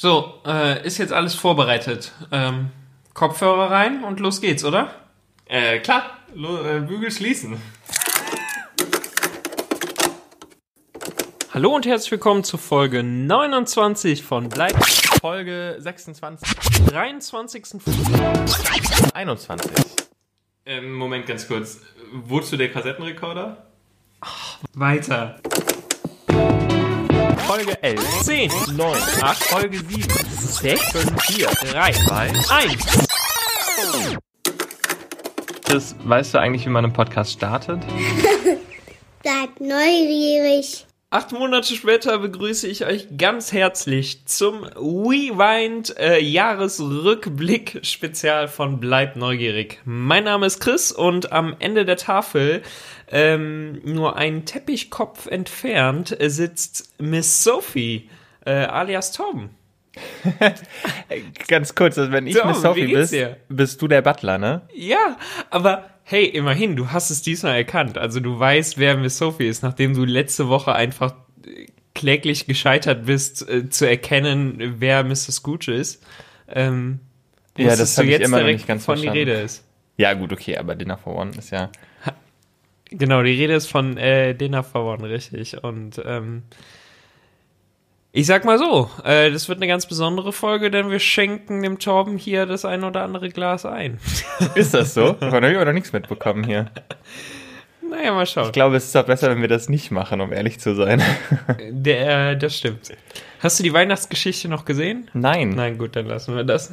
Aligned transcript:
So, 0.00 0.34
äh, 0.46 0.86
ist 0.86 0.98
jetzt 0.98 1.12
alles 1.12 1.34
vorbereitet. 1.34 2.12
Ähm, 2.30 2.70
Kopfhörer 3.14 3.72
rein 3.72 4.04
und 4.04 4.20
los 4.20 4.40
geht's, 4.40 4.64
oder? 4.64 4.94
Äh, 5.46 5.80
klar. 5.80 6.18
Lo 6.36 6.64
äh, 6.64 6.78
Bügel 6.78 7.10
schließen. 7.10 7.60
Hallo 11.52 11.74
und 11.74 11.84
herzlich 11.84 12.12
willkommen 12.12 12.44
zu 12.44 12.58
Folge 12.58 13.02
29 13.02 14.22
von 14.22 14.48
Bleib. 14.48 14.76
Folge 15.20 15.74
26. 15.80 16.48
23. 16.86 17.64
21. 19.14 19.72
Ähm, 20.64 20.92
Moment, 20.92 21.26
ganz 21.26 21.48
kurz. 21.48 21.80
Wozu 22.12 22.56
der 22.56 22.70
Kassettenrekorder? 22.70 23.66
Weiter. 24.74 25.40
Folge 27.48 27.82
11. 27.82 27.98
10, 28.24 28.50
9. 28.76 28.98
8, 29.22 29.44
Folge 29.44 29.78
7. 29.78 30.02
6, 30.38 30.82
5. 30.92 31.22
4. 31.22 31.46
3, 31.48 31.92
2. 31.92 32.32
1. 32.50 33.08
Das, 35.64 35.96
weißt 36.04 36.34
du 36.34 36.40
eigentlich, 36.40 36.66
wie 36.66 36.68
man 36.68 36.84
einen 36.84 36.92
Podcast 36.92 37.32
startet? 37.32 37.80
Seid 39.24 39.60
neugierig. 39.60 40.87
Acht 41.10 41.32
Monate 41.32 41.74
später 41.74 42.18
begrüße 42.18 42.68
ich 42.68 42.84
euch 42.84 43.16
ganz 43.16 43.50
herzlich 43.50 44.26
zum 44.26 44.64
Rewind 44.64 45.96
äh, 45.98 46.20
Jahresrückblick 46.20 47.80
Spezial 47.82 48.46
von 48.46 48.78
Bleibt 48.78 49.16
neugierig. 49.16 49.80
Mein 49.86 50.24
Name 50.24 50.44
ist 50.44 50.60
Chris 50.60 50.92
und 50.92 51.32
am 51.32 51.56
Ende 51.60 51.86
der 51.86 51.96
Tafel, 51.96 52.60
ähm, 53.10 53.80
nur 53.86 54.16
einen 54.16 54.44
Teppichkopf 54.44 55.26
entfernt, 55.28 56.14
äh, 56.20 56.28
sitzt 56.28 57.00
Miss 57.00 57.42
Sophie, 57.42 58.10
äh, 58.44 58.50
alias 58.50 59.12
Tom. 59.12 59.48
Ganz 61.48 61.74
kurz, 61.74 61.96
also 61.96 62.12
wenn 62.12 62.26
ich 62.26 62.36
So, 62.36 62.44
Miss 62.44 62.60
Sophie 62.60 62.86
bist, 62.86 63.14
dir? 63.14 63.38
bist 63.48 63.80
du 63.80 63.88
der 63.88 64.02
Butler, 64.02 64.36
ne? 64.36 64.60
Ja, 64.74 65.16
aber 65.48 65.86
hey, 66.10 66.24
immerhin, 66.24 66.74
du 66.74 66.90
hast 66.90 67.10
es 67.10 67.20
diesmal 67.20 67.56
erkannt. 67.56 67.98
Also 67.98 68.20
du 68.20 68.38
weißt, 68.38 68.78
wer 68.78 68.96
Miss 68.96 69.18
Sophie 69.18 69.46
ist, 69.46 69.62
nachdem 69.62 69.92
du 69.92 70.04
letzte 70.04 70.48
Woche 70.48 70.74
einfach 70.74 71.14
äh, 71.46 71.66
kläglich 71.94 72.46
gescheitert 72.46 73.04
bist, 73.04 73.46
äh, 73.48 73.68
zu 73.68 73.86
erkennen, 73.86 74.76
wer 74.78 75.04
Mr. 75.04 75.16
Scooch 75.16 75.68
ist. 75.68 76.02
Ähm, 76.48 77.00
Ja, 77.58 77.76
das 77.76 77.94
du 77.94 78.02
ich 78.04 78.08
jetzt 78.10 78.24
immer 78.24 78.38
direkt, 78.38 78.60
nicht 78.60 78.66
ganz 78.68 78.86
von 78.86 78.96
die 78.96 79.02
verstanden. 79.02 79.30
Rede 79.30 79.40
ist. 79.42 79.64
Ja, 79.98 80.14
gut, 80.14 80.32
okay, 80.32 80.56
aber 80.56 80.74
Dinner 80.76 80.96
for 80.96 81.14
One 81.16 81.32
ist 81.36 81.50
ja. 81.50 81.70
Genau, 82.90 83.22
die 83.22 83.32
Rede 83.32 83.52
ist 83.54 83.66
von 83.66 83.98
äh, 83.98 84.34
Dinner 84.34 84.64
for 84.64 84.94
One, 84.94 85.06
richtig. 85.10 85.62
Und 85.62 86.00
ähm, 86.06 86.44
ich 88.18 88.26
sag 88.26 88.44
mal 88.44 88.58
so, 88.58 88.90
äh, 89.04 89.30
das 89.30 89.48
wird 89.48 89.60
eine 89.60 89.68
ganz 89.68 89.86
besondere 89.86 90.32
Folge, 90.32 90.72
denn 90.72 90.90
wir 90.90 90.98
schenken 90.98 91.62
dem 91.62 91.78
Torben 91.78 92.18
hier 92.18 92.46
das 92.46 92.64
ein 92.64 92.82
oder 92.82 93.04
andere 93.04 93.28
Glas 93.28 93.64
ein. 93.64 94.00
Ist 94.56 94.74
das 94.74 94.92
so? 94.92 95.12
Davon 95.12 95.36
habe 95.36 95.50
ich 95.50 95.54
aber 95.54 95.66
noch 95.66 95.72
nichts 95.72 95.92
mitbekommen 95.92 96.42
hier. 96.42 96.68
naja, 97.88 98.12
mal 98.12 98.26
schauen. 98.26 98.46
Ich 98.46 98.52
glaube, 98.52 98.74
es 98.74 98.86
ist 98.86 98.94
doch 98.96 99.06
besser, 99.06 99.30
wenn 99.30 99.40
wir 99.40 99.46
das 99.46 99.68
nicht 99.68 99.92
machen, 99.92 100.20
um 100.20 100.32
ehrlich 100.32 100.58
zu 100.58 100.74
sein. 100.74 101.00
Der, 101.70 102.34
das 102.34 102.56
stimmt. 102.56 102.90
Hast 103.38 103.60
du 103.60 103.62
die 103.62 103.72
Weihnachtsgeschichte 103.72 104.48
noch 104.48 104.64
gesehen? 104.64 105.08
Nein. 105.12 105.50
Nein, 105.50 105.78
gut, 105.78 105.94
dann 105.94 106.06
lassen 106.06 106.34
wir 106.34 106.42
das. 106.42 106.72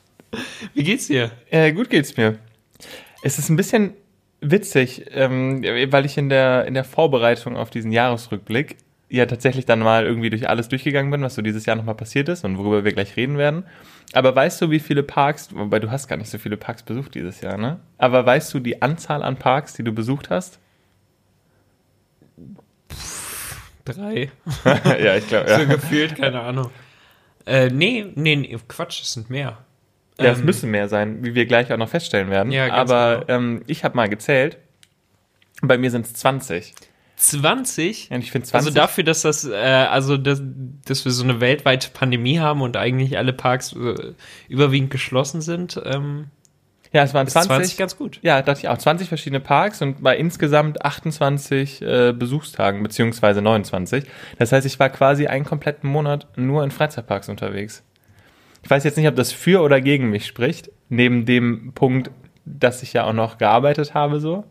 Wie 0.72 0.84
geht's 0.84 1.08
dir? 1.08 1.32
Äh, 1.50 1.72
gut 1.72 1.90
geht's 1.90 2.16
mir. 2.16 2.38
Es 3.22 3.38
ist 3.38 3.50
ein 3.50 3.56
bisschen 3.56 3.92
witzig, 4.40 5.04
ähm, 5.10 5.62
weil 5.90 6.06
ich 6.06 6.16
in 6.16 6.30
der, 6.30 6.64
in 6.64 6.72
der 6.72 6.84
Vorbereitung 6.84 7.58
auf 7.58 7.68
diesen 7.68 7.92
Jahresrückblick 7.92 8.78
ja 9.16 9.26
tatsächlich 9.26 9.66
dann 9.66 9.80
mal 9.80 10.04
irgendwie 10.04 10.30
durch 10.30 10.48
alles 10.48 10.68
durchgegangen 10.68 11.10
bin, 11.10 11.22
was 11.22 11.34
so 11.34 11.42
dieses 11.42 11.66
Jahr 11.66 11.76
nochmal 11.76 11.94
passiert 11.94 12.28
ist 12.28 12.44
und 12.44 12.58
worüber 12.58 12.84
wir 12.84 12.92
gleich 12.92 13.16
reden 13.16 13.38
werden. 13.38 13.64
Aber 14.12 14.34
weißt 14.34 14.60
du, 14.62 14.70
wie 14.70 14.80
viele 14.80 15.02
Parks, 15.02 15.50
wobei 15.54 15.78
du 15.78 15.90
hast 15.90 16.08
gar 16.08 16.16
nicht 16.16 16.30
so 16.30 16.38
viele 16.38 16.56
Parks 16.56 16.82
besucht 16.82 17.14
dieses 17.14 17.40
Jahr, 17.40 17.56
ne? 17.58 17.78
Aber 17.98 18.24
weißt 18.24 18.52
du 18.54 18.60
die 18.60 18.82
Anzahl 18.82 19.22
an 19.22 19.36
Parks, 19.36 19.74
die 19.74 19.84
du 19.84 19.92
besucht 19.92 20.30
hast? 20.30 20.58
Drei. 23.84 24.30
ja, 24.64 25.16
ich 25.16 25.26
glaube, 25.28 25.48
So 25.48 25.60
ja. 25.60 25.64
gefühlt, 25.64 26.16
keine 26.16 26.40
Ahnung. 26.40 26.70
Äh, 27.46 27.68
nee, 27.70 28.06
nee, 28.14 28.36
nee, 28.36 28.56
Quatsch, 28.68 29.02
es 29.02 29.14
sind 29.14 29.28
mehr. 29.28 29.58
Ja, 30.20 30.30
es 30.30 30.38
Ähm, 30.38 30.44
müssen 30.44 30.70
mehr 30.70 30.88
sein, 30.88 31.24
wie 31.24 31.34
wir 31.34 31.46
gleich 31.46 31.72
auch 31.72 31.76
noch 31.78 31.88
feststellen 31.88 32.30
werden. 32.30 32.52
Ja, 32.52 32.68
ganz 32.68 32.90
Aber 32.90 33.24
genau. 33.26 33.38
ähm, 33.38 33.62
ich 33.66 33.82
habe 33.84 33.96
mal 33.96 34.08
gezählt. 34.08 34.58
Bei 35.62 35.78
mir 35.78 35.90
sind 35.90 36.06
es 36.06 36.14
20. 36.14 36.74
20? 37.28 38.10
Und 38.10 38.20
ich 38.20 38.30
finde 38.30 38.48
20. 38.48 38.66
Also 38.66 38.78
dafür, 38.78 39.04
dass 39.04 39.22
das, 39.22 39.44
äh, 39.44 39.54
also 39.54 40.16
dass, 40.16 40.42
dass 40.84 41.04
wir 41.04 41.12
so 41.12 41.24
eine 41.24 41.40
weltweite 41.40 41.90
Pandemie 41.90 42.38
haben 42.38 42.62
und 42.62 42.76
eigentlich 42.76 43.18
alle 43.18 43.32
Parks 43.32 43.72
äh, 43.72 44.14
überwiegend 44.48 44.90
geschlossen 44.90 45.40
sind, 45.40 45.80
ähm, 45.84 46.26
ja, 46.92 47.02
es 47.02 47.14
waren 47.14 47.26
ist 47.26 47.32
20. 47.32 47.48
20 47.48 47.76
ganz 47.78 47.96
gut. 47.96 48.18
Ja, 48.22 48.42
dachte 48.42 48.60
ich 48.60 48.68
auch. 48.68 48.76
20 48.76 49.08
verschiedene 49.08 49.40
Parks 49.40 49.80
und 49.80 50.02
bei 50.02 50.16
insgesamt 50.16 50.84
28 50.84 51.80
äh, 51.80 52.12
Besuchstagen, 52.12 52.82
beziehungsweise 52.82 53.40
29. 53.40 54.04
Das 54.38 54.52
heißt, 54.52 54.66
ich 54.66 54.78
war 54.78 54.90
quasi 54.90 55.26
einen 55.26 55.46
kompletten 55.46 55.88
Monat 55.88 56.26
nur 56.36 56.62
in 56.62 56.70
Freizeitparks 56.70 57.30
unterwegs. 57.30 57.82
Ich 58.62 58.70
weiß 58.70 58.84
jetzt 58.84 58.98
nicht, 58.98 59.08
ob 59.08 59.16
das 59.16 59.32
für 59.32 59.62
oder 59.62 59.80
gegen 59.80 60.10
mich 60.10 60.26
spricht, 60.26 60.70
neben 60.90 61.24
dem 61.24 61.72
Punkt, 61.74 62.10
dass 62.44 62.82
ich 62.82 62.92
ja 62.92 63.04
auch 63.04 63.14
noch 63.14 63.38
gearbeitet 63.38 63.94
habe 63.94 64.20
so. 64.20 64.44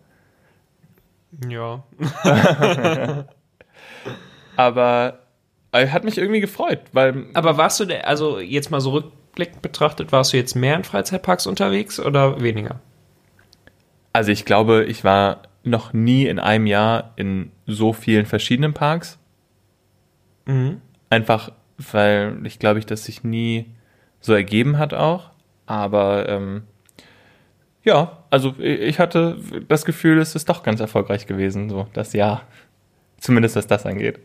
Ja. 1.48 1.84
Aber 4.58 5.20
äh, 5.72 5.88
hat 5.88 6.04
mich 6.04 6.18
irgendwie 6.18 6.42
gefreut, 6.42 6.82
weil 6.92 7.26
Aber 7.34 7.58
warst 7.58 7.80
du, 7.80 7.86
der, 7.86 8.08
also 8.08 8.40
jetzt 8.40 8.72
mal 8.72 8.82
so 8.82 8.92
rückblickend 8.92 9.62
betrachtet, 9.62 10.12
warst 10.12 10.34
du 10.34 10.38
jetzt 10.38 10.56
mehr 10.56 10.76
in 10.76 10.84
Freizeitparks 10.84 11.48
unterwegs 11.48 12.00
oder 12.00 12.42
weniger? 12.42 12.80
Also 14.14 14.32
ich 14.32 14.46
glaube, 14.46 14.84
ich 14.86 15.04
war 15.04 15.44
noch 15.64 15.94
nie 15.94 16.26
in 16.26 16.40
einem 16.40 16.66
Jahr 16.68 17.14
in 17.16 17.52
so 17.66 17.94
vielen 17.94 18.26
verschiedenen 18.26 18.74
Parks. 18.74 19.18
Mhm. 20.46 20.82
Einfach, 21.10 21.52
weil 21.78 22.40
ich 22.46 22.60
glaube, 22.60 22.80
ich 22.80 22.86
das 22.86 23.06
sich 23.06 23.24
nie 23.24 23.68
so 24.20 24.34
ergeben 24.34 24.78
hat 24.78 24.94
auch. 24.94 25.30
Aber 25.66 26.28
ähm, 26.28 26.64
ja, 27.84 28.24
also 28.30 28.54
ich 28.60 29.00
hatte 29.00 29.38
das 29.68 29.86
Gefühl, 29.86 30.20
es 30.20 30.36
ist 30.36 30.50
doch 30.50 30.64
ganz 30.64 30.80
erfolgreich 30.80 31.28
gewesen, 31.28 31.70
so 31.70 31.88
das 31.94 32.14
Jahr. 32.14 32.44
Zumindest 33.20 33.56
was 33.56 33.68
das 33.68 33.86
angeht. 33.86 34.20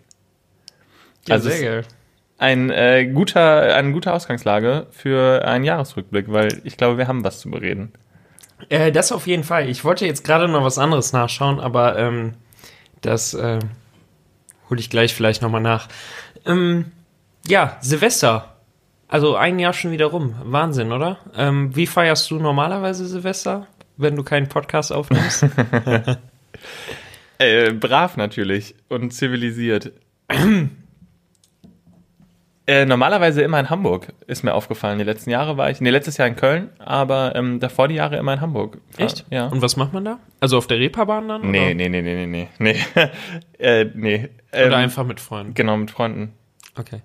Ja, 1.27 1.35
Also 1.35 1.51
sehr 1.51 1.61
geil. 1.61 1.85
Ein 2.39 2.71
äh, 2.71 3.07
guter, 3.07 3.75
eine 3.75 3.93
gute 3.93 4.13
Ausgangslage 4.13 4.87
für 4.91 5.47
einen 5.47 5.65
Jahresrückblick, 5.65 6.31
weil 6.31 6.61
ich 6.65 6.77
glaube, 6.77 6.99
wir 6.99 7.09
haben 7.09 7.25
was 7.25 7.41
zu 7.41 7.51
bereden. 7.51 7.93
Äh, 8.69 8.93
das 8.93 9.13
auf 9.13 9.27
jeden 9.27 9.45
Fall. 9.45 9.69
Ich 9.69 9.85
wollte 9.85 10.07
jetzt 10.07 10.25
gerade 10.25 10.49
noch 10.49 10.63
was 10.63 10.79
anderes 10.79 11.13
nachschauen, 11.13 11.61
aber 11.61 11.99
ähm, 11.99 12.35
das 13.01 13.35
äh, 13.35 13.59
hole 14.69 14.81
ich 14.81 14.91
gleich 14.91 15.15
vielleicht 15.15 15.43
nochmal 15.43 15.63
nach. 15.63 15.89
Ähm, 16.45 16.93
ja, 17.47 17.77
Silvester. 17.81 18.56
Also 19.09 19.37
ein 19.37 19.59
Jahr 19.59 19.73
schon 19.73 19.93
wieder 19.93 20.07
rum. 20.07 20.35
Wahnsinn, 20.45 20.93
oder? 20.93 21.19
Ähm, 21.37 21.75
wie 21.77 21.87
feierst 21.87 22.31
du 22.31 22.39
normalerweise 22.39 23.07
Silvester, 23.07 23.67
wenn 23.97 24.17
du 24.17 24.23
keinen 24.25 24.49
Podcast 24.49 24.93
aufnimmst? 24.93 25.47
Äh, 27.39 27.73
brav 27.75 28.17
natürlich 28.17 28.75
und 28.89 29.13
zivilisiert. 29.13 29.93
äh, 32.67 32.85
normalerweise 32.87 33.43
immer 33.43 33.61
in 33.61 33.69
Hamburg, 33.71 34.13
ist 34.27 34.43
mir 34.43 34.55
aufgefallen. 34.55 34.99
Die 34.99 35.05
letzten 35.05 35.29
Jahre 35.31 35.57
war 35.59 35.71
ich, 35.71 35.81
nee, 35.83 35.91
letztes 35.91 36.17
Jahr 36.17 36.29
in 36.29 36.37
Köln, 36.37 36.71
aber 36.79 37.37
ähm, 37.37 37.61
davor 37.61 37.89
die 37.89 37.97
Jahre 37.97 38.17
immer 38.17 38.33
in 38.33 38.41
Hamburg. 38.41 38.79
Echt? 38.97 39.27
Ja. 39.31 39.49
Und 39.49 39.61
was 39.61 39.77
macht 39.77 39.93
man 39.93 40.05
da? 40.07 40.19
Also 40.41 40.57
auf 40.57 40.67
der 40.67 40.79
Reeperbahn 40.79 41.29
dann? 41.29 41.51
nee, 41.51 41.67
oder? 41.67 41.75
nee, 41.75 41.89
nee, 41.91 42.01
nee, 42.03 42.27
nee, 42.27 42.49
nee, 42.59 42.77
äh, 43.59 43.85
nee. 43.95 44.31
Ähm, 44.53 44.69
Oder 44.69 44.79
einfach 44.79 45.05
mit 45.05 45.21
Freunden? 45.21 45.53
Genau, 45.55 45.77
mit 45.77 45.91
Freunden 45.91 46.33
Okay. 46.75 47.03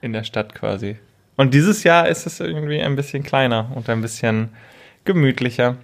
in 0.00 0.12
der 0.12 0.24
Stadt 0.24 0.54
quasi. 0.54 0.96
Und 1.40 1.54
dieses 1.54 1.84
Jahr 1.84 2.06
ist 2.06 2.26
es 2.26 2.38
irgendwie 2.38 2.82
ein 2.82 2.96
bisschen 2.96 3.22
kleiner 3.22 3.70
und 3.74 3.88
ein 3.88 4.02
bisschen 4.02 4.50
gemütlicher. 5.04 5.76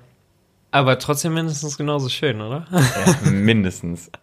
Aber 0.71 0.99
trotzdem 0.99 1.33
mindestens 1.33 1.79
genauso 1.79 2.11
schön, 2.11 2.43
oder? 2.43 2.67
Ja, 2.71 3.31
mindestens. 3.31 4.11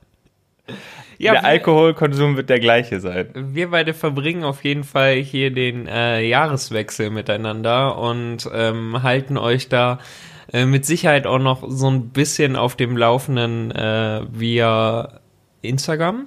Ja, 1.20 1.34
der 1.34 1.42
wir- 1.44 1.48
Alkoholkonsum 1.48 2.36
wird 2.38 2.50
der 2.50 2.60
gleiche 2.60 3.00
sein. 3.00 3.30
Wir 3.34 3.70
beide 3.70 3.94
verbringen 3.94 4.44
auf 4.44 4.64
jeden 4.64 4.84
Fall 4.84 5.16
hier 5.16 5.52
den 5.52 5.88
äh, 5.88 6.22
Jahreswechsel 6.22 7.12
miteinander 7.12 7.98
und 7.98 8.50
ähm, 8.54 9.02
halten 9.04 9.38
euch 9.38 9.70
da 9.70 10.00
äh, 10.52 10.66
mit 10.66 10.86
Sicherheit 10.86 11.28
auch 11.28 11.38
noch 11.40 11.64
so 11.70 11.90
ein 11.90 12.10
bisschen 12.10 12.56
auf 12.56 12.76
dem 12.76 12.98
Laufenden 12.98 13.72
äh, 13.72 14.22
via 14.32 15.20
Instagram. 15.62 16.26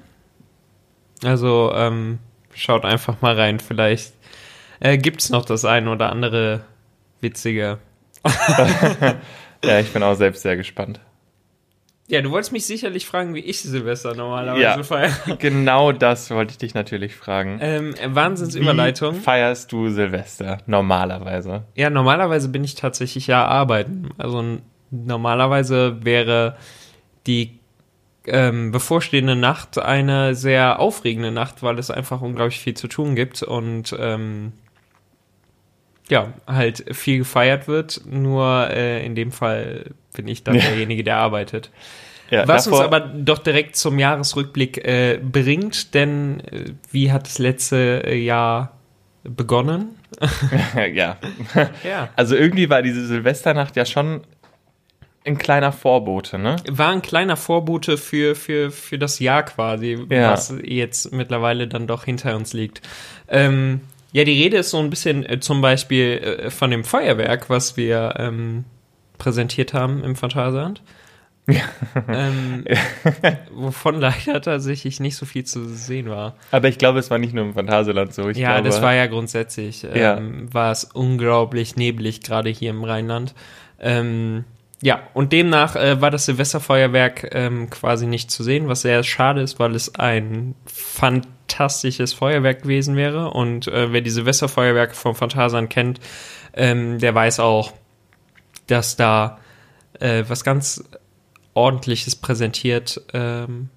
Also 1.25 1.73
ähm, 1.75 2.19
schaut 2.55 2.85
einfach 2.85 3.21
mal 3.23 3.35
rein, 3.35 3.59
vielleicht 3.61 4.13
äh, 4.81 4.99
gibt's 4.99 5.31
noch 5.31 5.45
das 5.45 5.65
ein 5.65 5.89
oder 5.89 6.11
andere 6.11 6.63
witzige. 7.21 7.79
Ja, 9.65 9.81
ich 9.81 9.91
bin 9.93 10.03
auch 10.03 10.15
selbst 10.15 10.43
sehr 10.43 10.57
gespannt. 10.57 11.01
Ja, 12.09 12.21
du 12.23 12.31
wolltest 12.31 12.53
mich 12.53 12.67
sicherlich 12.67 13.07
fragen, 13.07 13.35
wie 13.35 13.41
ich 13.41 13.61
Silvester 13.63 14.15
normalerweise 14.15 14.63
Ja. 14.63 14.83
feiere. 14.83 15.11
Genau 15.39 15.91
das 15.93 16.31
wollte 16.31 16.53
ich 16.53 16.59
dich 16.59 16.75
natürlich 16.75 17.17
fragen. 17.17 17.59
Ähm, 17.61 17.95
Wahnsinnsüberleitung. 18.07 19.17
Wie 19.17 19.21
feierst 19.21 19.73
du 19.73 19.89
Silvester 19.89 20.59
normalerweise? 20.67 21.65
Ja, 21.75 21.91
normalerweise 21.91 22.49
bin 22.49 22.63
ich 22.63 22.75
tatsächlich 22.77 23.27
ja 23.27 23.45
arbeiten. 23.47 24.11
Also 24.19 24.45
normalerweise 24.93 26.05
wäre 26.05 26.57
die 27.27 27.59
ähm, 28.27 28.71
bevorstehende 28.71 29.35
Nacht 29.35 29.79
eine 29.79 30.35
sehr 30.37 30.79
aufregende 30.79 31.33
Nacht, 31.33 31.63
weil 31.63 31.79
es 31.81 31.91
einfach 31.91 32.21
unglaublich 32.21 32.61
viel 32.61 32.75
zu 32.75 32.87
tun 32.87 33.17
gibt 33.17 33.43
und 33.43 33.97
ähm, 33.99 34.53
ja, 36.09 36.33
halt 36.47 36.85
viel 36.97 37.19
gefeiert 37.19 37.69
wird. 37.69 38.01
Nur 38.07 38.71
äh, 38.71 39.05
in 39.05 39.15
dem 39.15 39.33
Fall 39.33 39.91
bin 40.15 40.29
ich 40.29 40.45
dann 40.45 40.55
Ja. 40.55 40.63
derjenige, 40.63 41.03
der 41.05 41.17
arbeitet. 41.17 41.71
Ja, 42.31 42.47
Was 42.49 42.67
uns 42.67 42.81
aber 42.81 42.99
doch 43.01 43.39
direkt 43.39 43.77
zum 43.77 43.99
Jahresrückblick 43.99 44.79
äh, 44.85 45.19
bringt, 45.23 45.95
denn 45.95 46.41
äh, 46.41 46.73
wie 46.91 47.13
hat 47.13 47.27
das 47.27 47.39
letzte 47.39 48.03
äh, 48.05 48.17
Jahr 48.19 48.73
begonnen? 49.23 49.91
ja. 50.95 51.17
Ja. 51.85 52.09
Also 52.17 52.35
irgendwie 52.37 52.69
war 52.71 52.83
diese 52.83 53.07
Silvesternacht 53.07 53.77
ja 53.77 53.85
schon 53.85 54.23
ein 55.25 55.39
kleiner 55.39 55.73
Vorbote, 55.73 56.39
ne? 56.39 56.57
war 56.69 56.91
ein 56.91 57.03
kleiner 57.03 57.37
Vorbote 57.37 57.97
für, 57.99 58.35
für, 58.37 58.71
für 58.71 58.97
das 58.99 59.19
Jahr 59.19 59.43
quasi, 59.45 59.99
Ja. 60.09 60.31
was 60.33 60.55
jetzt 60.63 61.13
mittlerweile 61.13 61.67
dann 61.69 61.87
doch 61.89 62.05
hinter 62.05 62.37
uns 62.37 62.53
liegt. 62.53 62.81
Ähm, 63.29 63.81
ja, 64.13 64.25
die 64.25 64.43
Rede 64.43 64.59
ist 64.59 64.71
so 64.71 64.79
ein 64.79 64.91
bisschen 64.91 65.25
äh, 65.25 65.41
zum 65.41 65.61
Beispiel 65.61 66.19
äh, 66.19 66.51
von 66.51 66.71
dem 66.71 66.85
Feuerwerk, 66.85 67.51
was 67.51 67.77
wir 67.77 68.15
ähm, 68.19 68.65
präsentiert 69.19 69.75
haben 69.75 70.05
im 70.05 70.17
Phantasialand. 70.17 70.83
ähm, 72.09 72.65
wovon 73.53 74.01
leider 74.01 74.41
tatsächlich 74.41 74.99
nicht 74.99 75.17
so 75.17 75.27
viel 75.27 75.45
zu 75.45 75.69
sehen 75.69 76.09
war. 76.11 76.35
Aber 76.51 76.69
ich 76.69 76.77
glaube, 76.77 76.99
es 76.99 77.09
war 77.11 77.19
nicht 77.19 77.35
nur 77.35 77.45
im 77.45 77.55
Phantasialand 77.55 78.13
so. 78.13 78.29
Ich 78.29 78.37
ja, 78.37 78.55
glaube, 78.55 78.69
das 78.69 78.83
war 78.83 78.95
ja 78.95 79.07
grundsätzlich, 79.07 79.85
ähm, 79.85 79.97
Ja. 80.49 80.55
war 80.55 80.73
es 80.73 80.85
unglaublich 80.85 81.77
neblig, 81.77 82.23
gerade 82.23 82.51
hier 82.51 82.71
im 82.71 82.83
Rheinland. 82.83 83.35
Ähm, 83.79 84.45
ja, 84.87 85.03
und 85.15 85.33
demnach 85.33 85.75
äh, 85.75 86.01
war 86.01 86.13
das 86.13 86.27
Silvesterfeuerwerk 86.27 87.35
ähm, 87.35 87.71
quasi 87.71 88.07
nicht 88.07 88.31
zu 88.31 88.45
sehen, 88.45 88.69
was 88.69 88.83
sehr 88.83 89.03
schade 89.03 89.41
ist, 89.41 89.59
weil 89.59 89.75
es 89.75 89.97
ein 89.97 90.55
fantastisches 90.65 92.13
Feuerwerk 92.13 92.63
gewesen 92.63 92.95
wäre. 92.95 93.33
Und 93.33 93.67
äh, 93.67 93.93
wer 93.93 94.01
die 94.01 94.11
Silvesterfeuerwerke 94.11 94.95
vom 94.95 95.17
Phantasialand 95.17 95.71
kennt, 95.71 95.99
ähm, 96.53 97.01
der 97.01 97.13
weiß 97.17 97.41
auch, 97.41 97.73
dass 98.69 98.95
da 98.95 99.41
äh, 99.99 100.23
was 100.29 100.45
ganz 100.45 100.85
Ordentliches 101.53 102.15
präsentiert 102.15 103.01
ähm, 103.13 103.71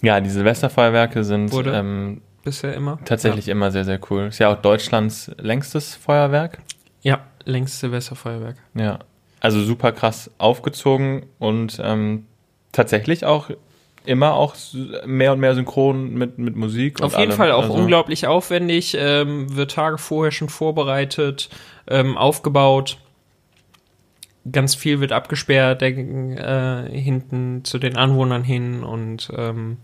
Ja, 0.00 0.18
die 0.22 0.30
Silvesterfeuerwerke 0.30 1.24
sind 1.24 1.52
ähm, 1.66 2.22
bisher 2.42 2.72
immer. 2.72 2.98
tatsächlich 3.04 3.48
immer 3.48 3.70
sehr, 3.70 3.84
sehr 3.84 4.00
cool. 4.08 4.28
Ist 4.28 4.38
ja 4.38 4.50
auch 4.50 4.62
Deutschlands 4.62 5.30
längstes 5.36 5.94
Feuerwerk. 5.94 6.60
Ja, 7.02 7.16
ja 7.16 7.20
längstes 7.44 7.80
Silvesterfeuerwerk. 7.80 8.56
Ja. 8.74 9.00
Also 9.40 9.62
super 9.62 9.92
krass 9.92 10.30
aufgezogen 10.38 11.26
und 11.38 11.80
ähm, 11.82 12.26
tatsächlich 12.72 13.24
auch 13.24 13.50
immer 14.04 14.34
auch 14.34 14.56
mehr 15.04 15.32
und 15.32 15.40
mehr 15.40 15.54
synchron 15.54 16.14
mit, 16.14 16.38
mit 16.38 16.56
Musik. 16.56 17.02
Auf 17.02 17.12
jeden 17.12 17.30
allem. 17.30 17.36
Fall 17.36 17.52
auch 17.52 17.64
Also, 17.64 17.74
unglaublich 17.74 18.26
aufwendig, 18.26 18.96
ähm, 18.98 19.54
wird 19.54 19.72
Tage 19.72 19.98
vorher 19.98 20.32
schon 20.32 20.48
vorbereitet, 20.48 21.50
ähm, 21.86 22.16
aufgebaut. 22.16 22.98
Ganz 24.50 24.74
viel 24.74 25.00
wird 25.00 25.12
abgesperrt, 25.12 25.82
der, 25.82 25.90
äh, 25.90 26.98
hinten 26.98 27.64
zu 27.64 27.78
den 27.78 27.96
Anwohnern 27.96 28.44
hin 28.44 28.82
und 28.82 29.30
ähm, 29.36 29.76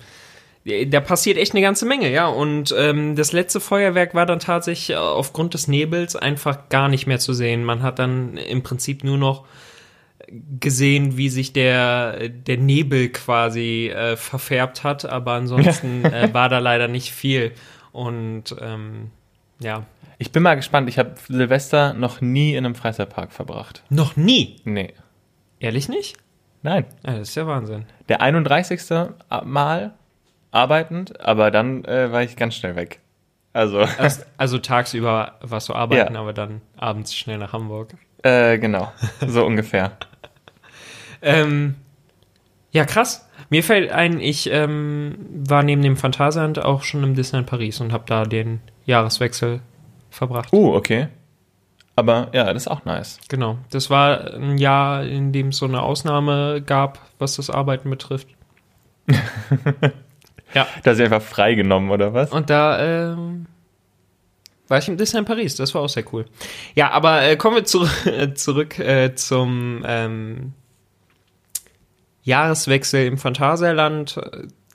da 0.65 1.01
passiert 1.01 1.37
echt 1.37 1.53
eine 1.53 1.61
ganze 1.63 1.85
Menge, 1.87 2.11
ja. 2.11 2.27
Und 2.27 2.75
ähm, 2.77 3.17
das 3.17 3.33
letzte 3.33 3.61
Feuerwerk 3.61 4.15
war 4.15 4.25
dann 4.27 4.39
tatsächlich 4.39 4.97
aufgrund 4.97 5.55
des 5.55 5.69
Nebels 5.69 6.17
einfach 6.17 6.69
gar 6.71 6.89
nicht 6.89 7.07
mehr 7.07 7.19
zu 7.19 7.35
sehen. 7.35 7.65
Man 7.65 7.83
hat 7.83 7.99
dann 7.99 8.37
im 8.39 8.63
Prinzip 8.63 9.05
nur 9.05 9.19
noch 9.19 9.45
gesehen, 10.59 11.17
wie 11.19 11.29
sich 11.29 11.53
der, 11.53 12.29
der 12.31 12.57
Nebel 12.57 13.11
quasi 13.11 13.89
äh, 13.95 14.17
verfärbt 14.17 14.83
hat, 14.85 15.05
aber 15.05 15.33
ansonsten 15.33 16.05
äh, 16.05 16.33
war 16.33 16.49
da 16.49 16.59
leider 16.61 16.89
nicht 16.89 17.13
viel. 17.13 17.53
Und 17.93 18.57
ähm, 18.61 19.11
ja, 19.61 19.85
Ich 20.19 20.33
bin 20.33 20.43
mal 20.43 20.55
gespannt. 20.55 20.89
Ich 20.89 20.99
habe 20.99 21.15
Silvester 21.29 21.93
noch 21.93 22.21
nie 22.23 22.55
in 22.55 22.65
einem 22.65 22.75
Freizeitpark 22.75 23.33
verbracht. 23.33 23.83
noch 23.91 24.17
nie. 24.17 24.57
Nee. 24.65 24.95
Ehrlich 25.61 25.89
nicht? 25.89 26.17
Nein. 26.63 26.87
Ja, 27.07 27.19
das 27.19 27.29
ist 27.29 27.35
ja 27.35 27.47
Wahnsinn. 27.47 27.85
Der 28.09 28.23
31. 28.23 28.81
Mal 29.45 29.93
arbeitend, 30.55 31.21
aber 31.21 31.51
dann 31.51 31.85
äh, 31.85 32.11
war 32.13 32.23
ich 32.23 32.37
ganz 32.37 32.55
schnell 32.55 32.77
weg. 32.77 33.01
Also, 33.53 33.79
Also, 33.99 34.23
also 34.37 34.59
tagsüber 34.59 35.35
warst 35.41 35.69
du 35.69 35.75
arbeiten, 35.75 36.15
Ja. 36.15 36.21
aber 36.21 36.33
dann 36.33 36.61
abends 36.77 37.15
schnell 37.15 37.39
nach 37.39 37.53
Hamburg. 37.53 37.95
äh, 38.23 38.59
genau. 38.59 38.93
So 39.27 39.45
ungefähr. 39.47 39.93
Ähm, 41.23 41.75
ja, 42.73 42.85
krass. 42.85 43.29
Mir 43.51 43.63
fällt 43.63 43.93
ein, 43.93 44.21
ich 44.21 44.51
ähm, 44.51 45.17
war 45.47 45.63
neben 45.63 45.83
dem 45.83 45.97
Phantasialand 45.97 46.59
auch 46.65 46.83
schon 46.83 47.03
im 47.05 47.15
Disneyland 47.15 47.49
Paris 47.49 47.81
und 47.81 47.93
habe 47.93 48.05
da 48.07 48.25
den 48.25 48.61
Jahreswechsel 48.87 49.61
verbracht. 50.11 50.53
Uh, 50.53 50.75
okay. 50.75 51.09
Aber 51.97 52.29
ja, 52.33 52.53
das 52.53 52.65
ist 52.65 52.69
auch 52.69 52.85
nice. 52.85 53.19
Genau. 53.29 53.59
Das 53.71 53.89
war 53.91 54.35
ein 54.35 54.59
Jahr, 54.59 55.05
in 55.05 55.33
dem 55.33 55.49
es 55.49 55.59
so 55.59 55.67
eine 55.67 55.83
Ausnahme 55.83 56.61
gab, 56.63 56.99
was 57.19 57.37
das 57.37 57.51
Arbeiten 57.51 57.89
betrifft. 57.91 58.27
ja. 60.55 60.67
Da 60.83 60.93
ist 60.93 61.01
einfach 61.01 61.23
freigenommen, 61.23 61.91
oder 61.91 62.15
was? 62.15 62.31
Und 62.33 62.51
da 62.51 63.13
ähm, 63.13 63.47
war 64.69 64.79
ich 64.79 64.89
im 64.89 64.97
Disneyland 64.97 65.29
Paris. 65.29 65.57
Das 65.57 65.75
war 65.75 65.83
auch 65.83 65.89
sehr 65.89 66.05
cool. 66.13 66.25
Ja, 66.75 66.91
aber 66.91 67.23
äh, 67.23 67.37
kommen 67.37 67.57
wir 67.57 67.65
zu, 67.65 67.87
zurück 68.35 68.79
äh, 68.79 69.15
zum 69.15 69.85
ähm, 69.87 70.53
Jahreswechsel 72.23 73.07
im 73.07 73.19
Phantasialand. 73.19 74.21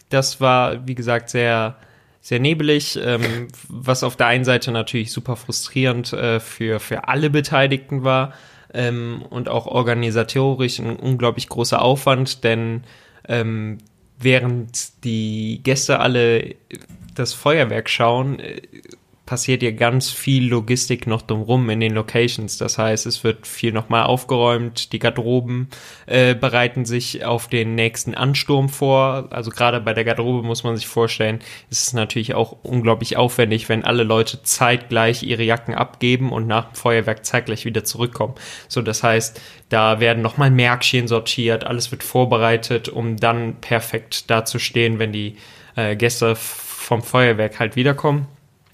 Das 0.10 0.40
war, 0.40 0.88
wie 0.88 0.96
gesagt, 0.96 1.30
sehr, 1.30 1.78
sehr 2.22 2.40
nebelig, 2.40 3.00
ähm, 3.02 3.48
was 3.68 4.04
auf 4.04 4.16
der 4.16 4.28
einen 4.28 4.44
Seite 4.44 4.72
natürlich 4.72 5.12
super 5.12 5.36
frustrierend 5.36 6.14
äh, 6.14 6.40
für, 6.40 6.80
für 6.80 7.08
alle 7.08 7.30
Beteiligten 7.30 8.04
war 8.04 8.34
ähm, 8.74 9.24
und 9.30 9.50
auch 9.50 9.66
organisatorisch 9.66 10.80
ein 10.80 10.96
unglaublich 10.96 11.50
großer 11.50 11.82
Aufwand, 11.82 12.44
denn 12.44 12.84
ähm, 13.28 13.80
während 14.20 15.04
die 15.04 15.62
Gäste 15.64 16.00
alle 16.00 16.56
das 17.16 17.34
Feuerwerk 17.34 17.90
schauen, 17.90 18.40
äh, 18.40 18.62
passiert 19.30 19.62
ja 19.62 19.70
ganz 19.70 20.10
viel 20.10 20.50
Logistik 20.50 21.06
noch 21.06 21.22
drumrum 21.22 21.70
in 21.70 21.80
den 21.80 21.94
Locations. 21.94 22.58
Das 22.58 22.80
heißt, 22.80 23.06
es 23.06 23.24
wird 23.24 23.46
viel 23.46 23.72
nochmal 23.72 24.06
aufgeräumt, 24.06 24.92
die 24.92 24.98
Garderoben 24.98 25.70
äh, 26.08 26.34
bereiten 26.34 26.84
sich 26.84 27.24
auf 27.24 27.48
den 27.48 27.76
nächsten 27.76 28.16
Ansturm 28.16 28.70
vor. 28.70 29.28
Also 29.30 29.52
gerade 29.52 29.82
bei 29.82 29.94
der 29.94 30.04
Garderobe 30.04 30.42
muss 30.42 30.64
man 30.64 30.76
sich 30.76 30.88
vorstellen, 30.88 31.42
ist 31.70 31.84
es 31.84 31.94
natürlich 31.94 32.34
auch 32.34 32.58
unglaublich 32.64 33.18
aufwendig, 33.18 33.70
wenn 33.70 33.86
alle 33.86 34.02
Leute 34.02 34.42
zeitgleich 34.42 35.22
ihre 35.22 35.44
Jacken 35.44 35.76
abgeben 35.76 36.32
und 36.32 36.48
nach 36.48 36.72
dem 36.72 36.76
Feuerwerk 36.76 37.24
zeitgleich 37.24 37.66
wieder 37.66 37.84
zurückkommen. 37.84 38.34
So, 38.68 38.82
das 38.82 39.04
heißt, 39.04 39.40
da 39.70 40.00
werden 40.00 40.24
nochmal 40.24 40.50
Märkchen 40.50 41.08
sortiert, 41.08 41.66
alles 41.66 41.92
wird 41.92 42.02
vorbereitet, 42.02 42.90
um 42.90 43.18
dann 43.18 43.58
perfekt 43.62 44.32
dazustehen, 44.32 44.98
wenn 44.98 45.12
die 45.12 45.36
äh, 45.76 45.96
Gäste 45.96 46.36
vom 46.36 47.04
Feuerwerk 47.04 47.60
halt 47.60 47.76
wiederkommen. 47.76 48.26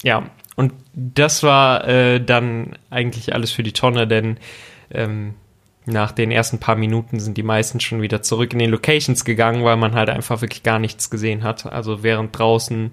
Ja, 0.02 0.30
und 0.56 0.74
das 0.94 1.44
war 1.44 1.88
äh, 1.88 2.24
dann 2.24 2.78
eigentlich 2.90 3.34
alles 3.34 3.52
für 3.52 3.64
die 3.64 3.74
Tonne, 3.74 4.08
denn 4.08 4.38
ähm, 4.92 5.36
nach 5.86 6.12
den 6.12 6.32
ersten 6.32 6.60
paar 6.60 6.76
Minuten 6.76 7.20
sind 7.20 7.38
die 7.38 7.44
meisten 7.44 7.80
schon 7.80 8.02
wieder 8.02 8.22
zurück 8.22 8.54
in 8.54 8.60
den 8.60 8.72
Locations 8.72 9.24
gegangen, 9.24 9.64
weil 9.64 9.78
man 9.78 9.94
halt 9.94 10.10
einfach 10.10 10.42
wirklich 10.42 10.64
gar 10.64 10.80
nichts 10.80 11.10
gesehen 11.10 11.44
hat. 11.44 11.72
Also 11.72 12.02
während 12.02 12.38
draußen 12.38 12.92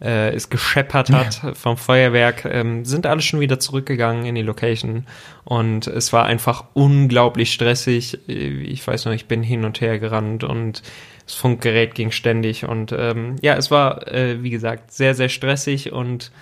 äh, 0.00 0.32
es 0.34 0.48
gescheppert 0.48 1.10
hat 1.10 1.42
vom 1.54 1.76
Feuerwerk, 1.76 2.46
ähm, 2.46 2.84
sind 2.84 3.06
alle 3.06 3.20
schon 3.20 3.40
wieder 3.40 3.60
zurückgegangen 3.60 4.24
in 4.24 4.34
die 4.34 4.42
Location. 4.42 5.06
Und 5.44 5.86
es 5.86 6.12
war 6.12 6.24
einfach 6.24 6.64
unglaublich 6.72 7.52
stressig. 7.52 8.18
Ich 8.26 8.86
weiß 8.86 9.04
noch, 9.04 9.12
ich 9.12 9.26
bin 9.26 9.42
hin 9.42 9.64
und 9.64 9.80
her 9.80 9.98
gerannt 9.98 10.44
und 10.44 10.82
das 11.24 11.34
Funkgerät 11.34 11.94
ging 11.94 12.10
ständig. 12.10 12.64
Und 12.64 12.92
ähm, 12.96 13.36
ja, 13.42 13.54
es 13.56 13.70
war, 13.70 14.08
äh, 14.08 14.42
wie 14.42 14.50
gesagt, 14.50 14.92
sehr, 14.92 15.14
sehr 15.14 15.28
stressig 15.28 15.92
und 15.92 16.32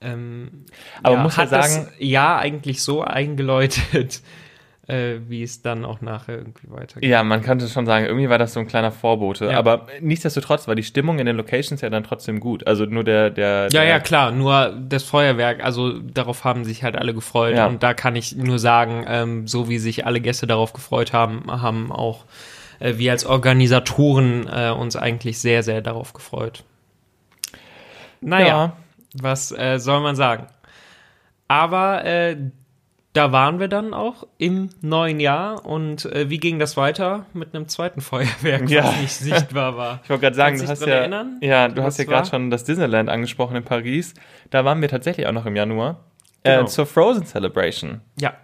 ähm, 0.00 0.64
Aber 1.02 1.16
ja, 1.16 1.22
muss 1.22 1.36
man 1.36 1.48
sagen- 1.48 1.88
Jahr 1.98 2.38
eigentlich 2.38 2.82
so 2.82 3.02
eingeläutet, 3.02 4.20
äh, 4.86 5.14
wie 5.28 5.42
es 5.42 5.62
dann 5.62 5.84
auch 5.86 6.02
nachher 6.02 6.36
irgendwie 6.36 6.70
weitergeht. 6.70 7.08
Ja, 7.08 7.22
man 7.22 7.40
könnte 7.40 7.66
schon 7.68 7.86
sagen, 7.86 8.04
irgendwie 8.04 8.28
war 8.28 8.36
das 8.38 8.52
so 8.52 8.60
ein 8.60 8.66
kleiner 8.66 8.92
Vorbote. 8.92 9.46
Ja. 9.46 9.58
Aber 9.58 9.86
nichtsdestotrotz 10.00 10.68
war 10.68 10.74
die 10.74 10.82
Stimmung 10.82 11.18
in 11.18 11.24
den 11.26 11.36
Locations 11.36 11.80
ja 11.80 11.88
dann 11.88 12.04
trotzdem 12.04 12.38
gut. 12.38 12.66
Also 12.66 12.84
nur 12.84 13.02
der, 13.02 13.30
der, 13.30 13.62
Ja, 13.64 13.68
der 13.68 13.84
ja, 13.84 13.98
klar, 14.00 14.30
nur 14.30 14.74
das 14.88 15.04
Feuerwerk, 15.04 15.64
also 15.64 15.98
darauf 16.00 16.44
haben 16.44 16.64
sich 16.64 16.82
halt 16.82 16.96
alle 16.96 17.14
gefreut 17.14 17.56
Ja. 17.56 17.66
und 17.66 17.82
da 17.82 17.94
kann 17.94 18.14
ich 18.14 18.36
nur 18.36 18.58
sagen, 18.58 19.04
ähm, 19.08 19.46
so 19.48 19.70
wie 19.70 19.78
sich 19.78 20.04
alle 20.04 20.20
Gäste 20.20 20.46
darauf 20.46 20.74
gefreut 20.74 21.14
haben, 21.14 21.44
haben 21.50 21.90
auch 21.90 22.24
äh, 22.80 22.98
wir 22.98 23.12
als 23.12 23.24
Organisatoren 23.24 24.46
äh, 24.52 24.68
uns 24.70 24.96
eigentlich 24.96 25.38
sehr, 25.38 25.62
sehr 25.62 25.80
darauf 25.80 26.12
gefreut. 26.12 26.62
Naja, 28.20 28.46
Ja. 28.46 28.76
Was 29.14 29.52
äh, 29.52 29.78
soll 29.78 30.00
man 30.00 30.16
sagen? 30.16 30.46
Aber 31.48 32.04
äh, 32.04 32.36
da 33.12 33.30
waren 33.30 33.60
wir 33.60 33.68
dann 33.68 33.94
auch 33.94 34.26
im 34.38 34.70
neuen 34.80 35.20
Jahr 35.20 35.64
und 35.64 36.04
äh, 36.06 36.30
wie 36.30 36.38
ging 36.38 36.58
das 36.58 36.76
weiter 36.76 37.26
mit 37.32 37.54
einem 37.54 37.68
zweiten 37.68 38.00
Feuerwerk, 38.00 38.68
Ja. 38.68 38.84
was 38.84 39.00
nicht 39.00 39.14
sichtbar 39.14 39.76
war? 39.76 40.00
Ich 40.02 40.10
wollte 40.10 40.22
gerade 40.22 40.36
sagen, 40.36 40.58
du 40.58 40.66
hast 40.66 40.80
ja, 40.84 40.94
erinnern, 40.94 41.38
ja, 41.40 41.68
du 41.68 41.82
hast 41.82 41.98
ja 41.98 42.04
gerade 42.04 42.28
schon 42.28 42.50
das 42.50 42.64
Disneyland 42.64 43.08
angesprochen 43.08 43.56
in 43.56 43.64
Paris. 43.64 44.14
Da 44.50 44.64
waren 44.64 44.80
wir 44.80 44.88
tatsächlich 44.88 45.26
auch 45.26 45.32
noch 45.32 45.46
im 45.46 45.54
Januar. 45.56 46.00
Genau. 46.42 46.62
Äh, 46.62 46.66
zur 46.66 46.86
Frozen 46.86 47.24
Celebration. 47.26 48.00
Ja, 48.20 48.34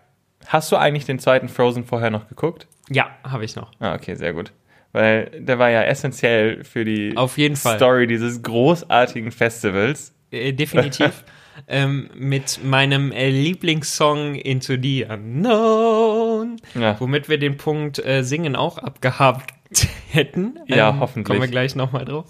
Hast 0.46 0.72
du 0.72 0.76
eigentlich 0.76 1.04
den 1.04 1.18
zweiten 1.18 1.48
Frozen 1.48 1.84
vorher 1.84 2.10
noch 2.10 2.28
geguckt? 2.28 2.66
ja, 2.88 3.10
habe 3.22 3.44
ich 3.44 3.56
noch. 3.56 3.70
Ah, 3.78 3.94
okay, 3.94 4.14
sehr 4.14 4.32
gut. 4.32 4.52
Weil 4.92 5.26
der 5.38 5.58
war 5.58 5.68
ja 5.70 5.82
essentiell 5.82 6.64
für 6.64 6.84
die. 6.84 7.14
Story 7.54 8.06
dieses 8.06 8.42
großartigen 8.42 9.30
Festivals. 9.32 10.12
Äh, 10.30 10.52
definitiv. 10.52 11.24
ähm, 11.68 12.10
mit 12.14 12.60
meinem 12.64 13.12
äh, 13.12 13.28
Lieblingssong 13.30 14.34
Into 14.34 14.74
the 14.80 15.06
Unknown, 15.08 16.56
Ja. 16.74 16.98
womit 17.00 17.28
wir 17.28 17.38
den 17.38 17.56
Punkt 17.56 18.04
äh, 18.04 18.22
Singen 18.22 18.56
auch 18.56 18.78
abgehabt 18.78 19.52
hätten. 20.10 20.58
Ähm, 20.68 20.76
Ja, 20.76 20.96
hoffentlich. 20.98 21.26
Kommen 21.26 21.40
wir 21.40 21.48
gleich 21.48 21.74
nochmal 21.74 22.04
drauf 22.04 22.26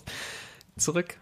zurück. 0.77 1.17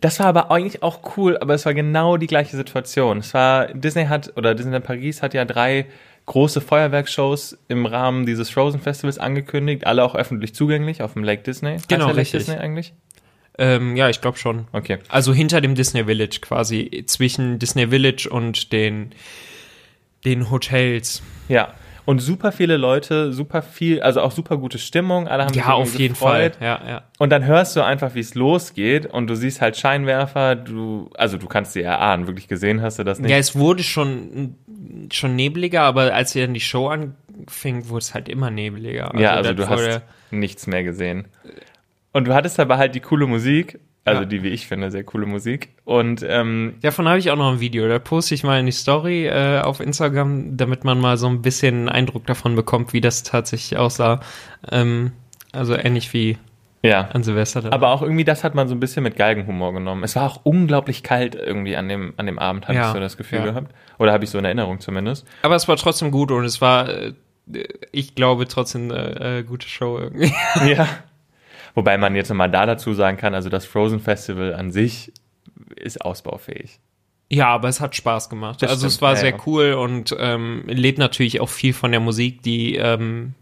Das 0.00 0.20
war 0.20 0.26
aber 0.26 0.50
eigentlich 0.50 0.82
auch 0.82 1.16
cool, 1.16 1.36
aber 1.38 1.54
es 1.54 1.66
war 1.66 1.74
genau 1.74 2.16
die 2.16 2.28
gleiche 2.28 2.56
Situation. 2.56 3.18
Es 3.18 3.34
war, 3.34 3.68
Disney 3.68 4.06
hat, 4.06 4.32
oder 4.36 4.54
Disneyland 4.54 4.84
Paris 4.84 5.20
hat 5.22 5.34
ja 5.34 5.44
drei 5.44 5.86
große 6.26 6.60
Feuerwerkshows 6.60 7.58
im 7.66 7.86
Rahmen 7.86 8.24
dieses 8.24 8.50
Frozen 8.50 8.80
Festivals 8.80 9.18
angekündigt, 9.18 9.86
alle 9.86 10.04
auch 10.04 10.14
öffentlich 10.14 10.54
zugänglich 10.54 11.02
auf 11.02 11.14
dem 11.14 11.24
Lake 11.24 11.42
Disney. 11.42 11.78
Genau, 11.88 12.06
der 12.06 12.14
Lake 12.14 12.18
richtig. 12.18 12.40
Disney 12.46 12.56
eigentlich? 12.56 12.92
Ähm, 13.58 13.96
ja, 13.96 14.08
ich 14.08 14.20
glaube 14.20 14.38
schon. 14.38 14.66
Okay. 14.72 14.98
Also 15.08 15.34
hinter 15.34 15.60
dem 15.60 15.74
Disney 15.74 16.04
Village 16.04 16.38
quasi, 16.40 17.04
zwischen 17.06 17.58
Disney 17.58 17.88
Village 17.88 18.28
und 18.30 18.72
den, 18.72 19.10
den 20.24 20.50
Hotels. 20.50 21.22
Ja. 21.48 21.74
Und 22.06 22.18
super 22.20 22.50
viele 22.50 22.76
Leute, 22.76 23.32
super 23.32 23.62
viel, 23.62 24.00
also 24.02 24.22
auch 24.22 24.32
super 24.32 24.56
gute 24.56 24.78
Stimmung, 24.78 25.28
alle 25.28 25.44
haben 25.44 25.52
sich 25.52 25.62
Ja, 25.62 25.74
irgendwie 25.74 25.82
auf 25.82 25.98
jeden 26.00 26.14
gefreut. 26.14 26.56
Fall. 26.56 26.66
Ja, 26.66 26.80
ja. 26.88 27.02
Und 27.18 27.30
dann 27.30 27.44
hörst 27.44 27.76
du 27.76 27.84
einfach, 27.84 28.14
wie 28.14 28.20
es 28.20 28.34
losgeht 28.34 29.06
und 29.06 29.28
du 29.28 29.36
siehst 29.36 29.60
halt 29.60 29.76
Scheinwerfer, 29.76 30.56
du, 30.56 31.10
also 31.14 31.36
du 31.36 31.46
kannst 31.46 31.74
sie 31.74 31.82
erahnen, 31.82 32.26
wirklich 32.26 32.48
gesehen 32.48 32.82
hast 32.82 32.98
du 32.98 33.04
das 33.04 33.20
nicht. 33.20 33.30
Ja, 33.30 33.36
es 33.36 33.54
wurde 33.54 33.82
schon, 33.82 34.56
schon 35.12 35.36
nebliger, 35.36 35.82
aber 35.82 36.14
als 36.14 36.34
wir 36.34 36.42
dann 36.46 36.54
die 36.54 36.60
Show 36.60 36.88
anfing, 36.88 37.88
wurde 37.88 37.98
es 38.02 38.14
halt 38.14 38.28
immer 38.28 38.50
nebliger. 38.50 39.12
ja, 39.16 39.34
also 39.34 39.52
das 39.52 39.68
du 39.68 39.70
hast 39.70 40.02
nichts 40.32 40.66
mehr 40.66 40.82
gesehen. 40.82 41.26
Und 42.12 42.26
du 42.26 42.34
hattest 42.34 42.58
aber 42.60 42.76
halt 42.78 42.94
die 42.94 43.00
coole 43.00 43.26
Musik, 43.26 43.78
also 44.04 44.22
Ja. 44.22 44.26
die, 44.26 44.42
wie 44.42 44.48
ich 44.48 44.66
finde, 44.66 44.90
sehr 44.90 45.04
coole 45.04 45.26
Musik. 45.26 45.68
Und 45.84 46.24
ähm, 46.26 46.74
Davon 46.82 47.06
habe 47.08 47.18
ich 47.18 47.30
auch 47.30 47.36
noch 47.36 47.52
ein 47.52 47.60
Video. 47.60 47.86
Da 47.88 47.98
poste 47.98 48.34
ich 48.34 48.42
mal 48.42 48.58
in 48.58 48.66
die 48.66 48.72
Story 48.72 49.26
äh, 49.26 49.60
auf 49.60 49.78
Instagram, 49.80 50.56
damit 50.56 50.84
man 50.84 50.98
mal 51.00 51.16
so 51.18 51.28
ein 51.28 51.42
bisschen 51.42 51.76
einen 51.76 51.88
Eindruck 51.88 52.26
davon 52.26 52.56
bekommt, 52.56 52.92
wie 52.92 53.00
das 53.00 53.22
tatsächlich 53.22 53.78
aussah. 53.78 54.20
Ähm, 54.70 55.12
also 55.52 55.74
ähnlich 55.76 56.12
wie 56.12 56.38
ja, 56.82 57.08
an 57.12 57.22
Silvester. 57.22 57.60
dann. 57.60 57.72
aber 57.74 57.90
auch 57.90 58.00
irgendwie 58.00 58.24
das 58.24 58.42
hat 58.42 58.54
man 58.54 58.66
so 58.66 58.74
ein 58.74 58.80
bisschen 58.80 59.02
mit 59.02 59.14
Galgenhumor 59.16 59.74
genommen. 59.74 60.02
Es 60.02 60.16
war 60.16 60.24
auch 60.30 60.40
unglaublich 60.44 61.02
kalt 61.02 61.34
irgendwie 61.34 61.76
an 61.76 61.88
dem, 61.90 62.14
an 62.16 62.24
dem 62.26 62.38
Abend, 62.38 62.66
hatte 62.68 62.78
Ja, 62.78 62.86
ich 62.88 62.94
so 62.94 63.00
das 63.00 63.16
Gefühl 63.18 63.40
ja. 63.40 63.44
gehabt. 63.44 63.74
Oder 63.98 64.12
habe 64.12 64.24
ich 64.24 64.30
so 64.30 64.38
in 64.38 64.46
Erinnerung 64.46 64.80
zumindest. 64.80 65.26
Aber 65.42 65.56
es 65.56 65.68
war 65.68 65.76
trotzdem 65.76 66.10
gut 66.10 66.30
und 66.30 66.44
es 66.44 66.60
war, 66.62 66.88
äh, 66.88 67.12
ich 67.92 68.14
glaube, 68.14 68.48
trotzdem 68.48 68.90
eine 68.90 69.38
äh, 69.38 69.42
gute 69.42 69.68
Show 69.68 69.98
irgendwie. 69.98 70.32
ja. 70.66 70.88
Wobei 71.74 71.98
man 71.98 72.14
jetzt 72.16 72.28
nochmal 72.28 72.50
da 72.50 72.66
dazu 72.66 72.94
sagen 72.94 73.16
kann, 73.16 73.34
also 73.34 73.48
das 73.48 73.64
Frozen 73.64 74.00
Festival 74.00 74.54
an 74.54 74.70
sich 74.70 75.12
ist 75.76 76.04
ausbaufähig. 76.04 76.80
Ja, 77.28 77.48
aber 77.48 77.68
es 77.68 77.80
hat 77.80 77.94
Spaß 77.94 78.28
gemacht. 78.28 78.60
Das 78.60 78.70
also 78.70 78.88
es 78.88 78.94
stimmt, 78.94 79.02
war 79.02 79.12
ja, 79.14 79.20
sehr 79.20 79.30
ja. 79.30 79.36
cool 79.46 79.72
und 79.74 80.14
ähm, 80.18 80.64
lebt 80.66 80.98
natürlich 80.98 81.40
auch 81.40 81.48
viel 81.48 81.72
von 81.72 81.92
der 81.92 82.00
Musik, 82.00 82.42
die 82.42 82.74
ähm, 82.74 83.34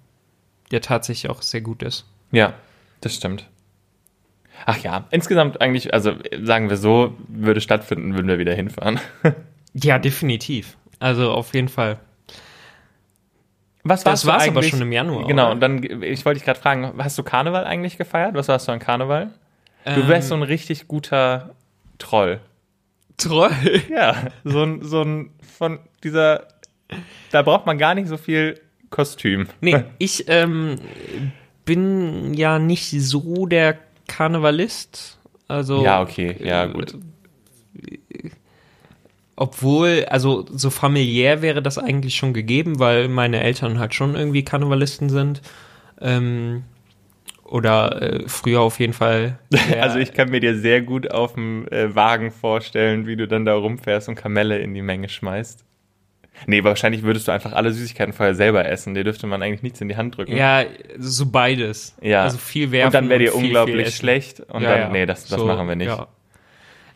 ja 0.70 0.80
tatsächlich 0.80 1.30
auch 1.30 1.40
sehr 1.40 1.62
gut 1.62 1.82
ist. 1.82 2.04
Ja, 2.30 2.52
das 3.00 3.14
stimmt. 3.14 3.48
Ach 4.66 4.78
ja, 4.78 5.06
insgesamt 5.10 5.60
eigentlich, 5.60 5.94
also 5.94 6.12
sagen 6.42 6.68
wir 6.68 6.76
so, 6.76 7.16
würde 7.28 7.60
stattfinden, 7.60 8.14
würden 8.14 8.28
wir 8.28 8.38
wieder 8.38 8.54
hinfahren. 8.54 9.00
Ja, 9.74 9.98
definitiv. 9.98 10.76
Also 10.98 11.30
auf 11.30 11.54
jeden 11.54 11.68
Fall. 11.68 11.98
Was 13.88 14.04
Das 14.04 14.22
du 14.22 14.28
war's 14.28 14.46
aber 14.48 14.58
eigentlich- 14.58 14.70
schon 14.70 14.82
im 14.82 14.92
Januar, 14.92 15.26
Genau, 15.26 15.44
oder? 15.46 15.52
und 15.52 15.60
dann, 15.60 16.02
ich 16.02 16.24
wollte 16.24 16.38
dich 16.38 16.44
gerade 16.44 16.60
fragen, 16.60 16.92
hast 16.98 17.16
du 17.18 17.22
Karneval 17.22 17.64
eigentlich 17.64 17.96
gefeiert? 17.98 18.34
Was 18.34 18.48
warst 18.48 18.68
du 18.68 18.72
an 18.72 18.78
Karneval? 18.78 19.30
Du 19.84 19.90
Ähm, 20.02 20.08
wärst 20.08 20.28
so 20.28 20.34
ein 20.34 20.42
richtig 20.42 20.88
guter 20.88 21.50
Troll. 21.98 22.40
Troll. 23.16 23.50
Ja, 23.90 24.14
so 24.44 24.62
ein, 24.62 24.82
so 24.82 25.02
ein, 25.02 25.30
von 25.58 25.78
dieser, 26.04 26.46
da 27.32 27.42
braucht 27.42 27.66
man 27.66 27.78
gar 27.78 27.94
nicht 27.94 28.08
so 28.08 28.16
viel 28.16 28.60
Kostüm. 28.90 29.46
Nee, 29.60 29.84
ich 29.98 30.24
ähm, 30.28 30.76
bin 31.64 32.34
ja 32.34 32.58
nicht 32.58 32.90
so 32.90 33.46
der 33.46 33.78
Karnevalist. 34.06 35.18
Also 35.48 35.82
Ja, 35.84 36.02
okay, 36.02 36.36
ja, 36.42 36.66
gut. 36.66 36.94
Obwohl, 39.40 40.04
also 40.08 40.46
so 40.50 40.68
familiär 40.68 41.42
wäre 41.42 41.62
das 41.62 41.78
eigentlich 41.78 42.16
schon 42.16 42.32
gegeben, 42.32 42.80
weil 42.80 43.06
meine 43.08 43.40
Eltern 43.40 43.78
halt 43.78 43.94
schon 43.94 44.16
irgendwie 44.16 44.44
Karnevalisten 44.44 45.10
sind. 45.10 45.42
Ähm, 46.00 46.64
oder 47.44 48.02
äh, 48.02 48.28
früher 48.28 48.60
auf 48.62 48.80
jeden 48.80 48.94
Fall. 48.94 49.38
Also 49.80 50.00
ich 50.00 50.12
kann 50.12 50.30
mir 50.30 50.40
dir 50.40 50.58
sehr 50.58 50.82
gut 50.82 51.12
auf 51.12 51.34
dem 51.34 51.68
äh, 51.68 51.94
Wagen 51.94 52.32
vorstellen, 52.32 53.06
wie 53.06 53.14
du 53.14 53.28
dann 53.28 53.44
da 53.44 53.54
rumfährst 53.54 54.08
und 54.08 54.16
Kamelle 54.16 54.58
in 54.58 54.74
die 54.74 54.82
Menge 54.82 55.08
schmeißt. 55.08 55.64
Nee, 56.46 56.64
wahrscheinlich 56.64 57.04
würdest 57.04 57.28
du 57.28 57.32
einfach 57.32 57.52
alle 57.52 57.70
Süßigkeiten 57.72 58.12
vorher 58.12 58.34
selber 58.34 58.64
essen. 58.64 58.94
Dir 58.94 59.04
dürfte 59.04 59.28
man 59.28 59.40
eigentlich 59.42 59.62
nichts 59.62 59.80
in 59.80 59.88
die 59.88 59.96
Hand 59.96 60.16
drücken. 60.16 60.36
Ja, 60.36 60.64
so 60.98 61.26
beides. 61.26 61.96
Ja. 62.02 62.24
Also 62.24 62.38
viel 62.38 62.72
werfen 62.72 62.86
und 62.88 62.94
dann 62.94 63.08
wäre 63.08 63.20
dir 63.20 63.30
viel, 63.30 63.38
viel 63.38 63.46
unglaublich 63.46 63.86
essen. 63.86 63.96
schlecht. 63.98 64.40
Und 64.40 64.62
Ja, 64.62 64.70
dann, 64.70 64.80
ja. 64.80 64.88
nee, 64.90 65.06
das, 65.06 65.26
das 65.26 65.38
So, 65.40 65.46
machen 65.46 65.68
wir 65.68 65.76
nicht. 65.76 65.88
Ja. 65.88 66.08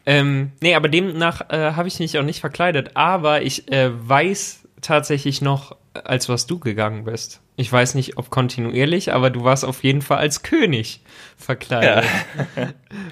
Ähm, 0.05 0.53
nee, 0.61 0.75
aber 0.75 0.89
demnach 0.89 1.51
äh, 1.51 1.73
habe 1.73 1.89
ich 1.89 1.99
mich 1.99 2.19
auch 2.19 2.25
nicht 2.25 2.41
verkleidet. 2.41 2.97
Aber 2.97 3.43
ich 3.43 3.71
äh, 3.71 3.91
weiß 3.93 4.69
tatsächlich 4.81 5.43
noch, 5.43 5.77
als 5.95 6.29
was 6.29 6.47
du 6.47 6.59
gegangen 6.59 7.05
bist. 7.05 7.41
Ich 7.57 7.71
weiß 7.71 7.95
nicht, 7.95 8.17
ob 8.17 8.31
kontinuierlich, 8.31 9.13
aber 9.13 9.31
du 9.31 9.45
warst 9.45 9.65
auf 9.65 9.85
jeden 9.85 10.01
Fall 10.01 10.19
als 10.19 10.43
König 10.43 11.03
verkleidet. 11.37 12.05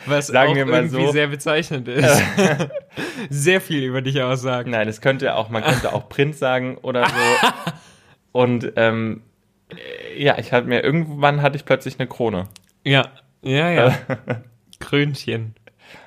Was 0.06 0.28
Sagen 0.28 0.52
auch 0.52 0.56
wir 0.56 0.66
mal 0.66 0.84
irgendwie 0.84 1.06
so. 1.06 1.12
sehr 1.12 1.26
bezeichnend 1.26 1.88
ist. 1.88 2.22
sehr 3.30 3.60
viel 3.60 3.84
über 3.84 4.00
dich 4.00 4.22
aussagen. 4.22 4.70
Nein, 4.70 4.88
es 4.88 5.00
könnte 5.02 5.34
auch, 5.34 5.50
man 5.50 5.62
könnte 5.62 5.92
auch 5.92 6.08
Prinz 6.08 6.38
sagen 6.38 6.78
oder 6.78 7.06
so. 7.06 7.72
und 8.32 8.72
ähm, 8.76 9.22
äh, 9.68 10.22
ja, 10.22 10.38
ich 10.38 10.52
hatte 10.52 10.66
mir, 10.66 10.82
irgendwann 10.82 11.42
hatte 11.42 11.56
ich 11.56 11.66
plötzlich 11.66 11.98
eine 12.00 12.08
Krone. 12.08 12.48
Ja, 12.82 13.10
ja, 13.42 13.70
ja. 13.70 13.94
Krönchen. 14.80 15.54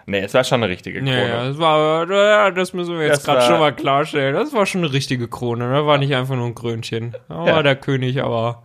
Nee, 0.06 0.20
es 0.20 0.34
war 0.34 0.44
schon 0.44 0.62
eine 0.64 0.72
richtige 0.72 1.00
Krone. 1.00 1.12
Ja, 1.22 1.28
ja, 1.28 1.48
das 1.48 1.58
war, 1.60 2.52
das 2.52 2.74
müssen 2.74 2.98
wir 3.00 3.06
jetzt 3.08 3.26
gerade 3.26 3.42
schon 3.42 3.60
mal 3.60 3.74
klarstellen. 3.74 4.34
Das 4.36 4.54
war 4.54 4.66
schon 4.66 4.84
eine 4.84 4.92
richtige 4.94 5.28
Krone. 5.28 5.70
Das 5.72 5.86
war 5.86 5.98
nicht 5.98 6.14
einfach 6.14 6.36
nur 6.36 6.46
ein 6.48 6.56
Krönchen. 6.56 7.16
Da 7.30 7.38
war 7.38 7.48
Ja. 7.48 7.64
der 7.64 7.76
König, 7.78 8.22
aber 8.22 8.64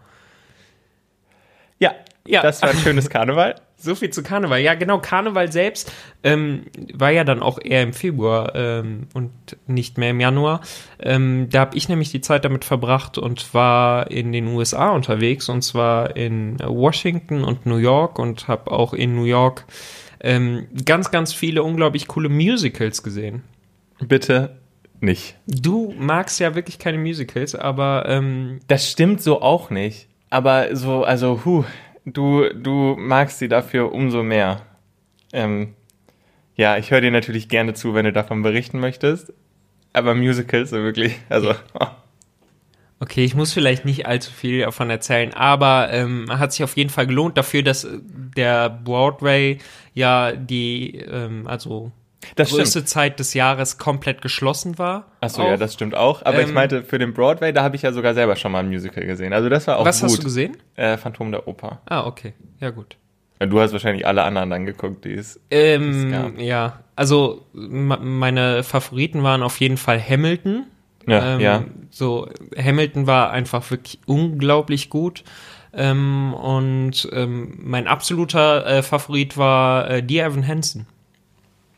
ja, 1.78 1.92
Ja. 2.26 2.42
das 2.42 2.60
war 2.62 2.70
ein 2.70 2.76
schönes 2.76 3.08
Karneval. 3.10 3.54
so 3.76 3.94
viel 3.94 4.10
zu 4.10 4.24
Karneval. 4.24 4.58
Ja, 4.58 4.74
genau, 4.74 4.98
Karneval 4.98 5.52
selbst 5.52 5.92
ähm, 6.24 6.66
war 6.94 7.10
ja 7.10 7.22
dann 7.22 7.40
auch 7.40 7.60
eher 7.62 7.82
im 7.84 7.92
Februar 7.92 8.52
ähm, 8.56 9.06
und 9.14 9.30
nicht 9.68 9.96
mehr 9.98 10.10
im 10.10 10.18
Januar. 10.18 10.60
Ähm, 10.98 11.46
da 11.50 11.60
habe 11.60 11.76
ich 11.76 11.88
nämlich 11.88 12.10
die 12.10 12.20
Zeit 12.20 12.44
damit 12.44 12.64
verbracht 12.64 13.18
und 13.18 13.54
war 13.54 14.10
in 14.10 14.32
den 14.32 14.48
USA 14.48 14.90
unterwegs 14.90 15.48
und 15.48 15.62
zwar 15.62 16.16
in 16.16 16.58
Washington 16.58 17.44
und 17.44 17.66
New 17.66 17.76
York 17.76 18.18
und 18.18 18.48
habe 18.48 18.72
auch 18.72 18.92
in 18.94 19.14
New 19.14 19.24
York 19.24 19.64
ähm, 20.20 20.66
ganz, 20.84 21.10
ganz 21.10 21.32
viele 21.32 21.62
unglaublich 21.62 22.08
coole 22.08 22.28
Musicals 22.28 23.02
gesehen. 23.02 23.42
Bitte 24.00 24.56
nicht. 25.00 25.36
Du 25.46 25.94
magst 25.96 26.40
ja 26.40 26.54
wirklich 26.54 26.78
keine 26.78 26.98
Musicals, 26.98 27.54
aber 27.54 28.04
ähm, 28.08 28.60
Das 28.66 28.90
stimmt 28.90 29.22
so 29.22 29.42
auch 29.42 29.70
nicht. 29.70 30.08
Aber 30.30 30.74
so, 30.76 31.04
also, 31.04 31.42
huh, 31.44 31.64
du, 32.04 32.48
du 32.54 32.96
magst 32.98 33.38
sie 33.38 33.48
dafür 33.48 33.92
umso 33.92 34.22
mehr. 34.22 34.62
Ähm, 35.32 35.74
ja, 36.56 36.76
ich 36.76 36.90
höre 36.90 37.00
dir 37.00 37.10
natürlich 37.10 37.48
gerne 37.48 37.74
zu, 37.74 37.94
wenn 37.94 38.04
du 38.04 38.12
davon 38.12 38.42
berichten 38.42 38.80
möchtest. 38.80 39.32
Aber 39.92 40.14
Musicals 40.14 40.70
so 40.70 40.76
wirklich, 40.78 41.18
also, 41.28 41.54
okay, 43.00 43.24
ich 43.24 43.34
muss 43.34 43.52
vielleicht 43.52 43.84
nicht 43.84 44.06
allzu 44.06 44.32
viel 44.32 44.60
davon 44.60 44.90
erzählen, 44.90 45.32
aber 45.34 45.88
ähm, 45.92 46.26
hat 46.30 46.52
sich 46.52 46.64
auf 46.64 46.76
jeden 46.76 46.90
Fall 46.90 47.06
gelohnt 47.06 47.36
dafür, 47.38 47.62
dass 47.62 47.84
äh, 47.84 47.98
der 48.36 48.68
Broadway 48.70 49.58
ja 49.94 50.32
die, 50.32 50.96
ähm, 50.96 51.46
also 51.46 51.92
Das 52.36 52.48
stimmt. 52.48 52.62
größte 52.62 52.84
Zeit 52.84 53.18
des 53.20 53.34
Jahres 53.34 53.78
komplett 53.78 54.22
geschlossen 54.22 54.78
war. 54.78 55.06
Achso, 55.20 55.42
ja, 55.42 55.56
das 55.56 55.74
stimmt 55.74 55.94
auch. 55.94 56.24
Aber 56.24 56.40
ich 56.40 56.48
Ähm, 56.48 56.54
meinte, 56.54 56.82
für 56.82 56.98
den 56.98 57.14
Broadway, 57.14 57.52
da 57.52 57.62
habe 57.62 57.76
ich 57.76 57.82
ja 57.82 57.92
sogar 57.92 58.14
selber 58.14 58.36
schon 58.36 58.52
mal 58.52 58.60
ein 58.60 58.68
Musical 58.68 59.04
gesehen. 59.04 59.32
Also 59.32 59.48
das 59.48 59.66
war 59.66 59.78
auch 59.78 59.84
Was 59.84 60.00
gut. 60.00 60.10
hast 60.10 60.18
du 60.18 60.22
gesehen? 60.24 60.56
Äh, 60.76 60.96
Phantom 60.96 61.30
der 61.30 61.46
Oper. 61.48 61.80
Ah, 61.86 62.04
okay. 62.06 62.34
Ja, 62.60 62.70
gut. 62.70 62.96
Ja, 63.40 63.46
Du 63.46 63.60
hast 63.60 63.72
wahrscheinlich 63.72 64.04
alle 64.06 64.24
anderen 64.24 64.50
dann 64.50 64.66
geguckt, 64.66 65.04
die 65.04 65.12
es. 65.14 65.40
Ähm, 65.52 66.10
gab. 66.10 66.38
ja, 66.40 66.80
also 66.96 67.46
meine 67.52 68.64
Favoriten 68.64 69.22
waren 69.22 69.42
auf 69.44 69.60
jeden 69.60 69.76
Fall 69.76 70.02
Hamilton. 70.02 70.66
Ja, 71.08 71.34
ähm, 71.34 71.40
ja. 71.40 71.64
So, 71.90 72.28
Hamilton 72.56 73.06
war 73.06 73.30
einfach 73.30 73.70
wirklich 73.70 73.98
unglaublich 74.06 74.90
gut. 74.90 75.24
Ähm, 75.72 76.34
und 76.34 77.08
ähm, 77.12 77.58
mein 77.60 77.86
absoluter 77.86 78.66
äh, 78.66 78.82
Favorit 78.82 79.36
war 79.36 79.90
äh, 79.90 80.02
Dear 80.02 80.28
Evan 80.28 80.46
Hansen. 80.46 80.86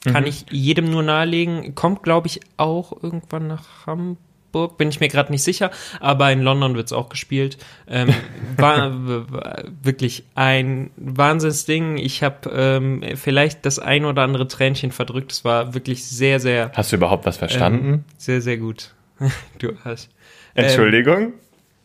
Kann 0.04 0.26
ich 0.26 0.46
jedem 0.50 0.90
nur 0.90 1.02
nahelegen. 1.02 1.74
Kommt, 1.74 2.02
glaube 2.02 2.26
ich, 2.26 2.40
auch 2.56 2.92
irgendwann 3.02 3.48
nach 3.48 3.86
Hamburg. 3.86 4.78
Bin 4.78 4.88
ich 4.88 4.98
mir 4.98 5.08
gerade 5.08 5.30
nicht 5.30 5.42
sicher. 5.42 5.70
Aber 6.00 6.32
in 6.32 6.40
London 6.40 6.74
wird 6.74 6.86
es 6.86 6.92
auch 6.94 7.10
gespielt. 7.10 7.58
Ähm, 7.86 8.08
war, 8.56 8.90
war 9.30 9.64
wirklich 9.82 10.24
ein 10.34 10.90
Wahnsinnsding. 10.96 11.98
Ich 11.98 12.22
habe 12.22 12.48
ähm, 12.50 13.04
vielleicht 13.16 13.66
das 13.66 13.78
ein 13.78 14.06
oder 14.06 14.22
andere 14.22 14.48
Tränchen 14.48 14.90
verdrückt. 14.90 15.32
Es 15.32 15.44
war 15.44 15.74
wirklich 15.74 16.06
sehr, 16.06 16.40
sehr, 16.40 16.72
Hast 16.74 16.92
du 16.92 16.96
überhaupt 16.96 17.26
was 17.26 17.36
verstanden? 17.36 17.92
ähm, 17.92 18.04
sehr, 18.16 18.40
sehr 18.40 18.56
gut. 18.56 18.94
du 19.58 19.72
hast. 19.84 20.10
Entschuldigung? 20.54 21.34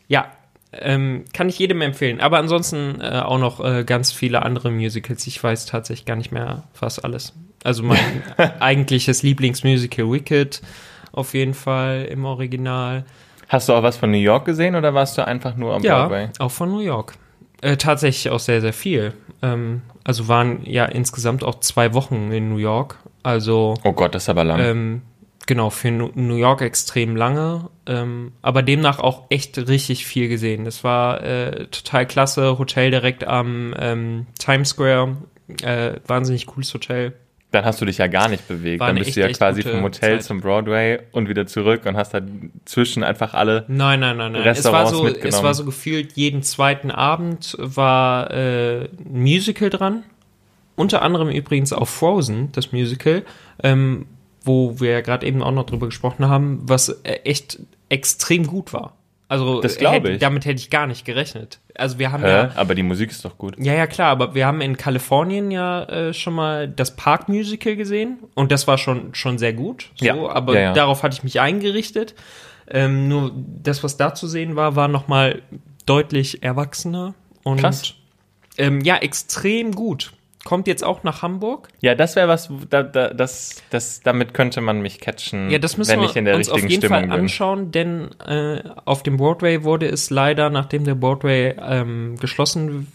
Ja, 0.08 0.30
ähm, 0.72 1.24
kann 1.32 1.48
ich 1.48 1.58
jedem 1.58 1.80
empfehlen. 1.80 2.20
Aber 2.20 2.38
ansonsten 2.38 3.00
äh, 3.00 3.20
auch 3.20 3.38
noch 3.38 3.64
äh, 3.64 3.84
ganz 3.84 4.12
viele 4.12 4.42
andere 4.42 4.70
Musicals. 4.70 5.26
Ich 5.26 5.42
weiß 5.42 5.66
tatsächlich 5.66 6.04
gar 6.06 6.16
nicht 6.16 6.32
mehr 6.32 6.64
fast 6.72 7.04
alles. 7.04 7.32
Also 7.64 7.82
mein 7.82 7.98
eigentliches 8.60 9.22
Lieblingsmusical 9.22 10.10
Wicked 10.10 10.62
auf 11.12 11.34
jeden 11.34 11.54
Fall 11.54 12.06
im 12.10 12.24
Original. 12.24 13.04
Hast 13.48 13.68
du 13.68 13.72
auch 13.72 13.82
was 13.82 13.96
von 13.96 14.10
New 14.10 14.18
York 14.18 14.44
gesehen 14.44 14.74
oder 14.74 14.92
warst 14.92 15.16
du 15.18 15.26
einfach 15.26 15.56
nur 15.56 15.74
am 15.74 15.82
Broadway? 15.82 16.24
Ja, 16.24 16.30
auch 16.40 16.50
von 16.50 16.70
New 16.70 16.80
York. 16.80 17.14
Äh, 17.62 17.76
tatsächlich 17.76 18.30
auch 18.30 18.40
sehr, 18.40 18.60
sehr 18.60 18.72
viel. 18.72 19.14
Ähm, 19.42 19.82
also 20.04 20.28
waren 20.28 20.60
ja 20.64 20.84
insgesamt 20.84 21.42
auch 21.42 21.60
zwei 21.60 21.94
Wochen 21.94 22.32
in 22.32 22.50
New 22.50 22.58
York. 22.58 22.98
Also 23.22 23.74
Oh 23.82 23.92
Gott, 23.92 24.14
das 24.14 24.24
ist 24.24 24.28
aber 24.28 24.44
lang. 24.44 24.60
ähm, 24.60 25.02
genau, 25.46 25.70
für 25.70 25.90
New 25.90 26.36
York 26.36 26.60
extrem 26.60 27.16
lange, 27.16 27.70
ähm, 27.86 28.32
aber 28.42 28.62
demnach 28.62 28.98
auch 28.98 29.24
echt 29.30 29.56
richtig 29.68 30.04
viel 30.04 30.28
gesehen. 30.28 30.64
Das 30.64 30.84
war 30.84 31.22
äh, 31.22 31.66
total 31.68 32.06
klasse. 32.06 32.58
Hotel 32.58 32.90
direkt 32.90 33.24
am 33.24 33.74
ähm, 33.78 34.26
Times 34.38 34.70
Square. 34.70 35.16
Äh, 35.62 35.94
wahnsinnig 36.06 36.46
cooles 36.46 36.74
Hotel. 36.74 37.14
Dann 37.52 37.64
hast 37.64 37.80
du 37.80 37.84
dich 37.84 37.98
ja 37.98 38.08
gar 38.08 38.28
nicht 38.28 38.48
bewegt. 38.48 38.82
Dann 38.82 38.96
bist 38.96 39.06
du 39.06 39.10
echt, 39.10 39.16
ja 39.16 39.26
echt 39.28 39.38
quasi 39.38 39.62
vom 39.62 39.82
Hotel 39.82 40.18
Zeit. 40.18 40.24
zum 40.24 40.40
Broadway 40.40 40.98
und 41.12 41.28
wieder 41.28 41.46
zurück 41.46 41.86
und 41.86 41.96
hast 41.96 42.12
dann 42.12 42.50
zwischen 42.64 43.04
einfach 43.04 43.34
alle. 43.34 43.64
Nein, 43.68 44.00
nein, 44.00 44.16
nein, 44.16 44.32
nein. 44.32 44.40
Es 44.40 44.64
war, 44.64 44.82
Restaurants 44.82 44.90
so, 44.90 45.02
mitgenommen. 45.04 45.34
es 45.34 45.42
war 45.42 45.54
so 45.54 45.64
gefühlt, 45.64 46.12
jeden 46.14 46.42
zweiten 46.42 46.90
Abend 46.90 47.56
war 47.58 48.32
äh, 48.32 48.84
ein 48.84 49.22
Musical 49.22 49.70
dran. 49.70 50.02
Unter 50.74 51.00
anderem 51.02 51.30
übrigens 51.30 51.72
auch 51.72 51.88
Frozen, 51.88 52.50
das 52.52 52.72
Musical, 52.72 53.22
ähm, 53.62 54.06
wo 54.46 54.80
wir 54.80 54.90
ja 54.92 55.00
gerade 55.02 55.26
eben 55.26 55.42
auch 55.42 55.52
noch 55.52 55.66
drüber 55.66 55.86
gesprochen 55.86 56.28
haben, 56.28 56.60
was 56.62 56.88
äh, 56.88 57.12
echt 57.24 57.58
extrem 57.88 58.46
gut 58.46 58.72
war. 58.72 58.94
Also 59.28 59.60
Das 59.60 59.76
glaube 59.76 59.96
hätte- 59.96 60.10
ich. 60.12 60.18
damit 60.20 60.44
hätte 60.44 60.60
ich 60.60 60.70
gar 60.70 60.86
nicht 60.86 61.04
gerechnet. 61.04 61.58
Also 61.74 61.98
wir 61.98 62.12
haben 62.12 62.22
Hä? 62.22 62.28
ja, 62.30 62.50
Aber 62.54 62.76
die 62.76 62.84
Musik 62.84 63.10
ist 63.10 63.24
doch 63.24 63.36
gut. 63.36 63.56
ja, 63.58 63.74
ja 63.74 63.88
klar, 63.88 64.10
aber 64.12 64.34
wir 64.36 64.46
haben 64.46 64.60
in 64.60 64.76
Kalifornien 64.76 65.50
ja 65.50 65.82
äh, 65.82 66.14
schon 66.14 66.34
mal 66.34 66.68
das 66.68 66.94
Park 66.94 67.28
Musical 67.28 67.74
gesehen 67.74 68.18
und 68.34 68.52
das 68.52 68.68
war 68.68 68.78
schon 68.78 69.14
schon 69.16 69.36
sehr 69.38 69.52
gut. 69.52 69.90
So, 69.96 70.06
Ja. 70.06 70.14
aber 70.28 70.54
Ja, 70.54 70.60
ja. 70.60 70.72
darauf 70.74 71.02
hatte 71.02 71.14
ich 71.16 71.24
mich 71.24 71.40
eingerichtet. 71.40 72.14
Ähm, 72.68 73.08
nur 73.08 73.32
das, 73.62 73.82
was 73.84 73.96
da 73.96 74.14
zu 74.14 74.26
sehen 74.28 74.54
war, 74.56 74.76
war 74.76 74.86
noch 74.88 75.08
mal 75.08 75.42
deutlich 75.86 76.42
erwachsener 76.44 77.14
und 77.44 77.60
Krass. 77.60 77.94
Ähm, 78.58 78.80
ja 78.80 78.96
extrem 78.96 79.72
gut. 79.72 80.12
Kommt 80.46 80.68
jetzt 80.68 80.84
auch 80.84 81.02
nach 81.02 81.22
Hamburg. 81.22 81.66
Ja, 81.80 81.96
das 81.96 82.14
wäre 82.14 82.28
was, 82.28 82.48
da, 82.70 82.84
da, 82.84 83.12
das, 83.12 83.64
das, 83.70 84.00
damit 84.02 84.32
könnte 84.32 84.60
man 84.60 84.80
mich 84.80 85.00
catchen, 85.00 85.50
Ja, 85.50 85.58
das 85.58 85.76
müssen 85.76 85.90
wenn 85.90 86.00
wir 86.02 86.06
ich 86.08 86.14
in 86.14 86.24
der 86.24 86.36
uns 86.36 86.48
auf 86.48 86.54
richtigen 86.54 86.70
jeden 86.70 86.82
Stimmung 86.82 87.00
Fall 87.00 87.08
bin. 87.08 87.20
anschauen, 87.20 87.72
denn 87.72 88.10
äh, 88.24 88.62
auf 88.84 89.02
dem 89.02 89.16
Broadway 89.16 89.64
wurde 89.64 89.88
es 89.88 90.08
leider, 90.10 90.48
nachdem 90.48 90.84
der 90.84 90.94
Broadway 90.94 91.56
ähm, 91.60 92.14
geschlossen 92.20 92.86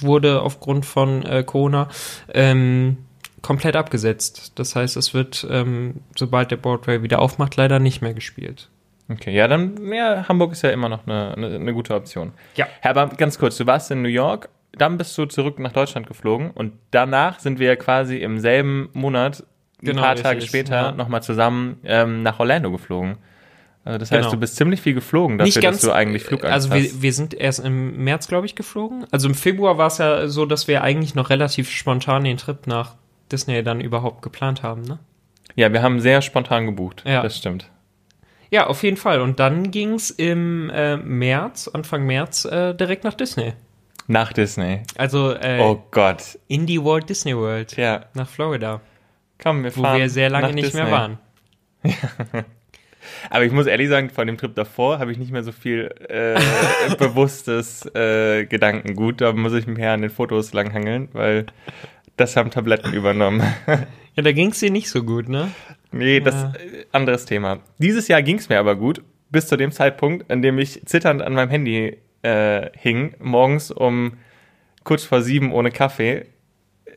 wurde 0.00 0.40
aufgrund 0.40 0.86
von 0.86 1.26
äh, 1.26 1.44
Corona, 1.44 1.88
ähm, 2.32 2.96
komplett 3.42 3.76
abgesetzt. 3.76 4.52
Das 4.54 4.74
heißt, 4.74 4.96
es 4.96 5.12
wird, 5.12 5.46
ähm, 5.50 5.96
sobald 6.16 6.50
der 6.50 6.56
Broadway 6.56 7.02
wieder 7.02 7.18
aufmacht, 7.20 7.54
leider 7.56 7.80
nicht 7.80 8.00
mehr 8.00 8.14
gespielt. 8.14 8.70
Okay, 9.10 9.34
ja, 9.34 9.46
dann, 9.46 9.92
ja, 9.92 10.26
Hamburg 10.26 10.52
ist 10.52 10.62
ja 10.62 10.70
immer 10.70 10.88
noch 10.88 11.06
eine, 11.06 11.34
eine, 11.36 11.54
eine 11.56 11.74
gute 11.74 11.94
Option. 11.94 12.32
Ja. 12.56 12.66
Ja, 12.82 12.90
aber 12.90 13.08
ganz 13.08 13.38
kurz, 13.38 13.58
du 13.58 13.66
warst 13.66 13.90
in 13.90 14.00
New 14.00 14.08
York, 14.08 14.48
dann 14.78 14.98
bist 14.98 15.16
du 15.18 15.26
zurück 15.26 15.58
nach 15.58 15.72
Deutschland 15.72 16.06
geflogen 16.06 16.50
und 16.50 16.72
danach 16.90 17.38
sind 17.40 17.58
wir 17.58 17.68
ja 17.68 17.76
quasi 17.76 18.18
im 18.18 18.38
selben 18.38 18.88
Monat, 18.92 19.44
ein 19.82 19.86
Genau, 19.86 20.02
paar 20.02 20.16
Tage 20.16 20.40
später, 20.40 20.74
ja. 20.74 20.92
nochmal 20.92 21.22
zusammen 21.22 21.78
ähm, 21.84 22.22
nach 22.22 22.38
Orlando 22.40 22.70
geflogen. 22.70 23.16
Also 23.84 23.98
das 23.98 24.10
heißt, 24.10 24.20
Genau. 24.22 24.30
du 24.32 24.40
bist 24.40 24.56
ziemlich 24.56 24.80
viel 24.80 24.94
geflogen 24.94 25.36
dafür, 25.36 25.60
dass 25.60 25.80
du 25.82 25.92
eigentlich 25.92 26.22
Flugangst 26.24 26.52
Also 26.54 26.70
hast. 26.70 26.82
wir, 26.82 27.02
wir 27.02 27.12
sind 27.12 27.34
erst 27.34 27.58
im 27.60 28.02
März, 28.02 28.28
glaube 28.28 28.46
ich, 28.46 28.54
geflogen. 28.54 29.04
Also 29.10 29.28
im 29.28 29.34
Februar 29.34 29.76
war 29.76 29.88
es 29.88 29.98
ja 29.98 30.26
so, 30.28 30.46
dass 30.46 30.68
wir 30.68 30.82
eigentlich 30.82 31.14
noch 31.14 31.28
relativ 31.28 31.70
spontan 31.70 32.24
den 32.24 32.38
Trip 32.38 32.66
nach 32.66 32.94
Disney 33.30 33.62
dann 33.62 33.80
überhaupt 33.82 34.22
geplant 34.22 34.62
haben, 34.62 34.82
ne? 34.82 34.98
Ja, 35.56 35.70
wir 35.72 35.82
haben 35.82 36.00
sehr 36.00 36.22
spontan 36.22 36.64
gebucht, 36.66 37.04
Ja. 37.06 37.22
das 37.22 37.36
stimmt. 37.36 37.68
Ja, 38.50 38.66
auf 38.68 38.82
jeden 38.82 38.96
Fall. 38.96 39.20
Und 39.20 39.38
dann 39.40 39.70
ging's 39.70 40.10
im 40.10 40.70
äh, 40.70 40.96
März, 40.96 41.68
Anfang 41.68 42.06
März, 42.06 42.44
äh, 42.46 42.72
direkt 42.74 43.04
nach 43.04 43.14
Disney. 43.14 43.52
Nach 44.06 44.32
Disney. 44.32 44.82
Also 44.96 45.32
äh, 45.32 45.60
Oh 45.60 45.82
Gott. 45.90 46.38
in 46.48 46.66
die 46.66 46.82
Walt 46.82 47.08
Disney 47.08 47.36
World 47.36 47.76
Ja, 47.76 48.06
nach 48.14 48.28
Florida, 48.28 48.80
komm, 49.42 49.64
wir 49.64 49.74
wo 49.76 49.82
fahren 49.82 49.98
wir 49.98 50.10
sehr 50.10 50.28
lange 50.30 50.52
nicht 50.52 50.66
Disney. 50.66 50.82
mehr 50.82 50.92
waren. 50.92 51.18
Aber 53.30 53.44
ich 53.44 53.52
muss 53.52 53.66
ehrlich 53.66 53.88
sagen, 53.88 54.10
von 54.10 54.26
dem 54.26 54.38
Trip 54.38 54.54
davor 54.54 54.98
habe 54.98 55.12
ich 55.12 55.18
nicht 55.18 55.30
mehr 55.30 55.42
so 55.42 55.52
viel 55.52 55.90
äh, 56.08 56.38
bewusstes 56.98 57.84
äh, 57.94 58.46
Gedankengut. 58.46 59.20
Da 59.20 59.32
muss 59.32 59.52
ich 59.52 59.66
mich 59.66 59.76
mehr 59.78 59.92
an 59.92 60.00
den 60.02 60.10
Fotos 60.10 60.52
langhangeln, 60.52 61.08
weil 61.12 61.46
das 62.16 62.36
haben 62.36 62.50
Tabletten 62.50 62.92
übernommen. 62.94 63.42
Ja, 64.14 64.22
da 64.22 64.32
ging's 64.32 64.60
dir 64.60 64.70
nicht 64.70 64.88
so 64.88 65.02
gut, 65.02 65.28
ne? 65.28 65.50
nee, 65.92 66.20
das 66.20 66.34
Ja. 66.34 66.52
äh, 66.54 66.84
anderes 66.92 67.24
Thema. 67.26 67.60
Dieses 67.78 68.08
Jahr 68.08 68.22
ging 68.22 68.38
es 68.38 68.48
mir 68.48 68.58
aber 68.58 68.76
gut, 68.76 69.02
bis 69.30 69.48
zu 69.48 69.56
dem 69.56 69.72
Zeitpunkt, 69.72 70.30
an 70.30 70.40
dem 70.42 70.58
ich 70.58 70.84
zitternd 70.86 71.20
an 71.22 71.34
meinem 71.34 71.50
Handy 71.50 71.98
äh, 72.24 72.70
hing, 72.76 73.14
morgens 73.20 73.70
um 73.70 74.14
kurz 74.82 75.04
vor 75.04 75.22
sieben 75.22 75.52
ohne 75.52 75.70
Kaffee 75.70 76.26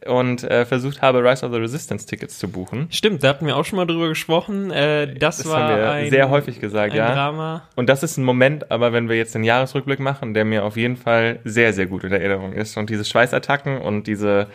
und 0.06 0.44
äh, 0.44 0.66
versucht 0.66 1.02
habe, 1.02 1.24
Rise 1.24 1.46
of 1.46 1.52
the 1.54 1.60
Resistance 1.60 2.06
Tickets 2.06 2.38
zu 2.38 2.48
buchen. 2.50 2.88
Stimmt, 2.92 3.24
da 3.24 3.30
hatten 3.30 3.46
wir 3.46 3.58
auch 3.58 3.66
schon 3.66 3.78
mal 3.78 3.86
drüber 3.86 4.08
gesprochen. 4.10 4.72
Äh, 4.72 5.16
das, 5.16 5.38
Das 5.38 5.48
war 5.50 5.64
haben 5.70 5.76
wir 5.78 5.92
ein, 5.92 6.10
sehr 6.10 6.30
häufig 6.30 6.60
gesagt, 6.60 6.94
ja. 6.94 7.14
Drama. 7.14 7.64
Und 7.76 7.90
das 7.90 8.04
ist 8.04 8.18
ein 8.18 8.24
Moment, 8.24 8.72
aber 8.72 8.94
wenn 8.94 9.10
wir 9.10 9.18
jetzt 9.18 9.36
den 9.36 9.44
Jahresrückblick 9.44 10.00
machen, 10.00 10.34
der 10.34 10.46
mir 10.46 10.64
auf 10.64 10.78
jeden 10.78 10.98
Fall 10.98 11.40
sehr, 11.44 11.74
sehr 11.74 11.88
gut 11.88 12.04
in 12.04 12.12
Erinnerung 12.14 12.54
ist. 12.54 12.78
Und 12.78 12.90
diese 12.90 13.06
Schweißattacken 13.06 13.80
und 13.80 14.08
diese, 14.08 14.48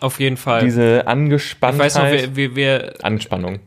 Auf 0.00 0.18
jeden 0.20 0.36
Fall. 0.36 0.62
diese 0.64 0.98
ich 1.00 1.08
Angespanntheit. 1.08 1.80
weiß 1.80 1.94
noch, 1.96 2.10
wir, 2.10 2.36
wir, 2.36 2.56
wir 2.56 2.94
Anspannung. 3.02 3.60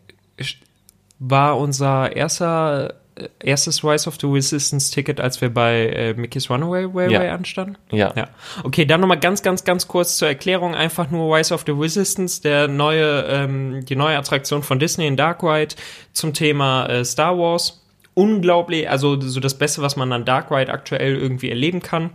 war 1.20 1.58
unser 1.58 2.16
erster 2.16 3.01
erstes 3.40 3.84
Rise 3.84 4.08
of 4.08 4.18
the 4.20 4.28
Resistance 4.28 4.92
Ticket, 4.94 5.20
als 5.20 5.42
wir 5.42 5.54
bei 5.54 5.88
äh, 5.88 6.14
Mickey's 6.14 6.50
Runaway 6.50 6.86
Railway 6.86 7.26
Ja. 7.28 7.34
anstanden. 7.34 7.78
Ja. 7.92 8.14
Ja. 8.16 8.28
Okay, 8.64 8.86
dann 8.86 9.02
nochmal 9.02 9.20
ganz, 9.20 9.42
ganz, 9.44 9.64
ganz 9.64 9.88
kurz 9.88 10.18
zur 10.18 10.28
Erklärung. 10.28 10.76
Einfach 10.76 11.10
nur 11.12 11.36
Rise 11.36 11.54
of 11.54 11.64
the 11.66 11.72
Resistance, 11.74 12.42
der 12.42 12.68
neue, 12.68 13.26
ähm, 13.28 13.86
die 13.86 13.96
neue 13.96 14.18
Attraktion 14.18 14.64
von 14.64 14.80
Disney 14.80 15.08
in 15.08 15.18
Dark 15.18 15.44
Ride 15.44 15.76
zum 16.14 16.34
Thema 16.34 16.86
äh, 16.88 17.06
Star 17.06 17.38
Wars. 17.38 17.78
Unglaublich, 18.14 18.90
also 18.90 19.20
so 19.22 19.40
das 19.40 19.58
Beste, 19.58 19.82
was 19.82 19.96
man 19.96 20.12
an 20.12 20.26
Dark 20.26 20.52
Ride 20.52 20.72
aktuell 20.72 21.16
irgendwie 21.16 21.50
erleben 21.50 21.82
kann. 21.82 22.10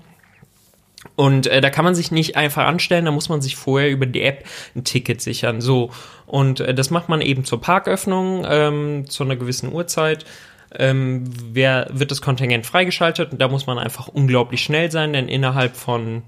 Und 1.15 1.47
äh, 1.47 1.61
da 1.61 1.71
kann 1.71 1.85
man 1.85 1.95
sich 1.95 2.11
nicht 2.11 2.37
einfach 2.37 2.67
anstellen, 2.67 3.05
da 3.05 3.11
muss 3.11 3.29
man 3.29 3.41
sich 3.41 3.57
vorher 3.57 3.91
über 3.91 4.07
die 4.07 4.23
App 4.23 4.45
ein 4.75 4.85
Ticket 4.85 5.21
sichern. 5.21 5.61
So. 5.61 5.91
Und 6.27 6.61
äh, 6.61 6.75
das 6.75 6.91
macht 6.91 7.09
man 7.09 7.21
eben 7.21 7.45
zur 7.45 7.61
Parköffnung 7.61 8.45
ähm, 8.49 9.09
zu 9.09 9.23
einer 9.25 9.37
gewissen 9.37 9.73
Uhrzeit. 9.73 10.25
Ähm, 10.79 11.25
wer, 11.53 11.89
wird 11.91 12.11
das 12.11 12.23
Kontingent 12.23 12.67
freigeschaltet 12.67 13.33
und 13.33 13.41
da 13.41 13.49
muss 13.49 13.67
man 13.67 13.79
einfach 13.79 14.09
unglaublich 14.09 14.63
schnell 14.63 14.91
sein, 14.91 15.13
denn 15.13 15.29
innerhalb 15.29 15.77
von, 15.77 16.23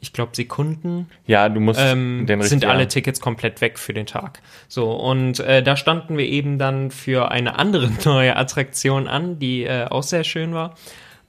ich 0.00 0.12
glaube, 0.12 0.32
Sekunden 0.34 1.08
Ja, 1.26 1.48
du 1.48 1.60
musst 1.60 1.80
ähm, 1.82 2.26
den 2.26 2.42
sind 2.42 2.64
alle 2.64 2.88
Tickets 2.88 3.20
komplett 3.20 3.60
weg 3.60 3.78
für 3.78 3.92
den 3.92 4.06
Tag. 4.06 4.40
So, 4.68 4.92
und 4.92 5.40
äh, 5.40 5.62
da 5.62 5.76
standen 5.76 6.16
wir 6.16 6.26
eben 6.26 6.58
dann 6.58 6.90
für 6.90 7.30
eine 7.30 7.58
andere 7.58 7.90
neue 8.04 8.36
Attraktion 8.36 9.08
an, 9.08 9.38
die 9.38 9.64
äh, 9.64 9.86
auch 9.86 10.02
sehr 10.02 10.24
schön 10.24 10.54
war. 10.54 10.74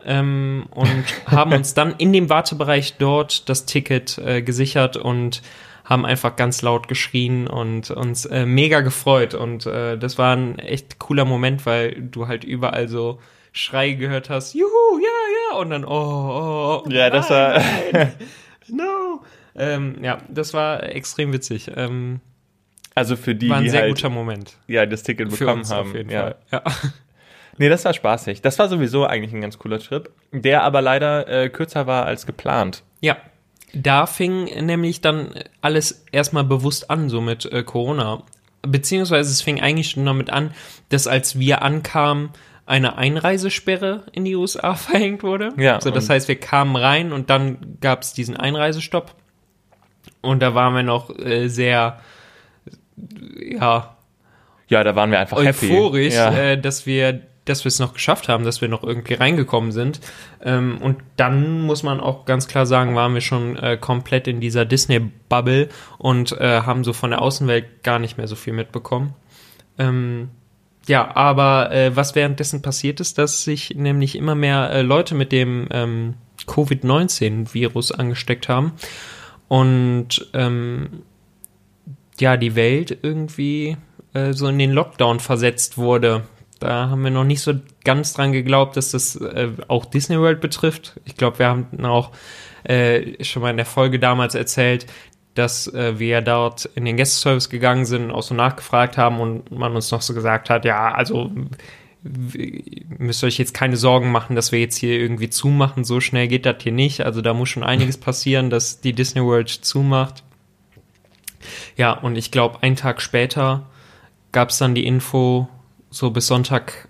Ähm, 0.06 0.66
und 0.72 1.06
haben 1.26 1.54
uns 1.54 1.74
dann 1.74 1.96
in 1.98 2.14
dem 2.14 2.30
Wartebereich 2.30 2.96
dort 2.98 3.50
das 3.50 3.66
Ticket 3.66 4.18
äh, 4.18 4.42
gesichert 4.42 4.98
und 4.98 5.42
haben 5.86 6.06
einfach 6.06 6.36
ganz 6.36 6.62
laut 6.62 6.88
geschrien 6.88 7.48
und 7.48 7.92
uns 7.92 8.26
äh, 8.26 8.46
mega 8.46 8.82
gefreut. 8.82 9.34
Und 9.34 9.66
äh, 9.66 9.98
das 9.98 10.18
war 10.18 10.36
ein 10.36 10.60
echt 10.60 11.00
cooler 11.00 11.26
Moment, 11.26 11.66
weil 11.66 11.94
du 12.02 12.28
halt 12.28 12.44
überall 12.44 12.88
so 12.88 13.20
Schrei 13.54 13.92
gehört 13.92 14.30
hast, 14.30 14.54
juhu, 14.54 14.70
ja, 15.00 15.52
ja, 15.52 15.58
und 15.58 15.72
dann, 15.72 15.84
oh, 15.84 15.90
oh, 15.90 16.84
oh 16.86 16.90
Ja, 16.90 17.10
das 17.10 17.30
war- 17.30 17.60
nein, 17.92 18.14
no. 18.70 19.24
Ähm, 19.56 19.98
ja, 20.02 20.20
das 20.30 20.54
war 20.54 20.84
extrem 20.84 21.34
witzig. 21.34 21.70
Ähm, 21.76 22.22
Also 22.96 23.18
für 23.18 23.36
die, 23.36 23.50
war 23.50 23.58
ein 23.58 23.64
die 23.64 23.70
sehr 23.70 23.82
halt 23.82 23.96
guter 23.96 24.10
Moment. 24.10 24.56
ja, 24.68 24.86
das 24.86 25.04
Ticket 25.04 25.30
Für 25.34 25.40
bekommen 25.40 25.60
uns 25.60 25.72
haben. 25.72 25.90
auf 25.90 25.96
jeden 25.96 26.10
ja. 26.10 26.22
Fall. 26.22 26.36
Ja. 26.52 26.64
Nee, 27.58 27.68
das 27.70 27.84
war 27.84 27.94
spaßig. 27.94 28.42
Das 28.42 28.58
war 28.60 28.70
sowieso 28.70 29.06
eigentlich 29.06 29.34
ein 29.34 29.42
ganz 29.42 29.60
cooler 29.60 29.78
Trip, 29.78 30.10
der 30.32 30.64
aber 30.64 30.82
leider 30.82 31.28
äh, 31.28 31.50
kürzer 31.50 31.86
war 31.86 32.06
als 32.06 32.26
geplant. 32.26 32.82
Ja, 33.02 33.18
da 33.74 34.06
fing 34.06 34.46
nämlich 34.66 35.02
dann 35.02 35.34
alles 35.62 36.06
erstmal 36.12 36.44
bewusst 36.44 36.90
an, 36.90 37.10
so 37.10 37.22
mit 37.22 37.46
äh, 37.46 37.64
Corona. 37.64 38.24
Beziehungsweise 38.62 39.32
es 39.32 39.42
fing 39.42 39.62
eigentlich 39.62 39.90
schon 39.90 40.06
damit 40.06 40.30
an, 40.30 40.52
dass 40.90 41.08
als 41.08 41.40
wir 41.40 41.62
ankamen, 41.62 42.30
eine 42.66 42.98
Einreisesperre 42.98 44.04
in 44.12 44.24
die 44.24 44.36
USA 44.36 44.76
verhängt 44.76 45.24
wurde. 45.24 45.54
Ja, 45.58 45.82
So, 45.82 45.90
das 45.92 46.10
heißt, 46.10 46.28
wir 46.28 46.40
kamen 46.40 46.76
rein 46.76 47.12
und 47.12 47.30
dann 47.30 47.78
gab 47.82 48.02
es 48.04 48.14
diesen 48.14 48.38
Einreisestopp. 48.38 49.16
Und 50.22 50.42
da 50.42 50.54
waren 50.54 50.76
wir 50.76 50.84
noch 50.84 51.10
äh, 51.18 51.48
sehr, 51.48 52.00
ja, 53.60 53.98
Ja, 54.70 54.84
da 54.84 54.96
waren 54.96 55.12
wir 55.12 55.20
einfach 55.20 55.38
euphorisch, 55.38 56.14
happy. 56.14 56.36
Ja. 56.36 56.52
äh, 56.52 56.62
dass 56.62 56.86
wir 56.86 57.22
dass 57.46 57.64
wir 57.64 57.70
es 57.70 57.80
noch 57.80 57.94
geschafft 57.94 58.30
haben, 58.30 58.44
dass 58.44 58.62
wir 58.62 58.68
noch 58.68 58.84
irgendwie 58.84 59.16
reingekommen 59.16 59.72
sind. 59.72 60.00
Ähm, 60.44 60.78
und 60.80 60.98
dann 61.18 61.62
muss 61.62 61.84
man 61.84 62.00
auch 62.00 62.26
ganz 62.26 62.48
klar 62.48 62.66
sagen, 62.66 62.96
waren 62.96 63.14
wir 63.14 63.22
schon 63.22 63.58
äh, 63.58 63.78
komplett 63.78 64.28
in 64.28 64.40
dieser 64.40 64.66
Disney-Bubble 64.66 65.70
und 65.98 66.34
äh, 66.34 66.62
haben 66.62 66.84
so 66.84 66.94
von 66.94 67.10
der 67.10 67.22
Außenwelt 67.22 67.84
gar 67.84 68.00
nicht 68.00 68.18
mehr 68.18 68.28
so 68.28 68.36
viel 68.36 68.54
mitbekommen. 68.54 69.14
Ähm, 69.78 70.30
ja, 70.88 71.16
aber 71.16 71.72
äh, 71.72 71.96
was 71.96 72.16
währenddessen 72.16 72.62
passiert 72.62 73.00
ist, 73.00 73.18
dass 73.18 73.44
sich 73.44 73.76
nämlich 73.76 74.16
immer 74.16 74.36
mehr 74.36 74.72
äh, 74.72 74.82
Leute 74.82 75.16
mit 75.16 75.32
dem 75.32 75.68
ähm, 75.72 76.16
Covid-19-Virus 76.48 77.92
angesteckt 77.92 78.50
haben 78.50 78.74
und 79.48 80.30
ähm, 80.34 81.04
ja, 82.20 82.38
die 82.38 82.56
Welt 82.56 82.98
irgendwie 83.02 83.78
äh, 84.14 84.34
so 84.34 84.48
in 84.48 84.60
den 84.60 84.72
Lockdown 84.72 85.20
versetzt 85.20 85.78
wurde. 85.78 86.24
Da 86.62 86.90
haben 86.90 87.04
wir 87.04 87.10
noch 87.10 87.24
nicht 87.24 87.42
so 87.42 87.54
ganz 87.84 88.14
dran 88.14 88.32
geglaubt, 88.32 88.78
dass 88.78 88.92
das 88.92 89.16
äh, 89.16 89.50
auch 89.68 89.84
Disney 89.84 90.20
World 90.20 90.42
betrifft. 90.42 91.00
Ich 91.06 91.18
glaube, 91.18 91.40
wir 91.40 91.48
haben 91.48 91.68
auch 91.84 92.12
äh, 92.64 93.24
schon 93.24 93.42
mal 93.42 93.50
in 93.50 93.58
der 93.58 93.66
Folge 93.66 93.98
damals 93.98 94.36
erzählt, 94.36 94.86
dass 95.34 95.66
äh, 95.74 95.98
wir 95.98 96.22
dort 96.22 96.66
in 96.76 96.86
den 96.86 96.98
Gästeservice 96.98 97.50
gegangen 97.50 97.86
sind 97.86 98.06
und 98.06 98.12
auch 98.12 98.22
so 98.22 98.36
nachgefragt 98.36 98.96
haben 98.96 99.20
und 99.20 99.52
man 99.52 99.74
uns 99.76 99.90
noch 99.90 100.04
so 100.04 100.14
gesagt 100.14 100.52
hat, 100.52 100.64
ja, 100.64 100.92
also 100.92 101.32
müsst 102.04 103.24
ihr 103.24 103.28
euch 103.28 103.40
jetzt 103.40 103.56
keine 103.56 103.76
Sorgen 103.76 104.12
machen, 104.12 104.36
dass 104.36 104.52
wir 104.52 104.60
jetzt 104.60 104.78
hier 104.78 105.00
irgendwie 105.00 105.32
zumachen. 105.32 105.84
So 105.84 106.00
schnell 106.00 106.28
geht 106.28 106.46
das 106.46 106.58
hier 106.62 106.72
nicht. 106.72 107.02
Also 107.02 107.22
da 107.22 107.34
muss 107.34 107.50
schon 107.50 107.64
einiges 107.64 107.98
passieren, 108.00 108.52
dass 108.52 108.82
die 108.82 108.94
Disney 108.94 109.24
World 109.24 109.50
zumacht. 109.50 110.24
Ja, 111.76 111.94
und 111.94 112.18
ich 112.18 112.30
glaube, 112.30 112.62
einen 112.62 112.76
Tag 112.76 113.02
später 113.02 113.66
gab 114.32 114.50
es 114.50 114.60
dann 114.60 114.76
die 114.76 114.86
Info, 114.86 115.48
so 115.92 116.10
bis 116.10 116.26
Sonntag 116.28 116.88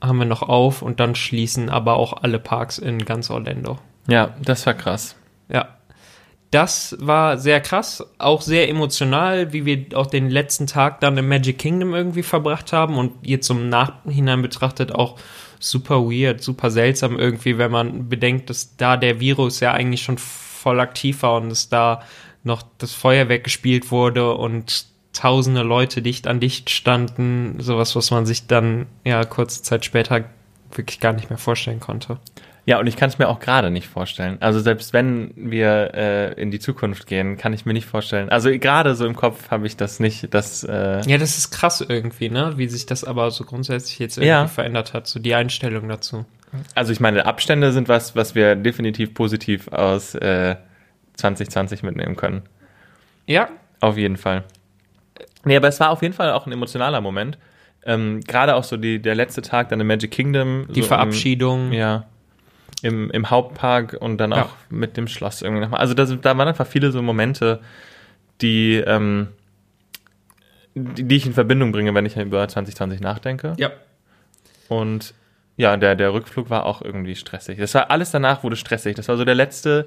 haben 0.00 0.18
wir 0.18 0.26
noch 0.26 0.42
auf 0.42 0.82
und 0.82 1.00
dann 1.00 1.14
schließen 1.14 1.70
aber 1.70 1.96
auch 1.96 2.22
alle 2.22 2.38
Parks 2.38 2.78
in 2.78 3.04
ganz 3.04 3.30
Orlando. 3.30 3.78
ja, 4.06 4.34
das 4.42 4.66
war 4.66 4.74
krass. 4.74 5.16
Ja. 5.48 5.74
Das 6.50 6.96
war 6.98 7.36
sehr 7.36 7.60
krass, 7.60 8.02
auch 8.16 8.40
sehr 8.40 8.70
emotional, 8.70 9.52
wie 9.52 9.66
wir 9.66 9.84
auch 9.94 10.06
den 10.06 10.30
letzten 10.30 10.66
Tag 10.66 11.00
dann 11.00 11.18
im 11.18 11.28
Magic 11.28 11.58
Kingdom 11.58 11.94
irgendwie 11.94 12.22
verbracht 12.22 12.72
haben 12.72 12.96
und 12.96 13.12
jetzt 13.20 13.46
zum 13.46 13.68
Nachhinein 13.68 14.40
betrachtet 14.40 14.94
auch 14.94 15.18
super 15.60 16.04
weird, 16.04 16.42
super 16.42 16.70
seltsam 16.70 17.18
irgendwie, 17.18 17.58
wenn 17.58 17.70
man 17.70 18.08
bedenkt, 18.08 18.48
dass 18.48 18.76
da 18.76 18.96
der 18.96 19.20
Virus 19.20 19.60
ja 19.60 19.72
eigentlich 19.72 20.02
schon 20.02 20.16
voll 20.16 20.80
aktiv 20.80 21.22
war 21.22 21.36
und 21.36 21.50
dass 21.50 21.68
da 21.68 22.02
noch 22.44 22.62
das 22.78 22.92
Feuerwerk 22.94 23.44
gespielt 23.44 23.90
wurde 23.90 24.32
und 24.32 24.86
tausende 25.12 25.62
Leute 25.62 26.02
dicht 26.02 26.26
an 26.26 26.40
dicht 26.40 26.70
standen, 26.70 27.56
sowas, 27.60 27.96
was 27.96 28.10
man 28.10 28.26
sich 28.26 28.46
dann 28.46 28.86
ja 29.04 29.24
kurze 29.24 29.62
Zeit 29.62 29.84
später 29.84 30.24
wirklich 30.72 31.00
gar 31.00 31.12
nicht 31.12 31.30
mehr 31.30 31.38
vorstellen 31.38 31.80
konnte. 31.80 32.18
Ja, 32.66 32.78
und 32.78 32.86
ich 32.86 32.96
kann 32.98 33.08
es 33.08 33.18
mir 33.18 33.28
auch 33.30 33.40
gerade 33.40 33.70
nicht 33.70 33.88
vorstellen. 33.88 34.36
Also 34.40 34.60
selbst 34.60 34.92
wenn 34.92 35.32
wir 35.34 35.94
äh, 35.94 36.32
in 36.34 36.50
die 36.50 36.58
Zukunft 36.58 37.06
gehen, 37.06 37.38
kann 37.38 37.54
ich 37.54 37.64
mir 37.64 37.72
nicht 37.72 37.86
vorstellen. 37.86 38.28
Also 38.28 38.50
gerade 38.50 38.94
so 38.94 39.06
im 39.06 39.16
Kopf 39.16 39.50
habe 39.50 39.66
ich 39.66 39.78
das 39.78 40.00
nicht, 40.00 40.34
dass 40.34 40.64
äh, 40.64 41.00
Ja, 41.06 41.16
das 41.16 41.38
ist 41.38 41.50
krass 41.50 41.80
irgendwie, 41.80 42.28
ne? 42.28 42.52
Wie 42.58 42.68
sich 42.68 42.84
das 42.84 43.04
aber 43.04 43.30
so 43.30 43.44
grundsätzlich 43.44 43.98
jetzt 43.98 44.18
irgendwie 44.18 44.28
Ja. 44.28 44.46
verändert 44.48 44.92
hat, 44.92 45.06
so 45.06 45.18
die 45.18 45.34
Einstellung 45.34 45.88
dazu. 45.88 46.26
also 46.74 46.92
ich 46.92 47.00
meine, 47.00 47.24
Abstände 47.24 47.72
sind 47.72 47.88
was, 47.88 48.14
was 48.14 48.34
wir 48.34 48.54
definitiv 48.54 49.14
positiv 49.14 49.68
aus 49.68 50.14
äh, 50.16 50.56
2020 51.14 51.82
mitnehmen 51.82 52.16
können. 52.16 52.42
Ja, 53.26 53.48
Auf 53.80 53.96
jeden 53.96 54.18
Fall. 54.18 54.44
Nee, 55.44 55.56
aber 55.56 55.68
es 55.68 55.78
war 55.80 55.90
auf 55.90 56.02
jeden 56.02 56.14
Fall 56.14 56.32
auch 56.32 56.46
ein 56.46 56.52
emotionaler 56.52 57.00
Moment. 57.00 57.38
Ähm, 57.84 58.20
Gerade 58.20 58.54
auch 58.56 58.64
so 58.64 58.76
die, 58.76 59.00
der 59.00 59.14
letzte 59.14 59.40
Tag 59.42 59.68
dann 59.68 59.80
im 59.80 59.86
Magic 59.86 60.10
Kingdom. 60.10 60.66
die 60.70 60.82
so 60.82 60.88
Verabschiedung. 60.88 61.68
Im, 61.68 61.72
ja. 61.72 62.04
Im, 62.82 63.10
Im 63.10 63.30
Hauptpark 63.30 63.96
und 64.00 64.18
dann 64.18 64.32
Ja. 64.32 64.44
auch 64.44 64.50
mit 64.70 64.96
dem 64.96 65.08
Schloss 65.08 65.42
irgendwie 65.42 65.62
nochmal. 65.62 65.80
Also 65.80 65.94
da, 65.94 66.06
sind- 66.06 66.24
da 66.24 66.36
waren 66.36 66.48
einfach 66.48 66.66
viele 66.66 66.90
so 66.92 67.00
Momente, 67.02 67.60
die, 68.40 68.74
ähm, 68.76 69.28
die, 70.74 71.04
die 71.04 71.16
ich 71.16 71.26
in 71.26 71.32
Verbindung 71.34 71.72
bringe, 71.72 71.94
wenn 71.94 72.06
ich 72.06 72.16
über 72.16 72.46
2020 72.46 73.00
nachdenke. 73.00 73.54
Ja. 73.58 73.70
Und 74.68 75.14
ja, 75.56 75.76
der, 75.76 75.96
der 75.96 76.12
Rückflug 76.12 76.50
war 76.50 76.66
auch 76.66 76.82
irgendwie 76.82 77.16
stressig. 77.16 77.58
Das 77.58 77.74
war 77.74 77.90
alles 77.90 78.10
danach 78.12 78.44
wurde 78.44 78.54
stressig. 78.56 78.94
Das 78.94 79.08
war 79.08 79.16
so 79.16 79.24
der 79.24 79.34
letzte 79.34 79.86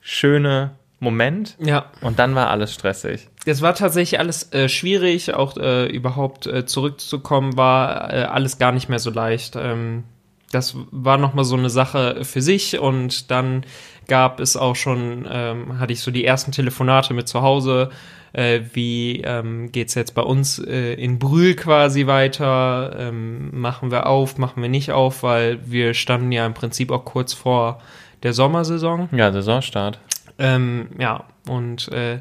schöne 0.00 0.70
Moment 1.02 1.56
Ja, 1.58 1.86
und 2.00 2.18
dann 2.20 2.34
war 2.36 2.48
alles 2.48 2.72
stressig. 2.72 3.28
es 3.44 3.60
war 3.60 3.74
tatsächlich 3.74 4.20
alles 4.20 4.52
äh, 4.52 4.68
schwierig, 4.68 5.34
auch 5.34 5.56
äh, 5.56 5.86
überhaupt 5.86 6.46
äh, 6.46 6.64
zurückzukommen, 6.64 7.56
war 7.56 8.12
äh, 8.14 8.22
alles 8.22 8.58
gar 8.58 8.70
nicht 8.70 8.88
mehr 8.88 9.00
so 9.00 9.10
leicht. 9.10 9.56
Ähm, 9.56 10.04
das 10.52 10.76
war 10.92 11.18
nochmal 11.18 11.44
so 11.44 11.56
eine 11.56 11.70
Sache 11.70 12.24
für 12.24 12.40
sich 12.40 12.78
und 12.78 13.30
dann 13.32 13.64
gab 14.06 14.38
es 14.38 14.56
auch 14.56 14.76
schon, 14.76 15.26
ähm, 15.28 15.80
hatte 15.80 15.92
ich 15.92 16.00
so 16.00 16.10
die 16.10 16.24
ersten 16.24 16.52
Telefonate 16.52 17.14
mit 17.14 17.26
zu 17.26 17.42
Hause, 17.42 17.90
äh, 18.32 18.60
wie 18.72 19.22
ähm, 19.24 19.72
geht's 19.72 19.94
jetzt 19.94 20.14
bei 20.14 20.22
uns 20.22 20.58
äh, 20.60 20.94
in 20.94 21.18
Brühl 21.18 21.56
quasi 21.56 22.06
weiter, 22.06 22.94
ähm, 22.96 23.58
machen 23.58 23.90
wir 23.90 24.06
auf, 24.06 24.38
machen 24.38 24.62
wir 24.62 24.68
nicht 24.68 24.92
auf, 24.92 25.22
weil 25.24 25.58
wir 25.64 25.94
standen 25.94 26.30
ja 26.30 26.46
im 26.46 26.54
Prinzip 26.54 26.92
auch 26.92 27.04
kurz 27.04 27.32
vor 27.32 27.80
der 28.22 28.32
Sommersaison. 28.32 29.08
Ja, 29.12 29.32
Saisonstart. 29.32 29.98
Ähm, 30.38 30.88
ja, 30.98 31.24
und 31.48 31.88
äh, 31.88 32.20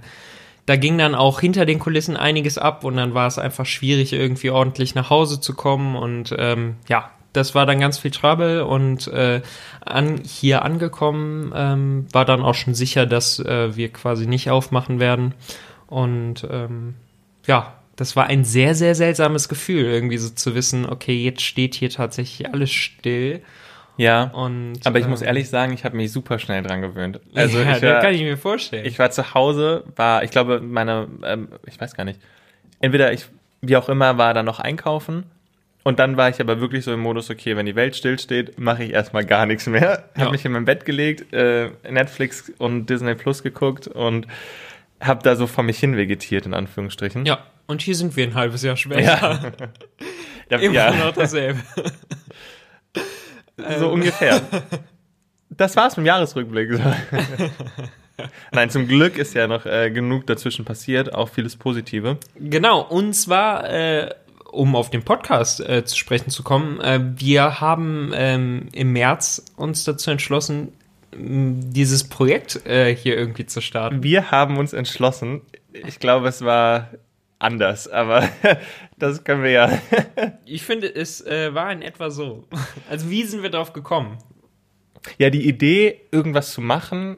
da 0.65 0.76
ging 0.76 0.97
dann 0.97 1.15
auch 1.15 1.39
hinter 1.39 1.65
den 1.65 1.80
Kulissen 1.80 2.15
einiges 2.15 2.58
ab 2.58 2.84
und 2.84 2.95
dann 2.95 3.13
war 3.13 3.28
es 3.28 3.38
einfach 3.38 3.65
schwierig, 3.65 4.13
irgendwie 4.13 4.52
ordentlich 4.52 4.95
nach 4.95 5.10
Hause 5.10 5.41
zu 5.41 5.54
kommen 5.54 5.95
und 5.95 6.36
ähm, 6.38 6.76
ja, 6.88 7.12
das 7.34 7.56
war 7.56 7.65
dann 7.65 7.80
ganz 7.80 7.97
viel 7.97 8.12
Trouble 8.12 8.65
und 8.65 9.08
äh, 9.08 9.41
an, 9.86 10.21
hier 10.24 10.63
angekommen 10.63 11.52
ähm, 11.56 12.08
war 12.12 12.26
dann 12.26 12.41
auch 12.41 12.56
schon 12.56 12.74
sicher, 12.74 13.06
dass 13.06 13.39
äh, 13.39 13.76
wir 13.76 13.91
quasi 13.91 14.28
nicht 14.28 14.50
aufmachen 14.50 15.00
werden 15.00 15.34
und 15.88 16.47
ähm, 16.50 16.95
ja, 17.47 17.74
das 17.95 18.15
war 18.15 18.28
ein 18.28 18.43
sehr, 18.45 18.76
sehr 18.76 18.95
seltsames 18.95 19.50
Gefühl, 19.50 19.86
irgendwie 19.86 20.17
so 20.17 20.30
zu 20.30 20.56
wissen, 20.56 20.86
okay, 20.86 21.24
jetzt 21.24 21.41
steht 21.41 21.76
hier 21.76 21.89
tatsächlich 21.89 22.52
alles 22.52 22.71
still 22.71 23.41
Ja. 24.02 24.24
und 24.34 24.80
Aber 24.84 24.98
ich 24.98 25.08
muss 25.08 25.22
ähm, 25.22 25.28
ehrlich 25.28 25.50
sagen, 25.50 25.74
ich 25.74 25.86
habe 25.86 25.96
mich 25.96 26.12
super 26.12 26.40
schnell 26.40 26.64
dran 26.64 26.82
gewöhnt. 26.82 27.20
Also 27.36 27.60
ja, 27.60 27.76
ich, 27.76 27.82
das 27.82 27.84
war, 27.84 28.02
kann 28.02 28.14
ich 28.14 28.22
mir 28.22 28.38
vorstellen. 28.38 28.86
ich 28.86 28.98
war 28.98 29.12
zu 29.12 29.34
Hause, 29.36 29.84
war, 29.96 30.24
ich 30.24 30.32
glaube, 30.32 30.60
meine, 30.60 31.08
ähm, 31.24 31.50
ich 31.68 31.80
weiß 31.80 31.94
gar 31.94 32.04
nicht. 32.04 32.20
Entweder 32.80 33.14
ich, 33.14 33.28
wie 33.62 33.78
auch 33.78 33.90
immer, 33.90 34.18
war 34.18 34.34
dann 34.34 34.46
noch 34.46 34.60
einkaufen. 34.60 35.26
Und 35.84 36.00
dann 36.00 36.18
war 36.18 36.30
ich 36.30 36.40
aber 36.40 36.60
wirklich 36.60 36.84
so 36.84 36.94
im 36.94 37.00
Modus, 37.00 37.30
okay, 37.30 37.56
wenn 37.56 37.66
die 37.66 37.76
Welt 37.76 37.96
stillsteht, 37.96 38.60
mache 38.60 38.84
ich 38.84 38.92
erstmal 38.92 39.26
gar 39.26 39.46
nichts 39.46 39.68
mehr. 39.68 40.06
Ja. 40.16 40.26
Hab 40.26 40.32
mich 40.32 40.46
in 40.46 40.52
mein 40.52 40.66
Bett 40.66 40.86
gelegt, 40.86 41.32
äh, 41.34 41.70
Netflix 41.90 42.52
und 42.58 42.88
Disney 42.88 43.16
Plus 43.16 43.44
geguckt 43.44 43.88
und 43.88 44.28
habe 45.00 45.22
da 45.24 45.36
so 45.36 45.48
vor 45.48 45.64
mich 45.64 45.80
hin 45.80 45.96
vegetiert, 45.98 46.46
in 46.46 46.54
Anführungsstrichen. 46.54 47.26
Ja, 47.26 47.46
und 47.68 47.82
hier 47.82 47.96
sind 47.96 48.16
wir 48.16 48.26
ein 48.26 48.36
halbes 48.36 48.64
Jahr 48.64 48.78
später. 48.78 49.02
Ja. 49.02 49.52
Ja, 50.50 50.58
Immer 50.58 50.74
ja, 50.74 50.92
noch 50.92 51.14
dasselbe. 51.14 51.62
so 53.80 53.89
ungefähr. 53.89 54.41
Das 55.50 55.76
war's 55.76 55.97
mit 55.97 56.06
dem 56.06 56.08
Jahresrückblick. 56.08 56.80
Nein, 58.52 58.69
zum 58.69 58.88
Glück 58.88 59.17
ist 59.17 59.34
ja 59.34 59.47
noch 59.47 59.65
äh, 59.65 59.89
genug 59.91 60.28
dazwischen 60.28 60.65
passiert, 60.65 61.13
auch 61.13 61.30
vieles 61.30 61.56
Positive. 61.56 62.17
Genau, 62.36 62.82
und 62.82 63.13
zwar, 63.13 63.69
äh, 63.69 64.10
um 64.52 64.76
auf 64.76 64.89
den 64.89 65.04
Podcast 65.04 65.60
äh, 65.60 65.84
zu 65.84 65.97
sprechen 65.97 66.30
zu 66.30 66.43
kommen, 66.43 66.80
äh, 66.80 67.00
wir 67.02 67.60
haben 67.62 68.12
ähm, 68.13 68.67
im 68.71 68.93
März 68.93 69.43
uns 69.56 69.84
dazu 69.84 70.12
entschlossen, 70.12 70.74
dieses 71.13 72.06
Projekt 72.06 72.65
äh, 72.65 72.95
hier 72.95 73.17
irgendwie 73.17 73.45
zu 73.45 73.62
starten? 73.62 74.04
Wir 74.04 74.32
haben 74.32 74.58
uns 74.58 74.74
entschlossen. 74.74 75.41
Ich 75.74 76.00
glaube, 76.00 76.28
es 76.28 76.43
war 76.43 76.89
anders, 77.41 77.88
aber 77.88 78.27
das 78.97 79.23
können 79.23 79.43
wir 79.43 79.51
ja. 79.51 79.80
ich 80.45 80.63
finde, 80.63 80.93
es 80.93 81.25
äh, 81.25 81.54
war 81.54 81.71
in 81.71 81.82
etwa 81.82 82.10
so. 82.10 82.47
Also 82.89 83.10
wie 83.10 83.23
sind 83.23 83.43
wir 83.43 83.49
drauf 83.49 83.73
gekommen? 83.73 84.17
Ja, 85.17 85.30
die 85.30 85.47
Idee, 85.47 86.01
irgendwas 86.12 86.51
zu 86.51 86.62
machen, 86.62 87.17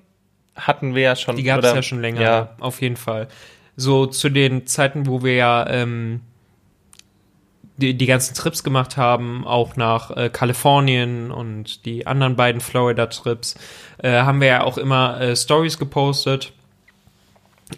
hatten 0.56 0.96
wir 0.96 1.02
ja 1.02 1.16
schon. 1.16 1.36
Die 1.36 1.44
gab 1.44 1.64
es 1.64 1.74
ja 1.74 1.84
schon 1.84 2.02
länger, 2.02 2.22
ja. 2.22 2.56
auf 2.60 2.82
jeden 2.82 2.96
Fall. 2.98 3.28
So 3.76 4.06
zu 4.06 4.30
den 4.30 4.68
Zeiten, 4.68 5.08
wo 5.08 5.24
wir 5.24 5.36
ja 5.36 5.68
ähm, 5.68 6.22
die, 7.78 7.96
die 7.96 8.06
ganzen 8.06 8.36
Trips 8.36 8.64
gemacht 8.64 8.98
haben, 8.98 9.46
auch 9.46 9.76
nach 9.76 10.12
äh, 10.12 10.30
Kalifornien 10.30 11.32
und 11.32 11.86
die 11.86 12.08
anderen 12.08 12.36
beiden 12.36 12.62
Florida-Trips, 12.62 13.56
äh, 13.98 14.12
haben 14.22 14.42
wir 14.42 14.48
ja 14.48 14.64
auch 14.64 14.78
immer 14.78 15.20
äh, 15.20 15.36
Stories 15.36 15.80
gepostet 15.80 16.54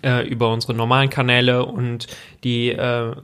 äh, 0.03 0.27
über 0.27 0.51
unsere 0.51 0.73
normalen 0.73 1.09
Kanäle 1.09 1.65
und 1.65 2.07
die 2.43 2.69
äh, 2.69 3.15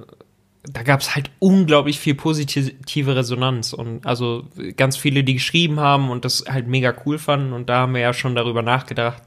da 0.64 0.84
gab 0.84 1.02
es 1.02 1.16
halt 1.16 1.32
unglaublich 1.40 2.00
viel 2.00 2.14
positive 2.14 3.16
Resonanz 3.16 3.74
und 3.74 4.06
also 4.06 4.44
ganz 4.78 4.96
viele, 4.96 5.24
die 5.24 5.34
geschrieben 5.34 5.80
haben 5.80 6.12
und 6.12 6.24
das 6.24 6.46
halt 6.48 6.68
mega 6.68 6.94
cool 7.06 7.18
fanden 7.18 7.54
und 7.54 7.68
da 7.68 7.80
haben 7.80 7.96
wir 7.96 8.02
ja 8.02 8.14
schon 8.14 8.36
darüber 8.36 8.62
nachgedacht, 8.62 9.24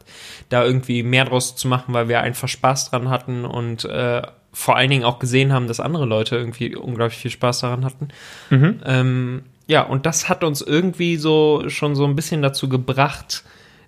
da 0.48 0.64
irgendwie 0.64 1.02
mehr 1.02 1.24
draus 1.24 1.56
zu 1.56 1.66
machen, 1.66 1.92
weil 1.92 2.08
wir 2.08 2.20
einfach 2.20 2.46
Spaß 2.46 2.90
dran 2.90 3.10
hatten 3.10 3.44
und 3.44 3.84
äh, 3.84 4.22
vor 4.52 4.76
allen 4.76 4.90
Dingen 4.90 5.04
auch 5.04 5.18
gesehen 5.18 5.52
haben, 5.52 5.66
dass 5.66 5.80
andere 5.80 6.06
Leute 6.06 6.36
irgendwie 6.36 6.76
unglaublich 6.76 7.18
viel 7.18 7.32
Spaß 7.32 7.60
daran 7.60 7.84
hatten. 7.84 8.08
Mhm. 8.50 8.80
Ähm, 8.84 9.42
ja, 9.66 9.82
und 9.82 10.06
das 10.06 10.28
hat 10.28 10.44
uns 10.44 10.62
irgendwie 10.62 11.16
so 11.16 11.64
schon 11.68 11.96
so 11.96 12.04
ein 12.04 12.14
bisschen 12.14 12.42
dazu 12.42 12.68
gebracht, 12.68 13.42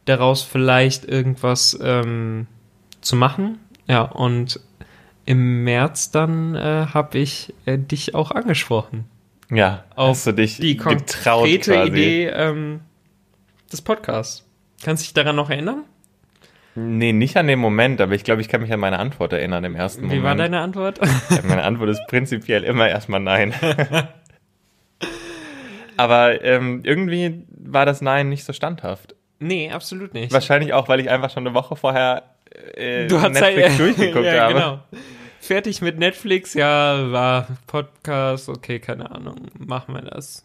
daraus 0.06 0.42
vielleicht 0.42 1.04
irgendwas 1.04 1.78
ähm, 1.80 2.48
zu 3.06 3.16
machen. 3.16 3.58
Ja, 3.88 4.02
und 4.02 4.60
im 5.24 5.64
März 5.64 6.10
dann 6.10 6.54
äh, 6.54 6.86
habe 6.92 7.18
ich 7.18 7.54
äh, 7.64 7.78
dich 7.78 8.14
auch 8.14 8.30
angesprochen. 8.30 9.06
Ja, 9.50 9.84
auf 9.94 10.10
hast 10.10 10.26
du 10.26 10.32
dich 10.32 10.58
die 10.58 10.76
konkrete 10.76 11.84
Idee 11.84 12.26
ähm, 12.26 12.80
des 13.72 13.82
Podcasts. 13.82 14.44
Kannst 14.82 15.02
du 15.02 15.06
dich 15.06 15.14
daran 15.14 15.36
noch 15.36 15.50
erinnern? 15.50 15.84
Nee, 16.74 17.12
nicht 17.12 17.36
an 17.38 17.46
den 17.46 17.58
Moment, 17.58 18.00
aber 18.00 18.14
ich 18.14 18.22
glaube, 18.22 18.42
ich 18.42 18.48
kann 18.48 18.60
mich 18.60 18.72
an 18.72 18.80
meine 18.80 18.98
Antwort 18.98 19.32
erinnern 19.32 19.64
im 19.64 19.74
ersten 19.74 20.02
Moment. 20.02 20.20
Wie 20.20 20.24
war 20.24 20.34
deine 20.34 20.60
Antwort? 20.60 21.00
Ja, 21.30 21.38
meine 21.44 21.62
Antwort 21.64 21.88
ist 21.90 22.06
prinzipiell 22.06 22.64
immer 22.64 22.88
erstmal 22.88 23.20
nein. 23.20 23.54
aber 25.96 26.44
ähm, 26.44 26.82
irgendwie 26.84 27.44
war 27.48 27.86
das 27.86 28.02
Nein 28.02 28.28
nicht 28.28 28.44
so 28.44 28.52
standhaft. 28.52 29.14
Nee, 29.38 29.70
absolut 29.70 30.12
nicht. 30.12 30.32
Wahrscheinlich 30.32 30.74
auch, 30.74 30.88
weil 30.88 31.00
ich 31.00 31.08
einfach 31.08 31.30
schon 31.30 31.46
eine 31.46 31.54
Woche 31.54 31.76
vorher 31.76 32.35
äh, 32.74 33.06
du 33.06 33.20
hast 33.20 33.32
Netflix 33.32 33.68
halt, 33.68 33.78
durchgeguckt 33.78 34.24
ja, 34.24 34.44
habe. 34.44 34.54
Genau. 34.54 34.80
Fertig 35.40 35.80
mit 35.80 35.98
Netflix, 35.98 36.54
ja, 36.54 37.12
war 37.12 37.46
Podcast, 37.66 38.48
okay, 38.48 38.80
keine 38.80 39.10
Ahnung, 39.10 39.36
machen 39.58 39.94
wir 39.94 40.02
das. 40.02 40.44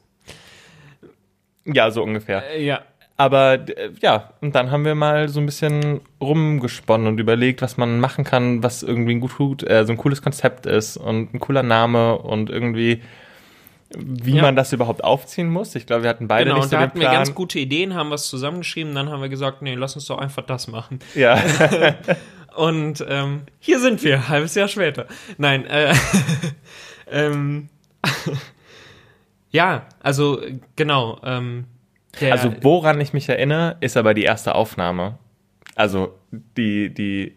Ja, 1.66 1.90
so 1.92 2.04
ungefähr. 2.04 2.44
Äh, 2.52 2.64
ja. 2.64 2.82
Aber 3.18 3.60
ja, 4.02 4.32
und 4.42 4.56
dann 4.56 4.72
haben 4.72 4.84
wir 4.84 4.96
mal 4.96 5.30
so 5.30 5.40
ein 5.40 5.46
bisschen 5.46 6.02
rumgesponnen 6.20 7.08
und 7.08 7.20
überlegt, 7.20 7.62
was 7.62 7.78
man 7.78 8.00
machen 8.00 8.24
kann, 8.24 8.64
was 8.64 8.82
irgendwie 8.82 9.14
ein 9.14 9.20
gut, 9.20 9.68
äh, 9.70 9.86
so 9.86 9.92
ein 9.92 9.98
cooles 9.98 10.24
Konzept 10.24 10.66
ist 10.66 10.98
und 10.98 11.34
ein 11.34 11.40
cooler 11.40 11.62
Name 11.62 12.18
und 12.18 12.50
irgendwie 12.50 13.02
wie 13.98 14.36
ja. 14.36 14.42
man 14.42 14.56
das 14.56 14.74
überhaupt 14.74 15.04
aufziehen 15.04 15.50
muss. 15.50 15.76
Ich 15.76 15.86
glaube, 15.86 16.04
wir 16.04 16.10
hatten 16.10 16.28
beide 16.28 16.46
genau, 16.46 16.58
nicht 16.58 16.70
so 16.70 16.76
und 16.76 16.82
da 16.82 16.88
hatten 16.88 17.00
wir 17.00 17.10
ganz 17.10 17.34
gute 17.36 17.60
Ideen, 17.60 17.94
haben 17.94 18.10
was 18.10 18.28
zusammengeschrieben, 18.28 18.96
dann 18.96 19.10
haben 19.10 19.22
wir 19.22 19.30
gesagt, 19.30 19.62
nee, 19.62 19.76
lass 19.76 19.96
uns 19.96 20.06
doch 20.06 20.18
einfach 20.18 20.46
das 20.46 20.68
machen. 20.68 21.00
Ja. 21.16 21.42
und 22.56 23.06
ähm, 23.08 23.44
hier 23.60 23.80
sind 23.80 24.04
wir, 24.04 24.30
halbes 24.30 24.56
Jahr 24.56 24.68
später. 24.68 25.08
Nein, 25.38 25.66
äh, 25.66 25.94
ähm, 27.12 27.70
ja, 29.52 29.88
also 30.02 30.42
genau. 30.76 31.20
Ähm, 31.24 31.66
also 32.20 32.54
woran 32.62 33.00
ich 33.00 33.14
mich 33.14 33.30
erinnere, 33.30 33.78
ist 33.80 33.96
aber 33.98 34.14
die 34.14 34.24
erste 34.24 34.56
Aufnahme. 34.56 35.18
Also 35.76 36.18
die, 36.32 36.94
die, 36.94 37.36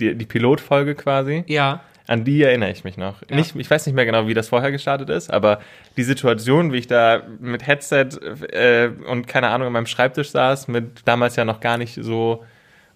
die, 0.00 0.16
die 0.16 0.26
Pilotfolge 0.26 0.94
quasi. 0.94 1.44
Ja. 1.46 1.82
An 2.08 2.24
die 2.24 2.42
erinnere 2.42 2.70
ich 2.70 2.84
mich 2.84 2.96
noch. 2.96 3.22
Ja. 3.28 3.36
Nicht, 3.36 3.56
ich 3.56 3.68
weiß 3.68 3.86
nicht 3.86 3.94
mehr 3.94 4.06
genau, 4.06 4.28
wie 4.28 4.34
das 4.34 4.48
vorher 4.48 4.70
gestartet 4.70 5.10
ist, 5.10 5.32
aber 5.32 5.60
die 5.96 6.04
Situation, 6.04 6.72
wie 6.72 6.78
ich 6.78 6.86
da 6.86 7.22
mit 7.40 7.66
Headset 7.66 8.08
äh, 8.52 8.90
und 9.08 9.26
keine 9.26 9.48
Ahnung 9.48 9.66
an 9.66 9.72
meinem 9.72 9.86
Schreibtisch 9.86 10.30
saß, 10.30 10.68
mit 10.68 11.02
damals 11.04 11.36
ja 11.36 11.44
noch 11.44 11.60
gar 11.60 11.78
nicht 11.78 11.98
so 12.00 12.44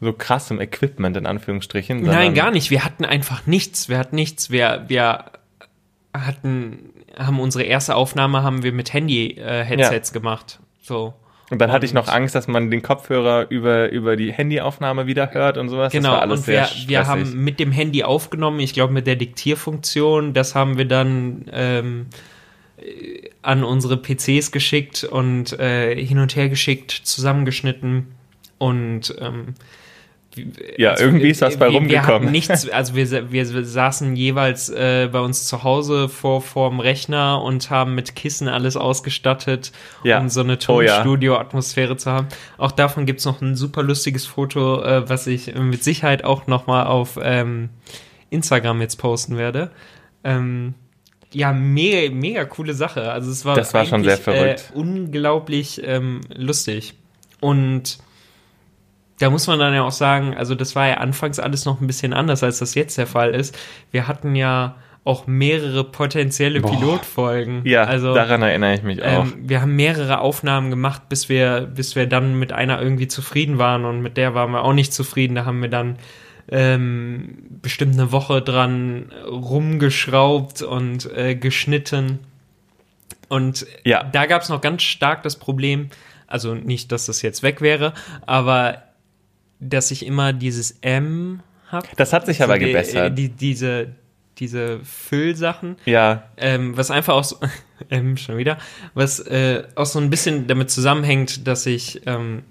so 0.00 0.12
krassem 0.14 0.60
Equipment 0.60 1.16
in 1.16 1.26
Anführungsstrichen. 1.26 2.02
Nein, 2.02 2.34
gar 2.34 2.50
nicht. 2.50 2.70
Wir 2.70 2.84
hatten 2.84 3.04
einfach 3.04 3.46
nichts. 3.46 3.88
Wir 3.88 3.98
hatten 3.98 4.16
nichts. 4.16 4.50
Wir, 4.50 4.84
wir 4.88 5.24
hatten, 6.14 6.90
haben 7.18 7.38
unsere 7.38 7.64
erste 7.64 7.94
Aufnahme 7.94 8.42
haben 8.42 8.62
wir 8.62 8.72
mit 8.72 8.92
Handy-Headsets 8.92 10.10
äh, 10.10 10.14
ja. 10.14 10.20
gemacht. 10.20 10.60
So. 10.80 11.14
Und 11.50 11.60
dann 11.60 11.72
hatte 11.72 11.84
ich 11.84 11.92
noch 11.92 12.06
Angst, 12.06 12.36
dass 12.36 12.46
man 12.46 12.70
den 12.70 12.80
Kopfhörer 12.80 13.50
über, 13.50 13.90
über 13.90 14.14
die 14.16 14.32
Handyaufnahme 14.32 15.08
wieder 15.08 15.32
hört 15.32 15.58
und 15.58 15.68
sowas. 15.68 15.92
Genau, 15.92 16.10
das 16.10 16.14
war 16.14 16.22
alles 16.22 16.40
und 16.40 16.46
wir, 16.46 16.68
wir 16.86 17.06
haben 17.08 17.44
mit 17.44 17.58
dem 17.58 17.72
Handy 17.72 18.04
aufgenommen, 18.04 18.60
ich 18.60 18.72
glaube 18.72 18.92
mit 18.92 19.08
der 19.08 19.16
Diktierfunktion, 19.16 20.32
das 20.32 20.54
haben 20.54 20.78
wir 20.78 20.84
dann 20.84 21.46
ähm, 21.52 22.06
an 23.42 23.64
unsere 23.64 23.96
PCs 23.96 24.52
geschickt 24.52 25.04
und 25.04 25.58
äh, 25.58 25.96
hin 25.96 26.18
und 26.18 26.36
her 26.36 26.48
geschickt, 26.48 26.92
zusammengeschnitten. 26.92 28.06
Und 28.58 29.14
ähm, 29.18 29.54
ja, 30.76 30.90
also, 30.92 31.04
irgendwie 31.04 31.28
ist 31.28 31.42
das 31.42 31.56
bei 31.56 31.68
wir, 31.68 31.78
rumgekommen. 31.78 32.28
Wir 32.28 32.30
nichts, 32.30 32.68
also 32.68 32.94
wir, 32.94 33.32
wir 33.32 33.64
saßen 33.64 34.16
jeweils 34.16 34.68
äh, 34.68 35.08
bei 35.10 35.20
uns 35.20 35.46
zu 35.46 35.62
Hause 35.62 36.08
vor 36.08 36.42
vorm 36.42 36.80
Rechner 36.80 37.42
und 37.42 37.70
haben 37.70 37.94
mit 37.94 38.14
Kissen 38.16 38.48
alles 38.48 38.76
ausgestattet, 38.76 39.72
ja. 40.04 40.18
um 40.18 40.28
so 40.28 40.40
eine 40.40 40.58
Tonstudio-Atmosphäre 40.58 41.96
zu 41.96 42.10
haben. 42.10 42.28
Auch 42.58 42.72
davon 42.72 43.06
gibt's 43.06 43.24
noch 43.24 43.40
ein 43.40 43.56
super 43.56 43.82
lustiges 43.82 44.26
Foto, 44.26 44.82
äh, 44.82 45.08
was 45.08 45.26
ich 45.26 45.54
mit 45.54 45.84
Sicherheit 45.84 46.24
auch 46.24 46.46
noch 46.46 46.66
mal 46.66 46.84
auf 46.84 47.18
ähm, 47.22 47.70
Instagram 48.30 48.80
jetzt 48.80 48.96
posten 48.96 49.36
werde. 49.36 49.70
Ähm, 50.24 50.74
ja, 51.32 51.52
mega, 51.52 52.12
mega 52.12 52.44
coole 52.44 52.74
Sache. 52.74 53.10
Also 53.10 53.30
es 53.30 53.44
war, 53.44 53.54
das 53.54 53.72
war 53.74 53.84
schon 53.86 54.02
sehr 54.02 54.16
verrückt. 54.16 54.72
Äh, 54.74 54.78
unglaublich 54.78 55.80
ähm, 55.84 56.20
lustig. 56.34 56.94
Und 57.40 57.98
da 59.20 59.30
muss 59.30 59.46
man 59.46 59.58
dann 59.58 59.74
ja 59.74 59.82
auch 59.82 59.92
sagen, 59.92 60.34
also 60.34 60.54
das 60.54 60.74
war 60.74 60.88
ja 60.88 60.94
anfangs 60.94 61.38
alles 61.38 61.66
noch 61.66 61.80
ein 61.80 61.86
bisschen 61.86 62.12
anders, 62.12 62.42
als 62.42 62.58
das 62.58 62.74
jetzt 62.74 62.96
der 62.96 63.06
Fall 63.06 63.34
ist. 63.34 63.56
Wir 63.90 64.08
hatten 64.08 64.34
ja 64.34 64.76
auch 65.04 65.26
mehrere 65.26 65.84
potenzielle 65.84 66.60
Boah. 66.60 66.72
Pilotfolgen. 66.72 67.62
Ja, 67.64 67.84
also, 67.84 68.14
daran 68.14 68.42
erinnere 68.42 68.74
ich 68.74 68.82
mich 68.82 69.02
auch. 69.02 69.24
Ähm, 69.24 69.34
wir 69.42 69.60
haben 69.60 69.76
mehrere 69.76 70.20
Aufnahmen 70.20 70.70
gemacht, 70.70 71.08
bis 71.08 71.28
wir, 71.28 71.62
bis 71.62 71.96
wir 71.96 72.06
dann 72.06 72.38
mit 72.38 72.52
einer 72.52 72.80
irgendwie 72.80 73.08
zufrieden 73.08 73.58
waren 73.58 73.84
und 73.84 74.00
mit 74.00 74.16
der 74.16 74.34
waren 74.34 74.52
wir 74.52 74.62
auch 74.62 74.72
nicht 74.72 74.92
zufrieden. 74.92 75.34
Da 75.34 75.44
haben 75.44 75.60
wir 75.60 75.68
dann 75.68 75.96
ähm, 76.50 77.38
bestimmt 77.62 77.94
eine 77.94 78.12
Woche 78.12 78.40
dran 78.40 79.12
rumgeschraubt 79.26 80.62
und 80.62 81.10
äh, 81.14 81.34
geschnitten. 81.34 82.20
Und 83.28 83.66
ja. 83.84 84.02
da 84.02 84.24
gab 84.24 84.42
es 84.42 84.48
noch 84.48 84.62
ganz 84.62 84.82
stark 84.82 85.22
das 85.22 85.36
Problem, 85.36 85.90
also 86.26 86.54
nicht, 86.54 86.90
dass 86.90 87.06
das 87.06 87.22
jetzt 87.22 87.42
weg 87.42 87.60
wäre, 87.60 87.92
aber 88.26 88.82
dass 89.60 89.90
ich 89.90 90.04
immer 90.04 90.32
dieses 90.32 90.78
M 90.80 91.40
habe. 91.68 91.86
Das 91.96 92.12
hat 92.12 92.26
sich 92.26 92.42
aber 92.42 92.58
die, 92.58 92.66
gebessert. 92.66 93.16
Die, 93.16 93.28
diese, 93.28 93.88
diese 94.38 94.80
Füllsachen. 94.80 95.76
Ja. 95.84 96.24
Ähm, 96.36 96.76
was 96.76 96.90
einfach 96.90 97.14
auch 97.14 97.24
so, 97.24 97.36
M 97.88 98.16
schon 98.16 98.36
wieder, 98.38 98.58
was 98.94 99.20
äh, 99.20 99.64
auch 99.74 99.86
so 99.86 99.98
ein 99.98 100.10
bisschen 100.10 100.46
damit 100.46 100.70
zusammenhängt, 100.70 101.46
dass 101.46 101.66
ich 101.66 102.02
ähm, 102.06 102.42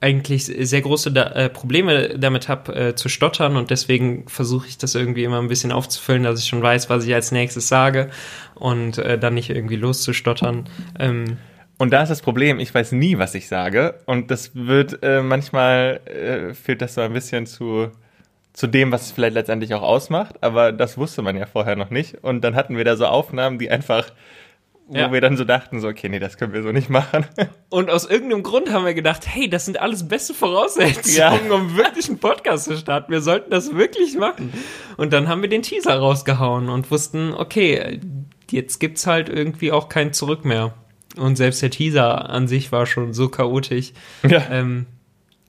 eigentlich 0.00 0.44
sehr 0.44 0.82
große 0.82 1.10
da, 1.10 1.32
äh, 1.32 1.48
Probleme 1.48 2.18
damit 2.18 2.48
habe, 2.48 2.74
äh, 2.74 2.94
zu 2.94 3.08
stottern 3.08 3.56
und 3.56 3.70
deswegen 3.70 4.28
versuche 4.28 4.68
ich 4.68 4.78
das 4.78 4.94
irgendwie 4.94 5.24
immer 5.24 5.40
ein 5.40 5.48
bisschen 5.48 5.72
aufzufüllen, 5.72 6.22
dass 6.22 6.38
ich 6.38 6.46
schon 6.46 6.62
weiß, 6.62 6.90
was 6.90 7.06
ich 7.06 7.14
als 7.14 7.32
nächstes 7.32 7.68
sage 7.68 8.10
und 8.54 8.98
äh, 8.98 9.18
dann 9.18 9.34
nicht 9.34 9.50
irgendwie 9.50 9.76
loszustottern. 9.76 10.68
Ähm, 10.98 11.38
und 11.78 11.92
da 11.92 12.02
ist 12.02 12.08
das 12.08 12.22
Problem, 12.22 12.58
ich 12.58 12.74
weiß 12.74 12.92
nie, 12.92 13.18
was 13.18 13.34
ich 13.34 13.48
sage. 13.48 14.00
Und 14.06 14.30
das 14.30 14.52
wird 14.54 15.02
äh, 15.02 15.20
manchmal 15.20 16.00
äh, 16.06 16.54
führt 16.54 16.80
das 16.80 16.94
so 16.94 17.02
ein 17.02 17.12
bisschen 17.12 17.44
zu, 17.44 17.90
zu 18.54 18.66
dem, 18.66 18.92
was 18.92 19.06
es 19.06 19.12
vielleicht 19.12 19.34
letztendlich 19.34 19.74
auch 19.74 19.82
ausmacht. 19.82 20.42
Aber 20.42 20.72
das 20.72 20.96
wusste 20.96 21.20
man 21.20 21.36
ja 21.36 21.44
vorher 21.44 21.76
noch 21.76 21.90
nicht. 21.90 22.24
Und 22.24 22.42
dann 22.42 22.54
hatten 22.54 22.78
wir 22.78 22.84
da 22.84 22.96
so 22.96 23.04
Aufnahmen, 23.04 23.58
die 23.58 23.70
einfach, 23.70 24.10
wo 24.86 24.96
ja. 24.96 25.12
wir 25.12 25.20
dann 25.20 25.36
so 25.36 25.44
dachten, 25.44 25.80
so, 25.80 25.88
okay, 25.88 26.08
nee, 26.08 26.18
das 26.18 26.38
können 26.38 26.54
wir 26.54 26.62
so 26.62 26.72
nicht 26.72 26.88
machen. 26.88 27.26
Und 27.68 27.90
aus 27.90 28.06
irgendeinem 28.06 28.42
Grund 28.42 28.72
haben 28.72 28.86
wir 28.86 28.94
gedacht, 28.94 29.26
hey, 29.26 29.50
das 29.50 29.66
sind 29.66 29.78
alles 29.78 30.08
beste 30.08 30.32
Voraussetzungen, 30.32 31.18
ja. 31.18 31.54
um 31.54 31.76
wirklich 31.76 32.08
einen 32.08 32.18
Podcast 32.18 32.64
zu 32.64 32.78
starten. 32.78 33.12
Wir 33.12 33.20
sollten 33.20 33.50
das 33.50 33.74
wirklich 33.74 34.16
machen. 34.16 34.50
Und 34.96 35.12
dann 35.12 35.28
haben 35.28 35.42
wir 35.42 35.50
den 35.50 35.60
Teaser 35.60 35.98
rausgehauen 35.98 36.70
und 36.70 36.90
wussten, 36.90 37.34
okay, 37.34 38.00
jetzt 38.50 38.78
gibt's 38.78 39.06
halt 39.06 39.28
irgendwie 39.28 39.72
auch 39.72 39.90
kein 39.90 40.14
Zurück 40.14 40.46
mehr. 40.46 40.72
Und 41.16 41.36
selbst 41.36 41.62
der 41.62 41.70
Teaser 41.70 42.28
an 42.30 42.48
sich 42.48 42.72
war 42.72 42.86
schon 42.86 43.12
so 43.12 43.28
chaotisch. 43.28 43.92
Ja. 44.28 44.42
Ähm, 44.50 44.86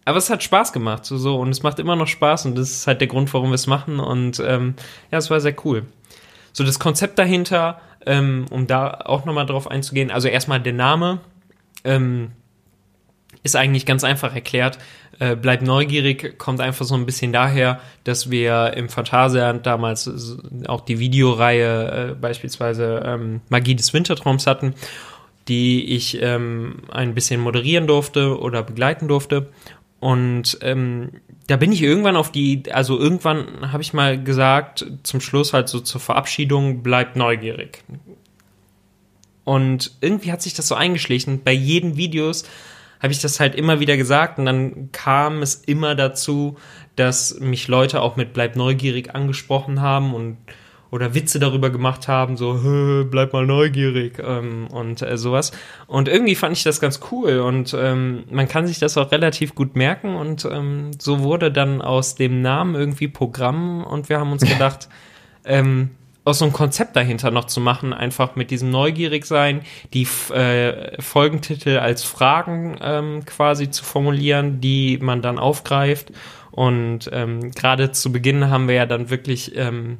aber 0.06 0.18
es 0.20 0.30
hat 0.30 0.42
Spaß 0.42 0.72
gemacht, 0.72 1.04
so, 1.04 1.18
so 1.18 1.38
und 1.38 1.50
es 1.50 1.64
macht 1.64 1.80
immer 1.80 1.98
noch 1.98 2.08
Spaß 2.08 2.46
und 2.46 2.58
das 2.58 2.72
ist 2.72 2.88
halt 2.88 3.02
der 3.02 3.10
Grund, 3.10 3.34
warum 3.34 3.50
wir 3.50 3.56
es 3.56 3.68
machen 3.68 4.00
und 4.00 4.42
ähm, 4.46 4.76
ja, 5.12 5.18
es 5.18 5.30
war 5.30 5.42
sehr 5.42 5.56
cool. 5.66 5.84
So 6.54 6.64
das 6.64 6.80
Konzept 6.80 7.20
dahinter, 7.20 7.82
ähm, 8.06 8.46
um 8.50 8.68
da 8.68 9.02
auch 9.06 9.26
nochmal 9.26 9.46
drauf 9.46 9.70
einzugehen, 9.70 10.10
also 10.10 10.30
erstmal 10.30 10.62
der 10.62 10.72
Name 10.72 11.20
ähm, 11.84 12.32
ist 13.44 13.56
eigentlich 13.56 13.86
ganz 13.86 14.04
einfach 14.04 14.34
erklärt. 14.34 14.78
Äh, 15.20 15.36
Bleib 15.36 15.62
neugierig 15.62 16.38
kommt 16.38 16.62
einfach 16.62 16.86
so 16.86 16.96
ein 16.96 17.06
bisschen 17.06 17.34
daher, 17.34 17.80
dass 18.04 18.30
wir 18.30 18.74
im 18.76 18.90
Phantasialand 18.90 19.66
damals 19.66 20.10
auch 20.68 20.82
die 20.82 21.00
Videoreihe 21.00 22.12
äh, 22.12 22.16
beispielsweise 22.16 23.04
ähm, 23.06 23.42
Magie 23.50 23.76
des 23.76 23.94
Wintertraums 23.94 24.48
hatten, 24.48 24.74
die 25.48 25.96
ich 25.96 26.22
ähm, 26.22 26.84
ein 26.92 27.14
bisschen 27.14 27.42
moderieren 27.42 27.88
durfte 27.88 28.40
oder 28.40 28.64
begleiten 28.64 29.08
durfte. 29.08 29.50
Und 30.00 30.60
ähm, 30.62 31.12
da 31.48 31.56
bin 31.56 31.72
ich 31.72 31.82
irgendwann 31.82 32.16
auf 32.16 32.32
die, 32.32 32.64
also 32.72 33.00
irgendwann 33.00 33.72
habe 33.72 33.82
ich 33.82 33.94
mal 33.94 34.22
gesagt, 34.22 34.86
zum 35.04 35.22
Schluss 35.22 35.54
halt 35.54 35.70
so 35.70 35.80
zur 35.80 36.02
Verabschiedung, 36.02 36.84
bleibt 36.84 37.16
neugierig. 37.16 37.84
Und 39.44 39.94
irgendwie 40.02 40.32
hat 40.32 40.42
sich 40.42 40.54
das 40.54 40.68
so 40.68 40.76
eingeschlichen. 40.76 41.44
Bei 41.44 41.54
jeden 41.54 41.96
Videos 41.96 42.44
habe 43.02 43.14
ich 43.14 43.22
das 43.22 43.40
halt 43.40 43.56
immer 43.56 43.80
wieder 43.80 43.96
gesagt 43.96 44.40
und 44.40 44.46
dann 44.46 44.92
kam 44.92 45.42
es 45.42 45.56
immer 45.56 45.96
dazu, 45.96 46.58
dass 46.96 47.40
mich 47.40 47.68
Leute 47.68 48.02
auch 48.02 48.16
mit 48.16 48.34
bleib 48.34 48.56
neugierig 48.56 49.16
angesprochen 49.16 49.82
haben 49.82 50.14
und 50.14 50.38
oder 50.92 51.14
Witze 51.14 51.40
darüber 51.40 51.70
gemacht 51.70 52.08
haben, 52.08 52.38
so 52.38 52.62
"Hö, 52.62 53.06
bleib 53.10 53.34
mal 53.34 53.46
neugierig 53.46 54.20
ähm, 54.20 54.68
und 54.72 55.02
äh, 55.02 55.18
sowas. 55.18 55.52
Und 55.88 56.08
irgendwie 56.08 56.36
fand 56.36 56.56
ich 56.56 56.64
das 56.64 56.80
ganz 56.80 57.00
cool 57.12 57.40
und 57.40 57.76
ähm, 57.78 58.24
man 58.30 58.48
kann 58.48 58.68
sich 58.68 58.80
das 58.80 58.98
auch 58.98 59.12
relativ 59.12 59.56
gut 59.56 59.76
merken 59.76 60.16
und 60.16 60.46
ähm, 60.46 60.92
so 61.00 61.22
wurde 61.22 61.52
dann 61.52 61.82
aus 61.82 62.16
dem 62.16 62.42
Namen 62.42 62.76
irgendwie 62.76 63.08
Programm 63.08 63.84
und 63.84 64.10
wir 64.10 64.20
haben 64.20 64.32
uns 64.32 64.44
gedacht, 64.48 64.90
ähm, 65.46 65.92
aus 66.28 66.40
so 66.40 66.46
einem 66.46 66.54
Konzept 66.54 66.98
dahinter 66.98 67.32
noch 67.32 67.46
zu 67.46 67.62
machen, 67.62 67.94
einfach 67.94 68.36
mit 68.36 68.52
diesem 68.52 68.70
neugierig 68.70 69.26
sein, 69.26 69.62
die 69.94 70.06
äh, 70.34 71.02
Folgentitel 71.02 71.78
als 71.78 72.04
Fragen 72.04 72.78
ähm, 72.82 73.24
quasi 73.26 73.70
zu 73.70 73.86
formulieren, 73.86 74.60
die 74.60 74.98
man 75.02 75.22
dann 75.22 75.40
aufgreift. 75.40 76.12
Und 76.52 77.10
ähm, 77.14 77.52
gerade 77.52 77.94
zu 77.94 78.12
Beginn 78.12 78.50
haben 78.50 78.68
wir 78.68 78.76
ja 78.76 78.86
dann 78.86 79.10
wirklich 79.10 79.56
ähm, 79.56 80.00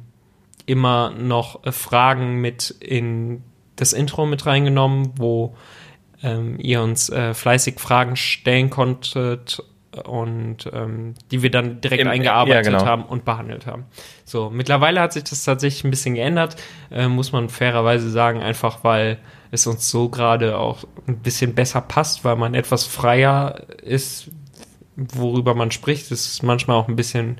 immer 0.68 1.10
noch 1.10 1.64
äh, 1.64 1.72
Fragen 1.72 2.36
mit 2.36 2.70
in 2.70 3.42
das 3.76 3.92
Intro 3.92 4.26
mit 4.26 4.44
reingenommen, 4.46 5.12
wo 5.16 5.56
ähm, 6.22 6.58
ihr 6.58 6.82
uns 6.82 7.10
äh, 7.10 7.32
fleißig 7.32 7.78
Fragen 7.78 8.16
stellen 8.16 8.70
konntet 8.70 9.62
und 10.04 10.68
ähm, 10.72 11.14
die 11.30 11.42
wir 11.42 11.50
dann 11.50 11.80
direkt 11.80 12.02
Im- 12.02 12.08
eingearbeitet 12.08 12.66
ja, 12.66 12.78
genau. 12.78 12.84
haben 12.84 13.04
und 13.04 13.24
behandelt 13.24 13.66
haben. 13.66 13.86
So, 14.24 14.50
mittlerweile 14.50 15.00
hat 15.00 15.12
sich 15.12 15.24
das 15.24 15.44
tatsächlich 15.44 15.84
ein 15.84 15.90
bisschen 15.90 16.14
geändert, 16.14 16.56
äh, 16.90 17.08
muss 17.08 17.32
man 17.32 17.48
fairerweise 17.48 18.10
sagen, 18.10 18.42
einfach 18.42 18.84
weil 18.84 19.18
es 19.50 19.66
uns 19.66 19.90
so 19.90 20.08
gerade 20.08 20.58
auch 20.58 20.84
ein 21.06 21.18
bisschen 21.20 21.54
besser 21.54 21.80
passt, 21.80 22.24
weil 22.24 22.36
man 22.36 22.54
etwas 22.54 22.84
freier 22.84 23.62
ist, 23.82 24.30
worüber 24.96 25.54
man 25.54 25.70
spricht. 25.70 26.10
Es 26.10 26.26
ist 26.26 26.42
manchmal 26.42 26.76
auch 26.76 26.88
ein 26.88 26.96
bisschen 26.96 27.38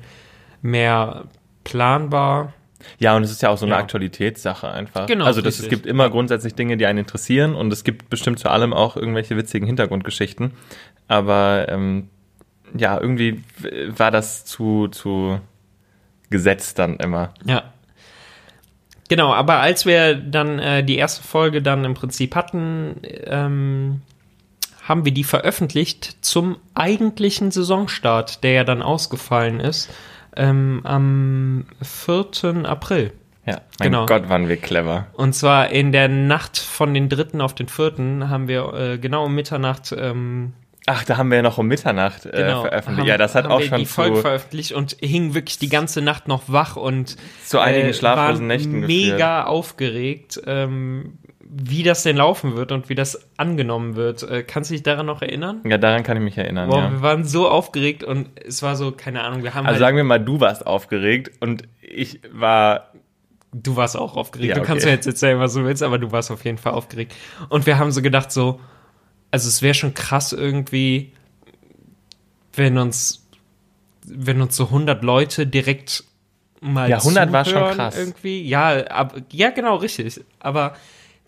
mehr 0.61 1.25
planbar. 1.63 2.53
Ja, 2.97 3.15
und 3.15 3.23
es 3.23 3.31
ist 3.31 3.41
ja 3.41 3.49
auch 3.49 3.57
so 3.57 3.65
eine 3.65 3.75
Ja. 3.75 3.79
Aktualitätssache 3.79 4.69
einfach. 4.71 5.05
Genau, 5.05 5.25
Also 5.25 5.41
das, 5.41 5.59
es 5.59 5.69
gibt 5.69 5.85
immer 5.85 6.09
grundsätzlich 6.09 6.55
Dinge, 6.55 6.77
die 6.77 6.85
einen 6.85 6.99
interessieren 6.99 7.55
und 7.55 7.71
es 7.73 7.83
gibt 7.83 8.09
bestimmt 8.09 8.39
zu 8.39 8.49
allem 8.49 8.73
auch 8.73 8.95
irgendwelche 8.95 9.35
witzigen 9.37 9.65
Hintergrundgeschichten. 9.65 10.51
Aber 11.07 11.67
ähm, 11.69 12.09
ja, 12.77 12.99
irgendwie 12.99 13.43
war 13.87 14.11
das 14.11 14.45
zu, 14.45 14.87
zu 14.89 15.39
gesetzt 16.29 16.79
dann 16.79 16.97
immer. 16.97 17.33
Ja. 17.45 17.63
Genau, 19.09 19.33
aber 19.33 19.59
als 19.59 19.85
wir 19.87 20.13
dann 20.15 20.59
äh, 20.59 20.83
die 20.83 20.97
erste 20.97 21.23
Folge 21.23 21.63
dann 21.63 21.83
im 21.83 21.95
Prinzip 21.95 22.35
hatten, 22.35 22.97
ähm, 23.25 24.01
haben 24.83 25.03
wir 25.03 25.11
die 25.11 25.23
veröffentlicht 25.23 26.17
zum 26.23 26.57
eigentlichen 26.75 27.49
Saisonstart, 27.49 28.43
der 28.43 28.51
ja 28.51 28.63
dann 28.63 28.83
ausgefallen 28.83 29.59
ist, 29.59 29.89
ähm, 30.35 30.81
am 30.83 31.65
4. 31.81 32.65
April. 32.65 33.11
Ja, 33.45 33.61
mein 33.79 33.91
Genau. 33.91 34.05
Gott, 34.05 34.29
waren 34.29 34.47
wir 34.47 34.57
clever. 34.57 35.07
Und 35.13 35.33
zwar 35.33 35.69
in 35.71 35.91
der 35.91 36.07
Nacht 36.07 36.57
von 36.59 36.93
den 36.93 37.09
3. 37.09 37.39
auf 37.39 37.55
den 37.55 37.67
4. 37.67 38.27
haben 38.29 38.47
wir 38.47 38.73
äh, 38.73 38.97
genau 38.99 39.25
um 39.25 39.33
Mitternacht 39.35 39.93
ähm, 39.97 40.53
Ach, 40.85 41.03
da 41.03 41.17
haben 41.17 41.29
wir 41.29 41.37
ja 41.37 41.41
noch 41.43 41.57
um 41.59 41.67
Mitternacht 41.67 42.25
äh, 42.25 42.31
genau, 42.31 42.61
veröffentlicht. 42.61 42.99
haben- 43.01 43.07
ja, 43.07 43.17
das 43.17 43.35
hat 43.35 43.45
auch 43.45 43.59
wir 43.59 43.67
schon 43.67 43.79
die 43.79 43.85
Folge 43.85 44.15
zu, 44.15 44.21
veröffentlicht 44.21 44.71
und 44.71 44.97
hing 45.01 45.35
wirklich 45.35 45.59
die 45.59 45.69
ganze 45.69 46.01
Nacht 46.01 46.27
noch 46.27 46.43
wach 46.47 46.77
und 46.77 47.15
zu 47.45 47.59
einigen 47.59 47.89
äh, 47.89 47.93
schlaflosen 47.93 48.47
Nächten 48.47 48.79
mega 48.81 49.43
aufgeregt, 49.45 50.41
ähm, 50.47 51.17
wie 51.51 51.81
das 51.81 52.03
denn 52.03 52.15
laufen 52.15 52.55
wird 52.55 52.71
und 52.71 52.89
wie 52.89 52.95
das 52.95 53.27
angenommen 53.37 53.95
wird. 53.95 54.21
Äh, 54.23 54.43
kannst 54.43 54.69
du 54.69 54.75
dich 54.75 54.83
daran 54.83 55.07
noch 55.07 55.23
erinnern? 55.23 55.61
Ja, 55.65 55.79
daran 55.79 56.03
kann 56.03 56.15
ich 56.15 56.23
mich 56.23 56.37
erinnern, 56.37 56.69
Boah, 56.69 56.83
ja. 56.83 56.91
wir 56.91 57.01
waren 57.01 57.25
so 57.25 57.49
aufgeregt 57.49 58.03
und 58.03 58.29
es 58.45 58.61
war 58.61 58.75
so, 58.75 58.91
keine 58.91 59.23
Ahnung, 59.23 59.41
wir 59.43 59.55
haben 59.55 59.65
Also 59.65 59.73
halt, 59.73 59.79
sagen 59.79 59.97
wir 59.97 60.03
mal, 60.03 60.19
du 60.19 60.39
warst 60.39 60.65
aufgeregt 60.67 61.31
und 61.41 61.63
ich 61.81 62.21
war 62.31 62.91
du 63.51 63.75
warst 63.75 63.97
auch 63.97 64.15
aufgeregt. 64.15 64.49
Ja, 64.49 64.55
Du 64.55 64.61
kannst 64.61 64.83
okay. 64.83 64.91
mir 64.91 64.95
jetzt 64.97 65.07
erzählen, 65.07 65.39
was 65.39 65.55
du 65.55 65.65
willst, 65.65 65.81
aber 65.81 65.97
du 65.97 66.11
warst 66.11 66.29
auf 66.29 66.45
jeden 66.45 66.59
Fall 66.59 66.73
aufgeregt. 66.73 67.15
Und 67.49 67.65
wir 67.65 67.79
haben 67.79 67.91
so 67.91 68.03
gedacht, 68.03 68.31
so, 68.31 68.59
also 69.31 69.47
es 69.47 69.63
wäre 69.63 69.73
schon 69.73 69.95
krass 69.95 70.33
irgendwie, 70.33 71.13
wenn 72.53 72.77
uns, 72.77 73.27
wenn 74.05 74.39
uns 74.39 74.55
so 74.55 74.65
100 74.65 75.03
Leute 75.03 75.47
direkt 75.47 76.03
mal 76.61 76.89
Ja, 76.89 76.97
100 76.97 77.31
war 77.31 77.43
schon 77.45 77.53
zuhören 77.53 77.75
krass. 77.75 77.97
Irgendwie. 77.97 78.47
Ja, 78.47 78.85
ab, 78.85 79.15
ja, 79.31 79.49
genau, 79.49 79.77
richtig. 79.77 80.21
Aber 80.39 80.75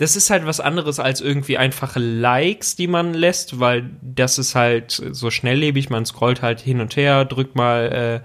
das 0.02 0.16
ist 0.16 0.32
halt 0.32 0.48
was 0.48 0.60
anderes 0.60 1.00
als 1.00 1.22
irgendwie 1.22 1.60
einfache 1.60 2.00
Likes, 2.00 2.76
die 2.76 2.88
man 2.88 3.14
lässt, 3.14 3.60
weil 3.60 3.92
das 4.02 4.40
ist 4.40 4.56
halt 4.56 5.00
so 5.12 5.30
schnelllebig. 5.30 5.92
Man 5.92 6.08
scrollt 6.08 6.42
halt 6.42 6.60
hin 6.60 6.82
und 6.82 6.96
her, 6.96 7.24
drückt 7.24 7.56
mal 7.56 8.24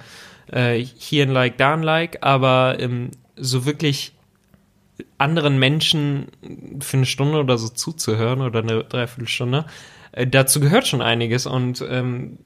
äh, 0.50 0.78
äh, 0.78 0.82
hier 0.82 1.24
ein 1.24 1.30
Like, 1.32 1.58
da 1.58 1.74
ein 1.74 1.82
Like, 1.82 2.22
aber 2.22 2.76
ähm, 2.78 3.10
so 3.36 3.66
wirklich 3.66 4.14
anderen 5.18 5.58
Menschen 5.58 6.28
für 6.80 6.96
eine 6.96 7.04
Stunde 7.04 7.40
oder 7.40 7.58
so 7.58 7.68
zuzuhören 7.68 8.40
oder 8.40 8.60
eine 8.60 8.82
Dreiviertelstunde, 8.82 9.66
äh, 10.12 10.26
dazu 10.26 10.60
gehört 10.60 10.86
schon 10.86 11.02
einiges 11.02 11.44
und 11.44 11.84
ähm, 11.86 12.38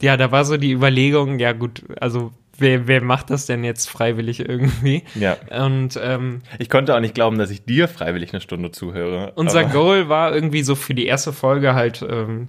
ja, 0.00 0.16
da 0.16 0.30
war 0.30 0.44
so 0.44 0.56
die 0.56 0.70
Überlegung, 0.70 1.40
ja 1.40 1.50
gut, 1.50 1.82
also 2.00 2.32
wer, 2.58 2.86
wer 2.86 3.02
macht 3.02 3.30
das 3.30 3.46
denn 3.46 3.64
jetzt 3.64 3.88
freiwillig 3.90 4.40
irgendwie? 4.40 5.02
ja. 5.14 5.36
Und 5.64 5.98
ähm, 6.02 6.42
Ich 6.58 6.68
konnte 6.70 6.94
auch 6.94 7.00
nicht 7.00 7.14
glauben, 7.14 7.38
dass 7.38 7.50
ich 7.50 7.64
dir 7.64 7.88
freiwillig 7.88 8.32
eine 8.32 8.40
Stunde 8.40 8.70
zuhöre. 8.72 9.32
unser 9.36 9.60
aber- 9.60 9.70
Goal 9.70 10.08
war 10.08 10.34
irgendwie 10.34 10.62
so 10.62 10.74
für 10.74 10.94
die 10.94 11.06
erste 11.06 11.32
Folge 11.32 11.74
halt, 11.74 12.04
ähm, 12.08 12.48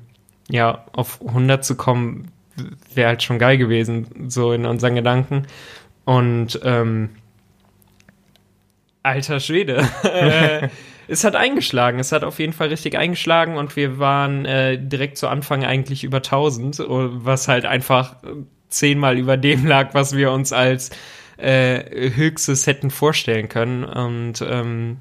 ja, 0.50 0.86
auf 0.94 1.20
100 1.22 1.64
zu 1.64 1.76
kommen, 1.76 2.30
wäre 2.94 3.08
halt 3.10 3.24
schon 3.24 3.40
geil 3.40 3.58
gewesen, 3.58 4.08
so 4.30 4.52
in 4.54 4.66
unseren 4.66 4.96
Gedanken. 4.96 5.48
Und, 6.06 6.60
ähm, 6.64 7.10
alter 9.04 9.40
Schwede. 9.40 9.88
Äh, 10.04 10.70
es 11.10 11.26
hat 11.26 11.36
eingeschlagen, 11.36 12.00
es 12.00 12.14
hat 12.14 12.24
auf 12.24 12.40
jeden 12.40 12.54
Fall 12.54 12.70
richtig 12.70 12.98
eingeschlagen 12.98 13.58
und 13.58 13.76
wir 13.76 14.00
waren 14.00 14.46
äh, 14.46 14.78
direkt 14.80 15.18
zu 15.18 15.28
Anfang 15.28 15.66
eigentlich 15.66 16.06
über 16.06 16.18
1000, 16.18 16.80
was 16.88 17.50
halt 17.50 17.66
einfach 17.66 18.16
zehnmal 18.78 19.18
über 19.18 19.38
dem 19.38 19.66
lag, 19.68 19.94
was 19.94 20.16
wir 20.16 20.32
uns 20.32 20.52
als 20.54 20.90
äh, 21.38 22.12
höchstes 22.16 22.68
hätten 22.68 22.92
vorstellen 22.92 23.50
können. 23.50 23.84
Und 23.84 24.44
ähm, 24.48 24.98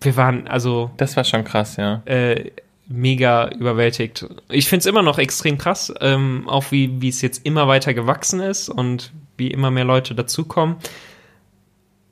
wir 0.00 0.16
waren 0.16 0.46
also 0.48 0.90
Das 0.96 1.16
war 1.16 1.24
schon 1.24 1.44
krass, 1.44 1.76
ja. 1.76 2.02
äh, 2.06 2.50
mega 2.88 3.48
überwältigt. 3.48 4.26
Ich 4.48 4.68
finde 4.68 4.80
es 4.80 4.86
immer 4.86 5.02
noch 5.02 5.18
extrem 5.18 5.58
krass, 5.58 5.92
ähm, 6.00 6.48
auch 6.48 6.70
wie, 6.70 7.08
es 7.08 7.20
jetzt 7.22 7.44
immer 7.44 7.66
weiter 7.68 7.94
gewachsen 7.94 8.40
ist 8.40 8.68
und 8.68 9.12
wie 9.36 9.50
immer 9.50 9.70
mehr 9.70 9.84
Leute 9.84 10.14
dazukommen. 10.14 10.76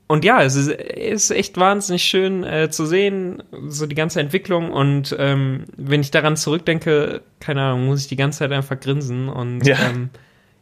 Und 0.06 0.24
ja, 0.24 0.42
es 0.42 0.54
ist, 0.54 0.68
ist 0.70 1.30
echt 1.30 1.56
wahnsinnig 1.56 2.02
schön 2.04 2.44
äh, 2.44 2.68
zu 2.70 2.84
sehen, 2.84 3.42
so 3.68 3.86
die 3.86 3.94
ganze 3.94 4.20
Entwicklung. 4.20 4.70
Und 4.70 5.16
ähm, 5.18 5.64
wenn 5.76 6.02
ich 6.02 6.10
daran 6.10 6.36
zurückdenke, 6.36 7.22
keine 7.40 7.62
Ahnung, 7.62 7.86
muss 7.86 8.00
ich 8.02 8.08
die 8.08 8.16
ganze 8.16 8.40
Zeit 8.40 8.52
einfach 8.52 8.78
grinsen. 8.78 9.28
Und 9.28 9.66
Ja. 9.66 9.76
ähm, 9.88 10.10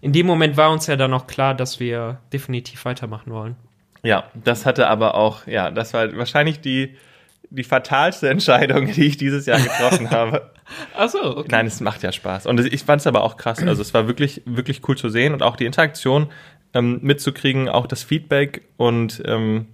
in 0.02 0.12
dem 0.12 0.26
Moment 0.26 0.56
war 0.58 0.70
uns 0.70 0.86
ja 0.86 0.96
dann 0.96 1.14
auch 1.14 1.26
klar, 1.26 1.54
dass 1.54 1.80
wir 1.80 2.18
definitiv 2.32 2.84
weitermachen 2.84 3.32
wollen. 3.32 3.56
Ja, 4.02 4.24
das 4.34 4.66
hatte 4.66 4.88
aber 4.88 5.14
auch, 5.14 5.46
ja, 5.46 5.70
das 5.70 5.94
war 5.94 6.14
wahrscheinlich 6.16 6.60
die, 6.60 6.96
die 7.50 7.64
fatalste 7.64 8.28
Entscheidung, 8.28 8.86
die 8.92 9.06
ich 9.06 9.16
dieses 9.16 9.46
Jahr 9.46 9.60
getroffen 9.60 10.10
habe. 10.10 10.50
Ach 10.96 11.08
so, 11.08 11.38
okay. 11.38 11.48
Nein, 11.50 11.66
es 11.66 11.80
macht 11.80 12.02
ja 12.02 12.12
Spaß. 12.12 12.46
Und 12.46 12.60
ich 12.60 12.82
fand 12.84 13.00
es 13.00 13.06
aber 13.06 13.22
auch 13.22 13.36
krass. 13.36 13.62
Also 13.62 13.80
es 13.80 13.94
war 13.94 14.06
wirklich, 14.08 14.42
wirklich 14.44 14.86
cool 14.88 14.96
zu 14.98 15.08
sehen 15.08 15.32
und 15.32 15.42
auch 15.42 15.56
die 15.56 15.66
Interaktion 15.66 16.28
ähm, 16.74 16.98
mitzukriegen, 17.02 17.68
auch 17.68 17.86
das 17.86 18.02
Feedback 18.02 18.62
und 18.76 19.22
ähm, 19.24 19.66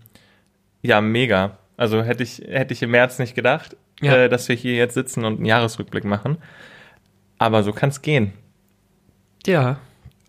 ja, 0.82 1.00
mega. 1.00 1.56
Also 1.76 2.02
hätte 2.02 2.22
ich, 2.22 2.38
hätte 2.48 2.74
ich 2.74 2.82
im 2.82 2.90
März 2.90 3.18
nicht 3.18 3.34
gedacht, 3.34 3.76
Ja. 4.00 4.14
äh, 4.16 4.28
dass 4.28 4.48
wir 4.48 4.56
hier 4.56 4.74
jetzt 4.74 4.94
sitzen 4.94 5.24
und 5.24 5.36
einen 5.36 5.44
Jahresrückblick 5.46 6.04
machen. 6.04 6.38
Aber 7.38 7.62
so 7.62 7.72
kann 7.72 7.88
es 7.90 8.02
gehen. 8.02 8.32
Ja. 9.46 9.78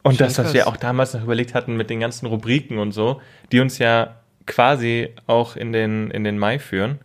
Und 0.10 0.22
das, 0.22 0.38
was 0.38 0.46
krass. 0.46 0.54
wir 0.54 0.68
auch 0.68 0.78
damals 0.78 1.14
noch 1.14 1.24
überlegt 1.24 1.54
hatten 1.54 1.76
mit 1.78 1.90
den 1.90 2.00
ganzen 2.00 2.26
Rubriken 2.26 2.80
und 2.80 2.92
so, 2.92 3.22
die 3.52 3.60
uns 3.60 3.78
ja 3.78 4.16
quasi 4.46 5.10
auch 5.28 5.56
in 5.56 5.72
den, 5.72 6.10
in 6.12 6.24
den 6.24 6.38
Mai 6.40 6.60
führen, 6.60 7.00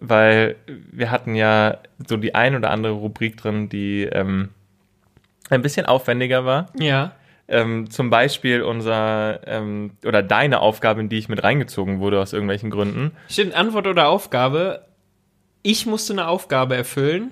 weil 0.00 0.56
wir 0.66 1.10
hatten 1.10 1.34
ja 1.34 1.78
so 2.06 2.16
die 2.16 2.34
ein 2.34 2.54
oder 2.56 2.70
andere 2.70 2.92
Rubrik 2.94 3.36
drin, 3.36 3.68
die 3.68 4.02
ähm, 4.04 4.50
ein 5.50 5.62
bisschen 5.62 5.86
aufwendiger 5.86 6.44
war. 6.44 6.66
Ja. 6.78 7.12
Ähm, 7.46 7.90
zum 7.90 8.10
Beispiel 8.10 8.62
unser 8.62 9.40
ähm, 9.46 9.92
oder 10.04 10.22
deine 10.22 10.60
Aufgabe, 10.60 11.00
in 11.00 11.08
die 11.08 11.18
ich 11.18 11.28
mit 11.30 11.42
reingezogen 11.42 11.98
wurde 11.98 12.20
aus 12.20 12.32
irgendwelchen 12.32 12.70
Gründen. 12.70 13.12
Stimmt, 13.28 13.54
Antwort 13.54 13.86
oder 13.86 14.08
Aufgabe. 14.08 14.84
Ich 15.62 15.86
musste 15.86 16.12
eine 16.12 16.28
Aufgabe 16.28 16.76
erfüllen 16.76 17.30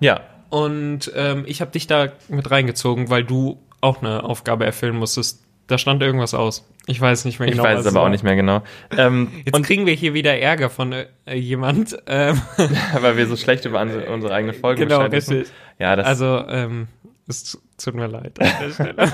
Ja, 0.00 0.22
und 0.48 1.10
ähm, 1.14 1.44
ich 1.46 1.60
habe 1.60 1.72
dich 1.72 1.86
da 1.86 2.08
mit 2.28 2.50
reingezogen, 2.50 3.10
weil 3.10 3.24
du 3.24 3.58
auch 3.80 4.02
eine 4.02 4.24
Aufgabe 4.24 4.64
erfüllen 4.64 4.96
musstest. 4.96 5.42
Da 5.66 5.78
stand 5.78 6.00
irgendwas 6.02 6.32
aus. 6.32 6.68
Ich 6.86 7.00
weiß 7.00 7.24
nicht 7.24 7.40
mehr 7.40 7.48
ich 7.48 7.54
genau. 7.54 7.64
weiß 7.64 7.78
was 7.78 7.86
es 7.86 7.86
aber 7.88 8.00
war. 8.00 8.06
auch 8.06 8.10
nicht 8.10 8.22
mehr 8.22 8.36
genau. 8.36 8.62
Ähm, 8.96 9.32
Jetzt 9.44 9.54
und 9.56 9.66
kriegen 9.66 9.84
wir 9.86 9.94
hier 9.94 10.14
wieder 10.14 10.38
Ärger 10.38 10.70
von 10.70 10.92
äh, 10.92 11.06
jemand. 11.34 11.96
Ähm, 12.06 12.40
weil 13.00 13.16
wir 13.16 13.26
so 13.26 13.36
schlecht 13.36 13.64
über 13.64 13.80
unsere, 13.80 14.12
unsere 14.12 14.32
eigene 14.32 14.52
Folge 14.52 14.86
genau, 14.86 15.00
richtig. 15.02 15.48
Ja, 15.80 15.96
das 15.96 16.06
Also, 16.06 16.44
ähm, 16.48 16.86
es 17.26 17.58
tut 17.78 17.94
mir 17.94 18.06
leid. 18.06 18.38
an 18.40 18.48
der 18.60 18.70
Stelle. 18.72 19.12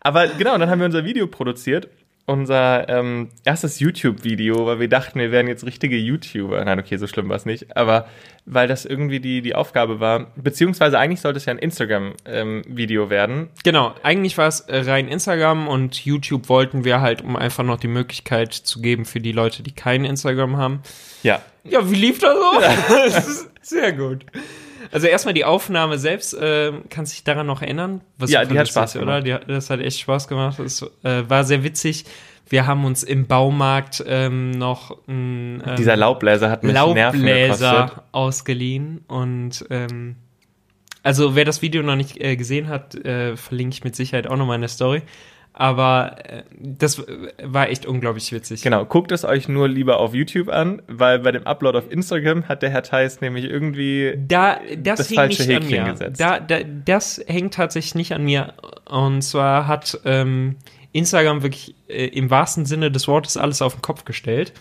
Aber 0.00 0.26
genau, 0.28 0.56
dann 0.58 0.70
haben 0.70 0.78
wir 0.80 0.86
unser 0.86 1.04
Video 1.04 1.26
produziert. 1.26 1.88
Unser 2.24 2.88
ähm, 2.88 3.30
erstes 3.44 3.80
YouTube-Video, 3.80 4.64
weil 4.64 4.78
wir 4.78 4.88
dachten, 4.88 5.18
wir 5.18 5.32
wären 5.32 5.48
jetzt 5.48 5.66
richtige 5.66 5.96
YouTuber. 5.96 6.64
Nein, 6.64 6.78
okay, 6.78 6.96
so 6.96 7.08
schlimm 7.08 7.28
war 7.28 7.36
es 7.36 7.46
nicht. 7.46 7.76
Aber 7.76 8.06
weil 8.46 8.68
das 8.68 8.84
irgendwie 8.84 9.18
die, 9.18 9.42
die 9.42 9.54
Aufgabe 9.54 9.98
war, 9.98 10.32
beziehungsweise 10.36 10.98
eigentlich 10.98 11.20
sollte 11.20 11.38
es 11.38 11.46
ja 11.46 11.52
ein 11.52 11.58
Instagram-Video 11.58 13.10
werden. 13.10 13.48
genau, 13.64 13.94
eigentlich 14.02 14.38
war 14.38 14.46
es 14.46 14.60
äh, 14.60 14.78
rein 14.78 15.08
Instagram 15.08 15.66
und 15.66 16.04
YouTube 16.04 16.48
wollten 16.48 16.84
wir 16.84 17.00
halt, 17.00 17.22
um 17.22 17.36
einfach 17.36 17.64
noch 17.64 17.78
die 17.78 17.88
Möglichkeit 17.88 18.52
zu 18.52 18.80
geben 18.80 19.04
für 19.04 19.20
die 19.20 19.32
Leute, 19.32 19.62
die 19.62 19.72
kein 19.72 20.04
Instagram 20.04 20.56
haben. 20.56 20.82
Ja. 21.22 21.42
Ja, 21.64 21.90
wie 21.90 21.96
lief 21.96 22.18
das 22.20 22.34
so? 22.34 22.60
das 23.04 23.28
ist 23.28 23.50
sehr 23.62 23.92
gut. 23.92 24.26
Also 24.90 25.06
erstmal 25.06 25.34
die 25.34 25.44
Aufnahme 25.44 25.98
selbst, 25.98 26.34
äh, 26.34 26.72
kannst 26.90 27.12
du 27.12 27.14
dich 27.16 27.24
daran 27.24 27.46
noch 27.46 27.62
erinnern? 27.62 28.00
Was 28.18 28.30
Ja, 28.30 28.44
die 28.44 28.58
hat 28.58 28.68
Spaß 28.68 28.96
oder? 28.96 29.04
gemacht. 29.22 29.26
Die, 29.26 29.34
hat- 29.34 29.48
das 29.48 29.70
hat 29.70 29.80
echt 29.80 30.00
Spaß 30.00 30.28
gemacht. 30.28 30.58
Das 30.58 30.82
äh, 31.04 31.22
war 31.28 31.44
sehr 31.44 31.62
witzig. 31.64 32.04
Wir 32.48 32.66
haben 32.66 32.84
uns 32.84 33.02
im 33.02 33.26
Baumarkt 33.26 34.02
ähm, 34.06 34.50
noch 34.50 34.98
ähm, 35.08 35.62
Dieser 35.78 35.96
Laubbläser 35.96 36.50
hat 36.50 36.64
mich 36.64 36.72
Nerven. 36.74 37.20
Laubbläser 37.20 38.02
ausgeliehen 38.12 39.04
und 39.08 39.64
ähm, 39.70 40.16
also 41.04 41.34
wer 41.34 41.44
das 41.44 41.62
Video 41.62 41.82
noch 41.82 41.96
nicht 41.96 42.20
äh, 42.20 42.36
gesehen 42.36 42.68
hat, 42.68 42.94
äh, 42.94 43.36
verlinke 43.36 43.74
ich 43.74 43.84
mit 43.84 43.96
Sicherheit 43.96 44.26
auch 44.26 44.36
nochmal 44.36 44.56
in 44.56 44.60
der 44.62 44.68
Story. 44.68 45.02
Aber 45.54 46.16
äh, 46.24 46.42
das 46.58 46.98
äh, 46.98 47.28
war 47.42 47.68
echt 47.68 47.84
unglaublich 47.84 48.32
witzig. 48.32 48.62
Genau, 48.62 48.84
guckt 48.86 49.12
es 49.12 49.24
euch 49.24 49.48
nur 49.48 49.68
lieber 49.68 50.00
auf 50.00 50.14
YouTube 50.14 50.48
an, 50.48 50.80
weil 50.86 51.18
bei 51.18 51.32
dem 51.32 51.46
Upload 51.46 51.76
auf 51.76 51.90
Instagram 51.90 52.48
hat 52.48 52.62
der 52.62 52.70
Herr 52.70 52.82
Theis 52.82 53.20
nämlich 53.20 53.44
irgendwie 53.44 54.14
Da, 54.26 54.60
das, 54.78 54.98
das 54.98 55.12
falsche 55.12 55.42
nicht 55.42 55.56
an 55.56 55.62
Häkchen 55.62 55.84
mir. 55.84 55.92
gesetzt. 55.92 56.20
Da, 56.20 56.40
da, 56.40 56.60
das 56.84 57.22
hängt 57.26 57.54
tatsächlich 57.54 57.94
nicht 57.94 58.12
an 58.12 58.24
mir. 58.24 58.54
Und 58.86 59.22
zwar 59.22 59.66
hat 59.66 60.00
ähm, 60.04 60.56
Instagram 60.92 61.42
wirklich 61.42 61.74
äh, 61.88 62.06
im 62.06 62.30
wahrsten 62.30 62.64
Sinne 62.64 62.90
des 62.90 63.06
Wortes 63.06 63.36
alles 63.36 63.60
auf 63.60 63.74
den 63.74 63.82
Kopf 63.82 64.04
gestellt. 64.04 64.52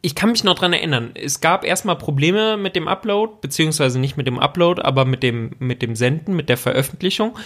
Ich 0.00 0.14
kann 0.14 0.30
mich 0.30 0.44
noch 0.44 0.56
dran 0.56 0.72
erinnern. 0.72 1.10
Es 1.14 1.40
gab 1.40 1.64
erstmal 1.64 1.96
Probleme 1.96 2.56
mit 2.56 2.76
dem 2.76 2.86
Upload, 2.86 3.34
beziehungsweise 3.40 3.98
nicht 3.98 4.16
mit 4.16 4.28
dem 4.28 4.38
Upload, 4.38 4.80
aber 4.82 5.04
mit 5.04 5.24
dem, 5.24 5.50
mit 5.58 5.82
dem 5.82 5.96
Senden, 5.96 6.36
mit 6.36 6.48
der 6.48 6.56
Veröffentlichung. 6.56 7.36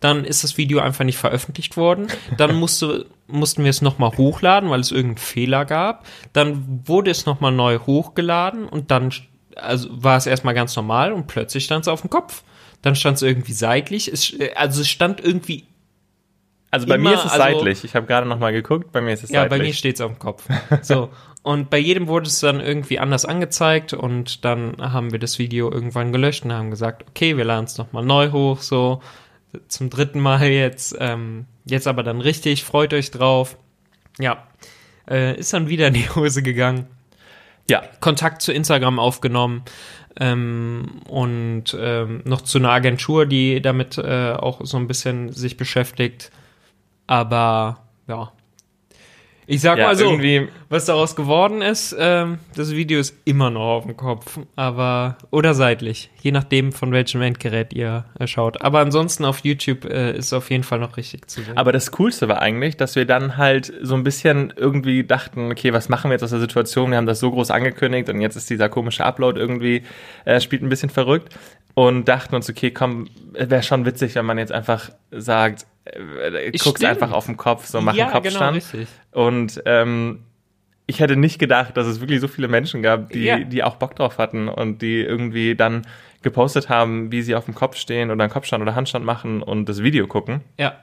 Dann 0.00 0.24
ist 0.24 0.42
das 0.42 0.56
Video 0.58 0.80
einfach 0.80 1.04
nicht 1.04 1.18
veröffentlicht 1.18 1.76
worden. 1.76 2.08
Dann 2.36 2.56
musste, 2.56 3.06
mussten 3.28 3.62
wir 3.62 3.70
es 3.70 3.80
nochmal 3.80 4.16
hochladen, 4.16 4.70
weil 4.70 4.80
es 4.80 4.90
irgendeinen 4.90 5.18
Fehler 5.18 5.64
gab. 5.64 6.04
Dann 6.32 6.82
wurde 6.84 7.10
es 7.12 7.26
nochmal 7.26 7.52
neu 7.52 7.78
hochgeladen 7.78 8.66
und 8.68 8.90
dann 8.90 9.12
also 9.56 9.88
war 9.90 10.16
es 10.16 10.26
erstmal 10.26 10.54
ganz 10.54 10.74
normal 10.74 11.12
und 11.12 11.26
plötzlich 11.26 11.64
stand 11.64 11.84
es 11.84 11.88
auf 11.88 12.00
dem 12.00 12.10
Kopf. 12.10 12.42
Dann 12.82 12.96
stand 12.96 13.16
es 13.18 13.22
irgendwie 13.22 13.52
seitlich. 13.52 14.08
Es, 14.08 14.34
also 14.56 14.80
es 14.80 14.88
stand 14.88 15.22
irgendwie, 15.22 15.66
Also 16.70 16.86
bei 16.86 16.94
Immer, 16.94 17.10
mir 17.10 17.16
ist 17.16 17.24
es 17.26 17.32
also- 17.32 17.58
seitlich. 17.58 17.84
Ich 17.84 17.94
habe 17.94 18.06
gerade 18.06 18.26
noch 18.26 18.38
mal 18.38 18.52
geguckt, 18.52 18.90
bei 18.90 19.00
mir 19.00 19.12
ist 19.12 19.22
es 19.22 19.30
ja, 19.30 19.42
seitlich. 19.42 19.58
bei 19.58 19.64
mir 19.66 19.74
steht 19.74 19.96
es 19.96 20.00
auf 20.00 20.12
dem 20.12 20.18
Kopf. 20.18 20.46
So. 20.82 21.10
Und 21.42 21.70
bei 21.70 21.78
jedem 21.78 22.06
wurde 22.06 22.26
es 22.26 22.40
dann 22.40 22.60
irgendwie 22.60 22.98
anders 22.98 23.24
angezeigt 23.24 23.94
und 23.94 24.44
dann 24.44 24.76
haben 24.78 25.10
wir 25.10 25.18
das 25.18 25.38
Video 25.38 25.72
irgendwann 25.72 26.12
gelöscht 26.12 26.44
und 26.44 26.52
haben 26.52 26.70
gesagt, 26.70 27.06
okay, 27.08 27.36
wir 27.38 27.44
laden 27.44 27.64
es 27.64 27.78
nochmal 27.78 28.04
neu 28.04 28.30
hoch, 28.30 28.60
so 28.60 29.00
zum 29.68 29.88
dritten 29.88 30.20
Mal 30.20 30.42
jetzt. 30.48 30.94
Ähm, 30.98 31.46
jetzt 31.64 31.86
aber 31.86 32.02
dann 32.02 32.20
richtig, 32.20 32.64
freut 32.64 32.92
euch 32.92 33.10
drauf. 33.10 33.56
Ja. 34.18 34.46
Äh, 35.08 35.38
ist 35.38 35.52
dann 35.54 35.68
wieder 35.68 35.88
in 35.88 35.94
die 35.94 36.08
Hose 36.14 36.42
gegangen. 36.42 36.86
ja, 37.68 37.82
Kontakt 38.00 38.42
zu 38.42 38.52
Instagram 38.52 38.98
aufgenommen 38.98 39.62
ähm, 40.18 41.00
und 41.08 41.76
ähm, 41.78 42.22
noch 42.24 42.42
zu 42.42 42.58
einer 42.58 42.70
Agentur, 42.70 43.26
die 43.26 43.62
damit 43.62 43.96
äh, 43.96 44.32
auch 44.32 44.60
so 44.64 44.76
ein 44.76 44.88
bisschen 44.88 45.32
sich 45.32 45.56
beschäftigt. 45.56 46.30
Aber 47.06 47.80
ja. 48.08 48.32
Ich 49.50 49.62
sag 49.62 49.78
ja 49.78 49.86
mal 49.86 49.96
so, 49.96 50.04
irgendwie 50.04 50.46
was 50.68 50.84
daraus 50.84 51.16
geworden 51.16 51.60
ist, 51.60 51.96
ähm, 51.98 52.38
das 52.54 52.70
Video 52.70 53.00
ist 53.00 53.16
immer 53.24 53.50
noch 53.50 53.78
auf 53.78 53.84
dem 53.84 53.96
Kopf, 53.96 54.38
aber 54.54 55.18
oder 55.32 55.54
seitlich, 55.54 56.08
je 56.22 56.30
nachdem 56.30 56.70
von 56.70 56.92
welchem 56.92 57.20
Endgerät 57.20 57.72
ihr 57.72 58.04
äh, 58.20 58.28
schaut. 58.28 58.62
Aber 58.62 58.78
ansonsten 58.78 59.24
auf 59.24 59.40
YouTube 59.40 59.86
äh, 59.86 60.16
ist 60.16 60.32
auf 60.32 60.50
jeden 60.50 60.62
Fall 60.62 60.78
noch 60.78 60.96
richtig 60.96 61.28
zu 61.28 61.42
sehen. 61.42 61.56
Aber 61.56 61.72
das 61.72 61.90
Coolste 61.90 62.28
war 62.28 62.40
eigentlich, 62.40 62.76
dass 62.76 62.94
wir 62.94 63.06
dann 63.06 63.36
halt 63.36 63.72
so 63.82 63.96
ein 63.96 64.04
bisschen 64.04 64.54
irgendwie 64.56 65.02
dachten, 65.02 65.50
okay, 65.50 65.72
was 65.72 65.88
machen 65.88 66.10
wir 66.10 66.12
jetzt 66.12 66.22
aus 66.22 66.30
der 66.30 66.38
Situation? 66.38 66.90
Wir 66.90 66.98
haben 66.98 67.06
das 67.06 67.18
so 67.18 67.32
groß 67.32 67.50
angekündigt 67.50 68.08
und 68.08 68.20
jetzt 68.20 68.36
ist 68.36 68.48
dieser 68.50 68.68
komische 68.68 69.04
Upload 69.04 69.40
irgendwie, 69.40 69.82
äh, 70.26 70.40
spielt 70.40 70.62
ein 70.62 70.68
bisschen 70.68 70.90
verrückt 70.90 71.34
und 71.74 72.06
dachten 72.06 72.36
uns, 72.36 72.48
okay, 72.48 72.70
komm, 72.70 73.08
wäre 73.32 73.64
schon 73.64 73.84
witzig, 73.84 74.14
wenn 74.14 74.26
man 74.26 74.38
jetzt 74.38 74.52
einfach 74.52 74.90
sagt, 75.10 75.66
äh, 75.94 76.50
guck's 76.52 76.78
Stimmt. 76.80 76.84
einfach 76.84 77.12
auf 77.12 77.26
den 77.26 77.36
Kopf, 77.36 77.66
so 77.66 77.80
mach 77.80 77.94
ja, 77.94 78.04
einen 78.06 78.12
Kopfstand. 78.22 78.64
genau. 78.72 78.86
Und 79.12 79.62
ähm, 79.66 80.20
ich 80.86 81.00
hätte 81.00 81.16
nicht 81.16 81.38
gedacht, 81.38 81.76
dass 81.76 81.86
es 81.86 82.00
wirklich 82.00 82.20
so 82.20 82.28
viele 82.28 82.48
Menschen 82.48 82.82
gab, 82.82 83.10
die, 83.10 83.20
Ja. 83.24 83.38
die 83.38 83.62
auch 83.62 83.76
Bock 83.76 83.94
drauf 83.96 84.18
hatten 84.18 84.48
und 84.48 84.82
die 84.82 85.00
irgendwie 85.00 85.54
dann 85.54 85.82
gepostet 86.22 86.68
haben, 86.68 87.12
wie 87.12 87.22
sie 87.22 87.34
auf 87.34 87.44
dem 87.46 87.54
Kopf 87.54 87.76
stehen 87.76 88.10
oder 88.10 88.24
einen 88.24 88.32
Kopfstand 88.32 88.60
oder 88.62 88.74
Handstand 88.74 89.04
machen 89.04 89.42
und 89.42 89.68
das 89.68 89.82
Video 89.82 90.06
gucken. 90.06 90.40
Ja, 90.58 90.74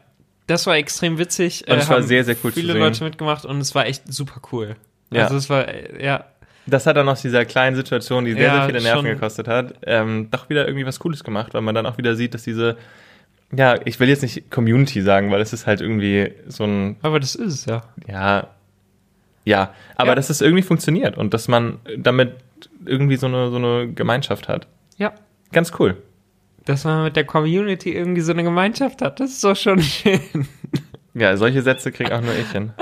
das 0.47 0.65
war 0.65 0.77
extrem 0.77 1.17
witzig. 1.19 1.67
Und 1.67 1.77
es 1.77 1.89
war 1.89 1.97
haben 1.97 2.03
sehr, 2.07 2.23
sehr 2.23 2.35
cool 2.43 2.53
zu 2.53 2.59
Viele. 2.61 2.73
Leute 2.73 3.03
mitgemacht 3.03 3.45
und 3.45 3.59
es 3.59 3.75
war 3.75 3.85
echt 3.85 4.11
super 4.11 4.41
cool. 4.51 4.75
Ja. 5.11 5.23
Also 5.25 5.35
es 5.35 5.49
war, 5.49 5.67
äh, 5.67 6.03
ja, 6.03 6.25
Das 6.65 6.85
hat 6.85 6.97
dann 6.97 7.07
aus 7.09 7.21
dieser 7.21 7.45
kleinen 7.45 7.75
Situation, 7.75 8.25
die 8.25 8.33
sehr, 8.33 8.41
Ja, 8.43 8.55
sehr 8.55 8.65
viele 8.67 8.81
Nerven 8.81 9.01
schon. 9.05 9.09
gekostet 9.13 9.47
hat, 9.47 9.73
ähm, 9.85 10.29
doch 10.31 10.49
wieder 10.49 10.65
irgendwie 10.67 10.85
was 10.85 10.99
Cooles 10.99 11.23
gemacht, 11.23 11.53
weil 11.53 11.61
man 11.61 11.75
dann 11.75 11.85
auch 11.85 11.97
wieder 11.97 12.15
sieht, 12.15 12.33
dass 12.33 12.43
diese, 12.43 12.77
ja, 13.55 13.75
ich 13.85 13.99
will 13.99 14.09
jetzt 14.09 14.21
nicht 14.23 14.51
Community 14.51 15.01
sagen, 15.01 15.31
weil 15.31 15.41
es 15.41 15.53
ist 15.53 15.65
halt 15.67 15.81
irgendwie 15.81 16.33
so 16.47 16.63
ein, 16.65 16.97
aber 17.01 17.19
das 17.19 17.35
ist 17.35 17.53
es 17.53 17.65
ja. 17.65 17.83
ja, 18.07 18.47
ja, 19.45 19.73
aber 19.95 20.09
Ja. 20.09 20.15
dass 20.15 20.29
es 20.29 20.41
irgendwie 20.41 20.63
funktioniert 20.63 21.17
und 21.17 21.33
dass 21.33 21.47
man 21.47 21.79
damit 21.97 22.35
irgendwie 22.85 23.15
so 23.15 23.27
eine, 23.27 23.49
so 23.49 23.55
eine 23.57 23.91
Gemeinschaft 23.93 24.47
hat. 24.49 24.67
Ja, 24.97 25.13
Ganz 25.53 25.71
cool. 25.79 25.95
dass 26.65 26.83
man 26.83 27.03
mit 27.05 27.15
der 27.15 27.23
Community 27.25 27.93
irgendwie 27.93 28.21
so 28.21 28.33
eine 28.33 28.43
Gemeinschaft 28.43 29.01
hat, 29.01 29.19
das 29.21 29.31
ist 29.31 29.43
doch 29.43 29.55
schon 29.55 29.81
schön. 29.81 30.47
Ja, 31.13 31.35
solche 31.37 31.61
Sätze 31.61 31.91
krieg 31.91 32.11
auch 32.11 32.21
nur 32.21 32.33
ich 32.35 32.51
hin. 32.51 32.73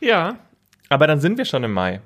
Ja, 0.00 0.38
Aber 0.88 1.06
dann 1.06 1.20
sind 1.20 1.38
wir 1.38 1.44
schon 1.44 1.64
im 1.64 1.72
Mai. 1.72 2.00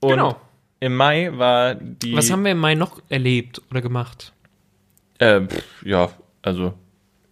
Und 0.00 0.10
genau. 0.10 0.40
im 0.80 0.94
Mai 0.94 1.30
war 1.32 1.74
die. 1.74 2.14
Was 2.16 2.30
haben 2.30 2.44
wir 2.44 2.52
im 2.52 2.58
Mai 2.58 2.74
noch 2.74 3.00
erlebt 3.08 3.60
oder 3.70 3.80
gemacht? 3.82 4.32
Äh, 5.22 5.46
pff, 5.46 5.84
ja, 5.84 6.10
also 6.42 6.74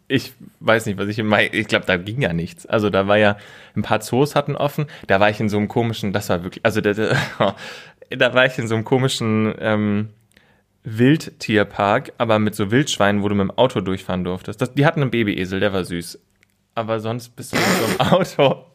ich 0.06 0.32
weiß 0.60 0.86
nicht, 0.86 0.98
was 0.98 1.08
ich 1.08 1.18
im 1.18 1.26
Mai, 1.26 1.50
ich 1.52 1.66
glaube, 1.66 1.86
da 1.86 1.96
ging 1.96 2.20
ja 2.20 2.32
nichts. 2.32 2.66
Also 2.66 2.88
da 2.90 3.08
war 3.08 3.16
ja, 3.16 3.36
ein 3.76 3.82
paar 3.82 4.00
Zoos 4.00 4.34
hatten 4.34 4.56
offen, 4.56 4.86
da 5.06 5.18
war 5.20 5.30
ich 5.30 5.40
in 5.40 5.48
so 5.48 5.56
einem 5.56 5.68
komischen, 5.68 6.12
das 6.12 6.28
war 6.28 6.42
wirklich, 6.44 6.64
also 6.64 6.80
da, 6.80 6.92
da, 6.92 7.16
da 8.10 8.34
war 8.34 8.46
ich 8.46 8.58
in 8.58 8.68
so 8.68 8.74
einem 8.74 8.84
komischen 8.84 9.54
ähm, 9.58 10.10
Wildtierpark, 10.84 12.12
aber 12.18 12.38
mit 12.38 12.54
so 12.54 12.70
Wildschweinen, 12.70 13.22
wo 13.22 13.28
du 13.28 13.34
mit 13.34 13.44
dem 13.44 13.58
Auto 13.58 13.80
durchfahren 13.80 14.24
durftest. 14.24 14.60
Das, 14.60 14.74
die 14.74 14.86
hatten 14.86 15.02
einen 15.02 15.10
Babyesel, 15.10 15.60
der 15.60 15.72
war 15.72 15.84
süß. 15.84 16.20
Aber 16.74 17.00
sonst 17.00 17.30
bist 17.36 17.52
du 17.52 17.56
mit 17.56 17.66
so 17.66 17.84
einem 17.84 18.12
Auto. 18.12 18.66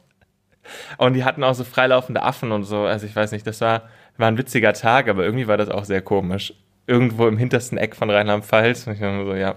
Und 0.98 1.14
die 1.14 1.24
hatten 1.24 1.44
auch 1.44 1.54
so 1.54 1.64
freilaufende 1.64 2.22
Affen 2.22 2.52
und 2.52 2.64
so. 2.64 2.82
Also 2.82 3.06
ich 3.06 3.16
weiß 3.16 3.32
nicht, 3.32 3.48
das 3.48 3.62
war, 3.62 3.84
war 4.18 4.28
ein 4.28 4.38
witziger 4.38 4.74
Tag, 4.74 5.08
aber 5.08 5.24
irgendwie 5.24 5.48
war 5.48 5.58
das 5.58 5.70
auch 5.70 5.86
sehr 5.86 6.02
komisch. 6.02 6.54
Irgendwo 6.88 7.28
im 7.28 7.38
hintersten 7.38 7.78
Eck 7.78 7.96
von 7.96 8.10
Rheinland-Pfalz. 8.10 8.88
Und 8.88 8.94
ich 8.94 9.02
war 9.02 9.26
so, 9.26 9.34
ja. 9.34 9.56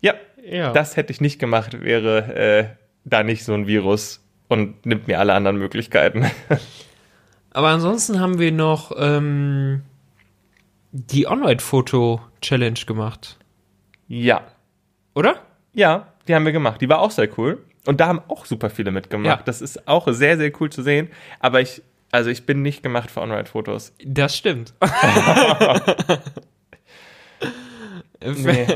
Ja, 0.00 0.14
Ja. 0.42 0.72
das 0.72 0.96
hätte 0.96 1.12
ich 1.12 1.20
nicht 1.20 1.38
gemacht, 1.38 1.80
wäre, 1.82 2.34
äh, 2.34 2.64
da 3.04 3.22
nicht 3.22 3.44
so 3.44 3.54
ein 3.54 3.66
Virus 3.66 4.20
und 4.48 4.84
nimmt 4.84 5.06
mir 5.08 5.18
alle 5.20 5.32
anderen 5.32 5.56
Möglichkeiten. 5.58 6.26
Aber 7.50 7.68
ansonsten 7.68 8.20
haben 8.20 8.38
wir 8.38 8.52
noch 8.52 8.92
ähm, 8.98 9.82
die 10.92 11.26
On-Ride-Foto-Challenge 11.26 12.80
gemacht, 12.86 13.38
ja. 14.08 14.42
oder? 15.14 15.36
Ja, 15.72 16.08
die 16.28 16.34
haben 16.34 16.44
wir 16.44 16.52
gemacht. 16.52 16.80
Die 16.80 16.88
war 16.88 16.98
auch 17.00 17.10
sehr 17.10 17.28
cool. 17.38 17.62
Und 17.86 18.00
da 18.00 18.08
haben 18.08 18.20
auch 18.28 18.46
super 18.46 18.68
viele 18.68 18.90
mitgemacht. 18.90 19.38
Ja. 19.38 19.42
Das 19.44 19.62
ist 19.62 19.86
auch 19.88 20.08
sehr, 20.10 20.36
sehr 20.36 20.50
cool 20.60 20.70
zu 20.70 20.82
sehen. 20.82 21.08
Aber 21.40 21.60
ich, 21.60 21.82
also 22.16 22.30
ich 22.30 22.44
bin 22.46 22.62
nicht 22.62 22.82
gemacht 22.82 23.10
für 23.10 23.20
On-Ride-Fotos. 23.20 23.92
Das 24.04 24.36
stimmt. 24.36 24.74
Nee, 28.24 28.66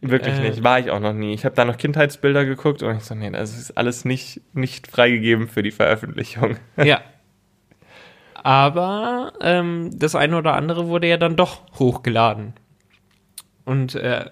wirklich 0.00 0.34
Äh. 0.36 0.48
nicht. 0.48 0.62
War 0.64 0.78
ich 0.78 0.90
auch 0.90 1.00
noch 1.00 1.12
nie. 1.12 1.34
Ich 1.34 1.44
habe 1.44 1.54
da 1.54 1.64
noch 1.64 1.76
Kindheitsbilder 1.76 2.44
geguckt 2.44 2.82
und 2.82 2.96
ich 2.96 3.02
so, 3.04 3.14
nee, 3.14 3.30
das 3.30 3.56
ist 3.58 3.76
alles 3.76 4.04
nicht, 4.04 4.40
nicht 4.54 4.86
freigegeben 4.86 5.48
für 5.48 5.62
die 5.62 5.70
Veröffentlichung. 5.72 6.56
ja. 6.82 7.00
Aber 8.34 9.32
ähm, 9.40 9.90
das 9.98 10.14
eine 10.14 10.36
oder 10.36 10.54
andere 10.54 10.86
wurde 10.86 11.08
ja 11.08 11.16
dann 11.16 11.34
doch 11.34 11.62
hochgeladen. 11.80 12.52
Und 13.64 13.96
äh, 13.96 14.30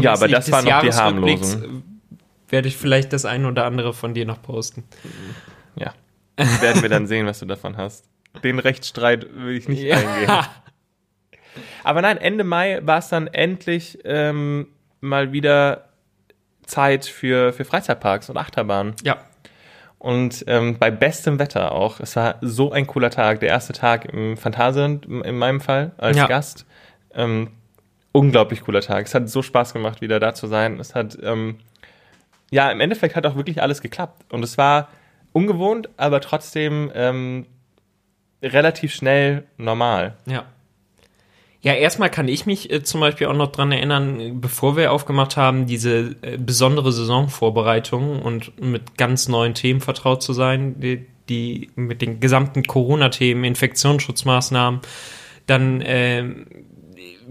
Ja, 0.00 0.14
aber 0.14 0.26
das 0.26 0.50
waren 0.50 0.64
noch 0.64 0.80
die 0.80 0.88
äh, 0.88 1.68
Werde 2.48 2.66
ich 2.66 2.76
vielleicht 2.76 3.12
das 3.12 3.24
eine 3.24 3.46
oder 3.46 3.64
andere 3.64 3.94
von 3.94 4.12
dir 4.12 4.26
noch 4.26 4.42
posten. 4.42 4.82
Ja. 5.76 5.94
Werden 6.60 6.82
wir 6.82 6.88
dann 6.88 7.06
sehen, 7.06 7.26
was 7.26 7.38
du 7.40 7.46
davon 7.46 7.76
hast. 7.76 8.08
Den 8.42 8.58
Rechtsstreit 8.58 9.26
will 9.34 9.56
ich 9.56 9.68
nicht 9.68 9.92
eingehen. 9.92 10.30
Aber 11.84 12.02
nein, 12.02 12.16
Ende 12.18 12.44
Mai 12.44 12.80
war 12.82 12.98
es 12.98 13.08
dann 13.08 13.26
endlich 13.26 13.98
ähm, 14.04 14.68
mal 15.00 15.32
wieder 15.32 15.88
Zeit 16.64 17.04
für, 17.04 17.52
für 17.52 17.64
Freizeitparks 17.64 18.30
und 18.30 18.36
Achterbahnen. 18.36 18.94
Ja. 19.02 19.18
Und 19.98 20.44
ähm, 20.48 20.78
bei 20.78 20.90
bestem 20.90 21.38
Wetter 21.38 21.72
auch. 21.72 22.00
Es 22.00 22.16
war 22.16 22.36
so 22.40 22.72
ein 22.72 22.86
cooler 22.86 23.10
Tag. 23.10 23.40
Der 23.40 23.50
erste 23.50 23.72
Tag 23.72 24.06
im 24.06 24.36
Phantasialand 24.36 25.06
in 25.06 25.38
meinem 25.38 25.60
Fall 25.60 25.92
als 25.98 26.16
Ja. 26.16 26.26
Gast. 26.26 26.66
Ähm, 27.14 27.50
unglaublich 28.12 28.62
cooler 28.62 28.80
Tag. 28.80 29.06
Es 29.06 29.14
hat 29.14 29.28
so 29.28 29.42
Spaß 29.42 29.72
gemacht, 29.72 30.00
wieder 30.00 30.18
da 30.18 30.34
zu 30.34 30.46
sein. 30.46 30.80
Es 30.80 30.94
hat, 30.94 31.18
ähm, 31.22 31.58
ja, 32.50 32.70
im 32.70 32.80
Endeffekt 32.80 33.14
hat 33.14 33.26
auch 33.26 33.36
wirklich 33.36 33.62
alles 33.62 33.80
geklappt. 33.80 34.32
Und 34.32 34.42
es 34.42 34.58
war 34.58 34.88
ungewohnt, 35.32 35.88
aber 35.96 36.20
trotzdem 36.20 36.90
ähm, 36.94 37.46
relativ 38.42 38.94
schnell 38.94 39.44
normal. 39.56 40.14
Ja. 40.26 40.44
Ja, 41.64 41.74
erstmal 41.74 42.10
kann 42.10 42.26
ich 42.26 42.44
mich 42.44 42.72
äh, 42.72 42.82
zum 42.82 43.00
Beispiel 43.00 43.28
auch 43.28 43.36
noch 43.36 43.52
dran 43.52 43.70
erinnern, 43.70 44.20
äh, 44.20 44.32
bevor 44.34 44.76
wir 44.76 44.90
aufgemacht 44.92 45.36
haben, 45.36 45.66
diese 45.66 46.16
äh, 46.22 46.36
besondere 46.36 46.90
Saisonvorbereitung 46.90 48.20
und 48.20 48.60
mit 48.60 48.98
ganz 48.98 49.28
neuen 49.28 49.54
Themen 49.54 49.80
vertraut 49.80 50.24
zu 50.24 50.32
sein, 50.32 50.80
die, 50.80 51.06
die 51.28 51.70
mit 51.76 52.02
den 52.02 52.18
gesamten 52.18 52.64
Corona-Themen, 52.64 53.44
Infektionsschutzmaßnahmen, 53.44 54.80
dann 55.46 55.82
ähm, 55.86 56.46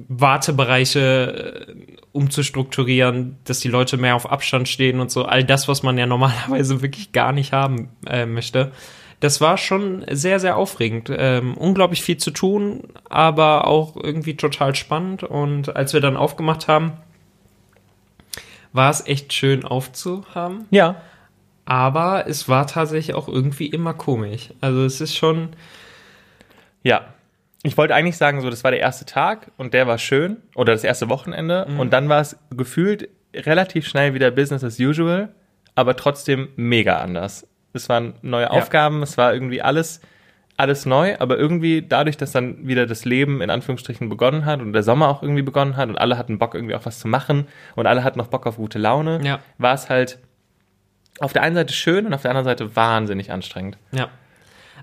Wartebereiche 0.08 1.68
äh, 1.68 1.91
umzustrukturieren, 2.14 3.38
dass 3.46 3.60
die 3.60 3.70
Leute 3.70 3.98
mehr 3.98 4.16
auf 4.16 4.30
Abstand 4.30 4.68
stehen 4.68 5.00
und 5.00 5.12
so, 5.12 5.26
all 5.26 5.44
das, 5.44 5.68
was 5.68 5.84
man 5.84 5.98
ja 5.98 6.06
normalerweise 6.06 6.82
wirklich 6.82 7.12
gar 7.12 7.32
nicht 7.32 7.54
haben 7.54 7.90
äh, 8.08 8.26
möchte. 8.26 8.72
Das 9.20 9.40
war 9.40 9.58
schon 9.58 10.04
sehr, 10.10 10.40
sehr 10.40 10.58
aufregend. 10.58 11.12
Ähm, 11.16 11.56
unglaublich 11.56 12.02
viel 12.02 12.18
zu 12.18 12.32
tun, 12.32 12.84
aber 13.08 13.68
auch 13.68 13.96
irgendwie 13.96 14.36
total 14.36 14.74
spannend. 14.74 15.24
Und 15.24 15.76
als 15.76 15.94
wir 15.94 16.02
dann 16.02 16.18
aufgemacht 16.18 16.68
haben, 16.68 16.94
war 18.74 18.90
es 18.90 19.06
echt 19.06 19.32
schön 19.32 19.64
aufzuhaben. 19.64 20.66
Ja. 20.72 21.02
Aber 21.66 22.28
es 22.28 22.50
war 22.50 22.66
tatsächlich 22.66 23.16
auch 23.16 23.28
irgendwie 23.28 23.68
immer 23.68 23.94
komisch. 23.94 24.50
Also 24.60 24.84
es 24.84 25.00
ist 25.02 25.16
schon, 25.16 25.50
Ja. 26.84 27.06
Ich 27.64 27.78
wollte 27.78 27.94
eigentlich 27.94 28.18
sagen, 28.18 28.42
so, 28.42 28.50
das 28.50 28.64
war 28.64 28.72
der 28.72 28.80
erste 28.80 29.06
Tag 29.06 29.52
und 29.58 29.74
der 29.74 29.86
war 29.88 29.98
schön 30.00 30.38
oder 30.56 30.74
das 30.74 30.84
erste 30.84 31.10
Wochenende 31.10 31.66
und 31.78 31.94
dann 31.94 32.10
war 32.10 32.20
es 32.22 32.38
gefühlt 32.50 33.10
relativ 33.36 33.88
schnell 33.88 34.14
wieder 34.14 34.32
Business 34.32 34.64
as 34.64 34.80
usual, 34.80 35.30
aber 35.76 35.96
trotzdem 35.96 36.50
mega 36.56 36.98
anders. 36.98 37.48
Es 37.74 37.88
waren 37.88 38.16
neue 38.22 38.50
Aufgaben, 38.52 39.04
es 39.04 39.18
war 39.18 39.34
irgendwie 39.34 39.62
alles, 39.62 40.02
alles 40.58 40.86
neu, 40.86 41.16
aber 41.20 41.38
irgendwie 41.38 41.82
dadurch, 41.88 42.18
dass 42.18 42.32
dann 42.32 42.68
wieder 42.68 42.86
das 42.88 43.06
Leben 43.06 43.42
in 43.42 43.50
Anführungsstrichen 43.50 44.10
begonnen 44.10 44.46
hat 44.46 44.60
und 44.60 44.74
der 44.74 44.84
Sommer 44.84 45.08
auch 45.08 45.22
irgendwie 45.22 45.44
begonnen 45.44 45.78
hat 45.78 45.88
und 45.88 45.98
alle 45.98 46.18
hatten 46.18 46.40
Bock 46.40 46.56
irgendwie 46.56 46.76
auch 46.76 46.86
was 46.86 47.00
zu 47.00 47.08
machen 47.08 47.48
und 47.76 47.86
alle 47.86 48.04
hatten 48.04 48.18
noch 48.18 48.28
Bock 48.28 48.48
auf 48.48 48.58
gute 48.58 48.80
Laune, 48.80 49.22
Ja. 49.24 49.40
war 49.60 49.74
es 49.76 49.88
halt 49.90 50.18
auf 51.20 51.32
der 51.32 51.44
einen 51.44 51.56
Seite 51.56 51.74
schön 51.74 52.08
und 52.08 52.14
auf 52.14 52.24
der 52.24 52.32
anderen 52.32 52.46
Seite 52.46 52.76
wahnsinnig 52.76 53.32
anstrengend. 53.32 53.78
ja. 53.92 54.10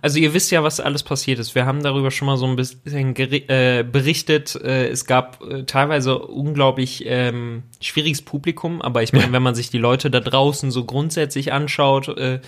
Also 0.02 0.18
ihr 0.18 0.34
wisst 0.34 0.50
ja, 0.50 0.62
was 0.62 0.80
alles 0.80 1.02
passiert 1.02 1.38
ist. 1.38 1.54
Wir 1.54 1.66
haben 1.66 1.82
darüber 1.82 2.10
schon 2.10 2.26
mal 2.26 2.36
so 2.36 2.46
ein 2.46 2.56
bisschen 2.56 3.14
äh, 3.16 3.84
berichtet. 3.90 4.54
Äh, 4.56 4.88
es 4.88 5.06
gab 5.06 5.42
äh, 5.42 5.64
teilweise 5.64 6.18
unglaublich 6.18 7.04
ähm, 7.06 7.62
schwieriges 7.80 8.22
Publikum, 8.22 8.80
aber 8.82 9.02
ich 9.02 9.12
meine, 9.12 9.32
wenn 9.32 9.42
man 9.42 9.54
sich 9.54 9.70
die 9.70 9.78
Leute 9.78 10.10
da 10.10 10.20
draußen 10.20 10.70
so 10.70 10.84
grundsätzlich 10.84 11.52
anschaut, 11.52 12.08
äh, 12.08 12.34
äh, 12.34 12.40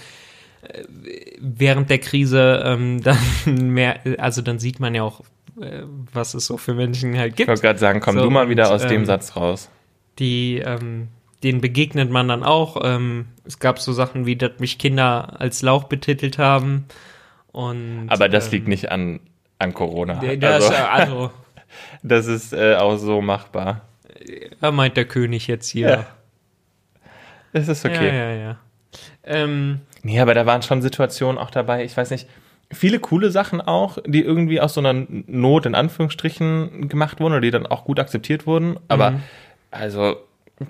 während 1.41 1.91
der 1.91 1.99
Krise, 1.99 2.63
ähm, 2.65 3.03
dann 3.03 3.19
mehr, 3.47 4.01
also 4.19 4.43
dann 4.43 4.59
sieht 4.59 4.81
man 4.81 4.95
ja 4.95 5.03
auch, 5.03 5.21
äh, 5.61 5.83
was 6.13 6.35
es 6.35 6.47
so 6.47 6.57
für 6.57 6.75
Menschen 6.75 7.17
halt 7.19 7.33
Ich 7.33 7.37
gibt. 7.37 7.49
wollte 7.49 7.63
gerade 7.63 7.79
sagen, 7.79 8.01
komm 8.01 8.17
So, 8.17 8.25
du 8.25 8.31
mal 8.31 8.49
wieder 8.49 8.69
und, 8.69 8.75
aus 8.75 8.83
dem 8.83 9.01
ähm, 9.03 9.07
Satz 9.07 9.37
raus. 9.37 9.71
die, 10.19 10.59
ähm, 10.59 11.09
denen 11.43 11.61
begegnet 11.61 12.11
man 12.11 12.29
dann 12.29 12.43
auch. 12.43 12.77
Ähm, 12.85 13.27
es 13.45 13.59
gab 13.59 13.79
so 13.79 13.93
Sachen 13.93 14.27
wie, 14.27 14.37
dass 14.37 14.53
mich 14.59 14.79
Kinder 14.79 15.41
als 15.41 15.63
Lauch 15.63 15.85
betitelt 15.85 16.39
haben. 16.39 16.85
Und, 17.53 18.07
Aber 18.09 18.29
das 18.29 18.47
ähm, 18.47 18.53
liegt 18.53 18.69
nicht 18.69 18.91
an, 18.91 19.21
an 19.59 19.75
Corona. 19.75 20.21
Das, 20.37 20.71
also, 20.71 20.75
also, 20.85 21.31
das 22.03 22.27
ist 22.27 22.53
äh, 22.53 22.77
auch 22.77 22.97
so 22.97 23.21
machbar. 23.21 23.83
da 24.61 24.71
meint 24.71 24.97
der 24.97 25.05
König 25.05 25.47
jetzt 25.47 25.69
hier. 25.69 25.89
Ja. 25.91 26.07
Es 27.53 27.69
ist 27.69 27.85
okay. 27.85 28.07
ja, 28.07 28.31
ja. 28.33 28.35
ja. 28.35 28.57
Ähm, 29.25 29.81
Nee, 30.03 30.21
aber 30.21 30.35
da 30.35 30.47
waren 30.47 30.63
schon 30.63 30.81
Situationen 30.81 31.37
auch 31.39 31.51
dabei, 31.51 31.85
ich 31.85 31.95
weiß 31.97 32.11
nicht, 32.11 32.27
viele 32.73 33.01
coole 33.01 33.31
Sachen 33.31 33.61
auch, 33.61 33.99
die 34.07 34.23
irgendwie 34.23 34.61
aus 34.61 34.75
so 34.75 34.81
einer 34.81 34.95
Not 35.09 35.67
in 35.67 35.75
Anführungsstrichen 35.75 36.89
gemacht 36.89 37.21
wurden 37.21 37.33
oder 37.33 37.41
die 37.43 37.51
dann 37.51 37.67
auch 37.67 37.85
gut 37.85 37.99
akzeptiert 38.01 38.47
wurden. 38.47 38.79
Aber 38.89 39.11
Mhm. 39.11 39.23
also, 39.71 40.17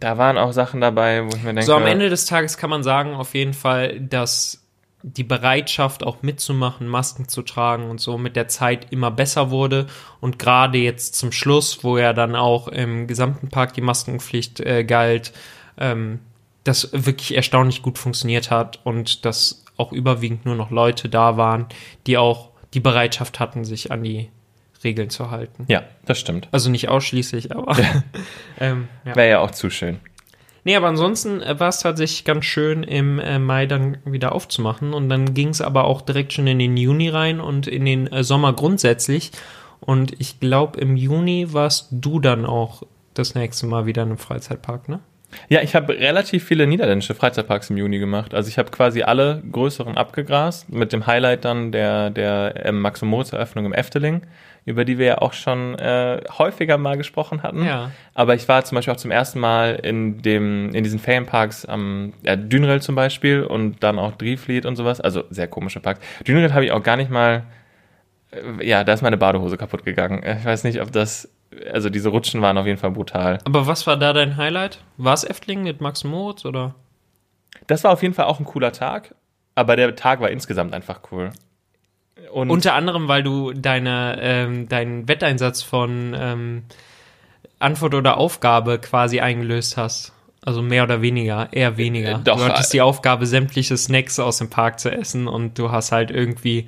da 0.00 0.18
waren 0.18 0.38
auch 0.38 0.52
Sachen 0.52 0.80
dabei, 0.80 1.24
wo 1.24 1.28
ich 1.28 1.42
mir 1.42 1.50
denke, 1.54 1.62
so 1.62 1.74
am 1.74 1.86
Ende 1.86 2.08
des 2.08 2.26
Tages 2.26 2.56
kann 2.56 2.70
man 2.70 2.82
sagen, 2.82 3.14
auf 3.14 3.34
jeden 3.34 3.54
Fall, 3.54 4.00
dass 4.00 4.59
die 5.02 5.24
Bereitschaft 5.24 6.04
auch 6.04 6.22
mitzumachen, 6.22 6.86
Masken 6.86 7.28
zu 7.28 7.42
tragen 7.42 7.88
und 7.88 8.00
so 8.00 8.18
mit 8.18 8.36
der 8.36 8.48
Zeit 8.48 8.92
immer 8.92 9.10
besser 9.10 9.50
wurde 9.50 9.86
und 10.20 10.38
gerade 10.38 10.78
jetzt 10.78 11.14
zum 11.14 11.32
Schluss, 11.32 11.82
wo 11.82 11.98
ja 11.98 12.12
dann 12.12 12.36
auch 12.36 12.68
im 12.68 13.06
gesamten 13.06 13.48
Park 13.48 13.74
die 13.74 13.80
Maskenpflicht 13.80 14.60
äh, 14.60 14.84
galt, 14.84 15.32
ähm, 15.78 16.20
das 16.64 16.90
wirklich 16.92 17.34
erstaunlich 17.34 17.82
gut 17.82 17.98
funktioniert 17.98 18.50
hat 18.50 18.80
und 18.84 19.24
dass 19.24 19.64
auch 19.76 19.92
überwiegend 19.92 20.44
nur 20.44 20.56
noch 20.56 20.70
Leute 20.70 21.08
da 21.08 21.36
waren, 21.38 21.66
die 22.06 22.18
auch 22.18 22.50
die 22.74 22.80
Bereitschaft 22.80 23.40
hatten, 23.40 23.64
sich 23.64 23.90
an 23.90 24.04
die 24.04 24.28
Regeln 24.84 25.10
zu 25.10 25.30
halten. 25.30 25.64
Ja, 25.68 25.84
das 26.04 26.18
stimmt. 26.18 26.48
Also 26.52 26.70
nicht 26.70 26.88
ausschließlich, 26.88 27.54
aber 27.54 27.76
ähm, 28.60 28.88
ja. 29.04 29.16
Wäre 29.16 29.30
ja 29.30 29.38
auch 29.40 29.50
zu 29.50 29.70
schön. 29.70 30.00
Nee, 30.64 30.76
aber 30.76 30.88
ansonsten 30.88 31.40
äh, 31.42 31.58
war 31.58 31.68
es 31.68 31.80
tatsächlich 31.80 32.24
ganz 32.24 32.44
schön, 32.44 32.82
im 32.82 33.18
äh, 33.18 33.38
Mai 33.38 33.66
dann 33.66 33.98
wieder 34.04 34.32
aufzumachen. 34.32 34.92
Und 34.92 35.08
dann 35.08 35.34
ging 35.34 35.48
es 35.48 35.60
aber 35.60 35.84
auch 35.84 36.02
direkt 36.02 36.32
schon 36.32 36.46
in 36.46 36.58
den 36.58 36.76
Juni 36.76 37.08
rein 37.08 37.40
und 37.40 37.66
in 37.66 37.84
den 37.84 38.06
äh, 38.08 38.22
Sommer 38.22 38.52
grundsätzlich. 38.52 39.32
Und 39.80 40.12
ich 40.20 40.40
glaube, 40.40 40.78
im 40.80 40.96
Juni 40.96 41.52
warst 41.52 41.88
du 41.90 42.20
dann 42.20 42.44
auch 42.44 42.82
das 43.14 43.34
nächste 43.34 43.66
Mal 43.66 43.86
wieder 43.86 44.02
in 44.02 44.10
einem 44.10 44.18
Freizeitpark, 44.18 44.88
ne? 44.88 45.00
Ja, 45.48 45.62
ich 45.62 45.76
habe 45.76 45.92
relativ 45.92 46.44
viele 46.44 46.66
niederländische 46.66 47.14
Freizeitparks 47.14 47.70
im 47.70 47.76
Juni 47.76 47.98
gemacht. 47.98 48.34
Also 48.34 48.48
ich 48.48 48.58
habe 48.58 48.70
quasi 48.70 49.02
alle 49.02 49.42
größeren 49.50 49.96
abgegrast, 49.96 50.68
mit 50.72 50.92
dem 50.92 51.06
Highlight 51.06 51.44
dann 51.44 51.70
der, 51.70 52.10
der 52.10 52.66
ähm, 52.66 52.80
Max- 52.80 53.02
und 53.02 53.08
Moritz-Eröffnung 53.08 53.64
im 53.66 53.72
Efteling, 53.72 54.22
über 54.70 54.84
die 54.84 54.98
wir 54.98 55.06
ja 55.06 55.18
auch 55.18 55.32
schon 55.32 55.78
äh, 55.78 56.22
häufiger 56.38 56.78
mal 56.78 56.96
gesprochen 56.96 57.42
hatten. 57.42 57.64
Ja. 57.64 57.90
Aber 58.14 58.34
ich 58.34 58.48
war 58.48 58.64
zum 58.64 58.76
Beispiel 58.76 58.94
auch 58.94 58.98
zum 58.98 59.10
ersten 59.10 59.40
Mal 59.40 59.74
in, 59.74 60.22
dem, 60.22 60.74
in 60.74 60.84
diesen 60.84 60.98
Ferienparks 60.98 61.66
am 61.66 62.14
ja, 62.22 62.36
Dünrel 62.36 62.80
zum 62.80 62.94
Beispiel 62.94 63.42
und 63.42 63.82
dann 63.82 63.98
auch 63.98 64.16
Driefliet 64.16 64.64
und 64.64 64.76
sowas. 64.76 65.00
Also 65.00 65.24
sehr 65.30 65.48
komische 65.48 65.80
Parks. 65.80 66.00
Dünrel 66.26 66.54
habe 66.54 66.64
ich 66.64 66.72
auch 66.72 66.82
gar 66.82 66.96
nicht 66.96 67.10
mal, 67.10 67.44
äh, 68.30 68.66
ja, 68.66 68.84
da 68.84 68.92
ist 68.92 69.02
meine 69.02 69.16
Badehose 69.16 69.56
kaputt 69.56 69.84
gegangen. 69.84 70.22
Ich 70.24 70.44
weiß 70.44 70.64
nicht, 70.64 70.80
ob 70.80 70.92
das, 70.92 71.28
also 71.72 71.90
diese 71.90 72.08
Rutschen 72.08 72.40
waren 72.40 72.56
auf 72.56 72.66
jeden 72.66 72.78
Fall 72.78 72.92
brutal. 72.92 73.38
Aber 73.44 73.66
was 73.66 73.86
war 73.86 73.96
da 73.96 74.12
dein 74.12 74.36
Highlight? 74.36 74.78
War 74.96 75.14
es 75.14 75.24
Efteling 75.24 75.64
mit 75.64 75.80
Max 75.80 76.04
Moritz 76.04 76.44
oder? 76.44 76.74
Das 77.66 77.84
war 77.84 77.92
auf 77.92 78.02
jeden 78.02 78.14
Fall 78.14 78.26
auch 78.26 78.38
ein 78.38 78.46
cooler 78.46 78.72
Tag, 78.72 79.14
aber 79.54 79.76
der 79.76 79.94
Tag 79.96 80.20
war 80.20 80.30
insgesamt 80.30 80.72
einfach 80.72 81.00
cool. 81.12 81.30
Und 82.32 82.50
Unter 82.50 82.74
anderem, 82.74 83.08
weil 83.08 83.22
du 83.22 83.52
deine, 83.52 84.18
ähm, 84.20 84.68
deinen 84.68 85.08
Wetteinsatz 85.08 85.62
von 85.62 86.14
ähm, 86.18 86.62
Antwort 87.58 87.94
oder 87.94 88.16
Aufgabe 88.16 88.78
quasi 88.78 89.20
eingelöst 89.20 89.76
hast. 89.76 90.12
Also 90.42 90.62
mehr 90.62 90.84
oder 90.84 91.02
weniger, 91.02 91.48
eher 91.52 91.76
weniger. 91.76 92.12
Äh, 92.12 92.24
doch, 92.24 92.38
du 92.38 92.44
hattest 92.44 92.70
äh, 92.70 92.78
die 92.78 92.80
Aufgabe, 92.80 93.26
sämtliche 93.26 93.76
Snacks 93.76 94.18
aus 94.18 94.38
dem 94.38 94.48
Park 94.48 94.80
zu 94.80 94.90
essen 94.90 95.28
und 95.28 95.58
du 95.58 95.70
hast 95.70 95.92
halt 95.92 96.10
irgendwie 96.10 96.66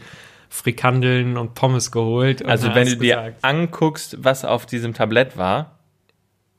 Frikandeln 0.50 1.38
und 1.38 1.54
Pommes 1.54 1.90
geholt. 1.90 2.42
und 2.42 2.50
Also 2.50 2.74
wenn 2.74 2.86
du 2.86 2.96
dir 2.96 3.16
gesagt, 3.16 3.44
anguckst, 3.44 4.16
was 4.20 4.44
auf 4.44 4.66
diesem 4.66 4.92
Tablett 4.92 5.38
war 5.38 5.78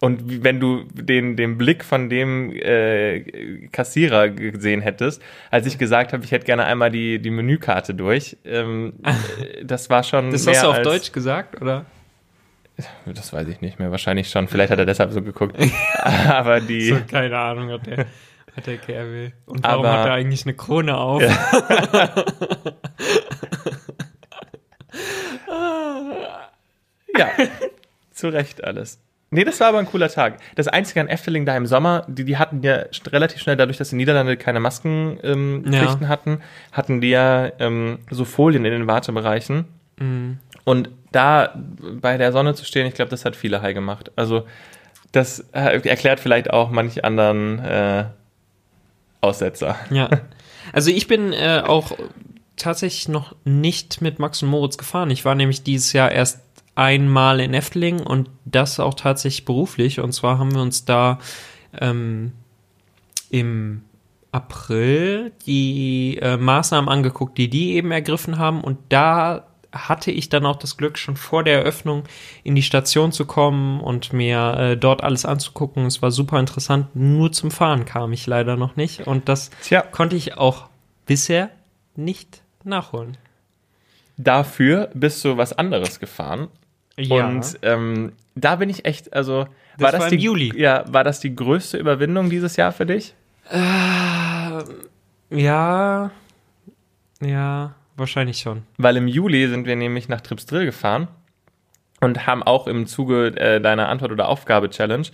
und 0.03 0.43
wenn 0.43 0.59
du 0.59 0.83
den, 0.91 1.37
den 1.37 1.57
Blick 1.57 1.85
von 1.85 2.09
dem 2.09 2.51
äh, 2.51 3.69
Kassierer 3.71 4.27
gesehen 4.27 4.81
hättest, 4.81 5.21
als 5.49 5.65
ich 5.65 5.77
gesagt 5.77 6.11
habe, 6.11 6.25
ich 6.25 6.31
hätte 6.33 6.45
gerne 6.45 6.65
einmal 6.65 6.91
die, 6.91 7.19
die 7.19 7.29
Menükarte 7.29 7.95
durch, 7.95 8.35
ähm, 8.43 8.95
äh, 9.05 9.63
das 9.63 9.89
war 9.89 10.03
schon 10.03 10.31
das 10.31 10.45
hast 10.45 10.61
du 10.61 10.67
auf 10.67 10.81
Deutsch 10.81 11.13
gesagt, 11.13 11.61
oder? 11.61 11.85
Das 13.05 13.31
weiß 13.31 13.47
ich 13.47 13.61
nicht 13.61 13.79
mehr, 13.79 13.91
wahrscheinlich 13.91 14.29
schon. 14.29 14.49
Vielleicht 14.49 14.73
hat 14.73 14.79
er 14.79 14.85
deshalb 14.85 15.13
so 15.13 15.21
geguckt. 15.21 15.55
Aber 16.03 16.59
die... 16.59 16.89
So, 16.89 16.97
keine 17.09 17.37
Ahnung, 17.37 17.69
hat 17.69 17.85
der, 17.85 17.99
hat 18.57 18.67
der 18.67 18.79
will. 19.09 19.31
Und 19.45 19.63
warum 19.63 19.85
Aber- 19.85 19.99
hat 19.99 20.07
er 20.07 20.13
eigentlich 20.15 20.43
eine 20.43 20.53
Krone 20.53 20.97
auf? 20.97 21.23
Ja, 27.15 27.29
zu 28.11 28.27
Recht 28.27 28.63
alles. 28.65 28.99
Nee, 29.33 29.43
das 29.43 29.59
war 29.59 29.67
aber 29.67 29.79
ein 29.79 29.85
cooler 29.85 30.09
Tag. 30.09 30.37
Das 30.55 30.67
Einzige 30.67 31.01
an 31.01 31.07
Efteling 31.07 31.45
da 31.45 31.57
im 31.57 31.65
Sommer, 31.65 32.05
die, 32.07 32.23
die 32.23 32.37
hatten 32.37 32.61
ja 32.61 32.83
relativ 33.07 33.41
schnell, 33.41 33.57
dadurch, 33.57 33.77
dass 33.77 33.89
die 33.89 33.95
Niederlande 33.95 34.37
keine 34.37 34.59
Maskenpflichten 34.59 35.65
ähm, 35.65 35.73
Ja. 35.73 36.07
Hatten, 36.07 36.41
hatten 36.71 37.01
die 37.01 37.09
ja 37.09 37.51
ähm, 37.59 37.99
so 38.09 38.25
Folien 38.25 38.63
in 38.65 38.71
den 38.71 38.87
Wartebereichen. 38.87 39.65
Mhm. 39.97 40.37
Und 40.63 40.89
da 41.11 41.53
bei 42.01 42.17
der 42.17 42.31
Sonne 42.31 42.55
zu 42.55 42.63
stehen, 42.65 42.87
ich 42.87 42.93
glaube, 42.93 43.09
das 43.09 43.25
hat 43.25 43.35
viele 43.35 43.61
high 43.61 43.73
gemacht. 43.73 44.11
Also 44.15 44.45
das 45.11 45.39
äh, 45.51 45.79
erklärt 45.87 46.19
vielleicht 46.19 46.49
auch 46.51 46.69
manch 46.69 47.03
anderen 47.03 47.59
äh, 47.59 48.05
Aussetzer. 49.21 49.75
Ja. 49.89 50.09
Also 50.71 50.91
ich 50.91 51.07
bin 51.07 51.33
äh, 51.33 51.61
auch 51.65 51.91
tatsächlich 52.55 53.09
noch 53.09 53.35
nicht 53.43 54.01
mit 54.01 54.19
Max 54.19 54.41
und 54.43 54.49
Moritz 54.49 54.77
gefahren. 54.77 55.09
Ich 55.11 55.25
war 55.25 55.35
nämlich 55.35 55.63
dieses 55.63 55.93
Jahr 55.93 56.11
erst 56.11 56.42
einmal 56.75 57.39
in 57.39 57.53
Efteling 57.53 57.99
und 58.01 58.29
das 58.45 58.79
auch 58.79 58.93
tatsächlich 58.93 59.45
beruflich. 59.45 59.99
Und 59.99 60.11
zwar 60.13 60.39
haben 60.39 60.53
wir 60.53 60.61
uns 60.61 60.85
da 60.85 61.19
ähm, 61.79 62.33
im 63.29 63.83
April 64.31 65.31
die 65.45 66.17
äh, 66.21 66.37
Maßnahmen 66.37 66.89
angeguckt, 66.89 67.37
die 67.37 67.49
die 67.49 67.73
eben 67.73 67.91
ergriffen 67.91 68.39
haben. 68.39 68.61
Und 68.61 68.79
da 68.89 69.45
hatte 69.71 70.11
ich 70.11 70.29
dann 70.29 70.45
auch 70.45 70.55
das 70.55 70.77
Glück, 70.77 70.97
schon 70.97 71.17
vor 71.17 71.43
der 71.43 71.59
Eröffnung 71.59 72.03
in 72.43 72.55
die 72.55 72.61
Station 72.61 73.11
zu 73.11 73.25
kommen 73.25 73.79
und 73.79 74.13
mir 74.13 74.53
äh, 74.57 74.77
dort 74.77 75.03
alles 75.03 75.25
anzugucken. 75.25 75.85
Es 75.85 76.01
war 76.01 76.11
super 76.11 76.39
interessant. 76.39 76.95
Nur 76.95 77.31
zum 77.31 77.51
Fahren 77.51 77.85
kam 77.85 78.13
ich 78.13 78.25
leider 78.27 78.55
noch 78.55 78.75
nicht. 78.75 79.07
Und 79.07 79.29
das 79.29 79.49
Tja. 79.61 79.81
konnte 79.81 80.15
ich 80.15 80.37
auch 80.37 80.69
bisher 81.05 81.49
nicht 81.95 82.41
nachholen. 82.63 83.17
Dafür 84.17 84.89
bist 84.93 85.25
du 85.25 85.37
was 85.37 85.53
anderes 85.53 85.99
gefahren. 85.99 86.49
Und 86.97 87.59
ähm, 87.63 88.11
da 88.35 88.55
bin 88.57 88.69
ich 88.69 88.85
echt, 88.85 89.13
also 89.13 89.47
Das 89.77 89.99
war 89.99 90.09
die, 90.09 90.15
im 90.15 90.21
Juli. 90.21 90.53
Ja, 90.59 90.83
war 90.87 91.03
das 91.03 91.19
die 91.19 91.35
größte 91.35 91.77
Überwindung 91.77 92.29
dieses 92.29 92.55
Jahr 92.55 92.71
für 92.71 92.85
dich? 92.85 93.13
ja, 95.29 96.11
ja, 97.21 97.73
wahrscheinlich 97.95 98.37
schon. 98.39 98.63
Weil 98.77 98.97
im 98.97 99.07
Juli 99.07 99.47
sind 99.47 99.65
wir 99.65 99.75
nämlich 99.75 100.09
nach 100.09 100.21
Tripsdrill 100.21 100.65
gefahren 100.65 101.07
und 102.01 102.27
haben 102.27 102.43
auch 102.43 102.67
im 102.67 102.85
Zuge 102.85 103.27
äh, 103.37 103.59
deiner 103.61 103.89
Antwort- 103.89 104.11
oder 104.11 104.27
Aufgabe-Challenge 104.29 105.07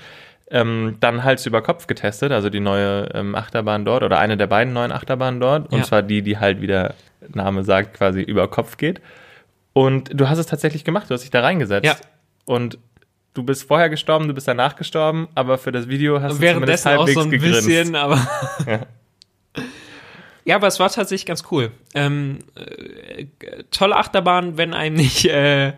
ähm, 0.52 0.98
dann 1.00 1.24
Hals 1.24 1.46
über 1.46 1.62
Kopf 1.62 1.86
getestet, 1.88 2.32
also 2.32 2.50
die 2.50 2.60
neue 2.60 3.10
ähm, 3.14 3.36
Achterbahn 3.36 3.86
dort 3.86 4.02
oder 4.04 4.20
eine 4.20 4.36
der 4.36 4.48
beiden 4.48 4.74
neuen 4.74 4.92
Achterbahnen 4.92 5.40
dort. 5.40 5.72
Und 5.72 5.80
Ja. 5.80 5.84
zwar 5.86 6.02
die, 6.02 6.24
die 6.24 6.40
halt, 6.40 6.60
wie 6.62 6.68
der 6.68 6.96
Name 7.34 7.64
sagt, 7.64 7.94
quasi 7.96 8.22
über 8.22 8.48
Kopf 8.48 8.78
geht. 8.78 9.00
Und 9.74 10.10
du 10.14 10.28
hast 10.30 10.38
es 10.40 10.48
tatsächlich 10.48 10.84
gemacht, 10.84 11.10
du 11.10 11.14
hast 11.14 11.22
dich 11.22 11.30
da 11.32 11.42
reingesetzt. 11.42 11.86
Ja. 11.86 11.96
Und 12.46 12.78
du 13.34 13.44
bist 13.44 13.64
vorher 13.68 13.90
gestorben, 13.90 14.28
du 14.28 14.34
bist 14.34 14.48
danach 14.48 14.76
gestorben, 14.76 15.28
aber 15.36 15.58
für 15.58 15.72
das 15.72 15.88
Video 15.88 16.22
hast 16.22 16.34
du 16.34 16.46
zumindest 16.48 16.86
Währenddessen 16.86 16.88
auch 16.90 16.98
halbwegs 16.98 17.14
so 17.16 17.22
ein 17.22 17.32
gegrinst. 17.32 17.66
bisschen, 17.68 17.96
aber. 17.96 18.28
Ja. 18.68 18.86
Ja, 20.46 20.56
aber 20.56 20.66
es 20.68 20.80
war 20.80 20.90
tatsächlich 20.90 21.28
ganz 21.28 21.44
cool. 21.52 21.72
Ähm, 21.94 22.40
äh, 22.56 23.26
tolle 23.70 23.96
Achterbahn, 23.98 24.58
wenn 24.58 24.74
einem 24.74 24.96
nicht 24.96 25.26
äh, 25.26 25.74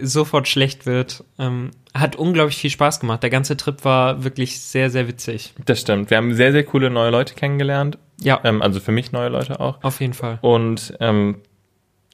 sofort 0.00 0.46
schlecht 0.46 0.86
wird. 0.86 1.24
Ähm, 1.40 1.72
hat 1.92 2.14
unglaublich 2.14 2.56
viel 2.58 2.70
Spaß 2.70 3.00
gemacht. 3.00 3.22
Der 3.24 3.30
ganze 3.30 3.56
Trip 3.56 3.84
war 3.84 4.22
wirklich 4.22 4.60
sehr, 4.60 4.90
sehr 4.90 5.08
witzig. 5.08 5.54
Das 5.64 5.80
stimmt. 5.80 6.10
Wir 6.10 6.18
haben 6.18 6.34
sehr, 6.34 6.52
sehr 6.52 6.62
coole 6.62 6.88
neue 6.88 7.10
Leute 7.10 7.34
kennengelernt. 7.34 7.98
Ja, 8.20 8.38
Ähm, 8.44 8.62
also 8.62 8.78
für 8.78 8.92
mich 8.92 9.10
neue 9.10 9.28
Leute 9.30 9.58
auch. 9.58 9.82
auf 9.82 10.00
jeden 10.00 10.14
Fall. 10.14 10.38
Und 10.42 10.94
ähm, 11.00 11.40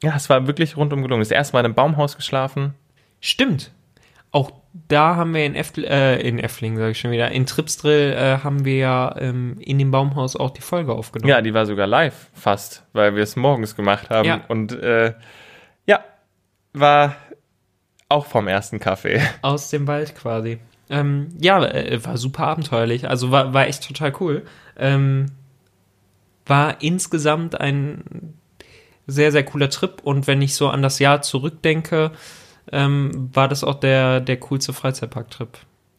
ja, 0.01 0.15
es 0.15 0.29
war 0.29 0.47
wirklich 0.47 0.77
rundum 0.77 1.01
gelungen. 1.01 1.21
Das 1.21 1.31
erste 1.31 1.55
Mal 1.55 1.65
im 1.65 1.73
Baumhaus 1.73 2.15
geschlafen. 2.15 2.75
Stimmt. 3.19 3.71
Auch 4.31 4.51
da 4.87 5.15
haben 5.15 5.33
wir 5.33 5.45
in, 5.45 5.55
Effl 5.55 5.83
äh, 5.85 6.21
in 6.21 6.37
Effling, 6.37 6.77
sage 6.77 6.91
ich 6.91 6.99
schon 6.99 7.11
wieder, 7.11 7.31
in 7.31 7.45
Tripsdrill 7.45 8.13
äh, 8.13 8.43
haben 8.43 8.65
wir 8.65 8.77
ja 8.77 9.15
ähm, 9.17 9.55
in 9.59 9.79
dem 9.79 9.89
Baumhaus 9.89 10.35
auch 10.35 10.51
die 10.51 10.61
Folge 10.61 10.93
aufgenommen. 10.93 11.29
Ja, 11.29 11.41
die 11.41 11.53
war 11.53 11.65
sogar 11.65 11.87
live 11.87 12.29
fast, 12.33 12.83
weil 12.93 13.15
wir 13.15 13.23
es 13.23 13.35
morgens 13.35 13.75
gemacht 13.75 14.09
haben. 14.09 14.27
Ja. 14.27 14.41
Und 14.47 14.73
äh, 14.73 15.13
ja, 15.87 16.03
war 16.73 17.15
auch 18.09 18.25
vom 18.27 18.47
ersten 18.47 18.79
Kaffee. 18.79 19.21
Aus 19.41 19.69
dem 19.69 19.87
Wald 19.87 20.15
quasi. 20.15 20.59
Ähm, 20.89 21.29
ja, 21.39 21.63
äh, 21.65 22.03
war 22.05 22.17
super 22.17 22.47
abenteuerlich. 22.47 23.09
Also 23.09 23.31
war, 23.31 23.53
war 23.53 23.67
echt 23.67 23.87
total 23.87 24.13
cool. 24.19 24.43
Ähm, 24.77 25.31
war 26.45 26.81
insgesamt 26.81 27.59
ein 27.59 28.36
sehr, 29.07 29.31
sehr 29.31 29.43
cooler 29.43 29.69
Trip. 29.69 30.01
Und 30.03 30.27
wenn 30.27 30.41
ich 30.41 30.55
so 30.55 30.69
an 30.69 30.81
das 30.81 30.99
Jahr 30.99 31.21
zurückdenke, 31.21 32.11
ähm, 32.71 33.29
war 33.33 33.47
das 33.47 33.63
auch 33.63 33.75
der, 33.75 34.19
der 34.19 34.37
coolste 34.37 34.73
Freizeitpark-Trip. 34.73 35.49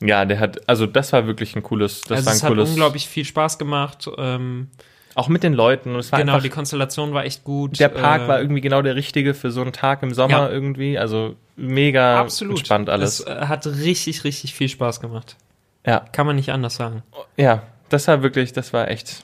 Ja, 0.01 0.25
der 0.25 0.39
hat, 0.39 0.69
also 0.69 0.87
das 0.87 1.13
war 1.13 1.27
wirklich 1.27 1.57
ein 1.57 1.63
cooles, 1.63 2.03
das 2.03 2.19
also 2.19 2.27
war 2.27 2.33
ein 2.33 2.37
es 2.37 2.43
hat 2.45 2.49
cooles. 2.51 2.69
unglaublich 2.71 3.09
viel 3.09 3.25
Spaß 3.25 3.59
gemacht. 3.59 4.09
Ähm, 4.17 4.69
Auch 5.17 5.29
mit 5.29 5.43
den 5.43 5.55
Leuten. 5.55 5.95
Und 5.95 5.99
es 6.01 6.13
war 6.13 6.21
genau, 6.21 6.35
einfach, 6.35 6.43
die 6.45 6.51
Konstellation 6.51 7.15
war 7.15 7.25
echt 7.25 7.43
gut. 7.43 7.81
der 7.81 7.89
Park 7.89 8.23
Äh, 8.23 8.29
war 8.29 8.41
irgendwie 8.41 8.61
genau 8.61 8.83
der 8.83 8.95
richtige 8.95 9.35
für 9.35 9.51
so 9.51 9.63
einen 9.63 9.73
Tag 9.73 10.03
im 10.05 10.15
Sommer 10.15 10.39
Ja. 10.47 10.51
irgendwie. 10.51 10.99
Also 10.99 11.35
mega 11.57 12.21
absolut 12.21 12.59
entspannt 12.59 12.89
alles. 12.91 13.21
Es 13.21 13.27
äh, 13.27 13.47
hat 13.47 13.67
richtig, 13.67 14.23
richtig 14.23 14.55
viel 14.55 14.69
Spaß 14.69 15.01
gemacht. 15.01 15.37
ja, 15.85 16.01
Kann 16.13 16.27
man 16.27 16.37
nicht 16.37 16.51
anders 16.53 16.77
sagen. 16.77 17.03
ja, 17.37 17.63
das 17.89 18.07
war 18.07 18.23
wirklich, 18.23 18.53
das 18.53 18.73
war 18.73 18.89
echt. 18.89 19.23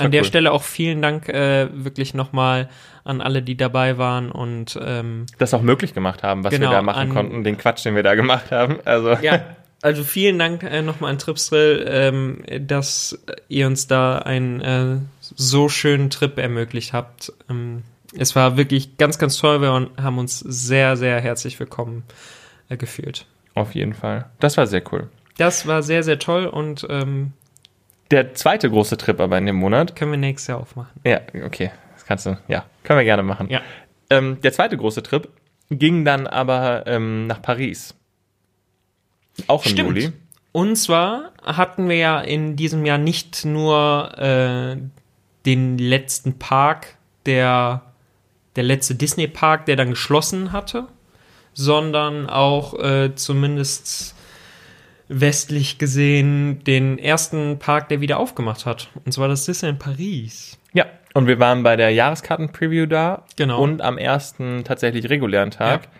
An 0.00 0.10
der 0.10 0.22
cool. 0.22 0.26
Stelle 0.26 0.52
auch 0.52 0.62
vielen 0.62 1.02
Dank 1.02 1.28
äh, 1.28 1.68
wirklich 1.72 2.14
nochmal 2.14 2.68
an 3.04 3.20
alle, 3.20 3.42
die 3.42 3.56
dabei 3.56 3.98
waren 3.98 4.30
und 4.30 4.78
ähm, 4.82 5.26
das 5.38 5.52
auch 5.54 5.62
möglich 5.62 5.92
gemacht 5.94 6.22
haben, 6.22 6.44
was 6.44 6.52
Genau, 6.52 6.70
wir 6.70 6.76
da 6.76 6.82
machen 6.82 7.00
an- 7.00 7.08
konnten, 7.10 7.44
den 7.44 7.58
Quatsch, 7.58 7.84
den 7.84 7.94
wir 7.96 8.02
da 8.02 8.14
gemacht 8.14 8.50
haben. 8.52 8.78
Also 8.84 9.12
ja, 9.14 9.44
also 9.82 10.04
vielen 10.04 10.38
Dank 10.38 10.62
äh, 10.62 10.82
nochmal 10.82 11.10
an 11.10 11.18
Tripsdrill, 11.18 11.84
ähm, 11.88 12.42
dass 12.66 13.18
ihr 13.48 13.66
uns 13.66 13.86
da 13.88 14.18
einen 14.18 14.60
äh, 14.60 14.96
so 15.20 15.68
schönen 15.68 16.10
Trip 16.10 16.38
ermöglicht 16.38 16.92
habt. 16.92 17.32
Ähm, 17.50 17.82
es 18.16 18.36
war 18.36 18.56
wirklich 18.56 18.98
ganz, 18.98 19.18
ganz 19.18 19.36
toll. 19.38 19.60
Wir 19.62 19.70
haben 20.00 20.18
uns 20.18 20.38
sehr, 20.38 20.96
sehr 20.96 21.20
herzlich 21.20 21.58
willkommen 21.58 22.04
äh, 22.68 22.76
gefühlt. 22.76 23.26
auf 23.54 23.74
jeden 23.74 23.94
Fall. 23.94 24.26
Das 24.38 24.56
war 24.56 24.66
sehr 24.66 24.82
cool. 24.92 25.08
Das 25.38 25.66
war 25.66 25.82
sehr, 25.82 26.02
sehr 26.02 26.18
toll 26.18 26.46
und 26.46 26.86
ähm, 26.90 27.32
Der 28.12 28.34
zweite 28.34 28.68
große 28.68 28.98
Trip 28.98 29.18
aber 29.20 29.38
in 29.38 29.46
dem 29.46 29.56
Monat. 29.56 29.96
können 29.96 30.10
wir 30.10 30.18
nächstes 30.18 30.48
Jahr 30.48 30.60
aufmachen. 30.60 30.92
Ja, 31.02 31.20
okay. 31.44 31.70
Das 31.94 32.04
kannst 32.04 32.26
du, 32.26 32.36
ja, 32.46 32.66
können 32.84 32.98
wir 32.98 33.04
gerne 33.04 33.22
machen. 33.22 33.48
Ja. 33.48 33.62
Ähm, 34.10 34.38
der 34.42 34.52
zweite 34.52 34.76
große 34.76 35.02
Trip 35.02 35.28
ging 35.70 36.04
dann 36.04 36.26
aber 36.26 36.86
ähm, 36.86 37.26
nach 37.26 37.40
Paris. 37.40 37.94
Auch 39.46 39.64
im 39.64 39.72
Stimmt. 39.72 39.88
Juli. 39.88 40.12
Und 40.52 40.76
zwar 40.76 41.32
hatten 41.42 41.88
wir 41.88 41.96
ja 41.96 42.20
in 42.20 42.54
diesem 42.56 42.84
Jahr 42.84 42.98
nicht 42.98 43.46
nur 43.46 44.12
äh, 44.18 44.76
den 45.46 45.78
letzten 45.78 46.38
Park, 46.38 46.98
der, 47.24 47.80
der 48.56 48.64
letzte 48.64 48.94
Disney-Park, 48.94 49.64
der 49.64 49.76
dann 49.76 49.88
geschlossen 49.88 50.52
hatte, 50.52 50.88
sondern 51.54 52.28
auch 52.28 52.78
äh, 52.78 53.14
zumindest 53.14 54.14
westlich 55.08 55.78
gesehen 55.78 56.62
den 56.64 56.98
ersten 56.98 57.58
Park, 57.58 57.88
der 57.88 58.00
wieder 58.00 58.18
aufgemacht 58.18 58.66
hat. 58.66 58.88
Und 59.04 59.12
zwar 59.12 59.28
das 59.28 59.44
Disney 59.44 59.70
in 59.70 59.78
Paris. 59.78 60.58
Ja. 60.72 60.86
Und 61.14 61.26
wir 61.26 61.38
waren 61.38 61.62
bei 61.62 61.76
der 61.76 61.90
Jahreskarten-Preview 61.90 62.86
da. 62.86 63.24
Genau. 63.36 63.60
Und 63.60 63.82
am 63.82 63.98
ersten 63.98 64.64
tatsächlich 64.64 65.10
regulären 65.10 65.50
Tag. 65.50 65.84
Ja. 65.84 65.90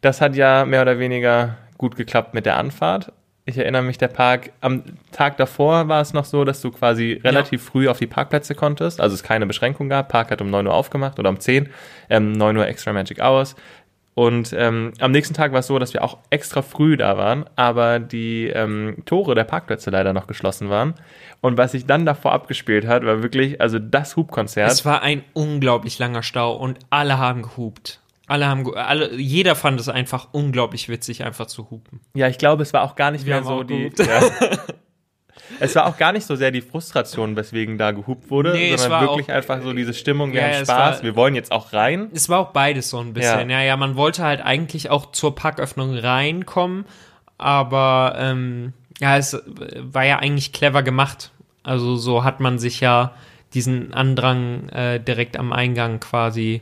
Das 0.00 0.20
hat 0.20 0.36
ja 0.36 0.64
mehr 0.64 0.82
oder 0.82 0.98
weniger 0.98 1.56
gut 1.76 1.96
geklappt 1.96 2.34
mit 2.34 2.46
der 2.46 2.56
Anfahrt. 2.56 3.12
Ich 3.48 3.56
erinnere 3.56 3.82
mich, 3.82 3.96
der 3.96 4.08
Park, 4.08 4.50
am 4.60 4.82
Tag 5.10 5.38
davor 5.38 5.88
war 5.88 6.02
es 6.02 6.12
noch 6.12 6.26
so, 6.26 6.44
dass 6.44 6.60
du 6.60 6.70
quasi 6.70 7.18
relativ 7.24 7.62
früh 7.62 7.88
auf 7.88 7.98
die 7.98 8.06
Parkplätze 8.06 8.54
konntest, 8.54 9.00
also 9.00 9.14
es 9.14 9.22
keine 9.22 9.46
Beschränkung 9.46 9.88
gab. 9.88 10.10
Park 10.10 10.30
hat 10.30 10.42
um 10.42 10.50
9 10.50 10.66
Uhr 10.66 10.74
aufgemacht 10.74 11.18
oder 11.18 11.30
um 11.30 11.40
10, 11.40 11.70
ähm, 12.10 12.32
9 12.32 12.58
Uhr 12.58 12.66
Extra 12.66 12.92
Magic 12.92 13.22
Hours. 13.22 13.56
Und 14.18 14.52
ähm, 14.52 14.94
am 14.98 15.12
nächsten 15.12 15.32
Tag 15.32 15.52
war 15.52 15.60
es 15.60 15.68
so, 15.68 15.78
dass 15.78 15.94
wir 15.94 16.02
auch 16.02 16.18
extra 16.30 16.62
früh 16.62 16.96
da 16.96 17.16
waren, 17.16 17.44
aber 17.54 18.00
die 18.00 18.48
ähm, 18.48 18.96
Tore 19.04 19.36
der 19.36 19.44
Parkplätze 19.44 19.90
leider 19.90 20.12
noch 20.12 20.26
geschlossen 20.26 20.70
waren. 20.70 20.94
Und 21.40 21.56
was 21.56 21.70
sich 21.70 21.86
dann 21.86 22.04
davor 22.04 22.32
abgespielt 22.32 22.84
hat, 22.84 23.04
war 23.06 23.22
wirklich, 23.22 23.60
also 23.60 23.78
das 23.78 24.16
Hubkonzert. 24.16 24.72
Es 24.72 24.84
war 24.84 25.02
ein 25.02 25.22
unglaublich 25.34 26.00
langer 26.00 26.24
Stau 26.24 26.56
und 26.56 26.80
alle 26.90 27.18
haben 27.18 27.42
gehupt. 27.42 28.00
Alle 28.26 28.48
haben, 28.48 28.74
alle, 28.74 29.14
jeder 29.14 29.54
fand 29.54 29.78
es 29.78 29.88
einfach 29.88 30.30
unglaublich 30.32 30.88
witzig, 30.88 31.22
einfach 31.22 31.46
zu 31.46 31.70
hupen. 31.70 32.00
Ja, 32.14 32.26
ich 32.26 32.38
glaube, 32.38 32.64
es 32.64 32.72
war 32.72 32.82
auch 32.82 32.96
gar 32.96 33.12
nicht 33.12 33.24
Wir 33.24 33.34
mehr 33.34 33.44
so 33.44 33.62
die. 33.62 33.92
Ja. 33.98 34.20
es 35.60 35.74
war 35.76 35.86
auch 35.86 35.96
gar 35.96 36.12
nicht 36.12 36.26
so 36.26 36.36
sehr 36.36 36.50
die 36.50 36.60
Frustration, 36.60 37.36
weswegen 37.36 37.78
da 37.78 37.90
gehupt 37.92 38.30
wurde, 38.30 38.52
Nee, 38.52 38.72
es 38.72 38.82
sondern 38.82 39.00
war 39.00 39.08
wirklich 39.08 39.30
auch- 39.30 39.34
einfach 39.36 39.62
so 39.62 39.72
diese 39.72 39.94
Stimmung, 39.94 40.32
wir 40.32 40.40
Ja, 40.42 40.46
haben 40.48 40.64
Spaß, 40.64 40.96
war- 40.98 41.02
wir 41.02 41.16
wollen 41.16 41.34
jetzt 41.34 41.52
auch 41.52 41.72
rein. 41.72 42.08
Es 42.14 42.28
war 42.28 42.38
auch 42.40 42.52
beides 42.52 42.90
so 42.90 42.98
ein 42.98 43.12
bisschen. 43.14 43.50
Ja. 43.50 43.58
Ja, 43.60 43.64
ja, 43.66 43.76
man 43.76 43.96
wollte 43.96 44.22
halt 44.22 44.40
eigentlich 44.40 44.90
auch 44.90 45.12
zur 45.12 45.34
Parköffnung 45.34 45.96
reinkommen, 45.96 46.84
aber 47.36 48.14
ähm, 48.18 48.72
ja, 49.00 49.16
es 49.16 49.40
war 49.78 50.04
ja 50.04 50.18
eigentlich 50.18 50.52
clever 50.52 50.82
gemacht. 50.82 51.30
Also 51.62 51.96
so 51.96 52.24
hat 52.24 52.40
man 52.40 52.58
sich 52.58 52.80
ja 52.80 53.12
diesen 53.54 53.94
Andrang 53.94 54.68
äh, 54.70 54.98
direkt 55.00 55.38
am 55.38 55.52
Eingang 55.52 56.00
quasi 56.00 56.60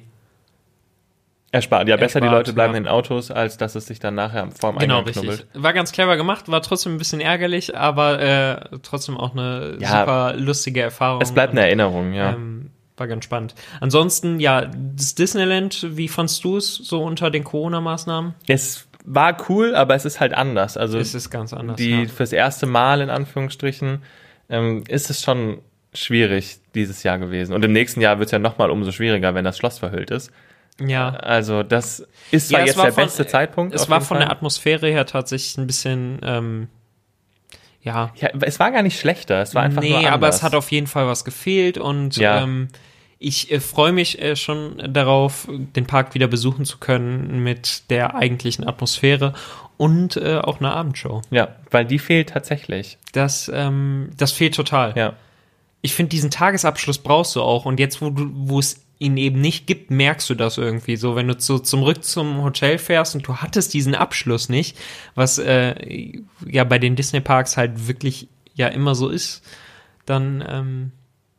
Erspart. 1.53 1.89
Ja, 1.89 1.97
besser 1.97 2.21
die 2.21 2.27
Erspart, 2.27 2.47
Leute 2.47 2.53
bleiben 2.53 2.73
ja. 2.75 2.79
in 2.79 2.85
den 2.85 2.91
Autos, 2.93 3.31
als 3.31 3.57
dass 3.57 3.75
es 3.77 3.87
sich 3.87 3.99
dann 3.99 4.15
nachher 4.15 4.49
vorm 4.51 4.79
Genau, 4.79 4.99
Eingang 4.99 5.05
richtig. 5.15 5.23
knubbelt. 5.23 5.47
War 5.55 5.73
ganz 5.73 5.93
clever 5.93 6.17
gemacht, 6.17 6.49
war 6.51 6.61
trotzdem 6.63 6.95
ein 6.95 6.99
bisschen 6.99 7.21
ärgerlich, 7.21 7.77
aber 7.77 8.21
äh, 8.21 8.79
trotzdem 8.83 9.17
auch 9.17 9.33
eine 9.33 9.77
Ja, 9.81 10.01
super 10.01 10.35
lustige 10.37 10.83
Erfahrung. 10.83 11.23
Es 11.23 11.33
bleibt 11.33 11.53
eine 11.53 11.61
Und, 11.61 11.67
Erinnerung, 11.67 12.13
ja. 12.13 12.33
ähm, 12.33 12.71
war 12.97 13.07
ganz 13.07 13.25
spannend. 13.25 13.55
Ansonsten, 13.81 14.41
ja, 14.41 14.67
das 14.97 15.15
Disneyland, 15.15 15.87
wie 15.97 16.09
fandst 16.09 16.43
du 16.45 16.57
es 16.57 16.75
so 16.75 17.03
unter 17.03 17.31
den 17.31 17.45
Corona-Maßnahmen? 17.45 18.35
es 18.49 18.89
war 19.09 19.37
cool, 19.49 19.77
aber 19.77 19.95
es 19.95 20.05
ist 20.05 20.19
halt 20.19 20.35
anders. 20.35 20.77
Also 20.77 20.99
Es 20.99 21.15
ist 21.15 21.31
ganz 21.31 21.53
anders. 21.53 21.77
die 21.77 22.03
ja. 22.03 22.09
fürs 22.09 22.33
erste 22.33 22.67
Mal 22.67 23.01
in 23.01 23.09
Anführungsstrichen 23.09 24.03
ähm, 24.49 24.83
ist 24.89 25.11
es 25.11 25.23
schon 25.23 25.59
schwierig 25.95 26.59
dieses 26.75 27.05
Jahr 27.05 27.19
gewesen. 27.19 27.55
Und 27.55 27.65
im 27.65 27.73
nächsten 27.73 28.01
Jahr 28.01 28.19
wird 28.19 28.27
es 28.27 28.33
ja 28.33 28.39
nochmal 28.41 28.71
umso 28.71 28.91
schwieriger, 28.91 29.35
wenn 29.35 29.45
das 29.45 29.57
Schloss 29.59 29.79
verhüllt 29.79 30.11
ist. 30.11 30.33
Ja. 30.81 31.11
Also 31.11 31.63
das 31.63 32.07
ist 32.31 32.49
zwar 32.49 32.61
Ja, 32.61 32.65
es 32.65 32.69
jetzt 32.71 32.77
war 32.79 32.85
der 32.87 32.93
von- 32.95 33.05
beste 33.05 33.27
Zeitpunkt. 33.27 33.75
Es 33.75 33.89
war 33.89 34.01
von 34.01 34.17
Fall. 34.17 34.27
der 34.27 34.31
Atmosphäre 34.31 34.89
her 34.89 35.07
tatsächlich 35.07 35.57
ein 35.59 35.67
bisschen, 35.67 36.19
ähm, 36.23 36.69
ja, 37.83 38.13
Ja, 38.17 38.31
es 38.43 38.59
war 38.59 38.71
gar 38.73 38.83
nicht 38.83 38.99
schlechter, 38.99 39.41
es 39.43 39.55
war 39.55 39.63
einfach 39.63 39.83
nee, 39.83 39.91
nur 39.91 39.99
anders. 39.99 40.13
aber 40.13 40.29
es 40.29 40.43
hat 40.43 40.55
auf 40.55 40.71
jeden 40.73 40.87
Fall 40.87 41.07
was 41.07 41.25
gefehlt 41.25 41.79
und 41.79 42.17
Ja. 42.17 42.43
ähm, 42.43 42.69
ich 43.19 43.51
äh, 43.51 43.61
freue 43.61 43.93
mich 43.93 44.21
äh, 44.21 44.37
schon 44.37 44.83
darauf, 44.93 45.49
den 45.49 45.87
Park 45.87 46.15
wieder 46.15 46.27
besuchen 46.27 46.65
zu 46.65 46.79
können 46.79 47.43
mit 47.43 47.89
der 47.91 48.15
eigentlichen 48.15 48.67
Atmosphäre 48.69 49.33
und 49.79 50.17
äh, 50.17 50.39
auch 50.39 50.61
einer 50.61 50.75
Abendshow. 50.75 51.23
Ja, 51.31 51.49
weil 51.71 51.85
die 51.87 51.99
fehlt 51.99 52.31
tatsächlich. 52.31 52.99
Das, 53.13 53.51
ähm, 53.55 54.11
das 54.17 54.33
fehlt 54.33 54.55
total. 54.55 54.93
Ja. 54.97 55.15
Ich 55.81 55.95
finde, 55.95 56.11
diesen 56.11 56.31
Tagesabschluss 56.31 56.99
brauchst 56.99 57.37
du 57.37 57.43
auch. 57.43 57.65
Und 57.67 57.79
jetzt, 57.79 58.03
wo 58.03 58.11
du, 58.11 58.29
wo 58.35 58.59
es 58.59 58.85
ihn 58.99 59.17
eben 59.17 59.41
nicht 59.41 59.67
gibt, 59.67 59.91
merkst 59.91 60.29
du 60.31 60.35
das 60.35 60.57
irgendwie 60.59 60.97
so. 60.97 61.17
Wenn 61.17 61.29
du 61.29 61.37
zu, 61.37 61.59
zurück 61.59 62.03
zum 62.05 62.43
Hotel 62.43 62.79
fährst 62.79 63.15
und 63.15 63.27
du 63.27 63.37
hattest 63.37 63.75
diesen 63.75 63.95
Abschluss 63.95 64.49
nicht, 64.49 64.79
was 65.15 65.39
äh, 65.39 66.13
ja 66.47 66.65
bei 66.65 66.79
den 66.79 66.97
Disney-Parks 66.97 67.57
halt 67.57 67.89
wirklich 67.89 68.29
ja 68.55 68.69
immer 68.69 68.95
so 68.95 69.09
ist, 69.09 69.45
dann 70.07 70.43
ähm, 70.49 70.93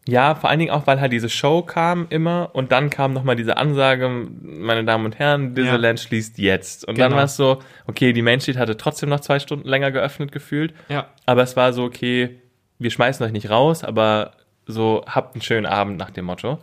Ja, 0.08 0.36
vor 0.36 0.50
allen 0.50 0.60
Dingen 0.60 0.72
auch, 0.72 0.86
weil 0.88 1.02
halt 1.02 1.12
diese 1.12 1.30
Show 1.30 1.64
kam 1.64 2.06
immer 2.10 2.52
und 2.54 2.72
dann 2.72 2.90
kam 2.90 3.12
nochmal 3.14 3.36
diese 3.36 3.58
Ansage, 3.58 4.08
meine 4.42 4.86
Damen 4.86 5.06
und 5.06 5.18
Herren, 5.18 5.56
Disneyland 5.56 6.00
schließt 6.00 6.38
jetzt. 6.38 6.88
Und 6.88 6.98
dann 7.00 7.10
Genau. 7.10 7.18
war 7.18 7.26
es 7.26 7.36
so, 7.36 7.60
okay, 7.88 8.14
die 8.14 8.22
Main 8.22 8.40
Street 8.40 8.58
hatte 8.58 8.78
trotzdem 8.78 9.10
noch 9.10 9.20
zwei 9.22 9.40
Stunden 9.40 9.68
länger 9.68 9.92
geöffnet 9.92 10.32
gefühlt, 10.32 10.74
ja. 10.90 11.08
aber 11.26 11.42
es 11.42 11.56
war 11.56 11.74
so, 11.74 11.84
okay, 11.84 12.40
wir 12.80 12.92
schmeißen 12.92 13.26
euch 13.26 13.32
nicht 13.32 13.50
raus, 13.50 13.84
aber 13.84 14.34
so, 14.68 15.04
habt 15.08 15.34
einen 15.34 15.42
schönen 15.42 15.66
Abend 15.66 15.98
nach 15.98 16.12
dem 16.12 16.26
Motto. 16.26 16.60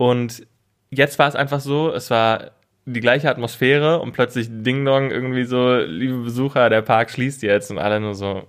Und 0.00 0.46
jetzt 0.88 1.18
war 1.18 1.28
es 1.28 1.34
einfach 1.36 1.60
so, 1.60 1.92
es 1.92 2.08
war 2.08 2.52
die 2.86 3.00
gleiche 3.00 3.28
Atmosphäre 3.28 4.00
und 4.00 4.12
plötzlich 4.12 4.48
Ding 4.50 4.82
Dong 4.86 5.10
irgendwie 5.10 5.44
so, 5.44 5.76
liebe 5.76 6.22
Besucher, 6.22 6.70
der 6.70 6.80
Park 6.80 7.10
schließt 7.10 7.42
jetzt 7.42 7.70
und 7.70 7.76
alle 7.76 8.00
nur 8.00 8.14
so, 8.14 8.44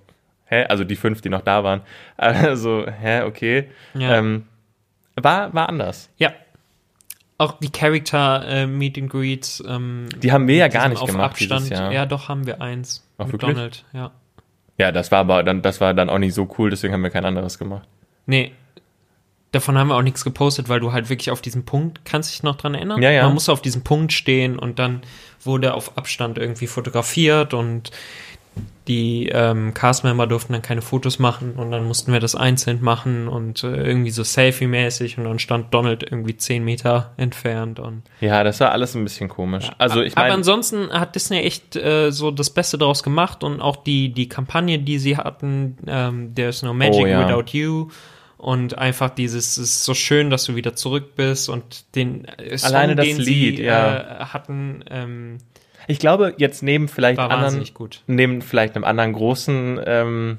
hä? 0.46 0.64
Also 0.70 0.86
die 0.86 0.96
fünf, 0.96 1.20
die 1.20 1.28
noch 1.28 1.42
da 1.42 1.66
waren. 1.66 1.82
Also, 2.16 2.86
hä, 2.88 3.24
okay. 3.24 3.70
Ja. 3.94 4.16
Ähm, 4.18 4.46
war, 5.22 5.54
war 5.54 5.68
anders. 5.68 6.10
Ja. 6.16 6.32
Auch 7.38 7.60
die 7.60 7.70
Character 7.70 8.48
äh, 8.48 8.66
Meet 8.66 9.00
and 9.00 9.10
Greets. 9.10 9.62
Ähm, 9.68 10.08
Die 10.20 10.32
haben 10.32 10.48
wir 10.48 10.56
ja 10.56 10.70
gar 10.70 10.88
nicht 10.88 11.02
auf 11.02 11.10
gemacht 11.10 11.32
Abstand. 11.32 11.66
dieses 11.66 11.78
Jahr. 11.78 11.92
Ja, 11.92 12.06
doch 12.06 12.30
haben 12.30 12.46
wir 12.46 12.62
eins. 12.62 13.06
Ach, 13.18 13.26
mit 13.26 13.34
wirklich? 13.34 13.56
Donald, 13.56 13.84
ja. 13.92 14.12
Ja, 14.78 14.94
das 14.94 15.12
war 15.12 15.20
aber 15.20 15.44
dann, 15.44 15.62
das 15.62 15.82
war 15.82 15.94
dann 15.94 16.10
auch 16.10 16.18
nicht 16.18 16.34
so 16.34 16.48
cool, 16.58 16.70
deswegen 16.70 16.94
haben 16.94 17.04
wir 17.04 17.10
kein 17.10 17.26
anderes 17.26 17.60
gemacht. 17.60 17.90
Nee. 18.26 18.54
Davon 19.52 19.78
haben 19.78 19.90
wir 19.90 19.96
auch 19.96 20.02
nichts 20.02 20.24
gepostet, 20.24 20.70
weil 20.70 20.80
du 20.80 20.94
halt 20.94 21.10
wirklich 21.10 21.30
auf 21.30 21.42
diesen 21.42 21.66
Punkt, 21.66 22.06
kannst 22.06 22.30
du 22.30 22.32
dich 22.34 22.44
noch 22.44 22.56
dran 22.56 22.74
erinnern? 22.74 23.02
Ja, 23.02 23.12
ja. 23.12 23.24
Man 23.26 23.34
muss 23.34 23.50
auf 23.50 23.62
diesem 23.62 23.84
Punkt 23.84 24.14
stehen 24.14 24.58
und 24.58 24.80
dann 24.80 25.02
wurde 25.44 25.74
auf 25.74 25.98
Abstand 25.98 26.38
irgendwie 26.38 26.68
fotografiert 26.68 27.54
und 27.54 27.92
die 28.88 29.30
ähm, 29.30 29.74
Castmember 29.74 30.26
durften 30.26 30.54
dann 30.54 30.62
keine 30.62 30.82
Fotos 30.82 31.20
machen 31.20 31.54
und 31.56 31.72
dann 31.72 31.86
mussten 31.86 32.12
wir 32.12 32.20
das 32.20 32.36
einzeln 32.36 32.80
machen 32.82 33.28
und 33.28 33.64
äh, 33.64 33.76
irgendwie 33.76 34.10
so 34.10 34.24
Selfie-mäßig 34.24 35.18
und 35.18 35.26
dann 35.26 35.40
stand 35.40 35.74
Donald 35.74 36.04
irgendwie 36.04 36.36
zehn 36.36 36.64
Meter 36.64 37.12
entfernt 37.18 37.80
und 37.80 38.04
Ja, 38.22 38.44
das 38.44 38.60
war 38.60 38.72
alles 38.72 38.96
ein 38.96 39.04
bisschen 39.04 39.30
komisch. 39.30 39.70
Also 39.78 40.02
ich 40.02 40.18
aber 40.18 40.24
meine, 40.24 40.34
ansonsten 40.36 40.92
hat 40.92 41.16
Disney 41.16 41.40
echt 41.40 41.76
äh, 41.76 42.12
so 42.12 42.32
das 42.32 42.50
Beste 42.50 42.78
daraus 42.78 43.04
gemacht 43.04 43.44
und 43.44 43.62
auch 43.62 43.78
die, 43.78 44.12
die 44.12 44.28
Kampagne, 44.28 44.80
die 44.80 44.98
sie 44.98 45.16
hatten, 45.16 45.78
ähm, 45.88 46.34
There's 46.36 46.64
no 46.64 46.74
magic 46.74 47.04
Oh, 47.04 47.06
ja. 47.06 47.26
without 47.28 47.52
you. 47.58 47.90
Und 48.42 48.76
einfach 48.80 49.12
dieses, 49.12 49.58
es 49.58 49.68
ist 49.68 49.86
so 49.86 49.94
schön, 49.94 50.32
dass 50.32 50.46
du 50.46 50.56
wieder 50.56 50.76
zurück 50.76 51.16
bist 51.16 51.48
und 51.48 51.96
den 51.96 52.26
äh, 52.26 52.58
Song, 52.58 52.72
Alleine 52.72 52.96
das 52.96 53.06
den 53.06 53.20
Lied, 53.20 53.58
sie 53.58 53.64
ja. 53.64 53.98
äh, 53.98 54.26
hatten, 54.26 54.84
ähm, 54.90 55.38
ich 55.86 56.00
glaube, 56.00 56.34
jetzt 56.38 56.64
neben 56.64 56.88
vielleicht 56.88 57.20
anderen, 57.20 57.64
neben 58.08 58.42
vielleicht 58.42 58.76
einem 58.76 58.84
anderen 58.84 59.14
großen 59.14 59.80
ähm, 59.86 60.38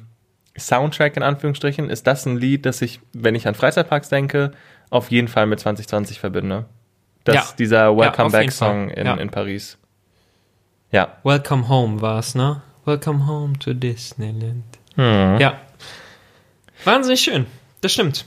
Soundtrack 0.59 1.17
in 1.17 1.23
Anführungsstrichen, 1.23 1.91
ist 1.91 2.09
das 2.09 2.27
ein 2.27 2.37
Lied, 2.37 2.67
das 2.67 2.83
ich, 2.83 2.99
wenn 3.13 3.37
ich 3.37 3.47
an 3.47 3.55
Freizeitparks 3.55 4.09
denke, 4.09 4.51
auf 4.91 5.13
jeden 5.13 5.29
Fall 5.29 5.47
mit 5.47 5.61
2020 5.61 6.19
verbinde. 6.19 6.65
Das 7.23 7.35
Ja. 7.37 7.45
dieser 7.57 7.97
Welcome 7.97 8.27
auf 8.27 8.33
Back 8.33 8.51
Song 8.51 8.91
in, 8.91 9.07
Ja. 9.07 9.15
in 9.15 9.31
Paris. 9.31 9.79
Ja. 10.91 11.19
Welcome 11.23 11.69
Home 11.69 12.01
war 12.01 12.19
es, 12.19 12.35
ne? 12.35 12.63
Welcome 12.85 13.29
Home 13.29 13.57
to 13.61 13.75
Disneyland. 13.75 14.65
Hm. 14.97 15.39
Ja. 15.39 15.61
Wahnsinnig 16.85 17.21
schön. 17.21 17.47
Das 17.83 17.93
stimmt. 17.93 18.24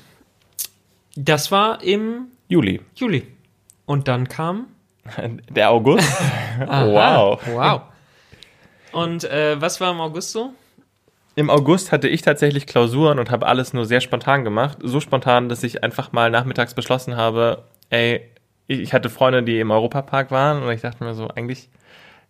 Das 1.16 1.52
war 1.52 1.82
im 1.82 2.28
Juli. 2.48 2.82
Juli. 2.96 3.26
Und 3.86 4.08
dann 4.08 4.28
kam 4.28 4.68
Der 5.50 5.72
August. 5.72 6.08
Wow. 6.68 7.40
Wow. 7.48 7.82
Und 8.92 9.24
äh, 9.26 9.60
was 9.60 9.82
war 9.82 9.92
im 9.92 10.00
August 10.00 10.32
so? 10.32 10.54
Im 11.36 11.50
August 11.50 11.92
hatte 11.92 12.08
ich 12.08 12.22
tatsächlich 12.22 12.66
Klausuren 12.66 13.20
und 13.20 13.30
habe 13.30 13.46
alles 13.46 13.74
nur 13.74 13.86
sehr 13.86 14.00
spontan 14.00 14.44
gemacht. 14.44 14.78
So 14.82 15.02
spontan, 15.02 15.50
dass 15.50 15.64
ich 15.64 15.84
einfach 15.84 16.14
mal 16.14 16.32
nachmittags 16.32 16.74
beschlossen 16.74 17.18
habe, 17.18 17.64
ey, 17.90 18.22
ich 18.68 18.80
ich 18.80 18.94
hatte 18.94 19.10
Freunde, 19.10 19.44
die 19.44 19.60
im 19.60 19.70
Europapark 19.70 20.32
waren 20.32 20.64
und 20.64 20.72
ich 20.72 20.82
dachte 20.82 21.04
mir 21.04 21.14
so, 21.14 21.28
eigentlich 21.28 21.70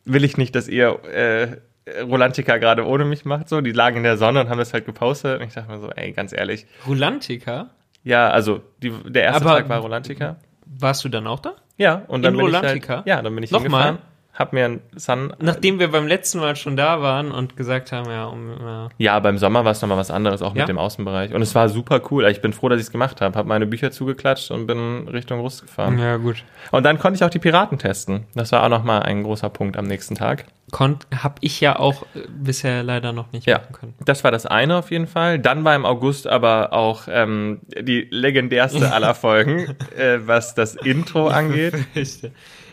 will 0.06 0.24
ich 0.24 0.38
nicht, 0.38 0.56
dass 0.56 0.68
ihr 0.68 1.04
äh, 1.06 1.58
Rolantica 2.04 2.58
gerade 2.58 2.86
ohne 2.86 3.06
mich 3.06 3.26
macht. 3.26 3.48
So, 3.50 3.62
die 3.62 3.72
lagen 3.72 3.98
in 3.98 4.04
der 4.04 4.18
Sonne 4.18 4.42
und 4.42 4.50
haben 4.50 4.58
das 4.58 4.74
halt 4.74 4.86
gepostet 4.86 5.40
und 5.42 5.48
ich 5.48 5.54
dachte 5.54 5.72
mir 5.72 5.80
so, 5.80 5.90
ey, 5.92 6.12
ganz 6.14 6.34
ehrlich. 6.34 6.66
Rulantica? 6.88 7.70
Ja, 8.04 8.30
also 8.30 8.62
die, 8.82 8.92
der 9.06 9.24
erste 9.24 9.46
Aber- 9.46 9.58
Tag 9.58 9.70
war 9.70 9.80
Rolantica. 9.80 10.38
Warst 10.66 11.04
du 11.06 11.10
dann 11.10 11.28
auch 11.28 11.40
da? 11.40 11.54
Ja, 11.78 12.02
und 12.08 12.24
dann 12.24 12.34
In 12.34 12.40
bin 12.40 12.48
ich 12.50 12.56
Rolantica? 12.56 12.96
halt, 12.98 13.08
ja, 13.08 13.22
dann 13.22 13.34
bin 13.36 13.44
ich 13.44 13.52
Nochmal? 13.52 13.84
hingefahren, 13.84 13.98
hab 14.34 14.52
mir 14.52 14.66
ein 14.66 14.82
Sun 14.96 15.34
Nachdem 15.40 15.78
wir 15.80 15.92
beim 15.92 16.08
letzten 16.08 16.40
Mal 16.40 16.56
schon 16.56 16.76
da 16.76 17.02
waren 17.02 17.32
und 17.32 17.56
gesagt 17.56 17.92
haben, 17.92 18.10
ja, 18.10 18.26
um, 18.26 18.50
ja. 18.60 18.90
Ja, 18.98 19.20
beim 19.20 19.38
Sommer 19.38 19.64
war 19.64 19.72
es 19.74 19.82
nochmal 19.82 19.98
was 19.98 20.10
anderes, 20.12 20.42
auch 20.42 20.56
Ja? 20.56 20.62
mit 20.64 20.70
dem 20.70 20.78
Außenbereich. 20.80 21.34
Und 21.34 21.42
es 21.42 21.54
war 21.54 21.70
super 21.70 22.02
cool. 22.10 22.26
Ich 22.30 22.42
bin 22.42 22.52
froh, 22.52 22.68
dass 22.70 22.80
ich 22.80 22.88
es 22.88 22.92
gemacht 22.92 23.22
habe. 23.22 23.38
Habe 23.38 23.48
meine 23.48 23.66
Bücher 23.68 23.92
zugeklatscht 23.92 24.50
und 24.52 24.66
bin 24.68 25.08
Richtung 25.08 25.40
Rust 25.40 25.62
gefahren. 25.62 26.00
ja 26.00 26.18
gut. 26.18 26.44
Und 26.72 26.84
dann 26.84 26.98
konnte 26.98 27.18
ich 27.18 27.24
auch 27.24 27.30
die 27.30 27.40
Piraten 27.40 27.78
testen. 27.78 28.26
Das 28.34 28.52
war 28.52 28.64
auch 28.64 28.70
nochmal 28.70 29.04
ein 29.04 29.22
großer 29.24 29.50
Punkt 29.50 29.78
am 29.78 29.86
nächsten 29.86 30.16
Tag. 30.16 30.46
Kon 30.76 31.00
hab 31.24 31.38
ich 31.40 31.62
ja 31.62 31.80
auch 31.80 32.04
äh, 32.16 32.28
bisher 32.28 32.84
leider 32.84 33.14
noch 33.14 33.32
nicht 33.32 33.48
Ja, 33.48 33.60
machen 33.60 33.72
können. 33.74 33.94
das 34.04 34.26
war 34.26 34.32
das 34.32 34.46
eine 34.46 34.76
auf 34.76 34.92
jeden 34.92 35.08
Fall. 35.08 35.40
Dann 35.40 35.64
war 35.64 35.74
im 35.74 35.86
August 35.86 36.28
aber 36.28 36.74
auch 36.74 37.04
ähm, 37.08 37.62
die 37.80 38.08
legendärste 38.12 38.92
aller 38.92 39.16
Folgen, 39.16 39.74
äh, 39.98 40.20
was 40.28 40.54
das 40.54 40.76
Intro 40.76 41.30
angeht. 41.30 41.76
Ich, 41.94 42.22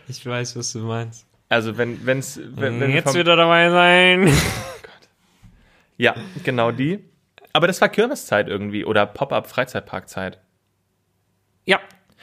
ich 0.08 0.26
weiß, 0.26 0.56
was 0.56 0.72
du 0.72 0.80
meinst. 0.80 1.26
Also 1.48 1.78
wenn 1.78 2.04
wenn's 2.04 2.40
wenn, 2.42 2.80
wenn 2.80 2.88
wir 2.88 2.96
Jetzt 2.96 3.14
wieder 3.14 3.36
dabei 3.36 3.70
sein. 3.70 4.28
ja 5.96 6.14
genau 6.42 6.72
die. 6.72 7.04
Aber 7.52 7.68
das 7.68 7.80
war 7.80 7.88
Kirmeszeit 7.88 8.48
irgendwie 8.48 8.84
oder 8.84 9.06
Pop-up 9.06 9.46
Freizeitparkzeit. 9.46 10.40
ja, 11.66 11.78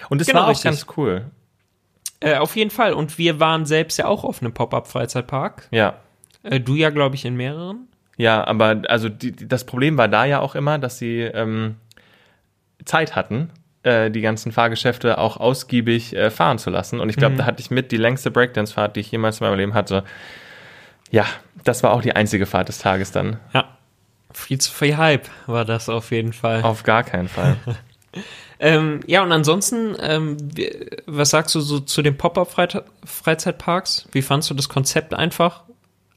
Und 0.09 0.19
es 0.19 0.27
Genau, 0.27 0.39
war 0.39 0.45
auch 0.47 0.49
richtig. 0.49 0.65
ganz 0.65 0.85
cool. 0.97 1.25
Äh, 2.19 2.35
auf 2.35 2.55
jeden 2.55 2.71
Fall. 2.71 2.93
Und 2.93 3.17
wir 3.17 3.39
waren 3.39 3.65
selbst 3.65 3.97
ja 3.97 4.05
auch 4.05 4.23
auf 4.23 4.41
einem 4.41 4.53
Pop-Up-Freizeitpark. 4.53 5.67
Ja. 5.71 5.95
Äh, 6.43 6.59
du 6.59 6.75
ja, 6.75 6.89
glaube 6.89 7.15
ich, 7.15 7.25
in 7.25 7.35
mehreren. 7.35 7.87
Ja, 8.17 8.45
aber 8.45 8.81
also 8.89 9.07
die, 9.07 9.31
das 9.31 9.65
Problem 9.65 9.97
war 9.97 10.09
da 10.09 10.25
ja 10.25 10.41
auch 10.41 10.55
immer, 10.55 10.77
dass 10.77 10.97
sie 10.97 11.21
ähm, 11.21 11.77
Zeit 12.83 13.15
hatten, 13.15 13.49
äh, 13.83 14.11
die 14.11 14.19
ganzen 14.19 14.51
Fahrgeschäfte 14.51 15.17
auch 15.17 15.37
ausgiebig 15.37 16.13
äh, 16.13 16.29
fahren 16.29 16.57
zu 16.57 16.69
lassen. 16.69 16.99
Und 16.99 17.09
ich 17.09 17.15
glaube, 17.15 17.35
da 17.37 17.45
hatte 17.45 17.61
ich 17.61 17.71
mit 17.71 17.93
die 17.93 17.97
längste 17.97 18.29
Breakdance-Fahrt, 18.29 18.97
die 18.97 18.99
ich 18.99 19.11
jemals 19.11 19.39
in 19.39 19.47
meinem 19.47 19.57
Leben 19.57 19.73
hatte. 19.73 20.03
Ja, 21.11 21.25
das 21.63 21.81
war 21.81 21.93
auch 21.93 22.01
die 22.01 22.13
einzige 22.15 22.45
Fahrt 22.45 22.67
des 22.67 22.79
Tages 22.79 23.11
dann. 23.11 23.39
Ja. 23.53 23.77
Viel 24.31 24.59
zu 24.59 24.71
viel 24.71 24.97
Hype 24.97 25.27
war 25.47 25.65
das 25.65 25.89
auf 25.89 26.11
jeden 26.11 26.33
Fall. 26.33 26.61
Auf 26.61 26.83
gar 26.83 27.03
keinen 27.03 27.29
Fall. 27.29 27.55
Ähm, 28.59 28.99
ja, 29.07 29.23
und 29.23 29.31
ansonsten, 29.31 29.95
ähm, 30.01 30.37
was 31.05 31.29
sagst 31.29 31.55
du 31.55 31.59
so 31.61 31.79
zu 31.79 32.01
den 32.01 32.17
Pop-Up-Freizeitparks? 32.17 34.07
Wie 34.11 34.21
fandst 34.21 34.49
du 34.49 34.53
das 34.53 34.69
Konzept 34.69 35.13
einfach? 35.13 35.63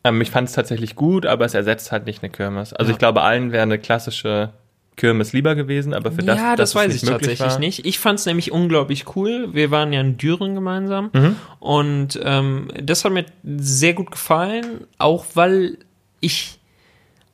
ähm, 0.04 0.20
ich 0.20 0.30
fand 0.32 0.48
es 0.48 0.54
tatsächlich 0.56 0.96
gut, 0.96 1.26
aber 1.26 1.44
es 1.44 1.54
ersetzt 1.54 1.92
halt 1.92 2.06
nicht 2.06 2.22
eine 2.24 2.30
Kirmes. 2.32 2.72
Also 2.72 2.90
Ja. 2.90 2.94
ich 2.94 2.98
glaube, 2.98 3.22
allen 3.22 3.52
wäre 3.52 3.62
eine 3.62 3.78
klassische 3.78 4.50
Kirmes 4.96 5.32
lieber 5.32 5.54
gewesen, 5.54 5.94
aber 5.94 6.10
für 6.10 6.22
das, 6.24 6.36
ja, 6.38 6.56
das 6.56 6.74
weiß 6.74 6.92
ich 6.94 7.02
tatsächlich 7.02 7.38
war, 7.38 7.58
nicht. 7.60 7.86
Ich 7.86 7.98
fand 8.00 8.18
es 8.18 8.26
nämlich 8.26 8.50
unglaublich 8.50 9.14
cool. 9.16 9.54
Wir 9.54 9.70
waren 9.70 9.92
ja 9.92 10.00
in 10.00 10.16
Düren 10.18 10.54
gemeinsam 10.56 11.10
Mhm. 11.12 11.36
und 11.60 12.20
ähm, 12.22 12.68
das 12.82 13.04
hat 13.04 13.12
mir 13.12 13.24
sehr 13.44 13.94
gut 13.94 14.10
gefallen, 14.10 14.86
auch 14.98 15.24
weil 15.34 15.78
ich, 16.20 16.58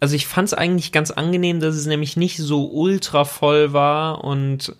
also 0.01 0.15
ich 0.15 0.27
fand 0.27 0.47
es 0.49 0.55
eigentlich 0.55 0.93
ganz 0.93 1.11
angenehm, 1.11 1.61
dass 1.61 1.75
es 1.75 1.87
nämlich 1.87 2.17
nicht 2.17 2.37
so 2.39 2.67
ultra 2.71 3.25
voll 3.25 3.73
war 3.73 4.25
und 4.25 4.75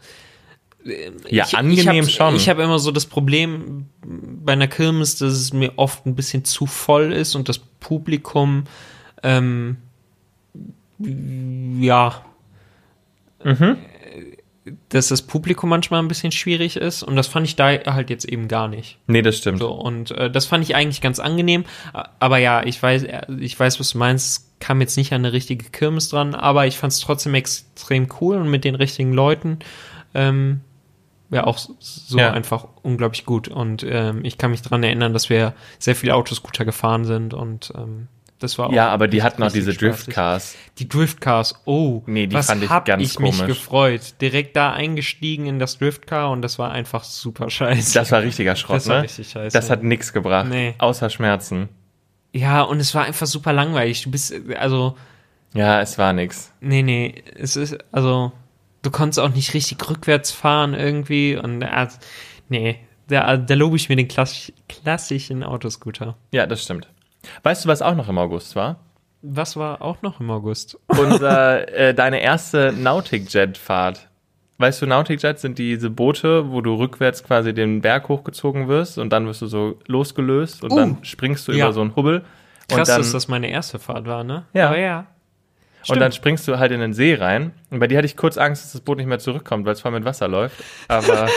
Ja, 1.29 1.45
ich, 1.47 1.57
angenehm 1.57 2.05
ich 2.05 2.15
schon. 2.15 2.37
Ich 2.37 2.49
habe 2.49 2.63
immer 2.63 2.79
so 2.79 2.91
das 2.93 3.07
Problem 3.07 3.87
bei 4.03 4.53
einer 4.53 4.69
Kirmes, 4.69 5.17
dass 5.17 5.33
es 5.33 5.53
mir 5.53 5.73
oft 5.77 6.07
ein 6.07 6.15
bisschen 6.15 6.45
zu 6.45 6.67
voll 6.67 7.13
ist 7.13 7.35
und 7.35 7.49
das 7.49 7.59
Publikum, 7.59 8.65
ähm, 9.23 9.77
ja, 11.81 12.23
Mhm. 13.45 13.77
dass 14.89 15.09
das 15.09 15.23
Publikum 15.23 15.71
manchmal 15.71 16.03
ein 16.03 16.09
bisschen 16.09 16.33
schwierig 16.33 16.77
ist 16.77 17.03
und 17.05 17.15
das 17.17 17.29
fand 17.29 17.47
ich 17.47 17.55
da 17.57 17.71
halt 17.87 18.11
jetzt 18.11 18.25
eben 18.25 18.49
gar 18.49 18.67
nicht. 18.69 18.99
Nee, 19.07 19.23
das 19.23 19.39
stimmt. 19.39 19.61
So 19.61 19.71
und 19.71 20.11
äh, 20.11 20.31
das 20.31 20.47
fand 20.47 20.65
ich 20.65 20.75
eigentlich 20.75 21.01
ganz 21.01 21.21
angenehm, 21.21 21.65
aber 22.19 22.39
ja, 22.39 22.65
ich 22.65 22.83
weiß, 22.83 23.07
ich 23.39 23.59
weiß, 23.59 23.79
was 23.81 23.91
du 23.91 23.99
meinst. 23.99 24.48
Kam 24.61 24.81
jetzt 24.81 24.97
nicht 24.97 25.13
an 25.13 25.23
eine 25.25 25.33
richtige 25.33 25.71
Kirmes 25.71 26.09
dran, 26.09 26.35
aber 26.35 26.67
ich 26.67 26.77
fand 26.79 26.93
es 26.93 27.01
trotzdem 27.01 27.35
extrem 27.35 28.09
cool 28.21 28.37
und 28.37 28.51
mit 28.51 28.65
den 28.65 28.75
richtigen 28.75 29.13
Leuten 29.13 29.59
ähm, 30.15 30.61
ja 31.31 31.45
auch 31.45 31.59
so 31.59 32.19
Ja. 32.19 32.33
einfach 32.33 32.67
unglaublich 32.83 33.25
gut 33.27 33.49
und 33.49 33.85
ähm, 33.89 34.25
ich 34.25 34.39
kann 34.39 34.51
mich 34.51 34.63
dran 34.63 34.83
erinnern, 34.83 35.13
dass 35.13 35.29
wir 35.31 35.55
sehr 35.79 35.95
viele 35.95 36.15
Autoscooter 36.15 36.65
gefahren 36.65 37.05
sind 37.05 37.35
und 37.35 37.73
ähm, 37.77 38.09
das 38.41 38.57
war 38.57 38.69
auch 38.69 38.73
Ja, 38.73 38.89
aber 38.89 39.09
die 39.09 39.23
hatten 39.23 39.43
auch 39.43 39.51
diese 39.53 39.73
spaßig. 39.73 40.05
Driftcars. 40.05 40.57
Die 40.79 40.89
Driftcars, 40.89 41.61
oh, 41.65 42.03
Nee, 42.07 42.29
die 42.29 42.35
was 42.37 42.47
fand 42.47 42.63
ich 42.63 42.71
hab 42.71 42.85
ganz 42.85 43.03
ich 43.03 43.19
mich 43.19 43.37
komisch. 43.39 43.47
gefreut. 43.59 44.15
Direkt 44.21 44.55
da 44.57 44.73
eingestiegen 44.73 45.47
in 45.47 45.59
das 45.59 45.79
Driftcar 45.79 46.31
und 46.31 46.43
das 46.43 46.59
war 46.59 46.71
einfach 46.71 47.03
super 47.05 47.51
scheiße. 47.51 47.95
Das 47.95 48.11
war 48.13 48.23
richtiger 48.23 48.55
Schrott, 48.57 48.77
Das 48.77 48.89
war 48.89 48.99
ne? 48.99 49.03
richtig 49.03 49.29
scheiße. 49.31 49.53
Das 49.59 49.71
hat 49.71 49.83
nichts 49.83 50.13
gebracht. 50.13 50.47
Nee. 50.49 50.75
Außer 50.79 51.11
Schmerzen. 51.11 51.69
Ja, 52.33 52.63
und 52.63 52.81
es 52.81 52.95
war 52.95 53.05
einfach 53.05 53.27
super 53.27 53.53
langweilig. 53.53 54.03
Du 54.03 54.11
bist, 54.11 54.35
also, 54.59 54.97
Ja, 55.55 55.81
es 55.81 55.99
war 55.99 56.13
nix. 56.13 56.53
nee, 56.61 56.83
nee, 56.83 57.23
es 57.37 57.57
ist, 57.57 57.77
also, 57.93 58.33
du 58.83 58.91
konntest 58.91 59.19
auch 59.21 59.31
nicht 59.35 59.55
richtig 59.55 59.79
rückwärts 59.89 60.31
fahren 60.31 60.75
irgendwie 60.75 61.37
und, 61.37 61.63
äh, 61.63 61.89
nee, 62.49 62.79
da, 63.09 63.37
da 63.37 63.55
lobe 63.55 63.77
ich 63.77 63.89
mir 63.89 63.97
den 63.97 64.09
klassisch, 64.09 64.53
klassischen 64.69 65.43
Autoscooter. 65.43 66.17
Ja, 66.33 66.47
das 66.47 66.63
stimmt. 66.63 66.89
Weißt 67.43 67.65
du, 67.65 67.69
was 67.69 67.83
auch 67.83 67.95
noch 67.95 68.09
im 68.09 68.19
August 68.19 68.55
war? 68.55 68.81
Was 69.23 69.57
war 69.57 69.83
auch 69.83 70.03
noch 70.03 70.21
im 70.21 70.31
August? 70.31 70.79
Unser, 70.87 71.69
äh, 71.75 71.95
deine 71.95 72.21
erste 72.21 72.73
Nautic-Jet-Fahrt. 72.73 74.09
Weißt 74.61 74.83
du, 74.83 74.87
Nautic-Jets 74.87 75.43
sind 75.43 75.57
diese 75.59 75.89
Boote, 75.89 76.51
wo 76.51 76.61
du 76.61 76.75
rückwärts 76.75 77.23
quasi 77.23 77.55
den 77.55 77.81
Berg 77.81 78.09
hochgezogen 78.09 78.67
wirst 78.67 78.99
und 78.99 79.11
dann 79.11 79.27
wirst 79.27 79.41
du 79.41 79.47
so 79.47 79.79
losgelöst 79.87 80.65
und 80.65 80.73
Uh, 80.73 80.77
dann 80.77 80.99
springst 81.03 81.47
du 81.47 81.53
ja. 81.53 81.67
über 81.67 81.73
so 81.73 81.81
einen 81.81 81.95
Hubbel. 81.95 82.25
Krass, 82.69 82.89
dann, 82.89 82.99
dass 82.99 83.13
das 83.13 83.29
meine 83.29 83.49
erste 83.49 83.79
Fahrt 83.79 84.07
war, 84.07 84.25
ne? 84.25 84.47
Ja. 84.53 84.67
Aber 84.69 84.79
ja. 84.79 85.07
und 85.89 86.01
dann 86.01 86.11
springst 86.11 86.47
du 86.49 86.59
halt 86.59 86.73
in 86.73 86.81
den 86.81 86.93
See 86.93 87.15
rein. 87.15 87.53
Und 87.71 87.79
bei 87.79 87.87
dir 87.87 87.99
hatte 87.99 88.07
ich 88.07 88.17
kurz 88.17 88.37
Angst, 88.37 88.65
dass 88.65 88.73
das 88.73 88.81
Boot 88.81 88.99
nicht 88.99 89.07
mehr 89.07 89.21
zurückkommt, 89.21 89.65
weil 89.65 89.75
es 89.75 89.81
voll 89.81 89.93
mit 89.93 90.05
Wasser 90.05 90.27
läuft. 90.27 90.63
Aber, 90.89 91.29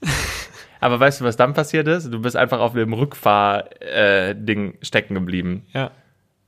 aber 0.80 1.00
weißt 1.00 1.20
du, 1.20 1.24
was 1.24 1.36
dann 1.36 1.52
passiert 1.52 1.88
ist? 1.88 2.12
Du 2.12 2.20
bist 2.20 2.36
einfach 2.36 2.60
auf 2.60 2.74
dem 2.74 2.92
Rückfahr-Ding 2.92 4.78
stecken 4.82 5.14
geblieben. 5.14 5.66
Ja. 5.72 5.90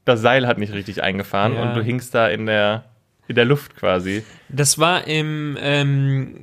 Das 0.05 0.20
Seil 0.20 0.46
hat 0.46 0.59
nicht 0.59 0.72
richtig 0.72 1.03
eingefahren 1.03 1.55
Ja. 1.55 1.62
und 1.62 1.74
du 1.74 1.82
hingst 1.82 2.14
da 2.14 2.28
in 2.28 2.46
der, 2.46 2.84
in 3.29 3.35
der 3.35 3.45
Luft 3.45 3.76
quasi. 3.76 4.24
Das 4.49 4.79
war 4.79 5.07
im, 5.07 5.57
ähm, 5.61 6.35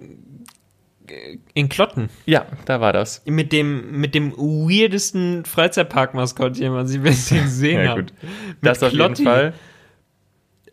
in 1.53 1.69
Klotten. 1.69 2.09
Ja, 2.25 2.45
da 2.65 2.81
war 2.81 2.93
das. 2.93 3.21
Mit 3.25 3.51
dem, 3.51 3.99
mit 3.99 4.15
dem 4.15 4.31
weirdesten 4.33 5.45
Freizeitpark-Maskottchen, 5.45 6.73
was 6.73 6.91
ich 6.91 7.01
bisher 7.01 7.41
gesehen 7.43 7.83
Ja, 7.83 7.89
habe. 7.91 8.03
gut. 8.03 8.13
Das 8.61 8.81
auf 8.83 8.91
Klotti. 8.91 9.23
jeden 9.23 9.31
Fall. 9.31 9.53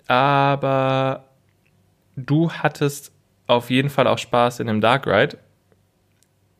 Aber 0.06 1.24
du 2.16 2.50
hattest 2.52 3.12
auf 3.46 3.70
jeden 3.70 3.90
Fall 3.90 4.06
auch 4.06 4.18
Spaß 4.18 4.60
in 4.60 4.66
dem 4.66 4.80
Dark 4.80 5.06
Ride, 5.06 5.38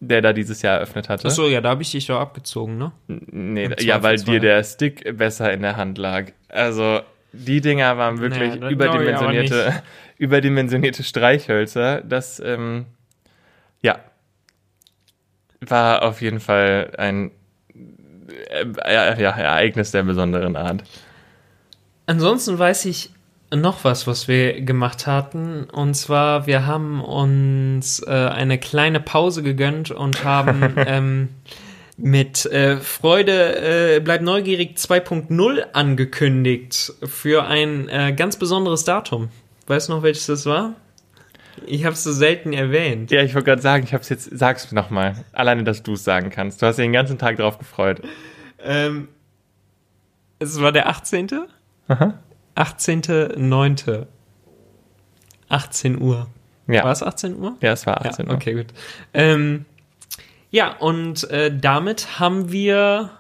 der 0.00 0.20
da 0.20 0.32
dieses 0.32 0.62
Jahr 0.62 0.76
eröffnet 0.76 1.08
hatte. 1.08 1.28
Achso, 1.28 1.46
ja, 1.48 1.60
da 1.60 1.70
habe 1.70 1.82
ich 1.82 1.90
dich 1.92 2.06
doch 2.06 2.18
abgezogen, 2.20 2.76
ne? 2.78 2.92
Nee, 3.06 3.70
ja, 3.80 4.02
weil 4.02 4.16
dir 4.16 4.40
der 4.40 4.62
Stick 4.64 5.16
besser 5.16 5.52
in 5.52 5.62
der 5.62 5.76
Hand 5.76 5.98
lag. 5.98 6.32
Also, 6.48 7.00
die 7.32 7.60
Dinger 7.60 7.96
waren 7.98 8.20
wirklich 8.20 8.58
das 8.58 8.70
überdimensionierte, 8.70 9.82
überdimensionierte 10.18 11.02
Streichhölzer. 11.02 12.02
Das, 12.02 12.40
ähm, 12.40 12.86
ja, 13.80 13.98
war 15.60 16.02
auf 16.02 16.20
jeden 16.20 16.40
Fall 16.40 16.92
ein 16.98 17.30
äh, 18.50 18.66
ja, 18.92 19.18
ja, 19.18 19.30
Ereignis 19.30 19.90
der 19.90 20.02
besonderen 20.02 20.56
Art. 20.56 20.82
Ansonsten 22.06 22.58
weiß 22.58 22.84
ich 22.86 23.10
noch 23.54 23.84
was, 23.84 24.06
was 24.06 24.28
wir 24.28 24.62
gemacht 24.62 25.06
hatten. 25.06 25.64
Und 25.64 25.94
zwar, 25.94 26.46
wir 26.46 26.66
haben 26.66 27.02
uns 27.02 28.00
äh, 28.00 28.10
eine 28.10 28.58
kleine 28.58 29.00
Pause 29.00 29.42
gegönnt 29.42 29.90
und 29.90 30.24
haben 30.24 30.74
ähm, 30.86 31.28
mit 31.96 32.46
äh, 32.46 32.78
Freude 32.78 33.96
äh, 33.96 34.00
Bleib 34.00 34.22
neugierig 34.22 34.76
2.0 34.76 35.72
angekündigt 35.72 36.92
für 37.04 37.44
ein 37.44 37.88
äh, 37.88 38.12
ganz 38.12 38.36
besonderes 38.36 38.84
Datum. 38.84 39.28
Weißt 39.66 39.88
du 39.88 39.94
noch, 39.94 40.02
welches 40.02 40.26
das 40.26 40.46
war? 40.46 40.74
Ich 41.66 41.84
habe 41.84 41.94
es 41.94 42.02
so 42.02 42.12
selten 42.12 42.52
erwähnt. 42.52 43.10
Ja, 43.10 43.22
ich 43.22 43.34
wollte 43.34 43.46
gerade 43.46 43.62
sagen, 43.62 43.84
ich 43.84 43.94
hab's 43.94 44.08
jetzt, 44.08 44.30
sag's 44.32 44.72
nochmal. 44.72 45.24
Alleine, 45.32 45.64
dass 45.64 45.82
du 45.82 45.92
es 45.92 46.04
sagen 46.04 46.30
kannst. 46.30 46.62
Du 46.62 46.66
hast 46.66 46.76
dich 46.76 46.84
den 46.84 46.92
ganzen 46.92 47.18
Tag 47.18 47.36
drauf 47.36 47.58
gefreut. 47.58 48.02
Ähm, 48.64 49.08
es 50.38 50.60
war 50.60 50.72
der 50.72 50.88
18. 50.88 51.28
Aha. 51.88 52.14
18.9. 52.56 54.06
18 55.48 56.00
Uhr. 56.00 56.28
Ja. 56.66 56.84
War 56.84 56.92
es 56.92 57.02
18 57.02 57.36
Uhr? 57.36 57.56
Ja, 57.60 57.72
es 57.72 57.86
war 57.86 58.04
18 58.04 58.26
ja, 58.26 58.30
Uhr. 58.30 58.36
okay, 58.36 58.54
gut. 58.54 58.66
Ähm, 59.12 59.66
ja, 60.52 60.76
und 60.76 61.28
äh, 61.30 61.50
damit 61.56 62.20
haben 62.20 62.52
wir, 62.52 63.10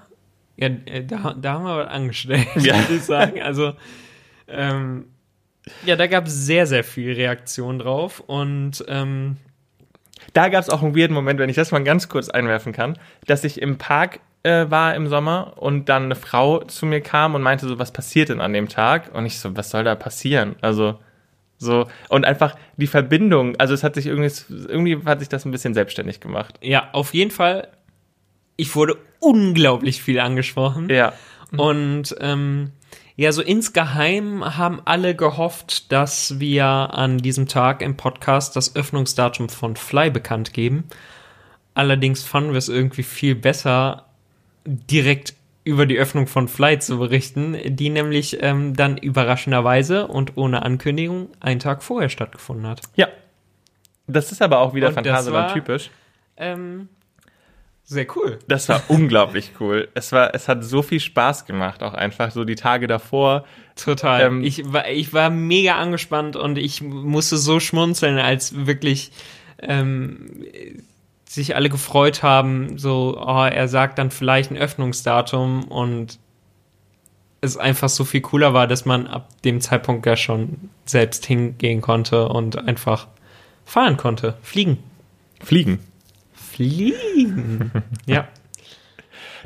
ja, 0.56 0.68
äh, 0.86 1.04
da, 1.04 1.34
da 1.36 1.52
haben 1.54 1.64
wir 1.64 1.76
was 1.78 1.88
angestellt, 1.88 2.46
Ja. 2.60 2.78
würde 2.78 2.94
ich 2.94 3.02
sagen. 3.02 3.42
Also, 3.42 3.72
ähm, 4.46 5.06
ja, 5.84 5.96
da 5.96 6.06
gab 6.06 6.26
es 6.26 6.46
sehr, 6.46 6.66
sehr 6.66 6.84
viel 6.84 7.12
Reaktion 7.14 7.78
drauf 7.80 8.20
und 8.26 8.84
ähm, 8.88 9.36
Da 10.34 10.48
gab 10.48 10.60
es 10.62 10.70
auch 10.70 10.82
einen 10.82 10.96
weirden 10.96 11.14
Moment, 11.14 11.38
wenn 11.40 11.50
ich 11.50 11.56
das 11.56 11.72
mal 11.72 11.82
ganz 11.84 12.08
kurz 12.08 12.28
einwerfen 12.28 12.72
kann, 12.72 12.96
dass 13.26 13.42
ich 13.44 13.60
im 13.60 13.76
Park 13.78 14.20
äh, 14.44 14.66
war 14.70 14.94
im 14.94 15.06
Sommer 15.08 15.54
und 15.56 15.88
dann 15.88 16.04
eine 16.04 16.14
Frau 16.16 16.64
zu 16.64 16.84
mir 16.86 17.00
kam 17.00 17.34
und 17.34 17.42
meinte 17.42 17.66
so, 17.68 17.78
was 17.78 17.92
passiert 17.92 18.28
denn 18.28 18.40
an 18.40 18.52
dem 18.52 18.68
Tag? 18.68 19.14
Und 19.14 19.24
ich 19.26 19.38
so, 19.38 19.56
was 19.56 19.70
soll 19.70 19.84
da 19.84 19.94
passieren? 19.94 20.56
Also 20.60 20.98
so 21.64 21.86
und 22.08 22.24
einfach 22.24 22.56
die 22.76 22.86
Verbindung, 22.86 23.56
also 23.56 23.74
es 23.74 23.82
hat 23.82 23.94
sich 23.94 24.06
irgendwie, 24.06 24.32
irgendwie 24.68 24.98
hat 25.04 25.20
sich 25.20 25.28
das 25.28 25.44
ein 25.44 25.50
bisschen 25.50 25.74
selbstständig 25.74 26.20
gemacht. 26.20 26.58
ja, 26.62 26.88
auf 26.92 27.14
jeden 27.14 27.30
Fall, 27.30 27.68
ich 28.56 28.74
wurde 28.76 28.96
unglaublich 29.20 30.02
viel 30.02 30.20
angesprochen. 30.20 30.88
Ja, 30.90 31.12
Und 31.56 32.14
ähm, 32.20 32.72
ja, 33.16 33.30
so 33.32 33.42
insgeheim 33.42 34.56
haben 34.56 34.80
alle 34.84 35.14
gehofft, 35.14 35.92
dass 35.92 36.40
wir 36.40 36.64
an 36.64 37.18
diesem 37.18 37.46
Tag 37.46 37.82
im 37.82 37.96
Podcast 37.96 38.56
das 38.56 38.74
Öffnungsdatum 38.74 39.48
von 39.48 39.76
Fly 39.76 40.10
bekannt 40.10 40.52
geben. 40.52 40.84
Allerdings 41.74 42.22
fanden 42.22 42.52
wir 42.52 42.58
es 42.58 42.68
irgendwie 42.68 43.02
viel 43.02 43.34
besser, 43.34 44.06
direkt 44.66 45.34
über 45.64 45.86
die 45.86 45.98
Öffnung 45.98 46.26
von 46.26 46.48
Fly 46.48 46.78
zu 46.78 46.98
berichten, 46.98 47.56
die 47.64 47.90
nämlich 47.90 48.42
ähm, 48.42 48.74
dann 48.74 48.96
überraschenderweise 48.96 50.08
und 50.08 50.36
ohne 50.36 50.62
Ankündigung 50.62 51.28
einen 51.40 51.60
Tag 51.60 51.82
vorher 51.82 52.08
stattgefunden 52.08 52.66
hat. 52.66 52.80
ja. 52.96 53.08
Das 54.08 54.32
ist 54.32 54.42
aber 54.42 54.58
auch 54.58 54.74
wieder 54.74 54.92
Phantasialand 54.92 55.52
typisch. 55.52 55.90
Ähm, 56.36 56.88
Sehr 57.84 58.06
cool. 58.16 58.40
Das 58.48 58.68
war 58.68 58.82
unglaublich 58.88 59.52
cool. 59.60 59.88
Es 59.94 60.12
war, 60.12 60.34
es 60.34 60.48
hat 60.48 60.64
so 60.64 60.82
viel 60.82 61.00
Spaß 61.00 61.46
gemacht, 61.46 61.82
auch 61.82 61.94
einfach 61.94 62.32
so 62.32 62.44
die 62.44 62.56
Tage 62.56 62.88
davor. 62.88 63.44
Total. 63.76 64.22
Ähm, 64.22 64.44
ich, 64.44 64.72
war, 64.72 64.88
ich 64.88 65.12
war 65.12 65.30
mega 65.30 65.76
angespannt 65.76 66.36
und 66.36 66.58
ich 66.58 66.82
musste 66.82 67.36
so 67.36 67.60
schmunzeln, 67.60 68.18
als 68.18 68.66
wirklich 68.66 69.12
ähm, 69.60 70.30
sich 71.34 71.56
alle 71.56 71.70
gefreut 71.70 72.22
haben, 72.22 72.76
so, 72.76 73.18
oh, 73.18 73.44
er 73.46 73.66
sagt 73.66 73.98
dann 73.98 74.10
vielleicht 74.10 74.50
ein 74.50 74.58
Öffnungsdatum 74.58 75.64
und 75.64 76.18
es 77.40 77.56
einfach 77.56 77.88
so 77.88 78.04
viel 78.04 78.20
cooler 78.20 78.52
war, 78.52 78.66
dass 78.66 78.84
man 78.84 79.06
ab 79.06 79.30
dem 79.42 79.62
Zeitpunkt 79.62 80.04
ja 80.04 80.16
schon 80.16 80.68
selbst 80.84 81.24
hingehen 81.24 81.80
konnte 81.80 82.28
und 82.28 82.68
einfach 82.68 83.08
fahren 83.64 83.96
konnte. 83.96 84.34
Fliegen. 84.42 84.78
Fliegen. 85.42 85.78
Fliegen. 86.34 87.72
ja. 88.06 88.28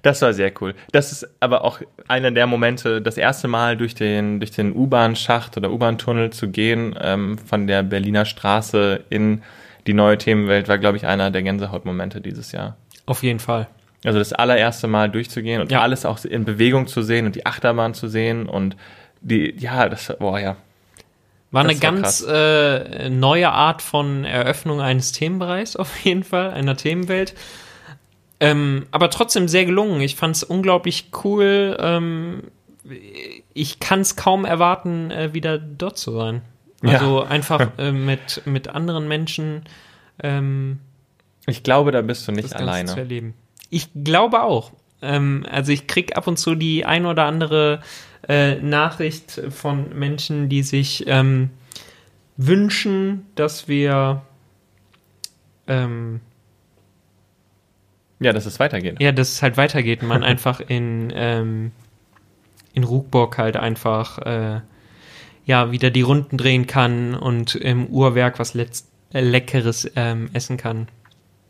Das 0.03 0.23
war 0.23 0.35
sehr 0.35 0.53
cool. 0.61 0.75
Das 0.91 1.13
ist 1.13 1.29
aber 1.39 1.63
auch 1.63 1.81
einer 2.09 2.33
der 2.33 2.49
Momente, 2.49 3.01
das 3.01 3.17
erste 3.17 3.47
Mal 3.47 3.77
durch 3.77 3.95
den, 3.95 4.41
durch 4.41 4.51
den 4.51 4.75
U-Bahn-Schacht 4.75 5.57
oder 5.57 5.71
U-Bahn-Tunnel 5.71 6.31
zu 6.31 6.49
gehen, 6.49 6.97
ähm, 7.01 7.39
von 7.39 7.69
der 7.69 7.85
Berliner 7.85 8.25
Straße 8.25 9.05
in 9.09 9.43
die 9.87 9.95
neue 9.95 10.19
Themenwelt, 10.19 10.69
war, 10.69 10.79
glaube 10.79 10.97
ich, 10.97 11.07
einer 11.07 11.31
der 11.31 11.43
Gänsehautmomente 11.43 12.21
dieses 12.21 12.53
Jahr. 12.53 12.77
Auf 13.07 13.23
jeden 13.23 13.39
Fall. 13.41 13.69
Also 14.05 14.19
das 14.19 14.33
allererste 14.33 14.87
Mal 14.89 15.11
durchzugehen 15.11 15.61
und 15.61 15.71
Ja. 15.73 15.81
alles 15.81 16.05
auch 16.05 16.25
in 16.25 16.45
Bewegung 16.45 16.87
zu 16.87 17.03
sehen 17.03 17.27
und 17.27 17.35
die 17.35 17.47
Achterbahn 17.47 17.95
zu 17.95 18.09
sehen 18.09 18.47
und 18.47 18.77
die, 19.21 19.55
ja, 19.59 19.89
das, 19.89 20.15
boah, 20.19 20.39
ja. 20.39 20.57
War 21.51 21.65
Das 21.65 21.71
eine 21.73 21.83
war 21.83 21.93
ganz 21.93 22.27
äh, 22.29 23.09
neue 23.09 23.51
Art 23.51 23.81
von 23.83 24.25
Eröffnung 24.25 24.81
eines 24.81 25.13
Themenbereichs 25.13 25.77
auf 25.77 25.99
jeden 26.05 26.25
Fall, 26.25 26.51
einer 26.51 26.77
Themenwelt. 26.77 27.35
Ähm, 28.39 28.87
aber 28.91 29.09
trotzdem 29.11 29.49
sehr 29.49 29.65
gelungen. 29.65 30.01
Ich 30.03 30.17
fand 30.17 30.37
es 30.37 30.43
unglaublich 30.45 31.11
cool. 31.25 31.77
Ähm, 31.81 32.43
ich 33.55 33.81
kann 33.81 34.01
es 34.01 34.15
kaum 34.17 34.45
erwarten, 34.45 35.11
äh, 35.11 35.33
wieder 35.33 35.59
dort 35.59 35.97
zu 35.99 36.13
sein. 36.13 36.43
Ja. 36.83 36.93
Also 36.95 37.23
einfach 37.23 37.71
äh, 37.79 37.91
mit, 37.93 38.43
mit 38.47 38.69
anderen 38.69 39.09
Menschen 39.09 39.63
ähm, 40.23 40.81
Ich 41.47 41.63
glaube, 41.63 41.91
da 41.91 42.03
bist 42.03 42.27
du 42.29 42.33
nicht 42.33 42.43
Ganze 42.51 42.57
zu 42.57 42.63
alleine. 42.63 42.97
erleben. 42.97 43.35
Ich 43.71 43.89
glaube 43.95 44.43
auch. 44.43 44.73
Ähm, 45.03 45.45
also 45.51 45.73
ich 45.73 45.87
krieg 45.87 46.17
ab 46.17 46.27
und 46.27 46.39
zu 46.39 46.55
die 46.55 46.85
ein 46.85 47.07
oder 47.07 47.25
andere 47.25 47.81
äh, 48.29 48.57
Nachricht 48.57 49.41
von 49.51 49.97
Menschen, 49.99 50.49
die 50.49 50.63
sich 50.63 51.05
ähm, 51.07 51.51
wünschen, 52.37 53.27
dass 53.35 53.69
wir 53.69 54.23
ähm, 55.67 56.21
Ja, 58.21 58.33
dass 58.33 58.47
es 58.47 58.59
weitergeht. 58.61 59.01
ja, 59.01 59.13
dass 59.13 59.31
es 59.33 59.43
halt 59.43 59.57
weitergeht 59.57 60.03
man 60.03 60.23
einfach 60.25 60.61
in 60.61 61.13
ähm, 61.15 61.73
in 62.73 62.85
Ruckburg 62.85 63.39
halt 63.39 63.57
einfach 63.57 64.19
äh, 64.19 64.61
ja 65.47 65.71
wieder 65.71 65.91
die 65.91 66.03
Runden 66.03 66.37
drehen 66.37 66.67
kann 66.67 67.15
und 67.15 67.55
im 67.55 67.87
Uhrwerk 67.87 68.39
was 68.39 68.53
letzt, 68.53 68.89
äh, 69.15 69.21
leckeres 69.21 69.91
ähm, 69.97 70.29
essen 70.35 70.59
kann. 70.59 70.89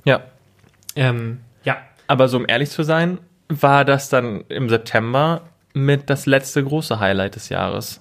Ja. 0.05 0.21
Ähm, 0.95 1.41
ja, 1.65 1.79
Aber 2.07 2.29
so 2.29 2.37
um 2.37 2.45
ehrlich 2.47 2.71
zu 2.71 2.85
sein, 2.85 3.19
war 3.49 3.85
das 3.85 4.09
dann 4.09 4.45
im 4.49 4.69
September 4.69 5.43
mit 5.73 6.09
das 6.09 6.27
letzte 6.27 6.63
große 6.63 7.01
Highlight 7.01 7.35
des 7.35 7.49
Jahres. 7.49 8.01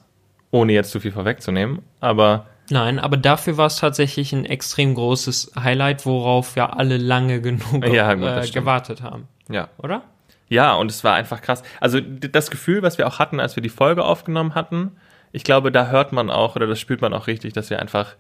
Ohne 0.52 0.74
jetzt 0.74 0.92
zu 0.92 1.00
viel 1.00 1.12
vorwegzunehmen. 1.12 1.80
Aber 2.00 2.46
Nein, 2.70 3.00
aber 3.00 3.18
dafür 3.18 3.58
war 3.58 3.68
es 3.68 3.78
tatsächlich 3.78 4.34
ein 4.34 4.46
extrem 4.46 4.96
großes 4.96 5.52
Highlight, 5.60 6.06
worauf 6.06 6.56
ja 6.56 6.70
alle 6.72 6.98
lange 6.98 7.40
genug 7.42 7.86
Ja, 7.86 8.14
gut, 8.16 8.24
äh, 8.26 8.50
gewartet 8.50 9.02
haben, 9.04 9.28
ja. 9.50 9.70
oder? 9.78 10.02
Ja, 10.48 10.74
und 10.74 10.90
es 10.90 11.04
war 11.04 11.14
einfach 11.14 11.42
krass. 11.42 11.64
Also 11.80 12.00
das 12.00 12.50
Gefühl, 12.50 12.82
was 12.82 12.98
wir 12.98 13.08
auch 13.08 13.20
hatten, 13.20 13.40
als 13.40 13.56
wir 13.56 13.64
die 13.64 13.70
Folge 13.70 14.04
aufgenommen 14.04 14.56
hatten, 14.56 14.92
ich 15.36 15.44
glaube, 15.44 15.70
da 15.70 15.88
hört 15.88 16.14
man 16.14 16.30
auch 16.30 16.56
oder 16.56 16.66
das 16.66 16.80
spürt 16.80 17.02
man 17.02 17.14
auch 17.14 17.28
richtig, 17.28 17.52
dass 17.52 17.70
wir 17.70 17.80
einfach 17.80 18.16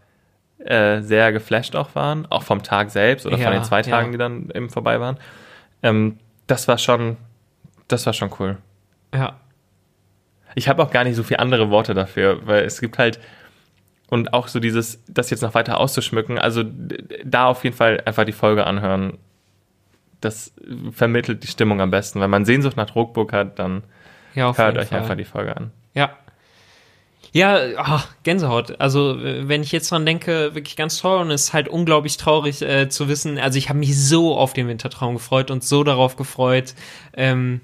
äh, 0.59 1.01
sehr 1.01 1.31
geflasht 1.31 1.73
auch 1.75 1.95
waren, 1.95 2.25
auch 2.29 2.43
vom 2.43 2.61
Tag 2.61 2.91
selbst 2.91 3.25
oder 3.25 3.37
Ja, 3.37 3.45
von 3.45 3.53
den 3.53 3.63
zwei 3.63 3.81
Tagen, 3.81 4.07
ja. 4.07 4.11
die 4.11 4.17
dann 4.17 4.49
eben 4.53 4.69
vorbei 4.69 4.99
waren. 4.99 5.17
Ähm, 5.81 6.17
das 6.45 6.67
war 6.67 6.77
schon, 6.77 7.15
das 7.87 8.05
war 8.05 8.11
schon 8.11 8.31
cool. 8.39 8.57
Ja, 9.13 9.37
Ich 10.55 10.67
habe 10.67 10.83
auch 10.83 10.91
gar 10.91 11.05
nicht 11.05 11.15
so 11.15 11.23
viele 11.23 11.39
andere 11.39 11.69
Worte 11.69 11.93
dafür, 11.93 12.45
weil 12.45 12.65
es 12.65 12.81
gibt 12.81 12.97
halt 12.97 13.19
und 14.09 14.33
auch 14.33 14.49
so 14.49 14.59
dieses, 14.59 15.01
das 15.07 15.29
jetzt 15.29 15.41
noch 15.41 15.53
weiter 15.53 15.79
auszuschmücken, 15.79 16.37
also 16.37 16.63
da 17.23 17.47
auf 17.47 17.63
jeden 17.63 17.77
Fall 17.77 18.01
einfach 18.05 18.25
die 18.25 18.33
Folge 18.33 18.67
anhören. 18.67 19.17
Das 20.19 20.53
vermittelt 20.91 21.43
die 21.43 21.47
Stimmung 21.47 21.79
am 21.79 21.91
besten. 21.91 22.19
Wenn 22.19 22.29
man 22.29 22.43
Sehnsucht 22.43 22.75
nach 22.75 22.93
Ruckburg 22.93 23.31
hat, 23.31 23.57
dann 23.57 23.83
ja, 24.33 24.55
hört 24.55 24.77
euch 24.77 24.89
Fall. 24.89 24.99
einfach 24.99 25.15
die 25.15 25.23
Folge 25.23 25.55
an. 25.55 25.71
Ja. 25.93 26.11
Ja, 27.31 27.59
ach, 27.77 28.07
Gänsehaut. 28.23 28.79
Also, 28.79 29.17
wenn 29.19 29.61
ich 29.61 29.71
jetzt 29.71 29.91
dran 29.91 30.05
denke, 30.05 30.55
wirklich 30.55 30.75
ganz 30.75 30.99
toll 30.99 31.19
und 31.19 31.31
es 31.31 31.45
ist 31.45 31.53
halt 31.53 31.67
unglaublich 31.67 32.17
traurig 32.17 32.61
äh, 32.61 32.87
zu 32.89 33.07
wissen. 33.09 33.37
Also, 33.37 33.57
ich 33.57 33.67
habe 33.69 33.79
mich 33.79 33.99
so 33.99 34.37
auf 34.37 34.53
den 34.53 34.67
Wintertraum 34.67 35.15
gefreut 35.15 35.51
und 35.51 35.63
so 35.63 35.83
darauf 35.83 36.15
gefreut, 36.15 36.75
ähm, 37.15 37.61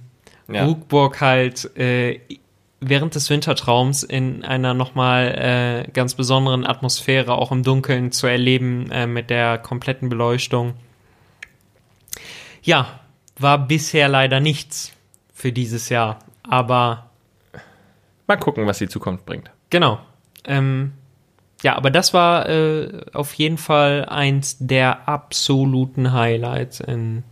Ja. 0.52 0.66
Ruckburg 0.66 1.22
halt 1.22 1.76
äh, 1.78 2.20
während 2.82 3.16
des 3.16 3.30
Wintertraums 3.30 4.04
in 4.04 4.44
einer 4.44 4.74
nochmal 4.74 5.86
äh, 5.88 5.92
ganz 5.92 6.16
besonderen 6.16 6.66
Atmosphäre 6.66 7.34
auch 7.36 7.52
im 7.52 7.64
Dunkeln 7.64 8.12
zu 8.12 8.28
erleben 8.28 8.90
äh, 8.92 9.08
mit 9.08 9.30
der 9.30 9.58
kompletten 9.60 10.10
Beleuchtung. 10.10 10.74
Ja, 12.64 13.00
war 13.38 13.60
bisher 13.68 14.08
leider 14.10 14.40
nichts 14.40 14.92
für 15.34 15.52
dieses 15.52 15.90
Jahr, 15.90 16.20
aber 16.44 17.11
Mal 18.28 18.38
gucken, 18.38 18.68
was 18.68 18.78
die 18.78 18.88
Zukunft 18.88 19.26
bringt. 19.26 19.52
Genau. 19.70 20.00
Ähm, 20.46 20.94
ja, 21.64 21.76
aber 21.76 21.92
das 21.92 22.14
war 22.14 22.50
äh, 22.50 23.02
auf 23.14 23.34
jeden 23.34 23.58
Fall 23.58 24.06
eins 24.06 24.58
der 24.60 25.08
absoluten 25.08 26.14
Highlights 26.14 26.80
in 26.80 27.24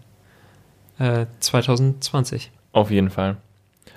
äh, 1.00 1.26
2020. 1.40 2.52
Auf 2.72 2.92
jeden 2.92 3.10
Fall. 3.10 3.38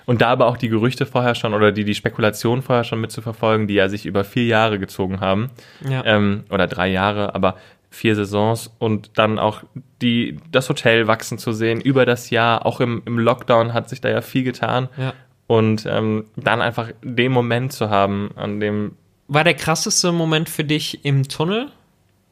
Und 0.05 0.21
da 0.21 0.29
aber 0.29 0.47
auch 0.47 0.57
die 0.57 0.69
Gerüchte 0.69 1.05
vorher 1.05 1.35
schon 1.35 1.53
oder 1.53 1.71
die, 1.71 1.85
die 1.85 1.95
Spekulation 1.95 2.61
vorher 2.61 2.83
schon 2.83 2.99
mitzuverfolgen, 2.99 3.67
die 3.67 3.75
ja 3.75 3.87
sich 3.87 4.05
über 4.05 4.23
vier 4.23 4.45
Jahre 4.45 4.79
gezogen 4.79 5.21
haben. 5.21 5.51
Ja. 5.87 6.03
ähm, 6.05 6.43
oder 6.49 6.67
drei 6.67 6.89
Jahre, 6.89 7.35
aber 7.35 7.55
vier 7.89 8.15
Saisons 8.15 8.73
und 8.79 9.17
dann 9.19 9.37
auch 9.37 9.63
die, 10.01 10.39
das 10.51 10.67
Hotel 10.67 11.07
wachsen 11.07 11.37
zu 11.37 11.53
sehen 11.53 11.79
über 11.79 12.05
das 12.05 12.31
Jahr. 12.31 12.65
Auch 12.65 12.79
im, 12.79 13.03
im 13.05 13.19
Lockdown 13.19 13.73
hat 13.73 13.87
sich 13.87 14.01
da 14.01 14.09
ja 14.09 14.21
viel 14.21 14.43
getan. 14.43 14.89
ja. 14.97 15.13
Und 15.47 15.85
ähm, 15.85 16.25
dann 16.35 16.61
einfach 16.61 16.89
den 17.03 17.31
Moment 17.31 17.73
zu 17.73 17.89
haben, 17.89 18.31
an 18.35 18.59
dem, 18.59 18.95
War 19.27 19.43
der 19.43 19.53
krasseste 19.55 20.11
Moment 20.11 20.49
für 20.49 20.63
dich 20.63 21.03
im 21.05 21.27
Tunnel? 21.27 21.69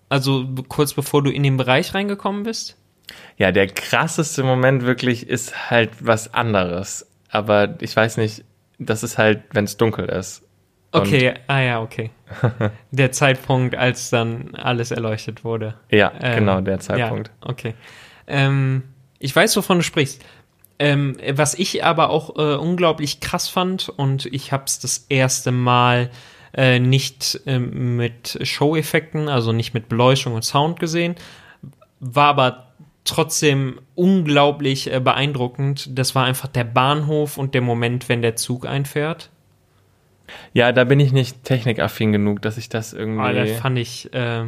Also 0.09 0.47
kurz 0.67 0.93
bevor 0.93 1.23
du 1.23 1.29
in 1.31 1.43
den 1.43 1.57
Bereich 1.57 1.93
reingekommen 1.93 2.43
bist? 2.43 2.77
ja, 3.37 3.51
der 3.51 3.67
krasseste 3.67 4.41
Moment 4.43 4.83
wirklich 4.83 5.27
ist 5.27 5.69
halt 5.69 5.89
was 5.99 6.33
anderes. 6.33 7.05
Aber 7.29 7.75
ich 7.81 7.93
weiß 7.93 8.15
nicht, 8.17 8.45
das 8.79 9.03
ist 9.03 9.17
halt, 9.17 9.43
wenn 9.51 9.65
es 9.65 9.75
dunkel 9.75 10.05
ist. 10.05 10.43
Und- 10.93 11.01
Okay, 11.07 11.33
ah 11.47 11.59
ja, 11.59 11.81
okay. 11.81 12.11
der 12.91 13.11
Zeitpunkt, 13.11 13.75
als 13.75 14.09
dann 14.11 14.55
alles 14.55 14.91
erleuchtet 14.91 15.43
wurde. 15.43 15.75
Ja, 15.89 16.11
Ähm, 16.21 16.39
genau, 16.39 16.61
der 16.61 16.79
Zeitpunkt. 16.79 17.31
Ja, 17.43 17.49
okay. 17.49 17.73
Ähm, 18.27 18.83
ich 19.19 19.35
weiß, 19.35 19.57
wovon 19.57 19.77
du 19.79 19.83
sprichst. 19.83 20.23
Ähm, 20.81 21.15
was 21.33 21.53
ich 21.53 21.83
aber 21.83 22.09
auch 22.09 22.37
äh, 22.37 22.55
unglaublich 22.55 23.19
krass 23.19 23.47
fand 23.47 23.87
und 23.87 24.25
ich 24.25 24.51
habe 24.51 24.63
es 24.65 24.79
das 24.79 25.05
erste 25.09 25.51
Mal 25.51 26.09
äh, 26.55 26.79
nicht 26.79 27.39
ähm, 27.45 27.97
mit 27.97 28.39
Show-Effekten, 28.41 29.29
also 29.29 29.51
nicht 29.51 29.75
mit 29.75 29.89
Beleuchtung 29.89 30.33
und 30.33 30.43
Sound 30.43 30.79
gesehen, 30.79 31.13
war 31.99 32.29
aber 32.29 32.73
trotzdem 33.03 33.79
unglaublich 33.93 34.91
äh, 34.91 34.99
beeindruckend. 34.99 35.87
Das 35.99 36.15
war 36.15 36.25
einfach 36.25 36.47
der 36.47 36.63
Bahnhof 36.63 37.37
und 37.37 37.53
der 37.53 37.61
Moment, 37.61 38.09
wenn 38.09 38.23
der 38.23 38.35
Zug 38.35 38.65
einfährt. 38.65 39.29
Ja, 40.51 40.71
da 40.71 40.83
bin 40.83 40.99
ich 40.99 41.11
nicht 41.11 41.43
technikaffin 41.43 42.11
genug, 42.11 42.41
dass 42.41 42.57
ich 42.57 42.69
das 42.69 42.91
irgendwie. 42.91 43.21
Ah, 43.21 43.33
das 43.33 43.51
fand 43.51 43.77
ich, 43.77 44.11
äh, 44.15 44.45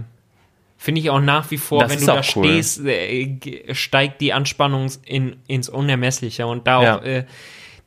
finde 0.83 0.99
ich 0.99 1.09
auch 1.09 1.21
nach 1.21 1.49
wie 1.49 1.57
vor, 1.57 1.79
Das 1.79 1.93
wenn 1.93 2.01
du 2.01 2.05
da 2.07 2.15
cool. 2.35 2.43
stehst, 2.45 2.85
äh, 2.85 3.73
steigt 3.73 4.19
die 4.19 4.33
Anspannung 4.33 4.91
in, 5.05 5.37
ins 5.47 5.69
Unermessliche 5.69 6.45
und 6.45 6.67
da 6.67 6.83
Ja. 6.83 6.97
auch 6.99 7.03
äh, 7.03 7.23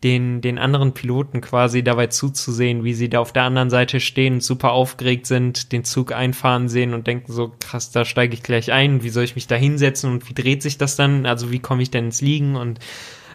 den, 0.03 0.41
den 0.41 0.59
anderen 0.59 0.95
Piloten 0.95 1.43
quasi 1.43 1.83
dabei 1.85 2.07
zuzusehen, 2.07 2.85
wie 2.85 2.95
sie 2.95 3.11
da 3.11 3.21
auf 3.21 3.35
der 3.35 3.43
anderen 3.43 3.69
Seite 3.69 4.01
stehen 4.01 4.35
und 4.35 4.43
super 4.43 4.73
aufgeregt 4.73 5.27
sind, 5.27 5.73
den 5.73 5.85
Zug 5.85 6.11
einfahren 6.13 6.71
sehen 6.71 6.95
und 6.95 7.07
denken 7.07 7.31
so, 7.33 7.53
krass, 7.61 7.91
da 7.91 8.07
steige 8.07 8.33
ich 8.33 8.43
gleich 8.43 8.73
ein, 8.73 9.03
wie 9.03 9.11
soll 9.11 9.25
ich 9.25 9.35
mich 9.35 9.47
da 9.47 9.57
hinsetzen 9.57 10.11
und 10.11 10.29
wie 10.31 10.35
dreht 10.35 10.63
sich 10.63 10.79
das 10.79 10.97
dann, 10.97 11.27
also 11.27 11.51
wie 11.53 11.59
komme 11.59 11.83
ich 11.83 11.91
denn 11.91 12.07
ins 12.07 12.23
Liegen 12.23 12.57
und 12.57 12.79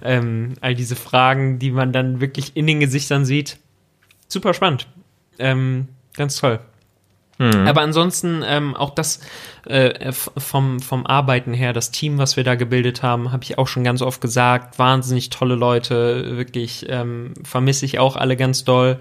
ähm, 0.04 0.56
all 0.62 0.74
diese 0.74 0.96
Fragen, 0.96 1.60
die 1.60 1.70
man 1.70 1.92
dann 1.92 2.20
wirklich 2.20 2.54
in 2.56 2.66
den 2.66 2.80
Gesichtern 2.80 3.26
sieht. 3.26 3.58
Super 4.28 4.56
spannend. 4.56 4.88
Ähm, 5.38 5.88
ganz 6.16 6.38
toll. 6.38 6.60
Aber 7.68 7.82
ansonsten 7.82 8.44
ähm, 8.46 8.76
auch 8.76 8.92
das 8.92 9.20
äh, 9.68 9.90
f- 10.00 10.32
vom, 10.38 10.80
vom 10.80 11.06
Arbeiten 11.08 11.54
her, 11.54 11.74
das 11.74 11.92
Team, 11.92 12.18
was 12.18 12.38
wir 12.38 12.44
da 12.44 12.56
gebildet 12.56 13.02
haben, 13.04 13.32
habe 13.32 13.44
ich 13.44 13.58
auch 13.58 13.68
schon 13.68 13.84
ganz 13.84 14.02
oft 14.02 14.22
gesagt, 14.22 14.78
wahnsinnig 14.78 15.30
tolle 15.32 15.56
Leute, 15.56 16.38
wirklich 16.38 16.86
ähm, 16.90 17.34
vermisse 17.44 17.86
ich 17.86 17.98
auch 18.00 18.16
alle 18.16 18.38
ganz 18.38 18.64
doll. 18.64 19.00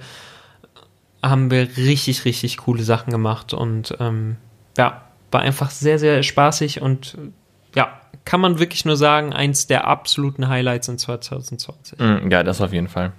Haben 1.22 1.50
wir 1.50 1.68
richtig, 1.76 2.24
richtig 2.24 2.56
coole 2.56 2.82
Sachen 2.82 3.10
gemacht 3.10 3.52
und 3.52 3.94
ähm, 4.00 4.36
ja, 4.78 5.02
war 5.30 5.42
einfach 5.42 5.68
sehr, 5.70 5.98
sehr 5.98 6.22
spaßig 6.22 6.80
und 6.80 7.14
äh, 7.18 7.76
ja, 7.78 8.00
kann 8.24 8.40
man 8.40 8.58
wirklich 8.58 8.84
nur 8.86 8.96
sagen, 8.96 9.32
eins 9.34 9.66
der 9.66 9.86
absoluten 9.86 10.48
Highlights 10.48 10.88
in 10.88 10.96
2020. 10.98 11.98
Mm, 11.98 12.30
Ja, 12.30 12.42
das 12.42 12.60
auf 12.62 12.72
jeden 12.72 12.88
Fall. 12.88 13.12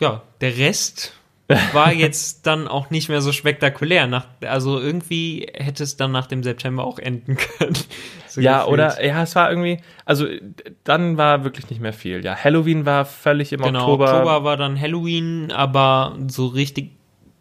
Ja, 0.00 0.22
der 0.40 0.56
Rest 0.56 1.12
war 1.72 1.92
jetzt 1.92 2.46
dann 2.46 2.68
auch 2.68 2.90
nicht 2.90 3.08
mehr 3.08 3.20
so 3.20 3.32
spektakulär. 3.32 4.06
Nach, 4.06 4.26
also 4.46 4.78
irgendwie 4.80 5.48
hätte 5.54 5.82
es 5.82 5.96
dann 5.96 6.12
nach 6.12 6.26
dem 6.26 6.42
September 6.42 6.84
auch 6.84 6.98
enden 6.98 7.36
können. 7.58 7.76
So 8.28 8.40
Ja, 8.40 8.60
gefühlt. 8.60 8.72
oder, 8.74 9.04
ja, 9.04 9.22
es 9.22 9.34
war 9.36 9.50
irgendwie, 9.50 9.78
also 10.04 10.26
dann 10.84 11.16
war 11.16 11.44
wirklich 11.44 11.68
nicht 11.70 11.80
mehr 11.80 11.92
viel. 11.92 12.24
Ja, 12.24 12.36
Halloween 12.36 12.86
war 12.86 13.04
völlig 13.04 13.52
im 13.52 13.60
Genau, 13.62 13.80
Oktober. 13.80 14.12
Oktober. 14.14 14.44
war 14.44 14.56
dann 14.56 14.80
Halloween, 14.80 15.50
aber 15.52 16.16
so 16.28 16.46
richtig 16.46 16.92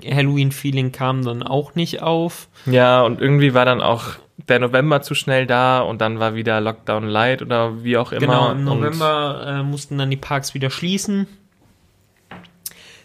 Halloween-Feeling 0.03 0.91
kam 0.91 1.23
dann 1.23 1.43
auch 1.43 1.75
nicht 1.75 2.01
auf. 2.01 2.47
Ja, 2.65 3.01
und 3.01 3.19
irgendwie 3.21 3.53
war 3.53 3.65
dann 3.65 3.81
auch 3.81 4.03
der 4.47 4.59
November 4.59 5.01
zu 5.01 5.13
schnell 5.13 5.45
da 5.45 5.81
und 5.81 5.99
dann 5.99 6.19
war 6.19 6.35
wieder 6.35 6.61
Lockdown 6.61 7.03
Light 7.07 7.41
oder 7.41 7.83
wie 7.83 7.97
auch 7.97 8.11
immer. 8.13 8.21
Genau, 8.21 8.51
im 8.51 8.63
November 8.63 9.43
äh, 9.59 9.63
mussten 9.63 9.97
dann 9.97 10.09
die 10.09 10.15
Parks 10.17 10.53
wieder 10.53 10.69
schließen. 10.69 11.27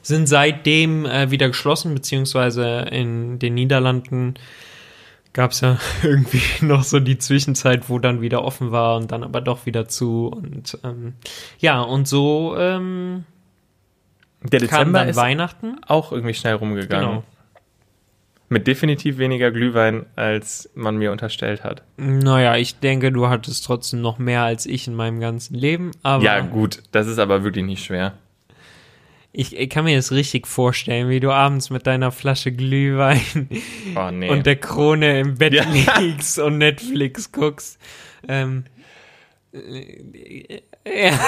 Sind 0.05 0.28
seitdem 0.28 1.07
äh, 1.07 1.30
wieder 1.30 1.48
geschlossen, 1.48 1.94
beziehungsweise 1.94 2.86
in 2.90 3.38
den 3.38 3.55
Niederlanden 3.55 4.34
gab 5.32 5.50
es 5.50 5.62
ja 5.62 5.78
irgendwie 6.02 6.42
noch 6.61 6.84
so 6.84 7.00
die 7.00 7.18
Zwischenzeit, 7.18 7.88
wo 7.88 7.98
dann 7.98 8.20
wieder 8.20 8.44
offen 8.44 8.70
war 8.70 8.96
und 8.96 9.11
dann 9.12 9.24
aber 9.24 9.40
doch 9.40 9.66
wieder 9.66 9.88
zu. 9.88 10.28
Und 10.28 10.78
ähm, 10.84 11.14
ja, 11.59 11.80
und 11.80 12.07
so 12.07 12.55
ähm, 12.57 13.24
der 14.42 14.61
kam 14.61 14.68
Dezember 14.68 14.98
dann 15.00 15.09
ist 15.09 15.16
Weihnachten. 15.16 15.76
auch 15.86 16.12
irgendwie 16.12 16.34
schnell 16.34 16.55
rumgegangen. 16.55 17.09
Genau. 17.09 17.24
Mit 18.50 18.66
definitiv 18.66 19.16
weniger 19.16 19.50
Glühwein, 19.50 20.05
als 20.16 20.70
man 20.74 20.96
mir 20.98 21.12
unterstellt 21.12 21.64
hat. 21.64 21.82
Naja, 21.96 22.57
ich 22.57 22.78
denke, 22.78 23.11
du 23.11 23.28
hattest 23.28 23.64
trotzdem 23.64 24.02
noch 24.02 24.18
mehr 24.18 24.42
als 24.42 24.66
ich 24.66 24.86
in 24.86 24.94
meinem 24.94 25.18
ganzen 25.18 25.55
Leben. 25.55 25.92
Aber 26.02 26.22
Ja, 26.22 26.40
gut, 26.40 26.82
das 26.92 27.07
ist 27.07 27.18
aber 27.18 27.42
wirklich 27.42 27.64
nicht 27.64 27.82
schwer. 27.82 28.12
Ich, 29.37 29.57
ich 29.57 29.68
kann 29.68 29.85
mir 29.85 29.97
das 29.97 30.12
richtig 30.12 30.47
vorstellen, 30.47 31.09
wie 31.09 31.18
du 31.20 31.30
abends 31.32 31.68
mit 31.68 31.87
deiner 31.87 32.12
Flasche 32.12 32.53
Glühwein 32.53 33.20
Oh, 33.97 34.11
nee. 34.12 34.30
und 34.30 34.47
der 34.47 34.57
Krone 34.57 35.18
im 35.20 35.35
Bett 35.35 35.53
Ja. 35.55 35.64
liegst 35.99 36.39
und 36.39 36.59
Netflix 36.59 37.32
guckst. 37.32 37.78
Ähm, 38.28 38.64
äh, 39.53 40.61
ja, 40.87 41.18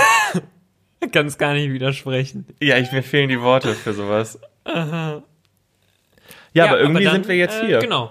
kannst 1.12 1.38
gar 1.38 1.54
nicht 1.54 1.72
widersprechen. 1.72 2.46
ja, 2.62 2.78
ich, 2.78 2.92
mir 2.92 3.02
fehlen 3.02 3.28
die 3.28 3.40
Worte 3.40 3.74
für 3.74 3.92
sowas. 3.92 4.38
Ja, 4.66 6.64
aber 6.68 6.80
irgendwie 6.80 7.04
dann, 7.04 7.12
sind 7.14 7.28
wir 7.28 7.36
jetzt 7.36 7.60
äh, 7.62 7.66
hier. 7.66 7.78
Genau. 7.80 8.10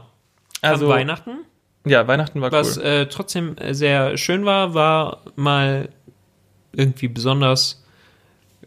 Also, 0.61 0.85
Also 0.85 0.89
Weihnachten, 0.89 1.39
ja, 1.85 2.07
Weihnachten 2.07 2.41
war 2.41 2.51
was 2.51 2.77
cool. 2.77 2.83
äh, 2.83 3.05
trotzdem 3.07 3.57
äh, 3.57 3.73
sehr 3.73 4.17
schön 4.17 4.45
war, 4.45 4.73
war 4.73 5.21
mal 5.35 5.89
irgendwie 6.73 7.07
besonders 7.07 7.84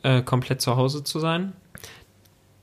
äh, 0.02 0.22
komplett 0.22 0.60
zu 0.60 0.76
Hause 0.76 1.04
zu 1.04 1.18
sein. 1.18 1.52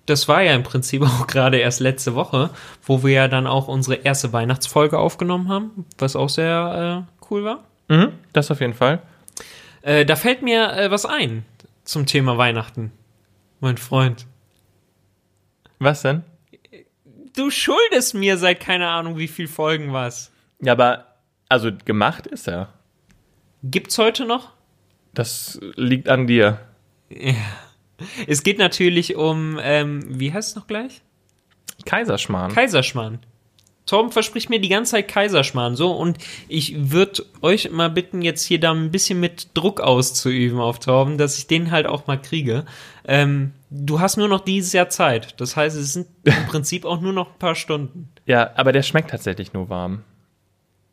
Das 0.06 0.28
war 0.28 0.42
ja 0.42 0.54
im 0.54 0.64
Prinzip 0.64 1.02
auch 1.04 1.28
gerade 1.28 1.58
erst 1.58 1.80
letzte 1.80 2.16
Woche, 2.16 2.50
wo 2.84 3.04
wir 3.04 3.14
ja 3.14 3.28
dann 3.28 3.48
auch 3.48 3.68
unsere 3.68 3.96
erste 3.96 4.34
Weihnachtsfolge 4.34 4.98
aufgenommen 4.98 5.50
haben, 5.50 5.86
was 5.98 6.16
auch 6.16 6.30
sehr 6.30 7.06
äh, 7.08 7.26
cool 7.30 7.44
war. 7.44 7.64
Mhm, 7.88 8.14
das 8.34 8.52
auf 8.52 8.62
jeden 8.62 8.74
Fall. 8.74 9.02
Äh, 9.82 10.06
da 10.06 10.16
fällt 10.16 10.42
mir 10.42 10.74
äh, 10.74 10.92
was 10.92 11.06
ein 11.06 11.46
zum 11.84 12.06
Thema 12.06 12.38
Weihnachten, 12.38 12.92
mein 13.60 13.78
Freund. 13.78 14.26
Was 15.80 16.02
denn? 16.02 16.24
Du 17.36 17.52
schuldest 17.52 18.14
mir 18.14 18.38
seit 18.38 18.60
keine 18.60 18.88
Ahnung 18.88 19.18
wie 19.18 19.28
viel 19.28 19.48
Folgen 19.48 19.94
was. 19.94 20.32
Ja, 20.62 20.72
aber, 20.72 21.06
also 21.50 21.70
gemacht 21.84 22.28
ist 22.28 22.48
er. 22.48 22.70
Gibt's 23.62 23.98
heute 23.98 24.26
noch? 24.26 24.54
Das 25.14 25.60
liegt 25.76 26.10
an 26.10 26.28
dir. 26.28 26.60
Es 28.28 28.44
geht 28.44 28.58
natürlich 28.58 29.16
um, 29.16 29.60
ähm, 29.62 30.04
wie 30.20 30.34
heißt 30.34 30.50
es 30.50 30.56
noch 30.56 30.68
gleich? 30.68 31.02
Kaiserschmarrn. 31.86 32.54
Kaiserschmarrn. 32.54 33.20
Torben 33.86 34.12
verspricht 34.12 34.50
mir 34.50 34.60
die 34.60 34.70
ganze 34.70 34.94
Zeit 34.94 35.08
Kaiserschmarrn, 35.08 35.76
so, 35.76 35.92
und 35.92 36.18
ich 36.48 36.92
würde 36.92 37.24
euch 37.42 37.70
mal 37.70 37.90
bitten, 37.90 38.24
jetzt 38.24 38.44
hier 38.44 38.60
da 38.60 38.72
ein 38.72 38.90
bisschen 38.90 39.20
mit 39.20 39.50
Druck 39.54 39.80
auszuüben 39.80 40.60
auf 40.60 40.80
Torben, 40.80 41.20
dass 41.20 41.38
ich 41.38 41.46
den 41.46 41.70
halt 41.70 41.86
auch 41.86 42.08
mal 42.08 42.20
kriege. 42.20 42.66
Ähm, 43.06 43.54
du 43.70 44.00
hast 44.00 44.18
nur 44.18 44.28
noch 44.28 44.42
dieses 44.42 44.74
Jahr 44.74 44.90
Zeit. 44.90 45.40
Das 45.40 45.56
heißt, 45.56 45.78
es 45.78 45.94
sind 45.94 46.08
im 46.24 46.34
Prinzip 46.48 46.84
auch 46.84 47.00
nur 47.00 47.14
noch 47.14 47.34
ein 47.34 47.40
paar 47.40 47.56
Stunden. 47.56 48.10
ja, 48.26 48.52
aber 48.56 48.72
der 48.72 48.82
schmeckt 48.82 49.12
tatsächlich 49.12 49.54
nur 49.54 49.70
warm. 49.70 50.04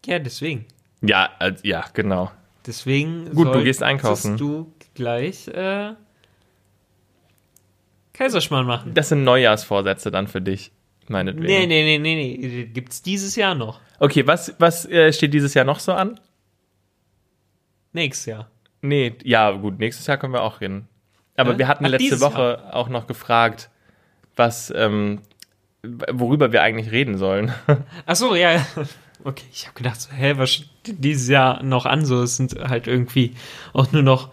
Ja, 0.04 0.18
deswegen. 0.18 0.66
Ja, 1.00 1.30
also, 1.38 1.60
ja, 1.62 1.86
genau. 1.94 2.30
Deswegen 2.66 3.30
Gut, 3.34 3.54
du 3.54 3.62
gehst 3.62 3.82
einkaufen. 3.82 4.36
du 4.36 4.72
gleich 4.94 5.48
äh, 5.48 5.94
Kaiserschmarrn 8.22 8.66
machen. 8.66 8.94
Das 8.94 9.08
sind 9.08 9.24
Neujahrsvorsätze 9.24 10.10
dann 10.12 10.28
für 10.28 10.40
dich, 10.40 10.70
meinetwegen. 11.08 11.46
Nee, 11.46 11.66
nee, 11.66 11.98
nee, 11.98 11.98
nee, 11.98 12.38
nee. 12.38 12.64
Gibt's 12.66 13.02
dieses 13.02 13.34
Jahr 13.34 13.54
noch. 13.54 13.80
Okay, 13.98 14.26
was, 14.26 14.54
was 14.58 14.86
äh, 14.86 15.12
steht 15.12 15.34
dieses 15.34 15.54
Jahr 15.54 15.64
noch 15.64 15.80
so 15.80 15.92
an? 15.92 16.20
Nächstes 17.92 18.26
Jahr. 18.26 18.50
Nee, 18.80 19.14
ja, 19.24 19.50
gut, 19.50 19.78
nächstes 19.78 20.06
Jahr 20.06 20.18
können 20.18 20.32
wir 20.32 20.42
auch 20.42 20.60
reden. 20.60 20.88
Aber 21.36 21.54
Hä? 21.54 21.58
wir 21.58 21.68
hatten 21.68 21.84
Ach, 21.84 21.90
letzte 21.90 22.20
Woche 22.20 22.72
auch 22.72 22.88
noch 22.88 23.06
gefragt, 23.06 23.70
was, 24.36 24.72
ähm, 24.76 25.20
worüber 25.82 26.52
wir 26.52 26.62
eigentlich 26.62 26.92
reden 26.92 27.18
sollen. 27.18 27.52
Ach 28.06 28.16
so, 28.16 28.36
ja. 28.36 28.64
Okay, 29.24 29.44
ich 29.52 29.66
habe 29.66 29.76
gedacht, 29.76 30.00
so, 30.00 30.10
hä, 30.12 30.34
was 30.36 30.50
steht 30.50 31.04
dieses 31.04 31.28
Jahr 31.28 31.62
noch 31.62 31.86
an? 31.86 32.04
So, 32.04 32.22
es 32.22 32.36
sind 32.36 32.56
halt 32.58 32.88
irgendwie 32.88 33.34
auch 33.72 33.92
nur 33.92 34.02
noch 34.02 34.30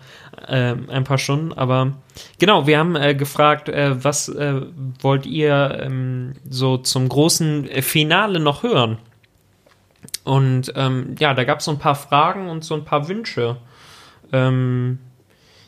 ähm, 0.48 0.90
ein 0.90 1.04
paar 1.04 1.18
Stunden. 1.20 1.54
Aber 1.54 1.94
genau, 2.40 2.66
wir 2.66 2.80
haben 2.80 2.96
äh, 2.96 3.14
gefragt, 3.14 3.70
äh, 3.70 4.04
was 4.04 4.30
äh, 4.30 4.62
wollt 5.00 5.26
ihr 5.26 5.80
ähm, 5.82 6.34
so 6.50 6.78
zum 6.78 7.08
großen 7.08 7.70
äh, 7.70 7.82
Finale 7.82 8.40
noch 8.40 8.64
hören? 8.64 8.98
Und 10.24 10.74
ähm, 10.76 11.16
ja, 11.20 11.34
da 11.34 11.44
gab 11.44 11.60
es 11.60 11.66
so 11.66 11.72
ein 11.72 11.80
paar 11.80 11.96
Fragen 11.96 12.50
und 12.50 12.64
so 12.64 12.74
ein 12.74 12.86
paar 12.86 13.08
Wünsche. 13.08 13.58
Ähm, 14.32 15.00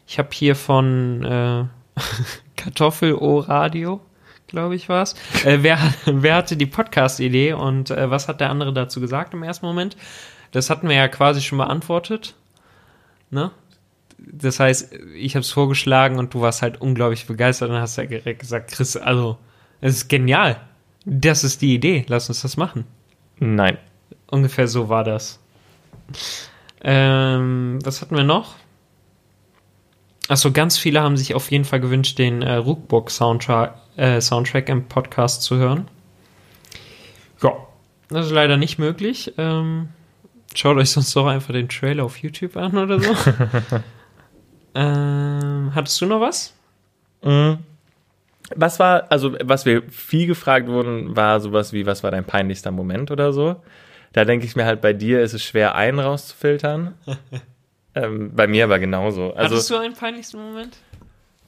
ich 0.08 0.20
habe 0.20 0.30
hier 0.32 0.56
von 0.56 1.24
äh, 1.24 1.66
Kartoffel-O-Radio, 2.56 4.02
glaube 4.52 4.76
ich, 4.76 4.88
war 4.88 5.02
es. 5.02 5.16
Äh, 5.44 5.60
wer, 5.62 5.80
wer 6.06 6.36
hatte 6.36 6.56
die 6.56 6.68
Podcast-Idee 6.68 7.54
und 7.54 7.90
äh, 7.90 8.12
was 8.12 8.28
hat 8.28 8.40
der 8.40 8.52
andere 8.52 8.72
dazu 8.72 9.02
gesagt 9.02 9.34
im 9.34 9.42
ersten 9.42 9.66
Moment? 9.66 9.98
Das 10.52 10.70
hatten 10.70 10.88
wir 10.88 10.96
ja 10.96 11.08
quasi 11.08 11.42
schon 11.42 11.58
beantwortet. 11.58 12.36
Ne? 13.32 13.52
Das 14.20 14.60
heißt, 14.60 14.94
ich 15.16 15.36
habe 15.36 15.42
es 15.42 15.50
vorgeschlagen 15.50 16.20
und 16.20 16.34
du 16.34 16.42
warst 16.42 16.62
halt 16.62 16.80
unglaublich 16.80 17.26
begeistert 17.26 17.72
und 17.72 17.78
hast 17.78 17.98
ja 17.98 18.06
direkt 18.06 18.42
gesagt, 18.42 18.72
Chris, 18.72 18.96
also, 18.96 19.38
es 19.80 19.96
ist 19.96 20.10
genial. 20.10 20.58
Das 21.06 21.44
ist 21.44 21.62
die 21.64 21.74
Idee. 21.74 22.06
Lass 22.08 22.30
uns 22.30 22.42
das 22.42 22.58
machen. 22.58 22.86
Nein. 23.40 23.78
Ungefähr 24.30 24.68
so 24.68 24.90
war 24.90 25.04
das. 25.04 25.40
Ähm, 26.84 27.80
was 27.84 28.02
hatten 28.02 28.16
wir 28.16 28.24
noch? 28.24 28.56
Achso, 30.28 30.52
ganz 30.52 30.78
viele 30.78 31.02
haben 31.02 31.18
sich 31.18 31.34
auf 31.34 31.52
jeden 31.52 31.66
Fall 31.66 31.80
gewünscht, 31.80 32.20
den 32.20 32.42
äh, 32.42 32.54
Rookbook-Soundtrack 32.54 33.81
äh, 33.98 34.22
Soundtrack 34.22 34.70
im 34.70 34.88
Podcast 34.88 35.44
zu 35.44 35.58
hören. 35.58 35.88
Ja, 37.42 37.54
das 38.10 38.28
ist 38.28 38.32
leider 38.32 38.58
nicht 38.58 38.80
möglich. 38.80 39.34
Ähm, 39.38 39.90
schaut 40.54 40.78
euch 40.78 40.92
sonst 40.92 41.16
doch 41.16 41.28
einfach 41.28 41.54
den 41.54 41.70
Trailer 41.70 42.04
auf 42.04 42.18
YouTube 42.18 42.58
an 42.58 42.78
oder 42.78 43.00
so. 43.00 43.16
ähm, 44.76 45.72
hattest 45.74 46.00
du 46.02 46.06
noch 46.06 46.22
was? 46.22 46.54
Mhm. 47.24 47.60
Was 48.56 48.80
war, 48.80 49.10
also 49.10 49.36
was 49.44 49.66
wir 49.66 49.84
viel 49.90 50.28
gefragt 50.28 50.68
wurden, 50.68 51.16
war 51.16 51.40
sowas 51.40 51.72
wie, 51.72 51.86
was 51.86 52.04
war 52.04 52.12
dein 52.12 52.26
peinlichster 52.26 52.72
Moment 52.72 53.12
oder 53.12 53.32
so? 53.32 53.56
Da 54.14 54.26
denke 54.26 54.46
ich 54.46 54.56
mir 54.56 54.66
halt, 54.66 54.82
bei 54.82 54.92
dir 54.92 55.22
ist 55.22 55.34
es 55.34 55.44
schwer, 55.44 55.76
einen 55.76 56.00
rauszufiltern. 56.00 56.96
ähm, 57.96 58.36
bei 58.36 58.48
mir 58.48 58.66
aber 58.66 58.80
genauso. 58.80 59.34
Also 59.34 59.56
Hattest 59.56 59.70
du 59.70 59.78
einen 59.78 59.94
peinlichsten 59.94 60.42
Moment? 60.42 60.78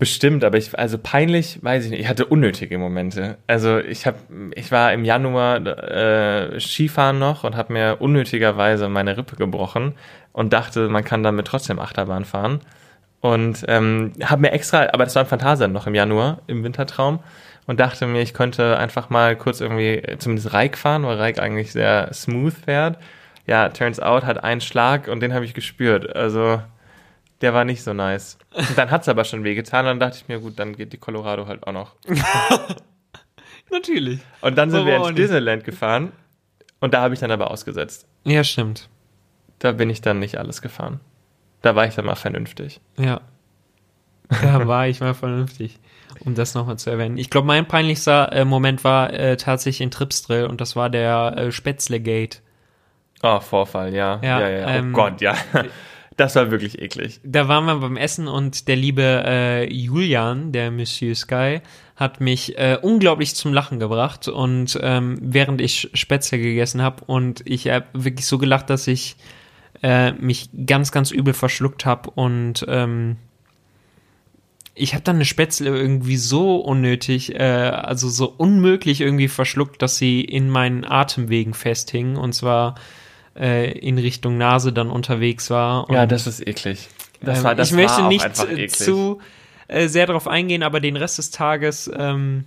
Bestimmt, 0.04 0.44
aber 0.44 0.58
ich, 0.58 0.78
also 0.78 0.98
peinlich, 0.98 1.64
weiß 1.64 1.86
ich 1.86 1.92
nicht. 1.92 2.02
Ich 2.02 2.10
hatte 2.10 2.26
unnötige 2.26 2.78
Momente. 2.78 3.38
Also 3.48 3.80
ich 3.80 4.06
habe, 4.06 4.18
ich 4.54 4.70
war 4.70 4.92
im 4.92 5.06
Januar 5.06 5.66
äh, 5.66 6.60
Skifahren 6.60 7.20
noch 7.20 7.46
und 7.46 7.56
habe 7.56 7.72
mir 7.72 8.02
unnötigerweise 8.02 8.90
meine 8.90 9.16
Rippe 9.16 9.38
gebrochen 9.38 9.94
und 10.34 10.52
dachte, 10.52 10.90
man 10.90 11.06
kann 11.06 11.24
damit 11.24 11.48
trotzdem 11.48 11.80
Achterbahn 11.80 12.26
fahren. 12.26 12.60
Und 13.22 13.64
ähm, 13.70 14.12
habe 14.22 14.42
mir 14.42 14.52
extra, 14.52 14.90
aber 14.92 15.06
das 15.06 15.16
war 15.16 15.22
im 15.22 15.30
Phantasialand 15.30 15.74
noch 15.74 15.88
im 15.88 15.96
Januar, 15.96 16.42
im 16.48 16.66
Wintertraum. 16.66 17.20
und 17.66 17.80
dachte 17.80 18.06
mir, 18.06 18.22
ich 18.22 18.34
könnte 18.34 18.78
einfach 18.78 19.10
mal 19.10 19.38
kurz 19.38 19.62
irgendwie 19.62 20.04
zumindest 20.18 20.52
Reik 20.52 20.78
fahren, 20.78 21.04
weil 21.04 21.16
Reik 21.16 21.40
eigentlich 21.40 21.72
sehr 21.72 22.14
smooth 22.14 22.56
fährt. 22.66 22.98
Ja, 23.48 23.70
turns 23.70 24.02
out 24.02 24.26
hat 24.26 24.44
einen 24.44 24.60
Schlag 24.60 25.08
und 25.08 25.22
den 25.22 25.34
habe 25.34 25.46
ich 25.46 25.54
gespürt. 25.54 26.14
Also 26.14 26.62
der 27.44 27.54
war 27.54 27.66
nicht 27.66 27.84
so 27.84 27.94
nice. 27.94 28.38
Und 28.56 28.78
dann 28.78 28.90
hat's 28.90 29.10
aber 29.10 29.26
schon 29.26 29.44
wehgetan. 29.44 29.86
Dann 29.86 30.00
dachte 30.00 30.18
ich 30.18 30.30
mir, 30.30 30.40
gut, 30.40 30.58
dann 30.58 30.76
geht 30.76 30.94
die 30.94 30.98
Colorado 30.98 31.46
halt 31.46 31.68
auch 31.68 31.74
noch. 31.74 31.96
Natürlich. 33.72 34.22
Und 34.42 34.58
dann 34.58 34.72
sind 34.72 34.86
wir 34.86 34.94
Warum 34.94 35.10
ins? 35.10 35.18
Disneyland 35.18 35.66
gefahren. 35.66 36.14
Und 36.80 36.94
da 36.94 37.02
habe 37.02 37.14
ich 37.14 37.20
dann 37.20 37.32
aber 37.32 37.52
ausgesetzt. 37.52 38.08
Ja, 38.24 38.46
stimmt. 38.46 38.88
Da 39.60 39.74
bin 39.74 39.90
ich 39.90 40.00
dann 40.00 40.20
nicht 40.20 40.38
alles 40.38 40.62
gefahren. 40.62 41.02
Da 41.62 41.76
war 41.76 41.86
ich 41.86 41.96
dann 41.96 42.06
mal 42.06 42.16
vernünftig. 42.16 42.80
Ja. 42.98 43.20
Da 44.30 44.66
war 44.68 44.88
ich 44.88 45.02
mal 45.02 45.14
vernünftig, 45.14 45.80
um 46.24 46.36
das 46.36 46.56
nochmal 46.56 46.78
zu 46.78 46.90
erwähnen. 46.92 47.18
Ich 47.18 47.30
glaube, 47.30 47.48
mein 47.48 47.68
peinlichster 47.68 48.32
äh, 48.32 48.46
Moment 48.46 48.86
war 48.86 49.12
äh, 49.12 49.36
tatsächlich 49.36 49.82
in 49.82 49.92
Tripsdrill 49.92 50.46
und 50.46 50.62
das 50.62 50.78
war 50.78 50.90
der 50.90 51.34
äh, 51.36 51.52
Spätzle-Gate. 51.52 52.42
Oh, 53.22 53.40
Vorfall, 53.42 53.94
ja. 53.94 54.20
Ja, 54.22 54.40
Ja, 54.40 54.50
ja, 54.50 54.60
ja. 54.60 54.66
Oh 54.66 54.70
ähm, 54.70 54.94
Gott, 54.94 55.20
ja. 55.20 55.36
Das 56.18 56.36
war 56.36 56.52
wirklich 56.52 56.80
eklig. 56.80 57.20
Da 57.24 57.48
waren 57.48 57.66
wir 57.66 57.76
beim 57.76 57.98
Essen 57.98 58.28
und 58.28 58.68
der 58.68 58.76
liebe 58.76 59.24
äh, 59.26 59.74
Julian, 59.74 60.52
der 60.52 60.70
Monsieur 60.70 61.16
Sky, 61.16 61.62
hat 61.96 62.22
mich 62.22 62.58
äh, 62.58 62.78
unglaublich 62.82 63.36
zum 63.36 63.54
Lachen 63.54 63.80
gebracht 63.80 64.28
und 64.28 64.78
ähm, 64.82 65.18
während 65.22 65.62
ich 65.62 65.90
Spätzle 65.94 66.40
gegessen 66.40 66.82
habe 66.82 67.04
und 67.06 67.42
ich 67.46 67.68
habe 67.68 67.86
wirklich 67.94 68.26
so 68.26 68.38
gelacht, 68.38 68.70
dass 68.70 68.88
ich 68.88 69.16
äh, 69.82 70.12
mich 70.14 70.50
ganz, 70.66 70.92
ganz 70.92 71.12
übel 71.12 71.34
verschluckt 71.34 71.86
habe 71.86 72.10
und 72.12 72.66
ähm, 72.68 73.18
ich 74.76 74.94
habe 74.94 75.04
dann 75.04 75.18
eine 75.18 75.26
Spätzle 75.26 75.70
irgendwie 75.70 76.18
so 76.18 76.58
unnötig, 76.58 77.36
äh, 77.36 77.44
also 77.44 78.10
so 78.10 78.34
unmöglich 78.38 79.02
irgendwie 79.02 79.28
verschluckt, 79.28 79.82
dass 79.82 79.98
sie 79.98 80.22
in 80.22 80.50
meinen 80.50 80.84
Atemwegen 80.84 81.54
festhing 81.54 82.16
und 82.16 82.34
zwar 82.34 82.76
äh, 83.38 83.72
in 83.78 83.98
Richtung 83.98 84.38
Nase 84.38 84.74
dann 84.74 84.90
unterwegs 84.90 85.50
war. 85.50 85.90
Und 85.90 85.96
Ja, 85.96 86.06
das 86.06 86.28
ist 86.28 86.46
eklig. 86.46 86.90
Das 87.22 87.40
ähm, 87.40 87.44
war, 87.44 87.56
das 87.56 87.70
ich 87.70 87.76
möchte 87.76 88.02
war 88.02 88.10
nicht 88.10 88.76
zu 88.76 89.20
äh, 89.68 89.88
sehr 89.88 90.06
darauf 90.06 90.28
eingehen, 90.28 90.64
aber 90.64 90.80
den 90.80 90.98
Rest 90.98 91.18
des 91.18 91.32
Tages 91.32 91.90
ähm, 91.96 92.46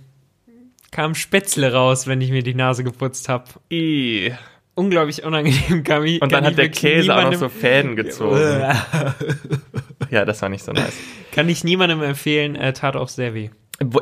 kam 0.91 1.15
Spätzle 1.15 1.73
raus, 1.73 2.07
wenn 2.07 2.21
ich 2.21 2.31
mir 2.31 2.43
die 2.43 2.53
Nase 2.53 2.83
geputzt 2.83 3.29
habe. 3.29 3.45
Unglaublich 4.75 5.23
unangenehm 5.23 5.83
kam 5.83 6.05
ich. 6.05 6.21
Und 6.21 6.31
dann 6.31 6.45
hat 6.45 6.57
der 6.57 6.69
Käse 6.69 7.15
auch 7.15 7.23
noch 7.23 7.33
so 7.33 7.49
Fäden 7.49 7.95
gezogen. 7.95 8.37
Ja, 10.09 10.23
das 10.23 10.41
war 10.41 10.47
nicht 10.47 10.63
so 10.63 10.71
nice. 10.71 10.93
Kann 11.33 11.49
ich 11.49 11.63
niemandem 11.65 12.01
empfehlen, 12.01 12.55
äh, 12.55 12.71
tat 12.71 12.95
auch 12.95 13.09
sehr 13.09 13.33
weh. 13.33 13.49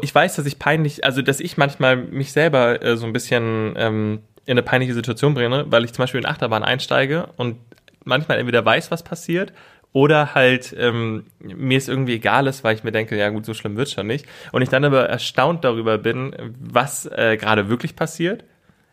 Ich 0.02 0.14
weiß, 0.14 0.36
dass 0.36 0.46
ich 0.46 0.60
peinlich, 0.60 1.04
also 1.04 1.22
dass 1.22 1.40
ich 1.40 1.58
manchmal 1.58 1.98
mich 1.98 2.32
selber 2.32 2.82
äh, 2.82 2.96
so 2.96 3.06
ein 3.06 3.14
bisschen 3.14 3.74
ähm, 3.76 4.20
in 4.46 4.52
eine 4.52 4.64
peinliche 4.64 4.94
Situation 4.94 5.34
bringe, 5.34 5.66
weil 5.70 5.84
ich 5.84 5.94
zum 5.94 6.04
Beispiel 6.04 6.20
in 6.20 6.26
Achterbahn 6.26 6.64
einsteige 6.64 7.30
und 7.38 7.58
manchmal 8.04 8.38
entweder 8.38 8.64
weiß, 8.64 8.92
was 8.92 9.04
passiert, 9.04 9.54
oder 9.96 10.36
halt 10.36 10.76
ähm, 10.78 11.24
mir 11.40 11.78
es 11.78 11.88
irgendwie 11.88 12.16
egal 12.16 12.48
ist, 12.48 12.66
weil 12.66 12.76
ich 12.76 12.84
mir 12.84 12.92
denke, 12.92 13.18
ja 13.18 13.30
gut, 13.30 13.46
so 13.46 13.54
schlimm 13.54 13.78
wird's 13.78 13.94
schon 13.94 14.08
nicht. 14.08 14.26
Und 14.52 14.62
ich 14.62 14.68
dann 14.68 14.84
aber 14.84 15.08
erstaunt 15.08 15.64
darüber 15.64 15.98
bin, 15.98 16.36
was 16.60 17.06
äh, 17.06 17.38
gerade 17.38 17.70
wirklich 17.70 17.96
passiert. 17.96 18.44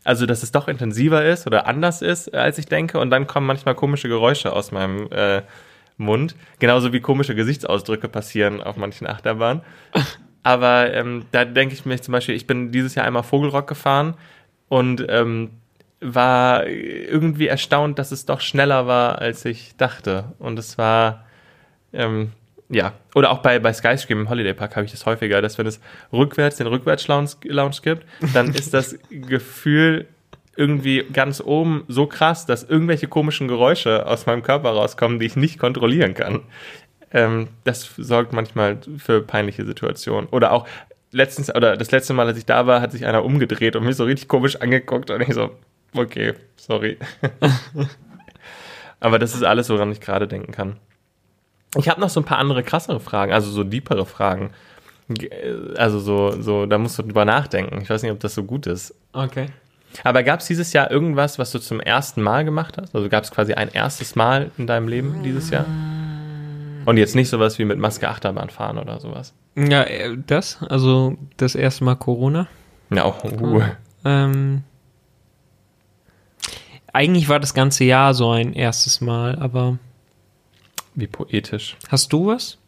Also, 0.04 0.26
dass 0.26 0.44
es 0.44 0.52
doch 0.52 0.68
intensiver 0.68 1.24
ist 1.24 1.48
oder 1.48 1.66
anders 1.66 2.02
ist, 2.02 2.32
als 2.32 2.56
ich 2.58 2.66
denke. 2.66 3.00
Und 3.00 3.10
dann 3.10 3.26
kommen 3.26 3.48
manchmal 3.48 3.74
komische 3.74 4.06
Geräusche 4.08 4.52
aus 4.52 4.70
meinem 4.70 5.10
äh, 5.10 5.42
Mund. 5.96 6.36
Genauso 6.60 6.92
wie 6.92 7.00
komische 7.00 7.34
Gesichtsausdrücke 7.34 8.08
passieren 8.08 8.62
auf 8.62 8.76
manchen 8.76 9.08
Achterbahnen. 9.08 9.62
Aber 10.44 10.94
ähm, 10.94 11.24
da 11.32 11.44
denke 11.44 11.74
ich 11.74 11.84
mir 11.84 12.00
zum 12.00 12.12
Beispiel, 12.12 12.36
ich 12.36 12.46
bin 12.46 12.70
dieses 12.70 12.94
Jahr 12.94 13.06
einmal 13.06 13.24
Vogelrock 13.24 13.66
gefahren 13.66 14.14
und 14.72 15.04
ähm, 15.10 15.50
war 16.00 16.66
irgendwie 16.66 17.46
erstaunt, 17.46 17.98
dass 17.98 18.10
es 18.10 18.24
doch 18.24 18.40
schneller 18.40 18.86
war, 18.86 19.18
als 19.18 19.44
ich 19.44 19.76
dachte. 19.76 20.32
Und 20.38 20.58
es 20.58 20.78
war, 20.78 21.26
ähm, 21.92 22.32
ja, 22.70 22.94
oder 23.14 23.32
auch 23.32 23.40
bei, 23.40 23.58
bei 23.58 23.74
Skyscream 23.74 24.22
im 24.22 24.30
Holiday 24.30 24.54
Park 24.54 24.74
habe 24.76 24.86
ich 24.86 24.90
das 24.90 25.04
häufiger, 25.04 25.42
dass 25.42 25.58
wenn 25.58 25.66
es 25.66 25.78
rückwärts 26.10 26.56
den 26.56 26.68
Rückwärts-Lounge 26.68 27.32
Lounge 27.44 27.76
gibt, 27.82 28.06
dann 28.32 28.54
ist 28.54 28.72
das 28.72 28.98
Gefühl 29.10 30.06
irgendwie 30.56 31.04
ganz 31.12 31.42
oben 31.42 31.84
so 31.88 32.06
krass, 32.06 32.46
dass 32.46 32.64
irgendwelche 32.64 33.08
komischen 33.08 33.48
Geräusche 33.48 34.06
aus 34.06 34.24
meinem 34.24 34.42
Körper 34.42 34.70
rauskommen, 34.70 35.18
die 35.18 35.26
ich 35.26 35.36
nicht 35.36 35.58
kontrollieren 35.58 36.14
kann. 36.14 36.40
Ähm, 37.10 37.48
das 37.64 37.90
sorgt 37.98 38.32
manchmal 38.32 38.78
für 38.96 39.20
peinliche 39.20 39.66
Situationen. 39.66 40.30
Oder 40.30 40.50
auch 40.52 40.66
letztens, 41.12 41.54
oder 41.54 41.76
das 41.76 41.90
letzte 41.90 42.12
Mal, 42.14 42.26
als 42.26 42.38
ich 42.38 42.46
da 42.46 42.66
war, 42.66 42.80
hat 42.80 42.92
sich 42.92 43.06
einer 43.06 43.24
umgedreht 43.24 43.76
und 43.76 43.84
mich 43.84 43.96
so 43.96 44.04
richtig 44.04 44.28
komisch 44.28 44.56
angeguckt 44.56 45.10
und 45.10 45.20
ich 45.20 45.32
so, 45.34 45.50
okay, 45.94 46.34
sorry. 46.56 46.98
Aber 49.00 49.18
das 49.18 49.34
ist 49.34 49.42
alles, 49.42 49.68
woran 49.68 49.90
ich 49.92 50.00
gerade 50.00 50.28
denken 50.28 50.52
kann. 50.52 50.76
Ich 51.76 51.88
habe 51.88 52.00
noch 52.00 52.10
so 52.10 52.20
ein 52.20 52.24
paar 52.24 52.38
andere 52.38 52.62
krassere 52.62 53.00
Fragen, 53.00 53.32
also 53.32 53.50
so 53.50 53.64
deepere 53.64 54.06
Fragen. 54.06 54.50
Ge- 55.08 55.30
Also 55.76 55.98
so, 55.98 56.40
so, 56.40 56.66
da 56.66 56.78
musst 56.78 56.98
du 56.98 57.02
drüber 57.02 57.24
nachdenken. 57.24 57.80
Ich 57.82 57.90
weiß 57.90 58.02
nicht, 58.02 58.12
ob 58.12 58.20
das 58.20 58.34
so 58.34 58.44
gut 58.44 58.66
ist. 58.66 58.94
Okay. 59.12 59.46
Aber 60.04 60.22
gab 60.22 60.40
es 60.40 60.46
dieses 60.46 60.72
Jahr 60.72 60.90
irgendwas, 60.90 61.38
was 61.38 61.50
du 61.50 61.58
zum 61.58 61.80
ersten 61.80 62.22
Mal 62.22 62.44
gemacht 62.44 62.78
hast? 62.80 62.94
Also 62.94 63.08
gab 63.08 63.24
es 63.24 63.30
quasi 63.30 63.54
ein 63.54 63.68
erstes 63.68 64.14
Mal 64.14 64.50
in 64.56 64.66
deinem 64.66 64.88
Leben 64.88 65.22
dieses 65.22 65.50
Jahr? 65.50 65.66
Und 66.86 66.96
jetzt 66.96 67.14
nicht 67.14 67.28
sowas 67.28 67.58
wie 67.58 67.64
mit 67.64 67.78
Maske 67.78 68.08
Achterbahn 68.08 68.48
fahren 68.50 68.78
oder 68.78 69.00
sowas. 69.00 69.34
Ja, 69.54 69.82
äh, 69.84 70.16
das, 70.26 70.58
also 70.62 71.16
das 71.36 71.54
erste 71.54 71.84
Mal 71.84 71.96
Corona. 71.96 72.46
Ja, 72.90 73.04
auch. 73.04 73.24
Uh. 73.24 73.62
Ähm, 74.04 74.62
eigentlich 76.92 77.28
war 77.28 77.40
das 77.40 77.54
ganze 77.54 77.84
Jahr 77.84 78.14
so 78.14 78.30
ein 78.30 78.52
erstes 78.52 79.00
Mal, 79.00 79.38
aber 79.38 79.78
Wie 80.94 81.06
poetisch. 81.06 81.76
hast 81.88 82.12
du 82.12 82.26
was? 82.28 82.58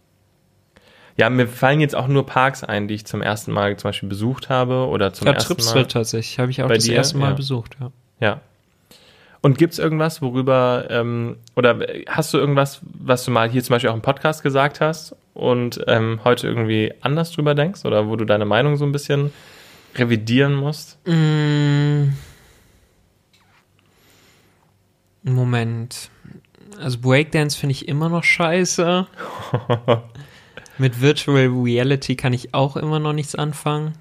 Ja, 1.17 1.31
mir 1.31 1.47
fallen 1.47 1.81
jetzt 1.81 1.95
auch 1.95 2.09
nur 2.09 2.27
Parks 2.27 2.65
ein, 2.65 2.89
die 2.89 2.95
ich 2.95 3.05
zum 3.07 3.23
ersten 3.23 3.53
Mal 3.53 3.77
zum 3.77 3.89
Beispiel 3.89 4.09
besucht 4.09 4.49
habe 4.49 4.89
oder 4.89 5.13
zum 5.13 5.27
Ja, 5.29 5.35
ersten 5.35 5.55
Tripsville 5.55 5.85
Mal. 5.85 5.89
tatsächlich. 5.89 6.39
Habe 6.41 6.51
ich 6.51 6.63
auch 6.63 6.69
das 6.69 6.85
dir? 6.85 6.95
erste 6.95 7.19
Mal 7.19 7.31
Ja. 7.31 7.35
besucht, 7.35 7.77
ja. 7.81 7.91
Ja. 8.21 8.41
Und 9.43 9.59
gibt's 9.59 9.79
irgendwas, 9.79 10.23
worüber, 10.23 10.87
ähm, 10.89 11.37
oder 11.55 11.79
hast 12.09 12.33
du 12.33 12.39
irgendwas, 12.39 12.81
was 12.83 13.25
du 13.25 13.31
mal 13.31 13.49
hier 13.51 13.63
zum 13.63 13.75
Beispiel 13.75 13.91
auch 13.91 13.95
im 13.95 14.01
Podcast 14.03 14.43
gesagt 14.43 14.81
hast 14.81 15.15
und 15.35 15.81
ähm, 15.89 16.21
heute 16.25 16.47
irgendwie 16.47 16.93
anders 17.01 17.33
drüber 17.33 17.55
denkst 17.55 17.85
oder 17.85 18.09
wo 18.09 18.17
du 18.17 18.25
deine 18.25 18.45
Meinung 18.45 18.77
so 18.77 18.85
ein 18.85 18.93
bisschen 18.93 19.33
revidieren 19.97 20.55
musst? 20.55 20.99
Mm. 21.07 22.11
Moment. 25.25 26.11
Also 26.81 26.99
Breakdance 26.99 27.59
finde 27.59 27.73
ich 27.73 27.89
immer 27.89 28.09
noch 28.09 28.25
scheiße. 28.25 29.07
Mit 30.79 31.01
Virtual 31.01 31.47
Reality 31.47 32.17
kann 32.17 32.33
ich 32.33 32.53
auch 32.53 32.77
immer 32.77 32.99
noch 32.99 33.13
nichts 33.13 33.35
anfangen. 33.35 33.95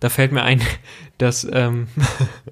Da 0.00 0.08
fällt 0.08 0.32
mir 0.32 0.42
ein, 0.42 0.60
dass 1.18 1.46
ähm, 1.50 1.88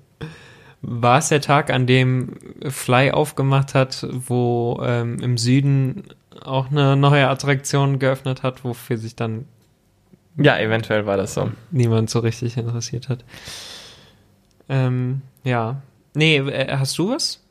war 0.83 1.19
es 1.19 1.29
der 1.29 1.41
Tag, 1.41 1.71
an 1.71 1.87
dem 1.87 2.37
Fly 2.69 3.11
aufgemacht 3.11 3.75
hat, 3.75 4.07
wo 4.11 4.81
ähm, 4.85 5.19
im 5.21 5.39
Süden 5.39 6.05
auch 6.45 6.71
eine 6.71 6.97
neue 6.97 7.29
Attraktion 7.29 7.99
geöffnet 7.99 8.43
hat, 8.43 8.65
wofür 8.65 8.97
sich 8.97 9.17
dann 9.17 9.47
Ja, 10.37 10.59
eventuell 10.59 11.07
war 11.07 11.17
das 11.17 11.35
so. 11.35 11.51
niemand 11.71 12.11
so 12.11 12.21
richtig 12.21 12.57
interessiert 12.57 13.09
hat. 13.09 13.25
Ähm, 14.69 15.23
ja. 15.45 15.83
Nee, 16.15 16.37
äh, 16.39 16.77
hast 16.77 16.97
du 16.99 17.11
was? 17.11 17.43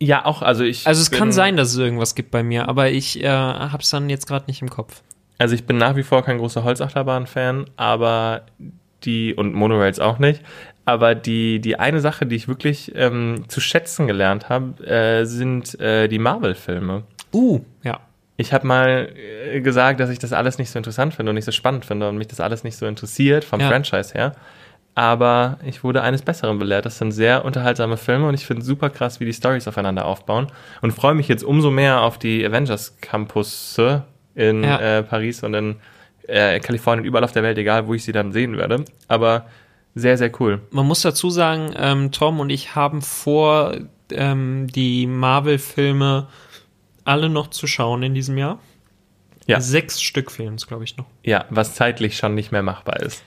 Ja, 0.00 0.24
auch, 0.24 0.42
also 0.42 0.64
ich. 0.64 0.86
Also 0.86 1.00
es 1.00 1.10
bin, 1.10 1.18
kann 1.18 1.32
sein, 1.32 1.56
dass 1.56 1.68
es 1.70 1.76
irgendwas 1.76 2.14
gibt 2.14 2.30
bei 2.32 2.42
mir, 2.42 2.68
aber 2.68 2.90
ich 2.90 3.22
äh, 3.22 3.28
hab's 3.28 3.90
dann 3.90 4.10
jetzt 4.10 4.26
gerade 4.26 4.46
nicht 4.46 4.60
im 4.62 4.70
Kopf. 4.70 5.02
Also 5.38 5.54
ich 5.54 5.64
bin 5.64 5.76
nach 5.76 5.96
wie 5.96 6.02
vor 6.02 6.22
kein 6.24 6.38
großer 6.38 6.64
Holzachterbahn-Fan, 6.64 7.66
aber 7.76 8.42
die, 9.04 9.34
und 9.34 9.54
Monorails 9.54 9.98
auch 9.98 10.18
nicht, 10.18 10.42
aber 10.84 11.14
die, 11.14 11.60
die 11.60 11.78
eine 11.78 12.00
Sache, 12.00 12.26
die 12.26 12.36
ich 12.36 12.48
wirklich 12.48 12.92
ähm, 12.94 13.44
zu 13.48 13.60
schätzen 13.60 14.06
gelernt 14.06 14.48
habe, 14.48 14.84
äh, 14.86 15.24
sind 15.24 15.78
äh, 15.80 16.08
die 16.08 16.18
Marvel-Filme. 16.18 17.04
Uh, 17.32 17.60
ja. 17.82 18.00
Ich 18.36 18.52
habe 18.52 18.66
mal 18.66 19.12
äh, 19.14 19.60
gesagt, 19.60 20.00
dass 20.00 20.10
ich 20.10 20.18
das 20.18 20.32
alles 20.32 20.58
nicht 20.58 20.70
so 20.70 20.78
interessant 20.78 21.14
finde 21.14 21.30
und 21.30 21.34
nicht 21.36 21.44
so 21.44 21.52
spannend 21.52 21.84
finde 21.84 22.08
und 22.08 22.16
mich 22.18 22.28
das 22.28 22.40
alles 22.40 22.64
nicht 22.64 22.76
so 22.76 22.86
interessiert 22.86 23.44
vom 23.44 23.60
Ja. 23.60 23.68
Franchise 23.68 24.14
her. 24.14 24.32
Aber 24.94 25.58
ich 25.64 25.84
wurde 25.84 26.02
eines 26.02 26.20
Besseren 26.22 26.58
belehrt. 26.58 26.84
Das 26.84 26.98
sind 26.98 27.12
sehr 27.12 27.44
unterhaltsame 27.44 27.96
Filme 27.96 28.26
und 28.28 28.34
ich 28.34 28.44
finde 28.44 28.62
super 28.62 28.90
krass, 28.90 29.20
wie 29.20 29.24
die 29.24 29.32
Stories 29.32 29.66
aufeinander 29.66 30.04
aufbauen. 30.04 30.48
Und 30.82 30.90
freue 30.92 31.14
mich 31.14 31.28
jetzt 31.28 31.44
umso 31.44 31.70
mehr 31.70 32.02
auf 32.02 32.18
die 32.18 32.44
Avengers 32.44 32.98
Campusse 33.00 34.04
in 34.34 34.64
Ja. 34.64 34.98
äh, 34.98 35.02
Paris 35.02 35.42
und 35.42 35.54
in 35.54 35.76
äh, 36.26 36.60
Kalifornien, 36.60 37.04
überall 37.06 37.24
auf 37.24 37.32
der 37.32 37.42
Welt, 37.42 37.56
egal 37.58 37.86
wo 37.86 37.94
ich 37.94 38.04
sie 38.04 38.12
dann 38.12 38.32
sehen 38.32 38.56
werde. 38.58 38.84
Aber 39.08 39.46
sehr, 39.94 40.16
sehr 40.18 40.30
cool. 40.40 40.60
Man 40.70 40.86
muss 40.86 41.00
dazu 41.02 41.30
sagen, 41.30 41.72
ähm, 41.76 42.12
Tom 42.12 42.40
und 42.40 42.50
ich 42.50 42.74
haben 42.74 43.02
vor, 43.02 43.72
ähm, 44.10 44.66
die 44.68 45.06
Marvel-Filme 45.06 46.26
alle 47.04 47.28
noch 47.28 47.48
zu 47.48 47.66
schauen 47.66 48.02
in 48.02 48.14
diesem 48.14 48.38
Jahr. 48.38 48.58
Ja. 49.46 49.60
Sechs 49.60 50.00
Stück 50.00 50.30
fehlen 50.30 50.50
uns, 50.52 50.66
glaube 50.66 50.84
ich, 50.84 50.96
noch. 50.96 51.06
Ja, 51.24 51.46
was 51.50 51.74
zeitlich 51.74 52.16
schon 52.16 52.34
nicht 52.34 52.52
mehr 52.52 52.62
machbar 52.62 53.00
ist. 53.00 53.22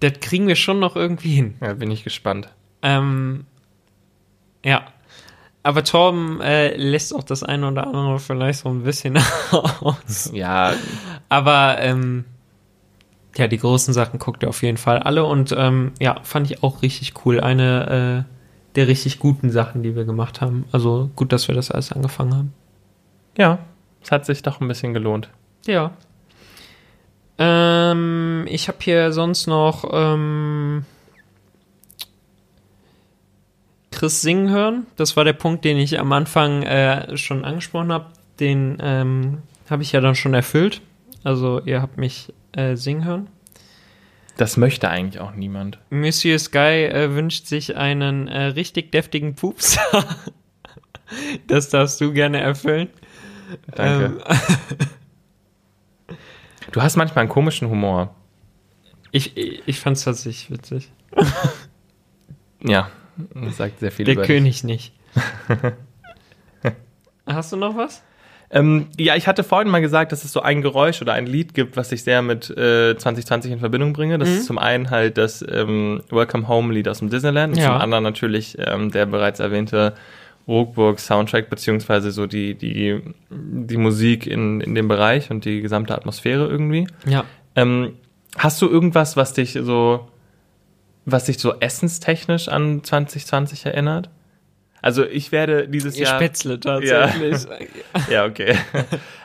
das 0.00 0.14
kriegen 0.20 0.48
wir 0.48 0.56
schon 0.56 0.80
noch 0.80 0.96
irgendwie 0.96 1.34
hin. 1.34 1.56
Ja, 1.60 1.74
bin 1.74 1.90
ich 1.90 2.04
gespannt. 2.04 2.48
Ähm, 2.82 3.44
ja. 4.64 4.86
Aber 5.62 5.84
Torben 5.84 6.40
äh, 6.40 6.74
lässt 6.76 7.14
auch 7.14 7.22
das 7.22 7.44
eine 7.44 7.68
oder 7.68 7.86
andere 7.86 8.18
vielleicht 8.18 8.60
so 8.60 8.68
ein 8.68 8.82
bisschen 8.82 9.16
aus. 9.52 10.30
Ja, 10.32 10.72
Aber 11.28 11.76
ähm, 11.78 12.24
ja, 13.36 13.46
die 13.46 13.58
großen 13.58 13.94
Sachen 13.94 14.18
guckt 14.18 14.42
er 14.42 14.48
auf 14.48 14.62
jeden 14.62 14.76
Fall 14.76 14.98
alle 14.98 15.24
und 15.24 15.54
ähm, 15.56 15.92
ja, 16.00 16.20
fand 16.22 16.50
ich 16.50 16.62
auch 16.62 16.82
richtig 16.82 17.14
cool. 17.24 17.40
Eine 17.40 18.26
äh, 18.26 18.74
der 18.74 18.88
richtig 18.88 19.18
guten 19.18 19.50
Sachen, 19.50 19.82
die 19.82 19.94
wir 19.94 20.04
gemacht 20.04 20.40
haben. 20.40 20.64
Also 20.72 21.10
gut, 21.14 21.32
dass 21.32 21.46
wir 21.46 21.54
das 21.54 21.70
alles 21.70 21.92
angefangen 21.92 22.34
haben. 22.34 22.54
Ja, 23.36 23.58
es 24.02 24.10
hat 24.10 24.26
sich 24.26 24.42
doch 24.42 24.60
ein 24.60 24.68
bisschen 24.68 24.94
gelohnt. 24.94 25.30
Ja. 25.66 25.92
Ähm, 27.38 28.46
ich 28.48 28.68
habe 28.68 28.78
hier 28.80 29.12
sonst 29.12 29.46
noch 29.46 29.88
ähm, 29.92 30.84
Chris 33.90 34.20
singen 34.20 34.50
hören. 34.50 34.86
Das 34.96 35.16
war 35.16 35.24
der 35.24 35.32
Punkt, 35.32 35.64
den 35.64 35.78
ich 35.78 35.98
am 35.98 36.12
Anfang 36.12 36.62
äh, 36.62 37.16
schon 37.16 37.44
angesprochen 37.44 37.92
habe. 37.92 38.06
Den 38.40 38.78
ähm, 38.80 39.38
habe 39.70 39.82
ich 39.82 39.92
ja 39.92 40.00
dann 40.00 40.14
schon 40.14 40.34
erfüllt. 40.34 40.80
Also 41.24 41.60
ihr 41.64 41.80
habt 41.80 41.98
mich 41.98 42.32
äh, 42.52 42.76
singen 42.76 43.04
hören. 43.04 43.28
Das 44.36 44.56
möchte 44.56 44.88
eigentlich 44.88 45.20
auch 45.20 45.34
niemand. 45.34 45.78
Monsieur 45.90 46.38
Sky 46.38 46.86
äh, 46.86 47.14
wünscht 47.14 47.46
sich 47.46 47.76
einen 47.76 48.28
äh, 48.28 48.44
richtig 48.44 48.90
deftigen 48.90 49.34
Pups. 49.34 49.78
das 51.46 51.68
darfst 51.68 52.00
du 52.00 52.12
gerne 52.12 52.40
erfüllen. 52.40 52.88
Danke. 53.74 54.04
Ähm, 54.04 54.20
Du 56.70 56.80
hast 56.80 56.96
manchmal 56.96 57.22
einen 57.22 57.28
komischen 57.28 57.68
Humor. 57.68 58.14
ich 59.10 59.36
ich 59.36 59.78
fand 59.80 59.96
es 59.98 60.04
tatsächlich 60.04 60.50
witzig. 60.50 60.90
Ja, 62.64 62.90
das 63.34 63.56
sagt 63.56 63.80
sehr 63.80 63.90
viel 63.90 64.04
Der 64.06 64.14
über. 64.14 64.22
König 64.24 64.62
nicht. 64.62 64.92
Hast 67.26 67.50
du 67.52 67.56
noch 67.56 67.76
was? 67.76 68.04
Ähm, 68.50 68.86
ja, 68.96 69.16
ich 69.16 69.26
hatte 69.26 69.42
vorhin 69.42 69.68
mal 69.68 69.80
gesagt, 69.80 70.12
dass 70.12 70.24
es 70.24 70.32
so 70.32 70.42
ein 70.42 70.62
Geräusch 70.62 71.02
oder 71.02 71.12
ein 71.14 71.26
Lied 71.26 71.54
gibt, 71.54 71.76
was 71.76 71.90
ich 71.90 72.04
sehr 72.04 72.22
mit 72.22 72.50
äh, 72.50 72.96
2020 72.96 73.50
in 73.52 73.58
Verbindung 73.58 73.92
bringe. 73.94 74.16
Das 74.18 74.28
Mhm. 74.28 74.34
ist 74.36 74.46
zum 74.46 74.58
einen 74.58 74.90
halt 74.90 75.18
das 75.18 75.44
ähm, 75.48 76.02
Welcome 76.10 76.46
Home 76.46 76.72
Lied 76.72 76.86
aus 76.86 77.00
dem 77.00 77.10
Disneyland 77.10 77.54
und 77.54 77.58
Ja. 77.60 77.66
zum 77.72 77.76
anderen 77.80 78.04
natürlich 78.04 78.56
ähm, 78.60 78.92
der 78.92 79.06
bereits 79.06 79.40
erwähnte 79.40 79.94
Ruckburg 80.48 80.98
Soundtrack, 80.98 81.50
beziehungsweise 81.50 82.10
so 82.10 82.26
die, 82.26 82.54
die, 82.54 83.00
die 83.30 83.76
Musik 83.76 84.26
in, 84.26 84.60
in 84.60 84.74
dem 84.74 84.88
Bereich 84.88 85.30
und 85.30 85.44
die 85.44 85.60
gesamte 85.60 85.94
Atmosphäre 85.94 86.46
irgendwie. 86.46 86.86
Ja. 87.06 87.24
Ähm, 87.54 87.94
hast 88.36 88.60
du 88.60 88.68
irgendwas, 88.68 89.16
was 89.16 89.34
dich 89.34 89.52
so, 89.52 90.08
was 91.04 91.24
dich 91.26 91.38
so 91.38 91.54
essenstechnisch 91.60 92.48
an 92.48 92.82
2020 92.82 93.66
erinnert? 93.66 94.10
Also 94.82 95.06
ich 95.06 95.30
werde 95.30 95.68
dieses 95.68 95.96
Jahr. 95.96 96.16
Spätzle 96.16 96.58
tatsächlich. 96.58 97.46
Ja, 98.10 98.26
okay. 98.26 98.56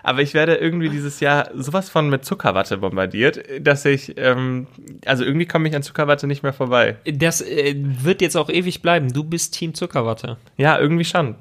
Aber 0.03 0.21
ich 0.21 0.35
werde 0.35 0.55
irgendwie 0.55 0.89
dieses 0.89 1.19
Jahr 1.19 1.49
sowas 1.55 1.89
von 1.89 2.09
mit 2.09 2.23
Zuckerwatte 2.23 2.77
bombardiert, 2.77 3.43
dass 3.59 3.83
ich, 3.83 4.13
ähm, 4.17 4.67
also 5.05 5.25
irgendwie 5.25 5.47
komme 5.47 5.67
ich 5.67 5.75
an 5.75 5.81
Zuckerwatte 5.81 6.27
nicht 6.27 6.43
mehr 6.43 6.53
vorbei. 6.53 6.97
Das 7.11 7.41
äh, 7.41 7.73
wird 7.75 8.21
jetzt 8.21 8.37
auch 8.37 8.49
ewig 8.49 8.83
bleiben. 8.83 9.11
Du 9.11 9.23
bist 9.23 9.55
Team 9.55 9.73
Zuckerwatte. 9.73 10.37
Ja, 10.57 10.79
irgendwie 10.79 11.05
schon. 11.05 11.35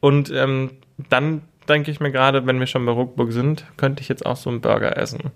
Und 0.00 0.30
ähm, 0.30 0.70
dann 1.08 1.42
denke 1.68 1.90
ich 1.90 1.98
mir 1.98 2.12
gerade, 2.12 2.46
wenn 2.46 2.60
wir 2.60 2.66
schon 2.68 2.86
bei 2.86 2.92
Ruckburg 2.92 3.32
sind, 3.32 3.66
könnte 3.76 4.00
ich 4.00 4.08
jetzt 4.08 4.24
auch 4.24 4.36
so 4.36 4.48
einen 4.48 4.60
Burger 4.60 4.96
essen. 4.96 5.32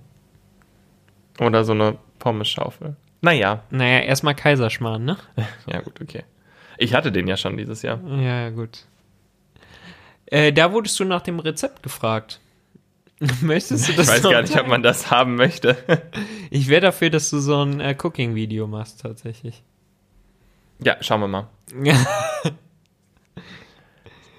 Oder 1.41 1.65
so 1.65 1.73
eine 1.73 1.97
Pommesschaufel. 2.21 2.95
Naja, 3.23 3.65
Naja, 3.71 4.01
erstmal 4.01 4.35
Kaiserschmarrn, 4.35 5.05
ne? 5.05 5.17
ja 5.67 5.81
gut, 5.81 6.01
okay. 6.01 6.23
Ich 6.83 6.95
hatte 6.95 7.13
den 7.13 7.29
ja 7.29 7.37
schon 7.37 7.57
dieses 7.59 7.83
Jahr. 7.83 8.01
Ja, 8.09 8.41
ja, 8.43 8.51
gut. 8.51 8.87
Äh, 10.27 10.51
da 10.53 10.73
wurdest 10.73 10.99
du 10.99 11.05
nach 11.05 11.21
dem 11.21 11.39
Rezept 11.39 11.83
gefragt. 11.83 12.41
Möchtest 13.43 13.87
du 13.87 13.91
Ich 13.93 13.97
das 13.99 14.09
weiß 14.09 14.23
noch 14.23 14.31
gar 14.31 14.41
nicht, 14.43 14.59
ob 14.59 14.67
man 14.67 14.83
das 14.83 15.11
haben 15.11 15.37
möchte. 15.37 15.77
Ich 16.53 16.67
wäre 16.67 16.81
dafür, 16.81 17.11
dass 17.11 17.31
du 17.31 17.39
so 17.39 17.63
ein 17.63 17.79
äh, 17.81 17.95
Cooking-Video 17.97 18.67
machst, 18.67 19.03
tatsächlich. 19.03 19.63
Ja, 20.83 20.97
schauen 21.01 21.21
wir 21.21 21.29
mal. 21.29 21.47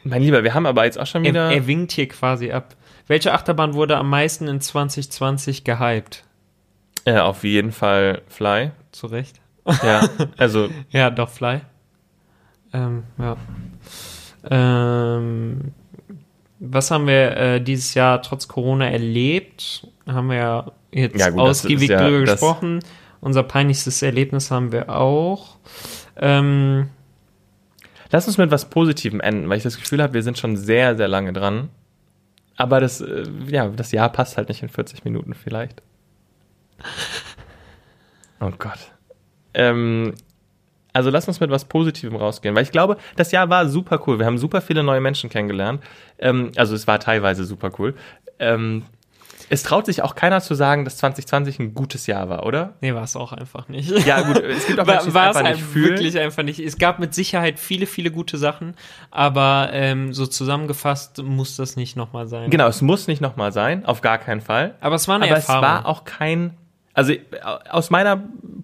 Mein 0.03 0.21
Lieber, 0.21 0.43
wir 0.43 0.53
haben 0.53 0.65
aber 0.65 0.83
jetzt 0.83 0.99
auch 0.99 1.05
schon 1.05 1.23
Er, 1.23 1.29
wieder. 1.31 1.51
er 1.51 1.67
winkt 1.67 1.91
hier 1.93 2.07
quasi 2.09 2.51
ab. 2.51 2.75
Welche 3.07 3.31
Achterbahn 3.33 3.75
wurde 3.75 3.95
am 3.97 4.09
meisten 4.09 4.47
in 4.49 4.59
2020 4.59 5.63
gehypt? 5.63 6.23
Äh, 7.05 7.19
auf 7.19 7.43
jeden 7.45 7.71
Fall 7.71 8.23
Fly. 8.27 8.71
Zu 8.91 9.07
Recht. 9.07 9.39
Ja, 9.83 10.09
also 10.37 10.69
Ja, 10.89 11.09
doch, 11.11 11.29
Fly. 11.29 11.61
Ähm, 12.73 13.03
ja. 13.17 13.37
Ähm, 14.49 15.73
was 16.59 16.91
haben 16.91 17.07
wir 17.07 17.37
äh, 17.37 17.61
dieses 17.61 17.93
Jahr 17.93 18.21
trotz 18.21 18.47
Corona 18.47 18.89
erlebt? 18.89 19.87
Haben 20.07 20.27
wir 20.29 20.35
ja 20.37 20.71
jetzt 20.91 21.19
Ja, 21.19 21.29
gut, 21.29 21.39
ausgiebig 21.39 21.89
ja- 21.89 22.01
drüber 22.03 22.21
gesprochen. 22.21 22.79
Unser 23.19 23.43
peinlichstes 23.43 24.01
Erlebnis 24.01 24.49
haben 24.51 24.71
wir 24.71 24.89
auch. 24.89 25.57
Ähm, 26.15 26.89
lass 28.11 28.27
uns 28.27 28.37
mit 28.37 28.49
was 28.51 28.69
Positivem 28.69 29.19
enden, 29.19 29.47
weil 29.49 29.57
ich 29.57 29.63
das 29.63 29.77
Gefühl 29.77 30.01
habe, 30.01 30.13
wir 30.13 30.23
sind 30.23 30.37
schon 30.39 30.57
sehr, 30.57 30.97
sehr 30.97 31.07
lange 31.07 31.33
dran. 31.33 31.69
Aber 32.57 32.79
das, 32.79 33.01
äh, 33.01 33.23
ja, 33.47 33.67
das 33.69 33.91
Jahr 33.91 34.09
passt 34.09 34.37
halt 34.37 34.49
nicht 34.49 34.63
in 34.63 34.69
40 34.69 35.03
Minuten 35.05 35.33
vielleicht. 35.33 35.81
Oh 38.43 38.49
Gott. 38.57 38.91
Ähm, 39.53 40.15
also 40.93 41.09
lass 41.09 41.27
uns 41.27 41.39
mit 41.39 41.49
was 41.49 41.65
Positivem 41.65 42.15
rausgehen, 42.15 42.55
weil 42.55 42.63
ich 42.63 42.71
glaube, 42.71 42.97
das 43.15 43.31
Jahr 43.31 43.49
war 43.49 43.67
super 43.67 44.01
cool. 44.07 44.19
Wir 44.19 44.25
haben 44.25 44.37
super 44.37 44.61
viele 44.61 44.83
neue 44.83 45.01
Menschen 45.01 45.29
kennengelernt. 45.29 45.81
Ähm, 46.19 46.51
also 46.55 46.75
es 46.75 46.87
war 46.87 46.99
teilweise 46.99 47.45
super 47.45 47.71
cool. 47.79 47.95
Ähm, 48.39 48.83
es 49.53 49.63
traut 49.63 49.85
sich 49.85 50.01
auch 50.01 50.15
keiner 50.15 50.39
zu 50.39 50.55
sagen, 50.55 50.85
dass 50.85 50.95
2020 50.97 51.59
ein 51.59 51.73
gutes 51.73 52.07
Jahr 52.07 52.29
war, 52.29 52.45
oder? 52.45 52.75
nee, 52.79 52.93
war 52.93 53.03
es 53.03 53.17
auch 53.17 53.33
einfach 53.33 53.67
nicht. 53.67 53.91
Ja, 54.05 54.21
gut, 54.21 54.37
es 54.41 54.65
gibt 54.65 54.79
auch 54.79 54.85
Menschen, 54.87 55.13
war, 55.13 55.23
war 55.25 55.31
es 55.31 55.35
einfach 55.37 55.51
nicht 55.51 55.63
fühlen. 55.65 55.89
wirklich 55.89 56.17
einfach 56.19 56.43
nicht. 56.43 56.59
Es 56.59 56.77
gab 56.77 56.99
mit 56.99 57.13
Sicherheit 57.13 57.59
viele, 57.59 57.85
viele 57.85 58.11
gute 58.11 58.37
Sachen, 58.37 58.75
aber 59.09 59.69
ähm, 59.73 60.13
so 60.13 60.25
zusammengefasst 60.25 61.21
muss 61.21 61.57
das 61.57 61.75
nicht 61.75 61.97
nochmal 61.97 62.27
sein. 62.27 62.49
Genau, 62.49 62.67
es 62.67 62.81
muss 62.81 63.07
nicht 63.07 63.19
nochmal 63.19 63.51
sein, 63.51 63.85
auf 63.85 63.99
gar 63.99 64.19
keinen 64.19 64.39
Fall. 64.39 64.75
Aber 64.79 64.95
es 64.95 65.09
war 65.09 65.15
eine 65.15 65.25
Aber 65.25 65.35
Erfahrung. 65.35 65.63
es 65.65 65.69
war 65.69 65.85
auch 65.85 66.05
kein, 66.05 66.53
also 66.93 67.13
aus 67.69 67.89
meiner 67.89 68.21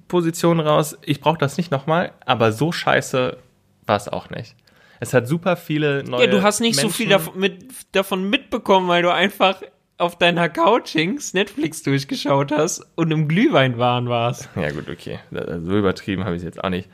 Position 0.07 0.59
raus, 0.59 0.97
ich 1.03 1.21
brauche 1.21 1.37
das 1.37 1.57
nicht 1.57 1.71
nochmal, 1.71 2.11
aber 2.25 2.51
so 2.51 2.71
scheiße 2.71 3.37
war 3.85 3.95
es 3.97 4.07
auch 4.07 4.29
nicht. 4.29 4.55
Es 4.99 5.13
hat 5.13 5.27
super 5.27 5.55
viele 5.55 6.03
neue 6.03 6.25
Ja, 6.25 6.31
du 6.31 6.41
hast 6.41 6.59
nicht 6.59 6.75
so 6.75 6.83
Menschen- 6.83 6.95
viel 6.95 7.09
davon, 7.09 7.39
mit, 7.39 7.65
davon 7.91 8.29
mitbekommen, 8.29 8.87
weil 8.87 9.03
du 9.03 9.11
einfach 9.13 9.61
auf 9.99 10.17
deiner 10.17 10.49
Couch 10.49 10.89
hingst, 10.91 11.33
Netflix 11.33 11.83
durchgeschaut 11.83 12.51
hast 12.51 12.85
und 12.95 13.11
im 13.11 13.27
Glühweinwahn 13.27 14.09
warst. 14.09 14.49
Ja 14.55 14.71
gut, 14.71 14.89
okay, 14.89 15.19
so 15.31 15.77
übertrieben 15.77 16.23
habe 16.23 16.35
ich 16.35 16.41
es 16.41 16.45
jetzt 16.45 16.63
auch 16.63 16.69
nicht. 16.69 16.89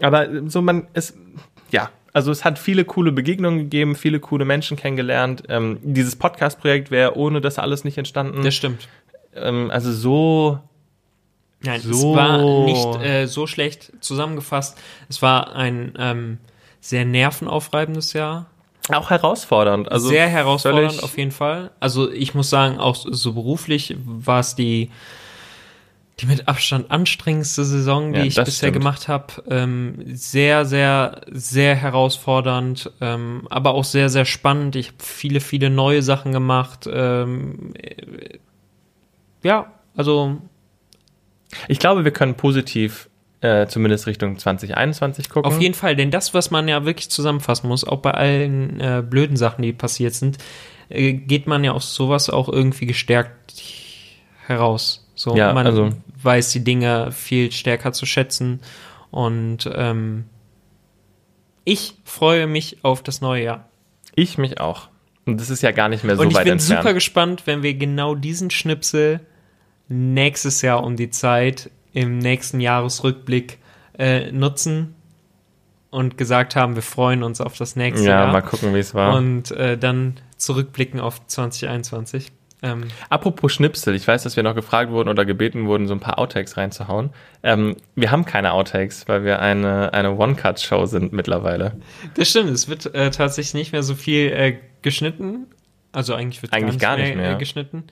Aber 0.00 0.28
so 0.48 0.60
man, 0.60 0.88
es, 0.92 1.16
ja, 1.70 1.90
also 2.12 2.30
es 2.30 2.44
hat 2.44 2.58
viele 2.58 2.84
coole 2.84 3.12
Begegnungen 3.12 3.58
gegeben, 3.60 3.94
viele 3.94 4.20
coole 4.20 4.44
Menschen 4.44 4.76
kennengelernt. 4.76 5.44
Ähm, 5.48 5.78
dieses 5.82 6.16
Podcast-Projekt 6.16 6.90
wäre 6.90 7.16
ohne 7.16 7.40
das 7.40 7.58
alles 7.58 7.84
nicht 7.84 7.98
entstanden. 7.98 8.42
Das 8.42 8.54
stimmt. 8.54 8.88
Ähm, 9.36 9.70
also 9.70 9.92
so 9.92 10.58
Nein, 11.62 11.80
So. 11.80 12.10
es 12.10 12.16
war 12.16 12.64
nicht 12.64 13.02
äh, 13.02 13.26
so 13.26 13.46
schlecht 13.46 13.92
zusammengefasst. 14.00 14.78
Es 15.08 15.22
war 15.22 15.54
ein 15.56 15.94
ähm, 15.98 16.38
sehr 16.80 17.06
nervenaufreibendes 17.06 18.12
Jahr. 18.12 18.46
auch 18.92 19.08
herausfordernd. 19.08 19.90
Also 19.90 20.08
sehr 20.08 20.28
herausfordernd 20.28 21.02
auf 21.02 21.16
jeden 21.16 21.30
Fall. 21.30 21.70
Also 21.80 22.10
ich 22.12 22.34
muss 22.34 22.50
sagen, 22.50 22.78
auch 22.78 22.94
so 22.96 23.32
beruflich 23.32 23.96
war 24.04 24.40
es 24.40 24.54
die, 24.54 24.90
die 26.20 26.26
mit 26.26 26.46
Abstand 26.48 26.90
anstrengendste 26.90 27.64
Saison, 27.64 28.12
die 28.12 28.18
Ja, 28.20 28.24
ich 28.26 28.34
bisher 28.34 28.52
stimmt. 28.68 28.74
gemacht 28.74 29.08
habe. 29.08 29.32
Ähm, 29.48 30.02
sehr, 30.14 30.66
sehr, 30.66 31.22
sehr 31.32 31.74
herausfordernd, 31.74 32.90
ähm, 33.00 33.46
aber 33.48 33.72
auch 33.72 33.84
sehr, 33.84 34.10
sehr 34.10 34.26
spannend. 34.26 34.76
Ich 34.76 34.88
habe 34.88 34.98
viele, 35.02 35.40
viele 35.40 35.70
neue 35.70 36.02
Sachen 36.02 36.32
gemacht. 36.32 36.86
Ähm, 36.92 37.72
äh, 37.82 38.38
ja, 39.44 39.72
also 39.96 40.38
Ich 41.68 41.78
glaube, 41.78 42.04
wir 42.04 42.10
können 42.10 42.34
positiv 42.34 43.08
äh, 43.40 43.66
zumindest 43.66 44.06
Richtung 44.06 44.38
2021 44.38 45.28
gucken. 45.28 45.52
Auf 45.52 45.60
jeden 45.60 45.74
Fall, 45.74 45.94
denn 45.96 46.10
das, 46.10 46.34
was 46.34 46.50
man 46.50 46.66
ja 46.66 46.84
wirklich 46.84 47.10
zusammenfassen 47.10 47.68
muss, 47.68 47.84
auch 47.84 47.98
bei 48.00 48.12
allen 48.12 48.80
äh, 48.80 49.02
blöden 49.08 49.36
Sachen, 49.36 49.62
die 49.62 49.72
passiert 49.72 50.14
sind, 50.14 50.38
äh, 50.88 51.12
geht 51.12 51.46
man 51.46 51.62
ja 51.62 51.72
aus 51.72 51.94
sowas 51.94 52.30
auch 52.30 52.48
irgendwie 52.48 52.86
gestärkt 52.86 53.62
heraus. 54.46 55.06
So, 55.14 55.36
Ja, 55.36 55.52
man 55.52 55.66
also- 55.66 55.90
weiß 56.22 56.52
die 56.52 56.64
Dinge 56.64 57.12
viel 57.12 57.52
stärker 57.52 57.92
zu 57.92 58.06
schätzen 58.06 58.60
und 59.10 59.70
ähm, 59.74 60.24
ich 61.64 61.94
freue 62.04 62.46
mich 62.46 62.78
auf 62.82 63.02
das 63.02 63.20
neue 63.20 63.44
Jahr. 63.44 63.68
Ich 64.14 64.38
mich 64.38 64.60
auch. 64.60 64.88
Und 65.26 65.40
das 65.40 65.50
ist 65.50 65.62
ja 65.62 65.70
gar 65.70 65.88
nicht 65.88 66.04
mehr 66.04 66.16
so 66.16 66.22
und 66.22 66.28
ich 66.28 66.34
weit 66.34 66.44
bin 66.44 66.54
entfernt. 66.54 66.80
super 66.82 66.94
gespannt, 66.94 67.42
wenn 67.46 67.62
wir 67.62 67.74
genau 67.74 68.14
diesen 68.14 68.50
Schnipsel 68.50 69.20
nächstes 69.88 70.62
Jahr 70.62 70.82
um 70.84 70.96
die 70.96 71.10
Zeit 71.10 71.70
im 71.92 72.18
nächsten 72.18 72.60
Jahresrückblick 72.60 73.58
äh, 73.98 74.32
nutzen 74.32 74.94
und 75.90 76.18
gesagt 76.18 76.56
haben, 76.56 76.74
wir 76.74 76.82
freuen 76.82 77.22
uns 77.22 77.40
auf 77.40 77.56
das 77.56 77.76
nächste 77.76 78.06
Ja, 78.06 78.22
Jahr. 78.24 78.32
mal 78.32 78.40
gucken, 78.40 78.74
wie 78.74 78.78
es 78.80 78.94
war. 78.94 79.14
Und 79.16 79.52
äh, 79.52 79.78
dann 79.78 80.14
zurückblicken 80.36 80.98
auf 81.00 81.24
2021. 81.26 82.32
Ähm, 82.62 82.84
Apropos 83.10 83.52
Schnipsel, 83.52 83.94
ich 83.94 84.08
weiß, 84.08 84.22
dass 84.24 84.36
wir 84.36 84.42
noch 84.42 84.54
gefragt 84.54 84.90
wurden 84.90 85.08
oder 85.08 85.24
gebeten 85.24 85.66
wurden, 85.66 85.86
so 85.86 85.94
ein 85.94 86.00
paar 86.00 86.18
Outtakes 86.18 86.56
reinzuhauen. 86.56 87.10
Ähm, 87.42 87.76
wir 87.94 88.10
haben 88.10 88.24
keine 88.24 88.52
Outtakes, 88.52 89.06
weil 89.06 89.22
wir 89.24 89.40
eine, 89.40 89.92
eine 89.92 90.16
One-Cut-Show 90.16 90.86
sind 90.86 91.12
mittlerweile. 91.12 91.76
das 92.14 92.30
stimmt, 92.30 92.50
es 92.50 92.68
wird 92.68 92.92
äh, 92.94 93.10
tatsächlich 93.10 93.54
nicht 93.54 93.72
mehr 93.72 93.82
so 93.82 93.94
viel 93.94 94.32
äh, 94.32 94.56
geschnitten. 94.82 95.46
Also 95.92 96.14
eigentlich 96.14 96.42
wird 96.42 96.52
Eigentlich 96.54 96.78
gar 96.80 96.96
nicht 96.96 97.14
mehr. 97.14 97.32
Äh, 97.32 97.38
geschnitten. 97.38 97.84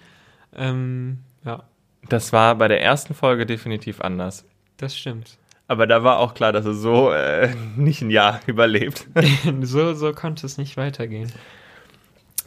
Ähm, 0.57 1.19
ja, 1.45 1.63
Das 2.09 2.33
war 2.33 2.55
bei 2.57 2.69
der 2.69 2.83
ersten 2.83 3.15
Folge 3.15 3.47
definitiv 3.47 4.01
anders. 4.01 4.45
das 4.77 4.97
stimmt. 4.97 5.39
Aber 5.69 5.87
da 5.87 6.03
war 6.05 6.19
auch 6.19 6.35
klar, 6.35 6.53
dass 6.53 6.67
es 6.67 6.79
so 6.83 7.13
äh, 7.13 7.55
nicht 7.77 8.03
ein 8.03 8.11
Jahr 8.11 8.41
überlebt. 8.47 9.07
so, 9.63 9.95
so 9.95 10.13
konnte 10.13 10.45
es 10.45 10.59
nicht 10.59 10.77
weitergehen. 10.77 11.33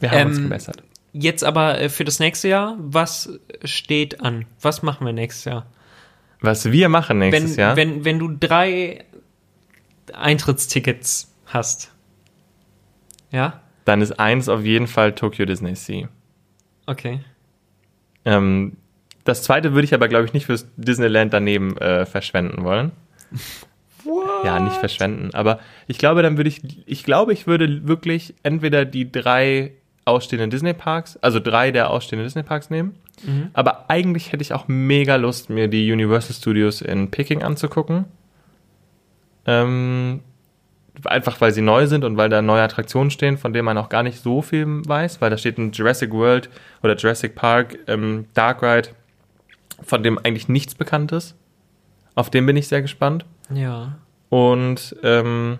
Wir 0.00 0.10
haben 0.12 0.28
uns 0.28 0.36
Ähm, 0.38 0.44
gebessert. 0.44 0.82
Jetzt 1.12 1.42
aber 1.42 1.80
äh, 1.80 1.88
für 1.88 2.04
das 2.04 2.20
nächste 2.20 2.48
Jahr, 2.48 2.76
was 2.78 3.30
steht 3.64 4.20
an? 4.20 4.44
Was 4.60 4.82
machen 4.82 5.06
wir 5.06 5.12
nächstes 5.14 5.44
Jahr? 5.46 5.66
Was 6.40 6.70
wir 6.70 6.88
machen 6.90 7.18
nächstes 7.18 7.52
Wenn, 7.56 7.58
Jahr. 7.60 7.76
wenn, 7.76 8.04
wenn 8.04 8.18
du 8.18 8.28
drei 8.28 9.04
Eintrittstickets 10.12 11.32
hast. 11.46 11.92
Ja? 13.32 13.60
dann 13.86 14.00
ist 14.02 14.18
eins 14.18 14.48
auf 14.48 14.62
jeden 14.64 14.88
Fall 14.88 15.14
Tokyo 15.14 15.46
Disney 15.46 15.74
Sea. 15.76 16.08
Okay. 16.86 17.20
Ähm, 18.24 18.76
das 19.26 19.42
zweite 19.42 19.72
würde 19.72 19.84
ich 19.84 19.94
aber, 19.94 20.08
glaube 20.08 20.24
ich, 20.24 20.32
nicht 20.32 20.46
fürs 20.46 20.66
Disneyland 20.76 21.32
daneben 21.32 21.76
äh, 21.78 22.06
verschwenden 22.06 22.64
wollen. 22.64 22.92
Ja, 24.44 24.60
nicht 24.60 24.76
verschwenden. 24.76 25.30
Aber 25.34 25.58
ich 25.88 25.98
glaube, 25.98 26.22
dann 26.22 26.36
würde 26.36 26.48
ich, 26.48 26.62
ich 26.86 27.04
glaube, 27.04 27.32
ich 27.32 27.46
würde 27.46 27.88
wirklich 27.88 28.34
entweder 28.44 28.84
die 28.84 29.10
drei 29.10 29.72
ausstehenden 30.04 30.50
Disney 30.50 30.72
Parks, 30.72 31.16
also 31.16 31.40
drei 31.40 31.72
der 31.72 31.90
ausstehenden 31.90 32.26
Disney 32.26 32.44
Parks 32.44 32.70
nehmen. 32.70 32.94
Mhm. 33.24 33.50
Aber 33.52 33.90
eigentlich 33.90 34.30
hätte 34.30 34.42
ich 34.42 34.54
auch 34.54 34.68
mega 34.68 35.16
Lust, 35.16 35.50
mir 35.50 35.66
die 35.66 35.90
Universal 35.90 36.34
Studios 36.34 36.80
in 36.80 37.10
Peking 37.10 37.42
anzugucken. 37.42 38.04
Ähm, 39.44 40.20
einfach 41.04 41.40
weil 41.40 41.52
sie 41.52 41.62
neu 41.62 41.86
sind 41.86 42.04
und 42.04 42.16
weil 42.16 42.28
da 42.28 42.42
neue 42.42 42.62
Attraktionen 42.62 43.10
stehen, 43.10 43.38
von 43.38 43.52
denen 43.52 43.64
man 43.64 43.78
auch 43.78 43.88
gar 43.88 44.02
nicht 44.02 44.22
so 44.22 44.42
viel 44.42 44.66
weiß, 44.86 45.20
weil 45.20 45.30
da 45.30 45.36
steht 45.36 45.58
ein 45.58 45.72
Jurassic 45.72 46.12
World 46.12 46.48
oder 46.82 46.96
Jurassic 46.96 47.34
Park 47.34 47.78
ähm, 47.88 48.26
Dark 48.34 48.62
Ride, 48.62 48.90
von 49.82 50.02
dem 50.02 50.18
eigentlich 50.18 50.48
nichts 50.48 50.74
bekannt 50.74 51.12
ist. 51.12 51.34
Auf 52.14 52.30
den 52.30 52.46
bin 52.46 52.56
ich 52.56 52.68
sehr 52.68 52.82
gespannt. 52.82 53.24
Ja. 53.52 53.98
Und 54.30 54.96
ähm, 55.02 55.58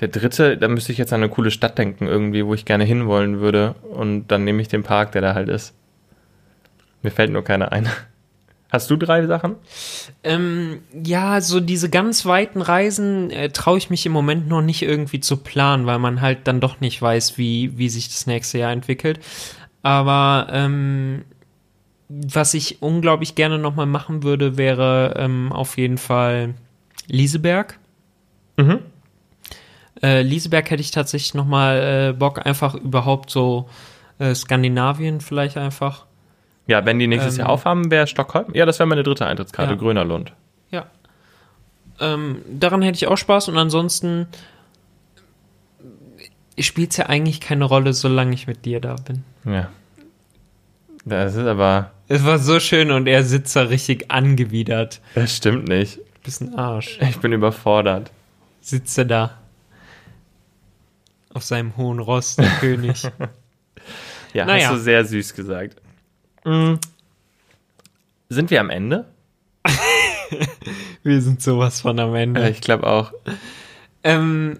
der 0.00 0.08
dritte, 0.08 0.56
da 0.56 0.68
müsste 0.68 0.92
ich 0.92 0.98
jetzt 0.98 1.12
an 1.12 1.22
eine 1.22 1.30
coole 1.30 1.50
Stadt 1.50 1.78
denken, 1.78 2.06
irgendwie, 2.06 2.44
wo 2.44 2.54
ich 2.54 2.64
gerne 2.64 2.84
hinwollen 2.84 3.40
würde. 3.40 3.74
Und 3.82 4.28
dann 4.28 4.44
nehme 4.44 4.60
ich 4.60 4.68
den 4.68 4.82
Park, 4.82 5.12
der 5.12 5.22
da 5.22 5.34
halt 5.34 5.48
ist. 5.48 5.74
Mir 7.02 7.10
fällt 7.10 7.30
nur 7.30 7.44
keiner 7.44 7.70
ein. 7.72 7.88
Hast 8.70 8.90
du 8.90 8.96
drei 8.96 9.26
Sachen? 9.26 9.56
Ähm, 10.24 10.78
ja, 11.04 11.42
so 11.42 11.60
diese 11.60 11.90
ganz 11.90 12.24
weiten 12.24 12.62
Reisen 12.62 13.30
äh, 13.30 13.50
traue 13.50 13.76
ich 13.76 13.90
mich 13.90 14.06
im 14.06 14.12
Moment 14.12 14.48
noch 14.48 14.62
nicht 14.62 14.80
irgendwie 14.80 15.20
zu 15.20 15.36
planen, 15.36 15.84
weil 15.84 15.98
man 15.98 16.22
halt 16.22 16.48
dann 16.48 16.58
doch 16.58 16.80
nicht 16.80 17.00
weiß, 17.00 17.36
wie, 17.36 17.76
wie 17.76 17.90
sich 17.90 18.08
das 18.08 18.26
nächste 18.26 18.56
Jahr 18.56 18.72
entwickelt. 18.72 19.20
Aber 19.82 20.46
ähm, 20.50 21.24
was 22.26 22.54
ich 22.54 22.82
unglaublich 22.82 23.34
gerne 23.34 23.58
nochmal 23.58 23.86
machen 23.86 24.22
würde, 24.22 24.56
wäre 24.56 25.14
ähm, 25.16 25.52
auf 25.52 25.76
jeden 25.78 25.98
Fall 25.98 26.54
Lieseberg. 27.06 27.78
Mhm. 28.56 28.80
Äh, 30.02 30.22
Lieseberg 30.22 30.70
hätte 30.70 30.80
ich 30.80 30.90
tatsächlich 30.90 31.34
nochmal 31.34 32.10
äh, 32.10 32.12
Bock, 32.12 32.44
einfach 32.44 32.74
überhaupt 32.74 33.30
so 33.30 33.68
äh, 34.18 34.34
Skandinavien 34.34 35.20
vielleicht 35.20 35.56
einfach. 35.56 36.06
Ja, 36.66 36.84
wenn 36.84 36.98
die 36.98 37.06
nächstes 37.06 37.34
Ähm, 37.34 37.40
Jahr 37.40 37.48
aufhaben, 37.50 37.90
wäre 37.90 38.06
Stockholm. 38.06 38.46
Ja, 38.54 38.66
das 38.66 38.78
wäre 38.78 38.88
meine 38.88 39.02
dritte 39.02 39.26
Eintrittskarte, 39.26 39.72
Ja. 39.72 39.78
Grönerlund. 39.78 40.32
Ja. 40.70 40.86
Ähm, 42.00 42.42
daran 42.48 42.82
hätte 42.82 42.96
ich 42.96 43.06
auch 43.06 43.16
Spaß 43.18 43.48
und 43.48 43.58
ansonsten 43.58 44.26
spielt 46.58 46.90
es 46.92 46.96
ja 46.98 47.06
eigentlich 47.06 47.40
keine 47.40 47.64
Rolle, 47.64 47.92
solange 47.92 48.34
ich 48.34 48.46
mit 48.46 48.64
dir 48.64 48.80
da 48.80 48.96
bin. 48.96 49.24
Ja. 49.44 49.68
Das 51.04 51.34
ist 51.34 51.46
aber. 51.46 51.90
Es 52.12 52.24
war 52.26 52.38
so 52.38 52.60
schön 52.60 52.90
und 52.90 53.06
er 53.06 53.24
sitzt 53.24 53.56
da 53.56 53.62
richtig 53.62 54.10
angewidert. 54.10 55.00
Das 55.14 55.34
stimmt 55.34 55.66
nicht. 55.68 55.98
Bisschen 56.22 56.54
Arsch. 56.58 56.98
Ich 57.00 57.16
bin 57.20 57.32
überfordert. 57.32 58.10
Sitzt 58.60 58.98
er 58.98 59.06
da. 59.06 59.38
Auf 61.32 61.42
seinem 61.42 61.74
hohen 61.78 62.00
Ross, 62.00 62.36
der 62.36 62.50
König. 62.60 63.02
Ja, 64.34 64.44
Naja. 64.46 64.68
hast 64.68 64.76
du 64.76 64.80
sehr 64.80 65.04
süß 65.04 65.34
gesagt. 65.34 65.76
Mm. 66.44 66.74
Sind 68.30 68.50
wir 68.50 68.60
am 68.60 68.70
Ende? 68.70 69.04
Wir 71.02 71.20
sind 71.20 71.42
sowas 71.42 71.80
von 71.82 71.98
am 71.98 72.14
Ja, 72.14 72.20
Ende. 72.22 72.48
ich 72.50 72.60
glaube 72.62 72.86
auch. 72.86 73.12
Ähm, 74.04 74.58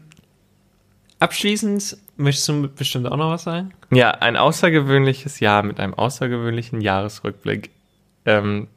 abschließend 1.23 1.97
möchtest 2.17 2.49
du 2.49 2.69
bestimmt 2.69 3.07
auch 3.07 3.17
noch 3.17 3.31
was 3.31 3.45
sagen? 3.45 3.73
Ja, 3.91 4.11
ein 4.11 4.37
außergewöhnliches 4.37 5.41
Jahr 5.41 5.63
mit 5.63 5.81
einem 5.81 5.95
außergewöhnlichen 5.95 6.81
Jahresrückblick. 6.81 7.71
Ähm, 8.27 8.69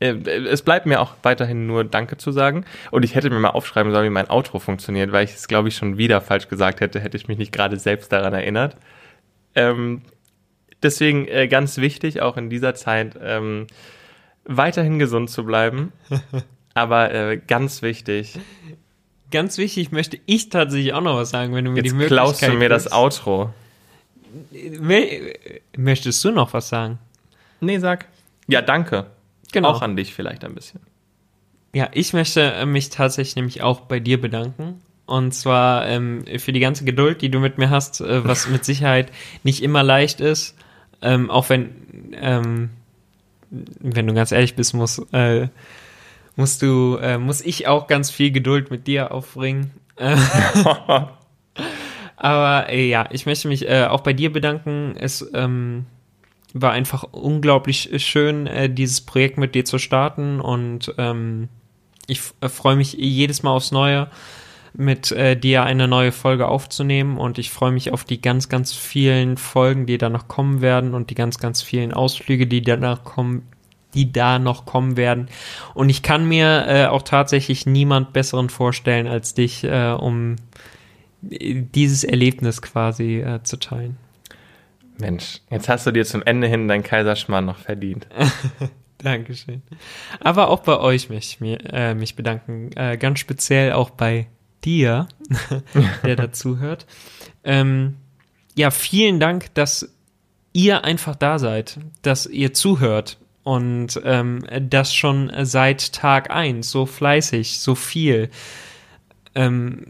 äh, 0.00 0.12
es 0.12 0.62
bleibt 0.62 0.86
mir 0.86 1.00
auch 1.00 1.14
weiterhin 1.22 1.66
nur 1.66 1.84
Danke 1.84 2.16
zu 2.16 2.32
sagen. 2.32 2.64
Und 2.90 3.04
ich 3.04 3.14
hätte 3.14 3.30
mir 3.30 3.38
mal 3.38 3.50
aufschreiben 3.50 3.92
sollen, 3.92 4.06
wie 4.06 4.10
mein 4.10 4.30
Outro 4.30 4.58
funktioniert, 4.58 5.12
weil 5.12 5.24
ich 5.24 5.34
es, 5.34 5.48
glaube 5.48 5.68
ich, 5.68 5.76
schon 5.76 5.98
wieder 5.98 6.20
falsch 6.20 6.48
gesagt 6.48 6.80
hätte, 6.80 7.00
hätte 7.00 7.16
ich 7.16 7.28
mich 7.28 7.38
nicht 7.38 7.52
gerade 7.52 7.78
selbst 7.78 8.12
daran 8.12 8.34
erinnert. 8.34 8.76
Ähm, 9.54 10.02
deswegen 10.82 11.26
äh, 11.26 11.48
ganz 11.48 11.78
wichtig, 11.78 12.22
auch 12.22 12.36
in 12.36 12.50
dieser 12.50 12.74
Zeit, 12.74 13.18
ähm, 13.20 13.66
weiterhin 14.44 14.98
gesund 14.98 15.30
zu 15.30 15.44
bleiben. 15.44 15.92
Aber 16.74 17.12
äh, 17.12 17.38
ganz 17.38 17.82
wichtig, 17.82 18.38
Ganz 19.30 19.58
wichtig 19.58 19.92
möchte 19.92 20.18
ich 20.26 20.48
tatsächlich 20.48 20.92
auch 20.94 21.00
noch 21.02 21.16
was 21.16 21.30
sagen, 21.30 21.54
wenn 21.54 21.64
du 21.64 21.70
mir 21.70 21.82
die 21.82 21.88
jetzt 21.88 21.94
Möglichkeit 21.96 22.16
klaust 22.18 22.42
du 22.42 22.52
mir 22.52 22.68
das 22.68 22.84
gibst. 22.84 22.96
Outro. 22.96 23.50
Mö- 24.52 25.34
Möchtest 25.76 26.24
du 26.24 26.30
noch 26.30 26.52
was 26.52 26.68
sagen? 26.68 26.98
Nee, 27.60 27.78
sag. 27.78 28.06
Ja, 28.46 28.62
danke. 28.62 29.06
Genau. 29.52 29.68
Auch 29.70 29.82
an 29.82 29.96
dich 29.96 30.14
vielleicht 30.14 30.44
ein 30.44 30.54
bisschen. 30.54 30.80
Ja, 31.74 31.88
ich 31.92 32.12
möchte 32.12 32.40
äh, 32.42 32.66
mich 32.66 32.90
tatsächlich 32.90 33.36
nämlich 33.36 33.62
auch 33.62 33.80
bei 33.80 34.00
dir 34.00 34.20
bedanken. 34.20 34.80
Und 35.06 35.32
zwar 35.32 35.86
ähm, 35.86 36.24
für 36.38 36.52
die 36.52 36.60
ganze 36.60 36.84
Geduld, 36.84 37.22
die 37.22 37.30
du 37.30 37.38
mit 37.40 37.56
mir 37.58 37.70
hast, 37.70 38.00
äh, 38.00 38.24
was 38.24 38.48
mit 38.50 38.64
Sicherheit 38.64 39.10
nicht 39.42 39.62
immer 39.62 39.82
leicht 39.82 40.20
ist. 40.20 40.54
Ähm, 41.00 41.30
auch 41.30 41.48
wenn, 41.48 41.70
ähm, 42.20 42.70
wenn 43.50 44.06
du 44.06 44.14
ganz 44.14 44.32
ehrlich 44.32 44.54
bist, 44.56 44.74
muss, 44.74 44.98
äh, 45.12 45.48
musst 46.38 46.62
du, 46.62 46.96
äh, 47.02 47.18
muss 47.18 47.40
ich 47.40 47.66
auch 47.66 47.88
ganz 47.88 48.12
viel 48.12 48.30
Geduld 48.30 48.70
mit 48.70 48.86
dir 48.86 49.12
aufbringen. 49.12 49.72
Äh, 50.00 50.16
aber 52.16 52.68
äh, 52.68 52.88
ja, 52.88 53.08
ich 53.10 53.26
möchte 53.26 53.48
mich 53.48 53.68
äh, 53.68 53.86
auch 53.86 54.02
bei 54.02 54.12
dir 54.12 54.32
bedanken. 54.32 54.94
Es 54.96 55.28
ähm, 55.34 55.86
war 56.52 56.70
einfach 56.70 57.02
unglaublich 57.10 57.90
schön, 57.96 58.46
äh, 58.46 58.70
dieses 58.70 59.00
Projekt 59.00 59.38
mit 59.38 59.56
dir 59.56 59.64
zu 59.64 59.78
starten 59.78 60.40
und 60.40 60.94
ähm, 60.98 61.48
ich 62.06 62.20
äh, 62.40 62.48
freue 62.48 62.76
mich 62.76 62.92
jedes 62.92 63.42
Mal 63.42 63.50
aufs 63.50 63.72
Neue, 63.72 64.08
mit 64.74 65.10
dir 65.10 65.64
eine 65.64 65.88
neue 65.88 66.12
Folge 66.12 66.46
aufzunehmen 66.46 67.18
und 67.18 67.38
ich 67.38 67.50
freue 67.50 67.72
mich 67.72 67.92
auf 67.92 68.04
die 68.04 68.20
ganz, 68.20 68.48
ganz 68.48 68.74
vielen 68.74 69.36
Folgen, 69.36 69.86
die 69.86 69.98
da 69.98 70.08
noch 70.10 70.28
kommen 70.28 70.60
werden 70.60 70.94
und 70.94 71.10
die 71.10 71.16
ganz, 71.16 71.38
ganz 71.38 71.62
vielen 71.62 71.92
Ausflüge, 71.92 72.46
die 72.46 72.62
danach 72.62 73.02
kommen, 73.02 73.42
die 73.98 74.12
da 74.12 74.38
noch 74.38 74.64
kommen 74.64 74.96
werden. 74.96 75.28
Und 75.74 75.88
ich 75.88 76.02
kann 76.02 76.28
mir 76.28 76.66
äh, 76.68 76.86
auch 76.86 77.02
tatsächlich 77.02 77.66
niemand 77.66 78.12
besseren 78.12 78.48
vorstellen 78.48 79.08
als 79.08 79.34
dich, 79.34 79.64
äh, 79.64 79.90
um 79.90 80.36
äh, 81.28 81.62
dieses 81.74 82.04
Erlebnis 82.04 82.62
quasi 82.62 83.18
äh, 83.18 83.42
zu 83.42 83.56
teilen. 83.56 83.96
Mensch, 84.98 85.40
jetzt 85.50 85.68
hast 85.68 85.86
du 85.86 85.90
dir 85.90 86.04
zum 86.04 86.22
Ende 86.22 86.46
hin 86.46 86.68
dein 86.68 86.84
Kaiserschmarrn 86.84 87.44
noch 87.44 87.58
verdient. 87.58 88.06
Dankeschön. 88.98 89.62
Aber 90.20 90.48
auch 90.48 90.60
bei 90.60 90.78
euch 90.78 91.08
möchte 91.08 91.34
ich 91.34 91.40
mir, 91.40 91.58
äh, 91.72 91.94
mich 91.94 92.14
bedanken. 92.14 92.70
Äh, 92.76 92.98
ganz 92.98 93.18
speziell 93.18 93.72
auch 93.72 93.90
bei 93.90 94.28
dir, 94.64 95.08
der 96.04 96.14
dazuhört. 96.14 96.86
Ähm, 97.42 97.96
ja, 98.54 98.70
vielen 98.70 99.18
Dank, 99.18 99.54
dass 99.54 99.92
ihr 100.52 100.84
einfach 100.84 101.16
da 101.16 101.38
seid, 101.40 101.80
dass 102.02 102.26
ihr 102.26 102.54
zuhört 102.54 103.18
und 103.48 103.98
ähm, 104.04 104.44
das 104.68 104.94
schon 104.94 105.32
seit 105.46 105.94
Tag 105.94 106.30
eins 106.30 106.70
so 106.70 106.84
fleißig, 106.84 107.60
so 107.60 107.74
viel. 107.74 108.28
Ähm, 109.34 109.86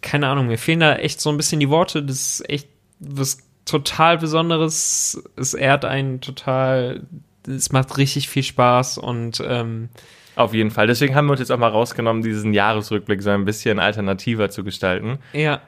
keine 0.00 0.28
Ahnung, 0.28 0.46
mir 0.46 0.56
fehlen 0.56 0.80
da 0.80 0.96
echt 0.96 1.20
so 1.20 1.28
ein 1.28 1.36
bisschen 1.36 1.60
die 1.60 1.68
Worte. 1.68 2.02
Das 2.02 2.16
ist 2.16 2.48
echt 2.48 2.68
was 2.98 3.40
total 3.66 4.16
Besonderes. 4.16 5.22
Es 5.36 5.52
ehrt 5.52 5.84
einen 5.84 6.22
total. 6.22 7.02
Es 7.46 7.72
macht 7.72 7.98
richtig 7.98 8.30
viel 8.30 8.42
Spaß 8.42 8.96
und 8.96 9.42
ähm, 9.46 9.90
Auf 10.34 10.54
jeden 10.54 10.70
Fall. 10.70 10.86
Deswegen 10.86 11.14
haben 11.14 11.26
wir 11.26 11.32
uns 11.32 11.40
jetzt 11.40 11.52
auch 11.52 11.58
mal 11.58 11.68
rausgenommen, 11.68 12.22
diesen 12.22 12.54
Jahresrückblick 12.54 13.20
so 13.20 13.28
ein 13.28 13.44
bisschen 13.44 13.78
alternativer 13.80 14.48
zu 14.48 14.64
gestalten. 14.64 15.18
Ja, 15.34 15.60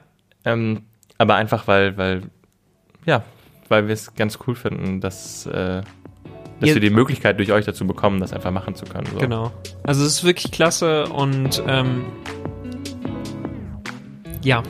Ähm, 0.46 0.84
aber 1.18 1.34
einfach, 1.34 1.66
weil, 1.66 1.98
weil, 1.98 2.22
ja, 3.04 3.22
weil 3.68 3.88
wir 3.88 3.92
es 3.92 4.14
ganz 4.14 4.38
cool 4.46 4.54
finden, 4.54 5.02
dass, 5.02 5.44
äh, 5.44 5.82
dass 6.60 6.74
wir 6.74 6.80
die 6.80 6.90
Möglichkeit 6.90 7.38
durch 7.38 7.52
euch 7.52 7.64
dazu 7.64 7.86
bekommen, 7.86 8.20
das 8.20 8.32
einfach 8.32 8.50
machen 8.50 8.74
zu 8.74 8.84
können. 8.84 9.06
So. 9.12 9.18
genau. 9.18 9.50
Also 9.82 10.02
es 10.04 10.08
ist 10.16 10.24
wirklich 10.24 10.52
klasse 10.52 11.04
und 11.06 11.62
ähm, 11.66 12.04
ja, 14.42 14.62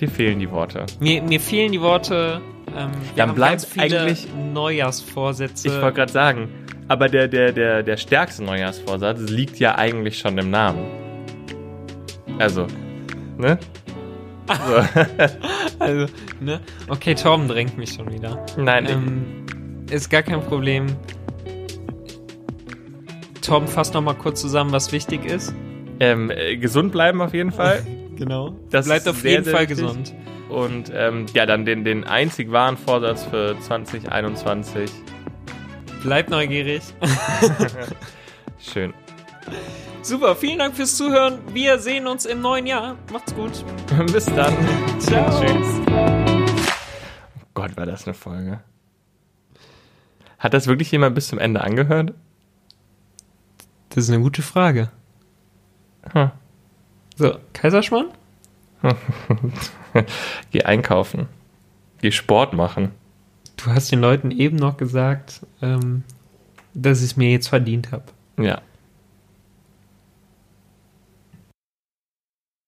Dir 0.00 0.08
fehlen 0.08 0.38
die 0.40 0.50
Worte. 0.50 0.86
mir, 1.00 1.22
mir 1.22 1.40
fehlen 1.40 1.72
die 1.72 1.80
Worte. 1.80 2.40
Ähm, 2.76 2.90
Dann 3.16 3.34
bleibt 3.34 3.66
eigentlich- 3.76 4.26
Neujahrsvorsätze. 4.52 5.68
Ich 5.68 5.74
wollte 5.80 5.96
gerade 5.96 6.12
sagen, 6.12 6.48
aber 6.88 7.08
der, 7.08 7.28
der, 7.28 7.52
der, 7.52 7.82
der 7.82 7.96
stärkste 7.96 8.42
Neujahrsvorsatz 8.44 9.20
liegt 9.30 9.58
ja 9.58 9.76
eigentlich 9.76 10.18
schon 10.18 10.36
im 10.38 10.50
Namen. 10.50 10.84
Also, 12.38 12.66
ne? 13.38 13.58
So. 14.48 14.54
also, 15.78 16.06
ne? 16.40 16.60
Okay, 16.88 17.14
Torben 17.14 17.46
drängt 17.48 17.78
mich 17.78 17.92
schon 17.92 18.10
wieder. 18.12 18.44
Nein, 18.56 18.86
Ähm, 18.88 19.24
ist 19.90 20.10
gar 20.10 20.22
kein 20.22 20.40
Problem. 20.42 20.86
Torben, 23.42 23.68
fass 23.68 23.92
noch 23.92 24.00
mal 24.02 24.14
kurz 24.14 24.40
zusammen, 24.40 24.72
was 24.72 24.92
wichtig 24.92 25.24
ist. 25.26 25.54
ähm, 26.00 26.30
äh, 26.30 26.56
gesund 26.56 26.92
bleiben 26.92 27.20
auf 27.20 27.34
jeden 27.34 27.52
Fall. 27.52 27.84
Genau. 28.14 28.54
Das 28.70 28.84
Bleibt 28.86 29.08
auf 29.08 29.18
sehr, 29.20 29.30
jeden 29.32 29.44
sehr 29.44 29.54
Fall 29.54 29.68
wichtig. 29.68 29.78
gesund. 29.84 30.14
Und 30.50 30.92
ähm, 30.94 31.24
ja, 31.34 31.46
dann 31.46 31.64
den, 31.64 31.82
den 31.82 32.04
einzig 32.04 32.52
wahren 32.52 32.76
Vorsatz 32.76 33.24
für 33.24 33.58
2021. 33.58 34.90
Bleibt 36.02 36.28
neugierig. 36.30 36.82
Schön. 38.58 38.92
Super, 40.02 40.36
vielen 40.36 40.58
Dank 40.58 40.76
fürs 40.76 40.96
Zuhören. 40.96 41.38
Wir 41.52 41.78
sehen 41.78 42.06
uns 42.06 42.26
im 42.26 42.42
neuen 42.42 42.66
Jahr. 42.66 42.96
Macht's 43.12 43.34
gut. 43.34 43.64
Bis 44.12 44.26
dann. 44.26 44.54
Ciao. 45.00 45.40
Tschüss. 45.40 45.80
Oh 45.88 47.46
Gott, 47.54 47.76
war 47.76 47.86
das 47.86 48.04
eine 48.06 48.14
Folge. 48.14 48.60
Hat 50.38 50.54
das 50.54 50.66
wirklich 50.66 50.92
jemand 50.92 51.14
bis 51.14 51.28
zum 51.28 51.38
Ende 51.38 51.62
angehört? 51.62 52.12
Das 53.94 54.04
ist 54.04 54.10
eine 54.10 54.22
gute 54.22 54.42
Frage. 54.42 54.90
Hm. 56.12 56.30
So, 57.16 57.36
Kaiserschmarrn? 57.52 58.06
Geh 60.50 60.62
einkaufen. 60.62 61.28
Geh 62.00 62.10
Sport 62.10 62.54
machen. 62.54 62.92
Du 63.56 63.66
hast 63.66 63.92
den 63.92 64.00
Leuten 64.00 64.30
eben 64.30 64.56
noch 64.56 64.76
gesagt, 64.76 65.46
ähm, 65.60 66.04
dass 66.74 67.00
ich 67.00 67.12
es 67.12 67.16
mir 67.16 67.30
jetzt 67.30 67.48
verdient 67.48 67.92
habe. 67.92 68.04
Ja. 68.38 68.62